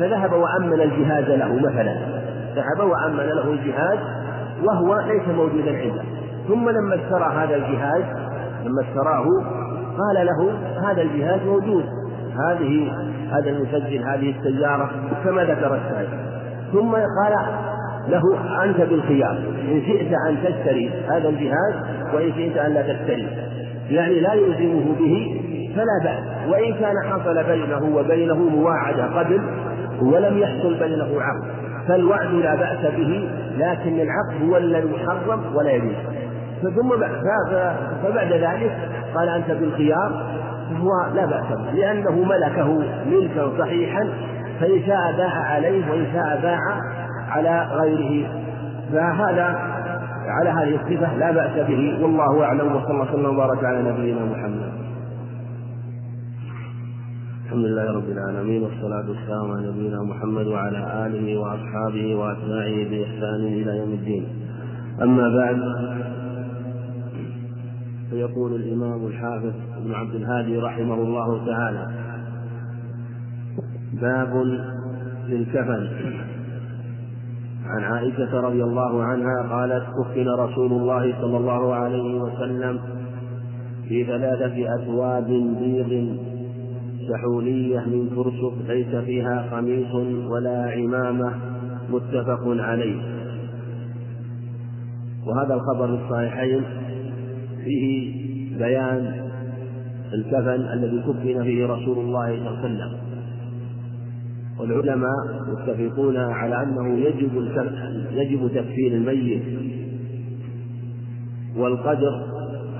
فذهب 0.00 0.32
وأمن 0.32 0.80
الجهاز 0.80 1.24
له 1.24 1.54
مثلا. 1.54 1.96
ذهب 2.54 2.90
وأمن 2.90 3.16
له 3.16 3.50
الجهاز 3.52 3.98
وهو 4.64 5.00
ليس 5.00 5.28
موجودا 5.36 5.78
عنده. 5.78 6.02
ثم 6.48 6.70
لما 6.70 6.94
اشترى 6.94 7.32
هذا 7.34 7.56
الجهاز 7.56 8.02
لما 8.64 8.80
اشتراه 8.80 9.24
قال 9.98 10.26
له 10.26 10.52
هذا 10.88 11.02
الجهاز 11.02 11.40
موجود. 11.46 11.84
هذه 12.48 12.92
هذا 13.32 13.50
المسجل 13.50 14.04
هذه 14.08 14.34
السيارة 14.38 14.90
كما 15.24 15.44
ذكر 15.44 15.74
السائل. 15.74 16.08
ثم 16.72 16.92
قال 16.92 17.36
له 18.08 18.22
أنت 18.64 18.80
بالخيار. 18.80 19.38
إن 19.72 19.82
شئت 19.86 20.12
أن 20.28 20.36
تشتري 20.44 20.90
هذا 21.08 21.28
الجهاز 21.28 21.74
وإن 22.14 22.32
شئت 22.32 22.56
أن 22.56 22.72
لا 22.72 22.82
تشتري. 22.82 23.28
يعني 23.90 24.20
لا 24.20 24.32
يلزمه 24.34 24.94
به 24.98 25.40
فلا 25.78 25.96
بأس. 26.04 26.48
وإن 26.50 26.74
كان 26.74 26.94
حصل 27.10 27.44
بينه 27.44 27.96
وبينه 27.96 28.34
مواعدة 28.34 29.04
قبل 29.18 29.40
ولم 30.02 30.38
يحصل 30.38 30.74
بينه 30.78 31.10
عقد 31.20 31.44
فالوعد 31.88 32.32
لا 32.32 32.54
بأس 32.54 32.82
به 32.96 33.28
لكن 33.58 34.00
العقد 34.00 34.48
هو 34.48 34.56
الذي 34.56 34.88
محرم 34.88 35.40
ولا 35.54 35.70
يجوز. 35.70 35.94
ثم 36.62 36.90
فبعد 38.02 38.32
ذلك 38.32 38.72
قال 39.14 39.28
أنت 39.28 39.50
بالخيار 39.50 40.10
فهو 40.70 40.90
لا 41.14 41.26
بأس 41.26 41.48
به 41.58 41.72
لأنه 41.72 42.24
ملكه 42.24 42.68
ملكا 43.06 43.50
صحيحا 43.58 44.08
فإن 44.60 44.82
شاء 44.86 45.14
باع 45.18 45.32
عليه 45.54 45.90
وإن 45.90 46.06
شاء 46.12 46.40
باع 46.42 46.60
على 47.30 47.66
غيره. 47.72 48.28
فهذا 48.92 49.58
على 50.28 50.50
هذه 50.50 50.74
الصفة 50.74 51.16
لا 51.16 51.30
بأس 51.30 51.66
به 51.68 51.98
والله 52.02 52.44
أعلم 52.44 52.76
وصلى 52.76 52.90
الله 52.90 53.12
وسلم 53.12 53.26
وبارك 53.26 53.64
على 53.64 53.82
نبينا 53.82 54.20
محمد. 54.24 54.72
الحمد 57.48 57.64
لله 57.64 57.92
رب 57.92 58.08
العالمين 58.08 58.62
والصلاة 58.62 59.08
والسلام 59.08 59.50
على 59.50 59.68
نبينا 59.68 60.02
محمد 60.02 60.46
وعلى 60.46 61.06
آله 61.06 61.38
وأصحابه 61.38 62.14
وأتباعه 62.14 62.88
بإحسان 62.90 63.44
إلى 63.44 63.78
يوم 63.78 63.92
الدين. 63.92 64.26
أما 65.02 65.28
بعد 65.28 65.58
فيقول 68.10 68.54
الإمام 68.54 69.06
الحافظ 69.06 69.52
ابن 69.76 69.94
عبد 69.94 70.14
الهادي 70.14 70.58
رحمه 70.58 70.94
الله 70.94 71.46
تعالى 71.46 71.86
باب 73.92 74.44
للكفن. 75.28 75.88
عن 77.66 77.82
عائشة 77.82 78.40
رضي 78.40 78.64
الله 78.64 79.04
عنها 79.04 79.42
قالت 79.50 79.84
كفن 79.84 80.28
رسول 80.28 80.72
الله 80.72 81.20
صلى 81.20 81.36
الله 81.36 81.74
عليه 81.74 82.20
وسلم 82.20 82.80
في 83.88 84.04
ثلاثة 84.04 84.74
أثواب 84.74 85.26
بيض 85.60 86.27
سحولية 87.08 87.78
من 87.78 88.10
كرسف 88.14 88.68
ليس 88.68 89.04
فيها 89.04 89.46
قميص 89.52 89.94
ولا 90.30 90.70
عمامة 90.70 91.34
متفق 91.90 92.42
عليه. 92.46 93.00
وهذا 95.26 95.54
الخبر 95.54 95.94
الصحيحين 95.94 96.62
فيه 97.64 98.12
بيان 98.58 99.28
الكفن 100.14 100.72
الذي 100.72 100.98
كفن 101.02 101.42
فيه 101.44 101.66
رسول 101.66 101.98
الله 101.98 102.26
صلى 102.26 102.48
الله 102.48 102.58
عليه 102.58 102.60
وسلم. 102.60 102.98
والعلماء 104.58 105.12
متفقون 105.48 106.16
على 106.16 106.62
أنه 106.62 106.98
يجب 106.98 107.30
يجب 108.12 108.48
تكفين 108.54 108.94
الميت 108.94 109.42
والقدر 111.56 112.22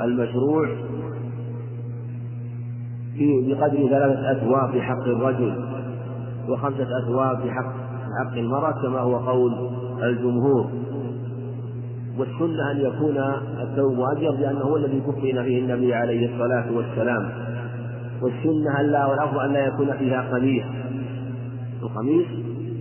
المشروع 0.00 0.66
في 0.66 0.87
بقدر 3.20 3.88
ثلاثة 3.88 4.32
أثواب 4.32 4.70
في 4.70 4.82
حق 4.82 5.04
الرجل 5.06 5.54
وخمسة 6.48 6.86
أثواب 7.04 7.40
في 7.40 7.50
حق 7.50 7.72
حق 8.24 8.32
المرأة 8.36 8.82
كما 8.82 9.00
هو 9.00 9.16
قول 9.16 9.70
الجمهور. 10.02 10.66
والسنة 12.18 12.70
أن 12.70 12.80
يكون 12.80 13.18
الثوب 13.62 14.00
أبيض 14.16 14.40
لأنه 14.40 14.60
هو 14.60 14.76
الذي 14.76 15.00
كفن 15.00 15.42
فيه 15.42 15.58
النبي 15.58 15.94
عليه 15.94 16.34
الصلاة 16.34 16.72
والسلام. 16.72 17.30
والسنة 18.22 18.80
ألا 18.80 19.06
والأفضل 19.06 19.40
أن 19.44 19.52
لا 19.52 19.66
يكون 19.66 19.92
فيها 19.92 20.30
قميص. 20.32 20.64
القميص 21.82 22.26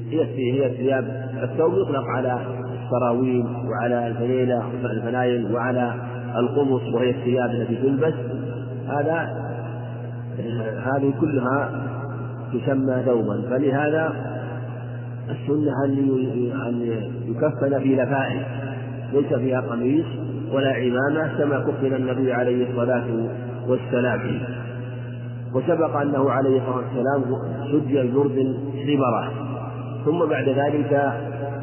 هي 0.09 0.23
هي 0.23 0.77
ثياب 0.77 1.03
الثوب 1.43 1.73
يطلق 1.73 2.03
على 2.15 2.39
السراويل 2.84 3.45
وعلى 3.69 4.07
الفنيلة 4.07 4.64
الفنايل 4.85 5.55
وعلى 5.55 5.93
القمص 6.38 6.81
وهي 6.93 7.09
الثياب 7.09 7.49
التي 7.49 7.76
تلبس. 7.76 8.14
هذا 8.88 9.47
هذه 10.85 11.14
كلها 11.22 11.88
تسمى 12.53 13.03
ثوبا 13.05 13.41
فلهذا 13.49 14.14
السنة 15.30 15.85
أن 16.68 16.81
يكفن 17.27 17.80
في 17.80 17.95
لفائف 17.95 18.43
ليس 19.14 19.34
فيها 19.34 19.61
قميص 19.61 20.05
ولا 20.53 20.73
عمامة 20.73 21.38
كما 21.38 21.59
كفن 21.59 21.93
النبي 21.93 22.34
عليه 22.34 22.69
الصلاة 22.69 23.05
والسلام. 23.68 24.39
وسبق 25.53 25.95
أنه 25.95 26.31
عليه 26.31 26.61
الصلاة 26.61 26.76
والسلام 26.77 27.23
سجي 27.72 28.01
الجرد 28.01 28.57
حبرة 28.88 29.31
ثم 30.05 30.26
بعد 30.30 30.49
ذلك 30.49 31.14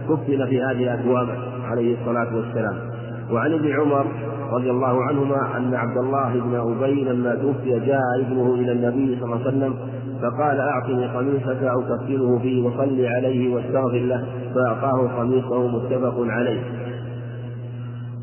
كفن 0.09 0.47
في 0.47 0.63
هذه 0.63 0.83
الأكواب 0.95 1.29
عليه 1.65 1.97
الصلاة 2.01 2.37
والسلام. 2.37 2.77
وعن 3.31 3.53
ابن 3.53 3.73
عمر 3.81 4.07
رضي 4.53 4.71
الله 4.71 5.05
عنهما 5.05 5.57
أن 5.57 5.75
عبد 5.75 5.97
الله 5.97 6.41
بن 6.41 6.55
أبي 6.55 7.05
لما 7.05 7.35
توفي 7.35 7.81
جاء 7.81 8.21
ابنه 8.21 8.55
إلى 8.55 8.73
النبي 8.73 9.17
صلى 9.21 9.25
الله 9.25 9.47
عليه 9.47 9.47
وسلم 9.47 9.75
فقال 10.23 10.61
أعطني 10.61 11.07
قميصك 11.07 11.63
أكفنه 11.63 12.39
فيه 12.39 12.63
وصل 12.63 13.05
عليه 13.05 13.55
واستغفر 13.55 13.99
له 13.99 14.25
فأعطاه 14.55 15.19
قميصه 15.19 15.67
متفق 15.69 16.15
عليه. 16.19 16.63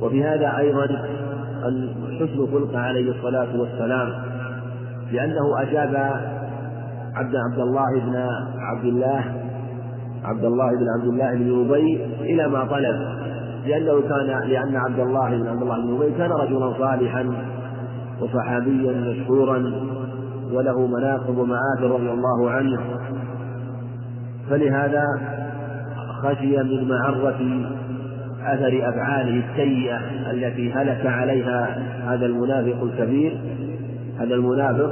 وفي 0.02 0.24
هذا 0.24 0.58
أيضا 0.58 0.86
أن 1.68 1.90
حسن 2.20 2.48
خلقه 2.52 2.80
عليه 2.80 3.12
الصلاة 3.12 3.60
والسلام 3.60 4.10
لأنه 5.12 5.62
أجاب 5.62 5.96
عبد 7.16 7.36
عبد 7.36 7.60
الله 7.60 8.00
بن 8.00 8.16
عبد 8.60 8.86
الله 8.86 9.24
عبد 10.24 10.46
الله 10.46 10.70
بن 10.70 10.86
عبد 11.00 11.08
الله 11.08 11.36
بن 11.36 11.66
أبي 11.70 12.06
إلى 12.22 12.48
ما 12.48 12.66
طلب. 12.66 13.21
لأنه 13.66 14.02
كان 14.02 14.50
لأن 14.50 14.76
عبد 14.76 15.00
الله 15.00 15.38
بن 15.38 15.48
عبد 15.48 15.62
الله 15.62 15.82
بن 15.82 15.96
أبي 15.96 16.12
كان 16.18 16.32
رجلا 16.32 16.74
صالحا 16.78 17.34
وصحابيا 18.22 18.92
مشهورا 18.92 19.74
وله 20.52 20.88
مناقب 20.88 21.38
ومآثر 21.38 21.92
رضي 21.92 22.12
الله 22.12 22.52
عنه. 22.52 22.80
فلهذا 24.50 25.04
خشي 26.24 26.58
من 26.58 26.88
معرة 26.90 27.40
أثر 28.46 28.90
أفعاله 28.90 29.44
السيئة 29.50 29.98
التي 30.32 30.74
هلك 30.74 31.06
عليها 31.06 31.78
هذا 32.06 32.26
المنافق 32.26 32.84
الكبير 32.84 33.38
هذا 34.20 34.36
المنافق 34.36 34.92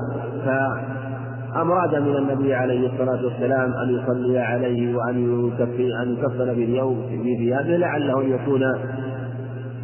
فأراد 1.54 1.96
من 1.96 2.16
النبي 2.16 2.54
عليه 2.54 2.90
الصلاة 2.94 3.26
والسلام 3.26 3.74
أن 3.74 3.90
يصلي 3.90 4.40
عليه 4.40 4.96
وأن 4.96 5.48
يكفن 5.48 5.92
أن 6.02 6.14
يكفن 6.14 6.56
في 6.56 6.64
اليوم 6.64 7.02
في 7.10 7.38
ثيابه 7.38 7.78
لعله 7.78 8.22
أن 8.22 8.30
يكون 8.32 8.64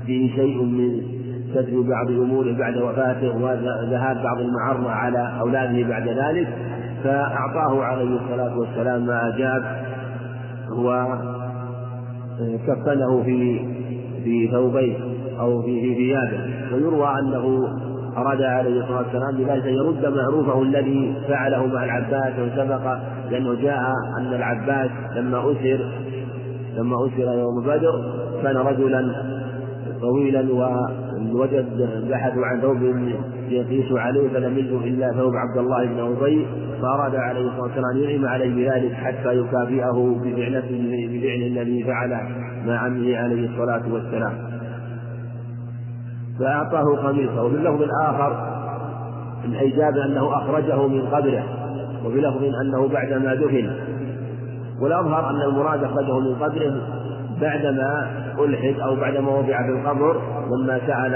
فيه 0.06 0.36
شيء 0.36 0.64
من 0.64 1.02
ستر 1.52 1.82
بعض 1.82 2.12
أموره 2.12 2.52
بعد 2.58 2.78
وفاته 2.78 3.36
وذهاب 3.44 4.24
بعض 4.24 4.40
المعرة 4.40 4.90
على 4.90 5.40
أولاده 5.40 5.88
بعد 5.90 6.08
ذلك. 6.08 6.48
فأعطاه 7.04 7.84
عليه 7.84 8.20
الصلاة 8.20 8.60
والسلام 8.60 9.06
ما 9.06 9.28
أجاب 9.28 9.64
وكفنه 12.70 13.24
في 13.24 13.60
في 14.24 14.48
ثوبيه 14.52 14.98
أو 15.40 15.62
في 15.62 15.96
ثيابه. 15.96 16.40
ويروى 16.74 17.10
أنه 17.20 17.68
أراد 18.18 18.42
عليه 18.42 18.82
الصلاة 18.82 18.98
والسلام 18.98 19.38
بذلك 19.38 19.68
أن 19.68 19.74
يرد 19.74 20.06
معروفه 20.06 20.62
الذي 20.62 21.16
فعله 21.28 21.66
مع 21.66 21.84
العباس 21.84 22.34
وسبق 22.40 22.98
لأنه 23.32 23.54
جاء 23.62 23.82
أن 24.20 24.34
العباس 24.34 24.90
لما 25.16 25.52
أسر 25.52 25.86
لما 26.78 27.08
أسر 27.08 27.40
يوم 27.40 27.62
بدر 27.62 28.14
كان 28.44 28.58
رجلا 28.58 29.12
طويلا 30.02 30.46
وجد 31.34 31.90
بحثوا 32.10 32.46
عن 32.46 32.62
ثوب 32.62 32.78
يقيس 33.50 33.92
عليه 33.92 34.30
فلم 34.30 34.58
يجدوا 34.58 34.80
إلا 34.80 35.12
ثوب 35.12 35.34
عبد 35.36 35.58
الله 35.58 35.86
بن 35.86 36.00
أبي 36.00 36.48
فأراد 36.82 37.16
عليه 37.16 37.42
الصلاة 37.42 37.62
والسلام 37.62 37.86
أن 37.92 37.98
ينعم 37.98 38.26
عليه 38.26 38.56
بذلك 38.56 38.94
حتى 38.94 39.38
يكافئه 39.38 40.16
بفعلته 40.24 41.08
بفعل 41.12 41.42
الذي 41.42 41.84
فعله 41.84 42.22
مع 42.66 42.78
عمه 42.78 43.18
عليه 43.18 43.50
الصلاة 43.50 43.94
والسلام. 43.94 44.34
فأعطاه 46.40 46.96
قميصه 46.96 47.44
وفي 47.44 47.56
اللفظ 47.56 47.82
الآخر 47.82 48.56
الحجاب 49.46 49.98
أنه 49.98 50.38
أخرجه 50.38 50.88
من 50.88 51.02
قبره 51.02 51.44
وفي 52.06 52.22
لفظ 52.22 52.44
أنه 52.62 52.88
بعدما 52.88 53.36
دفن. 53.36 53.72
والأظهر 54.82 55.30
أن 55.30 55.42
المراد 55.42 55.84
أخرجه 55.84 56.20
من 56.20 56.36
قبره 56.36 56.82
بعدما 57.42 58.12
ألحد 58.40 58.80
أو 58.80 58.96
بعدما 58.96 59.30
وضع 59.32 59.64
في 59.64 59.70
القبر 59.70 60.22
لما 60.52 60.80
سأل 60.88 61.16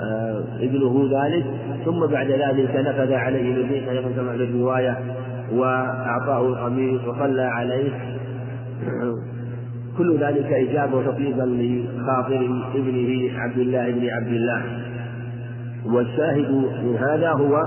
آه، 0.00 0.44
ابنه 0.60 1.08
ذلك 1.12 1.46
ثم 1.84 2.06
بعد 2.06 2.26
ذلك 2.26 2.76
نفذ 2.76 3.12
عليه 3.12 3.54
بالريح 3.54 3.84
كما 4.16 4.32
في 4.32 4.44
الرواية 4.44 4.98
وأعطاه 5.52 6.40
القميص 6.40 7.00
وصلى 7.04 7.42
عليه. 7.42 7.90
كل 9.98 10.18
ذلك 10.20 10.52
إجابة 10.52 10.96
وتطيبا 10.96 11.42
لخاطر 11.42 12.40
ابنه 12.74 13.30
عبد 13.40 13.58
الله 13.58 13.90
بن 13.90 14.08
عبد 14.10 14.32
الله. 14.32 14.62
والشاهد 15.86 16.50
من 16.84 16.96
هذا 17.00 17.30
هو 17.30 17.60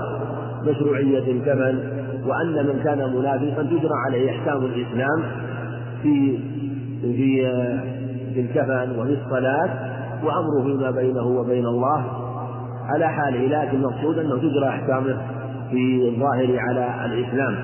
مشروعية 0.66 1.32
الكفن 1.32 1.78
وأن 2.26 2.66
من 2.66 2.80
كان 2.84 2.98
منافقا 2.98 3.62
تجرى 3.62 3.94
عليه 4.06 4.30
أحكام 4.30 4.64
الإسلام 4.64 5.22
في 6.02 6.38
في 7.02 7.46
في 8.34 8.40
الكفن 8.40 8.98
وفي 8.98 9.16
الصلاة 9.24 9.68
وأمره 10.24 10.62
فيما 10.62 10.90
بينه 10.90 11.26
وبين 11.26 11.66
الله 11.66 12.04
على 12.94 13.08
حاله 13.08 13.46
لكن 13.46 13.76
المقصود 13.76 14.18
أنه 14.18 14.36
تجرى 14.38 14.68
أحكامه 14.68 15.16
في 15.70 16.08
الظاهر 16.08 16.58
على 16.58 17.04
الإسلام. 17.14 17.56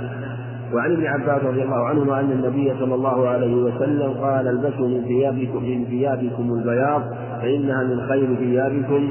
وعن 0.75 0.93
ابن 0.93 1.07
عباس 1.07 1.45
رضي 1.45 1.63
الله 1.63 1.85
عنهما 1.89 2.21
أن 2.21 2.33
النبي 2.33 2.75
صلى 2.79 2.95
الله 2.95 3.29
عليه 3.29 3.55
وسلم 3.55 4.13
قال 4.13 4.49
البسوا 4.49 4.89
من 4.89 5.05
ثيابكم 5.05 5.63
من 5.63 5.85
ثيابكم 5.85 6.53
البياض 6.53 7.03
فإنها 7.43 7.85
من 7.85 8.01
خير 8.09 8.35
ثيابكم. 8.35 9.11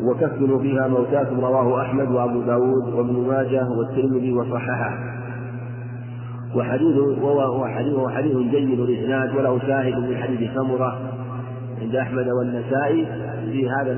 وكفنوا 0.00 0.58
فيها 0.58 0.88
موتاكم 0.88 1.40
رواه 1.40 1.82
أحمد 1.82 2.10
وأبو 2.10 2.40
داود 2.40 2.94
وابن 2.94 3.28
ماجه 3.28 3.68
والترمذي 3.70 4.32
وصححه. 4.32 5.20
وحديث 6.56 6.96
وهو 7.22 7.66
حديث 7.66 7.96
حديث 8.08 8.36
جيد 8.36 8.80
الإسناد 8.80 9.36
وله 9.36 9.58
شاهد 9.58 9.98
من 9.98 10.16
حديث 10.16 10.50
سمرة 10.54 10.98
عند 11.80 11.96
أحمد 11.96 12.28
والنسائي 12.28 13.06
في 13.52 13.70
هذا 13.70 13.94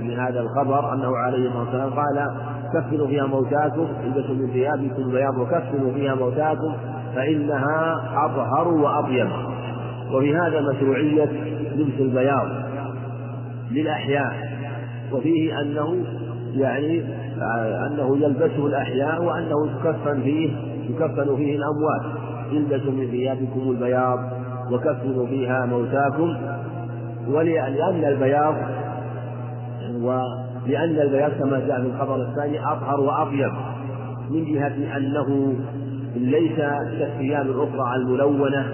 في 0.00 0.16
هذا 0.16 0.40
الخبر 0.40 0.94
أنه 0.94 1.16
عليه 1.16 1.48
الصلاة 1.48 1.62
والسلام 1.62 1.90
قال 1.90 2.30
كفنوا 2.74 3.06
فيها 3.06 3.26
موتاكم 3.26 3.86
البسوا 4.04 4.34
من 4.34 4.50
ثيابكم 4.52 5.02
البياض 5.02 5.38
وكفنوا 5.38 5.92
فيها 5.94 6.14
موتاكم 6.14 6.74
فإنها 7.14 7.94
أطهر 8.26 8.68
وأطيب 8.68 9.28
وفي 10.12 10.36
هذا 10.36 10.60
مشروعية 10.60 11.24
لبس 11.76 12.00
البياض 12.00 12.48
للأحياء. 13.70 14.32
وفيه 15.12 15.60
أنه 15.60 16.04
يعني 16.54 17.02
أنه 17.86 18.16
يلبسه 18.16 18.66
الأحياء 18.66 19.24
وأنه 19.24 19.66
يكفن 19.66 20.22
فيه 20.22 20.50
يكفن 20.90 21.36
فيه 21.36 21.56
الأموات. 21.56 22.16
البسوا 22.52 22.92
من 22.92 23.06
ثيابكم 23.10 23.70
البياض 23.70 24.18
وكفنوا 24.72 25.26
فيها 25.26 25.66
موتاكم. 25.66 26.36
ولأن 27.28 28.04
البياض 28.04 28.54
ولأن 30.66 31.00
البياض 31.00 31.30
كما 31.32 31.58
جاء 31.58 31.80
في 31.80 31.86
الخبر 31.86 32.22
الثاني 32.22 32.60
أطهر 32.60 33.00
وأطيب 33.00 33.52
من 34.30 34.44
جهة 34.44 34.96
أنه 34.96 35.54
ليس 36.16 36.56
كالثياب 36.98 37.46
الأخرى 37.46 37.96
الملونة 37.96 38.66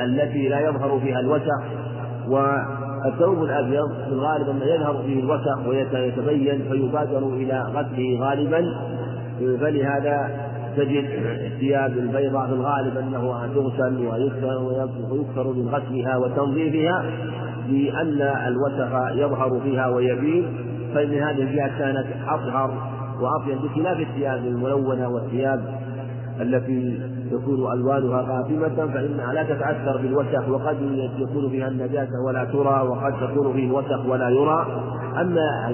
التي 0.00 0.48
لا 0.48 0.60
يظهر 0.60 1.00
فيها 1.00 1.20
الوسخ 1.20 1.62
الثوب 3.06 3.42
الأبيض 3.42 3.88
في 4.04 4.12
الغالب 4.12 4.48
أنه 4.48 4.64
يظهر 4.64 5.02
فيه 5.02 5.20
الوسخ 5.20 5.66
ويتبين 5.66 6.62
فيبادر 6.70 7.28
إلى 7.28 7.60
غسله 7.60 8.18
غالبا 8.20 8.74
فلهذا 9.38 10.30
تجد 10.76 11.04
الثياب 11.46 11.98
البيضاء 11.98 12.46
في 12.46 12.52
الغالب 12.52 12.96
أنه 12.96 13.46
تغسل 13.54 14.06
ويكثر 14.06 15.52
من 15.52 15.68
غسلها 15.68 16.16
وتنظيفها 16.16 17.04
لأن 17.68 18.22
الوسخ 18.46 19.10
يظهر 19.12 19.60
فيها 19.60 19.88
ويبين 19.88 20.67
فإن 20.94 21.14
هذه 21.14 21.42
الجهة 21.42 21.78
كانت 21.78 22.06
أطهر 22.28 22.70
وأطيب 23.20 23.58
بخلاف 23.62 24.00
الثياب 24.00 24.44
الملونة 24.44 25.08
والثياب 25.08 25.60
التي 26.40 27.00
يكون 27.32 27.72
ألوانها 27.72 28.22
قاتمة 28.22 28.92
فإنها 28.92 29.32
لا 29.32 29.42
تتأثر 29.42 29.96
بالوسخ 30.02 30.48
وقد 30.48 30.76
يكون 31.18 31.50
فيها 31.50 31.68
النجاسة 31.68 32.20
ولا 32.26 32.44
ترى 32.44 32.88
وقد 32.88 33.12
تكون 33.20 33.52
فيه 33.52 33.66
الوسخ 33.66 34.06
ولا 34.06 34.28
يرى. 34.28 34.66
أما 35.20 35.68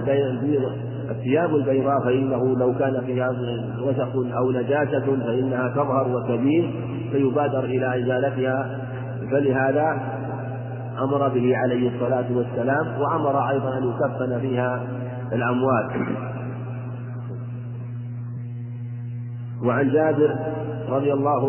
الثياب 1.10 1.54
البيضاء 1.54 2.00
فإنه 2.00 2.56
لو 2.56 2.74
كان 2.78 3.02
فيها 3.06 3.30
وسخ 3.82 4.36
أو 4.36 4.50
نجاسة 4.50 5.00
فإنها 5.00 5.68
تظهر 5.68 6.08
وتبين 6.08 6.74
فيبادر 7.12 7.64
إلى 7.64 8.02
إزالتها. 8.02 8.80
فلهذا 9.30 10.14
أمر 10.98 11.28
به 11.28 11.56
عليه 11.56 11.94
الصلاة 11.94 12.26
والسلام 12.36 13.00
وأمر 13.00 13.48
أيضا 13.50 13.78
أن 13.78 13.84
يكفن 13.84 14.40
فيها 14.40 14.82
الأموات. 15.32 15.90
وعن 19.64 19.90
جابر 19.90 20.36
رضي 20.88 21.12
الله 21.12 21.44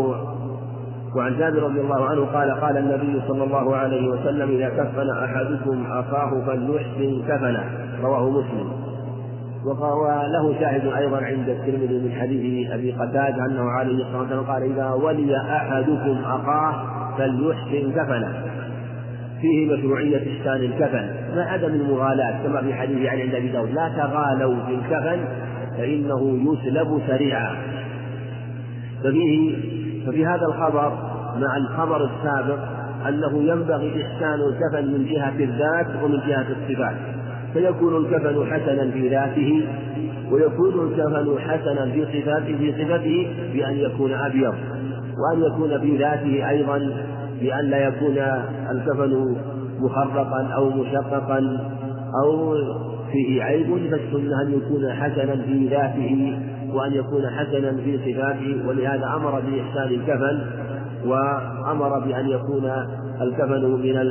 وعن 1.16 1.38
جابر 1.38 1.64
رضي 1.64 1.82
الله 1.82 2.06
عنه 2.06 2.26
قال 2.26 2.52
قال 2.62 2.78
النبي 2.78 3.22
صلى 3.28 3.44
الله 3.44 3.76
عليه 3.76 4.10
وسلم 4.10 4.50
إذا 4.50 4.70
كفن 4.70 5.10
أحدكم 5.10 5.86
أخاه 5.92 6.46
فليحسن 6.46 7.22
كفنه. 7.28 7.64
رواه 8.04 8.30
مسلم. 8.30 8.86
وله 9.66 10.60
شاهد 10.60 10.86
أيضا 10.86 11.18
عند 11.18 11.50
الترمذي 11.50 12.00
من 12.00 12.12
حديث 12.22 12.72
أبي 12.72 12.92
قتادة 12.92 13.46
أنه 13.46 13.70
عليه 13.70 14.06
الصلاة 14.06 14.20
والسلام 14.20 14.44
قال 14.44 14.64
إذا 14.64 14.90
ولي 14.90 15.38
أحدكم 15.38 16.18
أخاه 16.26 16.74
فليحسن 17.18 17.92
كفنه. 17.92 18.46
فيه 19.41 19.74
مشروعية 19.74 20.18
إحسان 20.18 20.56
الكفن. 20.56 21.10
مع 21.36 21.52
عدم 21.52 21.74
المغالاة 21.74 22.44
كما 22.44 22.62
في 22.62 22.74
حديث 22.74 23.10
علي 23.10 23.22
عند 23.22 23.36
أبي 23.36 23.48
داود 23.48 23.72
لا 23.72 23.90
تغالوا 23.98 24.56
في 24.66 24.74
الكفن 24.74 25.20
فإنه 25.78 26.40
يسلب 26.53 27.02
سريعا. 27.07 27.56
ففيه 29.03 29.56
ففي 30.07 30.26
هذا 30.26 30.45
الخبر 30.45 30.94
مع 31.40 31.57
الخبر 31.57 32.06
السابق 32.06 32.60
أنه 33.07 33.44
ينبغي 33.44 34.03
إحسان 34.03 34.40
الكفن 34.40 34.94
من 34.94 35.06
جهة 35.06 35.34
الذات 35.40 36.03
ومن 36.03 36.20
جهة 36.28 36.45
الصفات. 36.49 36.95
فيكون 37.53 38.06
الكفن 38.06 38.45
حسنا 38.52 38.91
في 38.91 39.10
ذاته 39.10 39.68
ويكون 40.32 40.88
الكفن 40.88 41.40
حسنا 41.40 41.91
في 41.91 42.06
صفاته 42.06 42.57
في 42.57 42.72
صفته 42.72 43.28
بأن 43.53 43.78
يكون 43.78 44.14
أبيض 44.14 44.56
وأن 45.18 45.44
يكون 45.44 45.80
في 45.80 45.98
ذاته 45.98 46.49
أيضا 46.49 46.91
بأن 47.41 47.66
لا 47.66 47.78
يكون 47.78 48.18
الكفن 48.72 49.36
مخرقا 49.80 50.48
أو 50.56 50.70
مشققا 50.70 51.60
أو 52.24 52.56
فيه 53.12 53.44
عيب 53.44 53.68
فالسنة 53.91 54.41
أن 54.41 54.53
يكون 54.53 54.94
حسنا 54.94 55.36
في 55.36 55.68
ذاته 55.68 56.40
وأن 56.74 56.94
يكون 56.94 57.30
حسنا 57.30 57.72
في 57.72 57.98
صفاته. 57.98 58.68
ولهذا 58.68 59.06
أمر 59.16 59.32
بإحسان 59.32 59.88
الكفن 59.88 60.41
وأمر 61.06 61.99
بأن 61.99 62.30
يكون 62.30 62.72
الكفن 63.22 63.62
من 63.62 64.06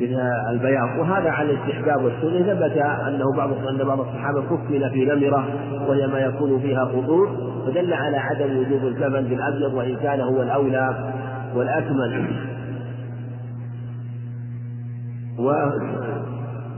من 0.00 0.16
البياض. 0.50 0.98
وهذا 0.98 1.30
على 1.30 1.50
الاستحباب 1.50 2.04
والسنة. 2.04 2.54
ثبت 2.54 2.76
أنه 3.08 3.36
بعض 3.36 3.50
أن 3.68 3.78
بعض 3.86 4.00
الصحابة 4.00 4.42
كفن 4.42 4.88
في 4.88 5.04
نمرة 5.04 5.44
وهي 5.88 6.06
ما 6.06 6.18
يكون 6.18 6.60
فيها 6.60 6.84
خطوط 6.84 7.28
فدل 7.66 7.92
على 7.92 8.16
عدم 8.16 8.58
وجوب 8.58 8.86
الكفن 8.86 9.24
بالأبيض 9.24 9.74
وإن 9.74 9.96
كان 9.96 10.20
هو 10.20 10.42
الأولى. 10.42 11.12
والأكمل 11.54 12.26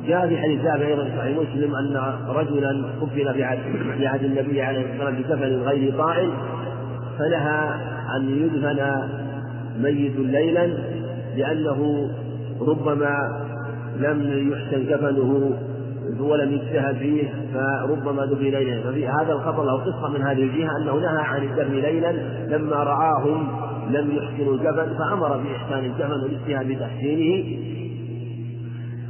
جاء 0.06 0.28
في 0.28 0.38
حديث 0.38 0.62
جابر 0.62 0.86
أيضا 0.86 1.04
في 1.04 1.16
صحيح 1.18 1.38
مسلم 1.38 1.74
أن 1.74 1.96
رجلا 2.28 2.84
كفن 3.00 3.32
في 3.96 4.06
عهد 4.06 4.24
النبي 4.24 4.62
عليه 4.62 4.92
الصلاة 4.92 5.16
والسلام 5.16 5.22
بكفن 5.22 5.68
غير 5.68 5.96
طائل 5.98 6.30
فنهى 7.18 7.74
أن 8.16 8.28
يدفن 8.28 9.02
ميت 9.78 10.16
ليلا 10.16 10.66
لأنه 11.36 12.10
ربما 12.60 13.16
لم 13.98 14.50
يحسن 14.52 14.86
كفنه 14.86 15.50
ولم 16.20 16.52
يجتهد 16.52 16.96
فيه 16.96 17.28
فربما 17.54 18.26
دفن 18.26 18.42
ليلا. 18.42 18.82
ففي 18.82 19.08
هذا 19.08 19.32
الخبر 19.32 19.64
له 19.64 19.72
قصة 19.72 20.08
من 20.08 20.22
هذه 20.22 20.42
الجهة 20.42 20.76
أنه 20.76 20.94
نهى 20.94 21.22
عن 21.24 21.42
الدفن 21.42 21.72
ليلا 21.72 22.12
لما 22.56 22.76
رآهم 22.76 23.48
لم 23.90 24.10
يحسنوا 24.10 24.54
الكفن 24.54 24.98
فأمر 24.98 25.36
بإحسان 25.36 25.84
الكفن 25.84 26.10
والاجتهاد 26.22 26.68
بتحسينه 26.68 27.58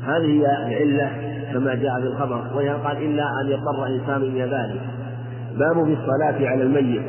هذه 0.05 0.27
هي 0.27 0.44
العلة 0.66 1.11
كما 1.53 1.74
جاء 1.74 2.01
في 2.01 2.07
الخبر 2.07 2.36
قال 2.85 2.97
إلا 2.97 3.24
أن 3.40 3.49
يضطر 3.49 3.86
إنسان 3.86 4.23
إلى 4.23 4.43
ذلك. 4.43 4.81
باب 5.59 5.85
في 5.85 5.93
الصلاة 5.93 6.49
على 6.51 6.62
الميت. 6.62 7.03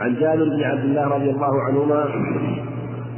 عن 0.00 0.14
جابر 0.20 0.44
بن 0.44 0.62
عبد 0.62 0.84
الله 0.84 1.06
رضي 1.08 1.30
الله 1.30 1.62
عنهما 1.68 2.04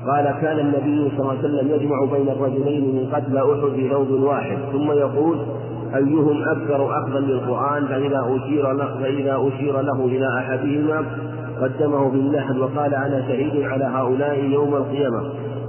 قال 0.07 0.35
كان 0.41 0.59
النبي 0.59 1.11
صلى 1.11 1.21
الله 1.21 1.31
عليه 1.31 1.41
وسلم 1.41 1.71
يجمع 1.75 2.05
بين 2.05 2.29
الرجلين 2.29 2.85
من 2.85 3.07
قتل 3.13 3.37
أحد 3.37 3.75
في 3.75 3.89
ثوب 3.89 4.11
واحد 4.11 4.59
ثم 4.73 4.93
يقول 4.93 5.39
أيهم 5.95 6.43
أكثر 6.43 6.99
أخذا 6.99 7.21
للقرآن 7.21 7.87
فإذا 7.87 8.37
أشير 8.37 8.73
له 8.73 8.99
فإذا 9.01 9.37
أشير 9.49 9.81
له 9.81 10.05
إلى 10.07 10.27
أحدهما؟ 10.39 11.07
قدمه 11.61 12.11
باللحد 12.11 12.57
وقال 12.57 12.95
أنا 12.95 13.23
شهيد 13.29 13.63
على 13.63 13.85
هؤلاء 13.85 14.45
يوم 14.45 14.75
القيامة 14.75 15.23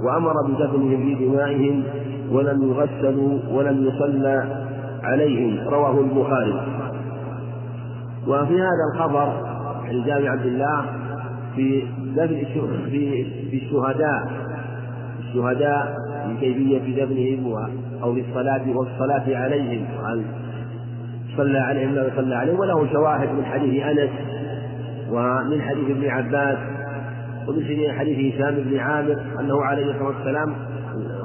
وأمر 0.04 0.32
بدفنهم 0.48 1.04
في 1.04 1.26
دمائهم 1.26 1.82
ولم 2.30 2.68
يغسلوا 2.68 3.38
ولم 3.50 3.86
يصلى 3.86 4.64
عليهم 5.02 5.68
رواه 5.68 6.00
البخاري. 6.00 6.54
وفي 8.28 8.60
هذا 8.60 8.84
الخبر 8.94 9.32
عن 9.84 10.04
جابر 10.06 10.28
عبد 10.28 10.46
الله 10.46 10.84
في 11.56 11.82
دفن 12.16 12.44
في 12.90 13.24
في 13.50 13.56
الشهداء 13.56 14.30
الشهداء 15.18 15.96
في 16.26 16.40
كيفية 16.40 17.04
دفنهم 17.04 17.70
أو 18.02 18.14
في 18.14 18.20
الصلاة 18.20 18.76
والصلاة 18.76 19.36
عليهم 19.36 19.86
صلى 21.36 21.58
عليهم 21.58 21.94
لا 21.94 22.10
صلى 22.16 22.34
عليهم 22.34 22.58
وله 22.58 22.92
شواهد 22.92 23.28
من 23.28 23.44
حديث 23.44 23.82
أنس 23.82 24.10
ومن 25.10 25.62
حديث 25.62 25.90
ابن 25.90 26.08
عباس 26.08 26.58
ومن 27.48 27.92
حديث 27.98 28.34
هشام 28.34 28.54
بن 28.54 28.78
عامر 28.78 29.16
أنه 29.40 29.62
عليه 29.62 29.90
الصلاة 29.90 30.06
والسلام 30.06 30.54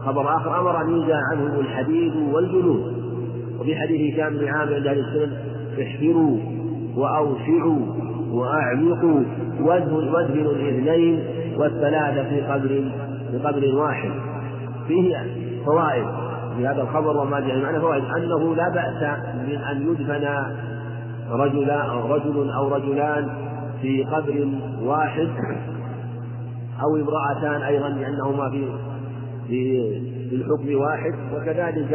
خبر 0.06 0.36
آخر 0.36 0.60
أمر 0.60 0.82
أن 0.82 0.90
ينزع 0.90 1.16
عنهم 1.32 1.60
الحديد 1.60 2.16
والجلود. 2.16 3.02
وفي 3.60 3.76
حديث 3.76 4.14
هشام 4.14 4.38
بن 4.38 4.48
عامر 4.48 4.76
عند 4.76 4.88
أهل 4.88 5.00
السنن 5.00 5.34
احفروا 5.82 6.38
وأوسعوا 6.96 7.80
وأعمقوا 8.32 9.22
وادهنوا 9.62 10.52
الاثنين 10.52 11.24
والثلاثة 11.58 12.30
في 12.30 12.42
قبر 12.42 12.92
في 13.32 13.38
قبر 13.38 13.76
واحد. 13.76 14.12
فيه 14.88 15.18
فوائد 15.66 16.06
في 16.58 16.68
هذا 16.68 16.82
الخبر 16.82 17.18
وما 17.18 17.40
جاء 17.40 17.62
معنا 17.62 17.80
فوائد. 17.80 18.04
أنه 18.18 18.56
لا 18.56 18.70
بأس 18.70 19.20
من 19.48 19.58
أن 19.72 19.92
يدفن 19.92 20.28
رجل 21.32 21.70
أو 21.70 22.14
رجل 22.14 22.50
أو 22.50 22.76
رجلان 22.76 23.30
في 23.82 24.04
قبر 24.04 24.48
واحد 24.84 25.30
أو 26.82 26.96
امرأتان 26.96 27.62
أيضا 27.62 27.90
لأنهما 27.90 28.50
في 28.50 28.66
في 29.48 30.36
الحكم 30.36 30.76
واحد. 30.76 31.14
وكذلك 31.36 31.94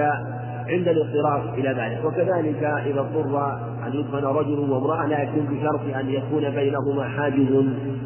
عند 0.68 0.88
الاضطرار 0.88 1.54
إلى 1.54 1.68
ذلك. 1.68 2.04
وكذلك 2.04 2.62
إذا 2.64 3.00
اضطر 3.00 3.56
أن 3.86 3.92
يدفن 3.92 4.24
رجل 4.24 4.58
وامرأة 4.58 5.06
لكن 5.06 5.46
بشرط 5.46 5.80
أن 6.00 6.08
يكون 6.08 6.50
بينهما 6.50 7.08
حاجز 7.08 7.64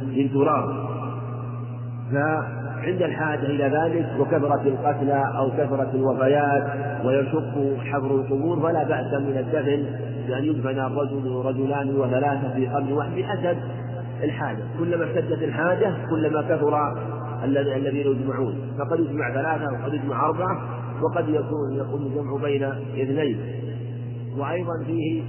للتراب 0.08 0.90
فعند 2.12 3.02
الحاجة 3.02 3.46
إلى 3.46 3.64
ذلك 3.64 4.20
وكثرة 4.20 4.62
القتلى 4.66 5.32
أو 5.36 5.50
كثرة 5.50 5.90
الوفيات 5.94 6.64
ويشق 7.04 7.76
حفر 7.84 8.14
القبور 8.14 8.60
فلا 8.60 8.84
بأس 8.84 9.12
من 9.12 9.36
الدفن 9.36 9.86
بأن 10.26 10.44
يدفن 10.44 10.78
الرجل 10.78 11.28
ورجلان 11.28 11.96
وثلاثة 11.96 12.54
في 12.54 12.66
قبر 12.66 12.92
واحد 12.92 13.12
بحسب 13.12 13.56
الحاجة. 14.22 14.62
كلما 14.78 15.04
اشتدت 15.04 15.42
الحاجة 15.42 15.94
كلما 16.10 16.42
كثر 16.42 16.74
الذين 17.44 17.96
يجمعون. 17.96 18.54
فقد 18.78 19.00
يجمع 19.00 19.34
ثلاثة 19.34 19.72
وقد 19.72 19.94
يجمع 19.94 20.26
أربعة 20.26 20.80
وقد 21.02 21.28
يكون 21.28 21.74
يكون 21.74 22.06
الجمع 22.06 22.42
بين 22.42 22.64
اثنين. 23.02 23.38
وأيضا 24.38 24.84
فيه 24.86 25.22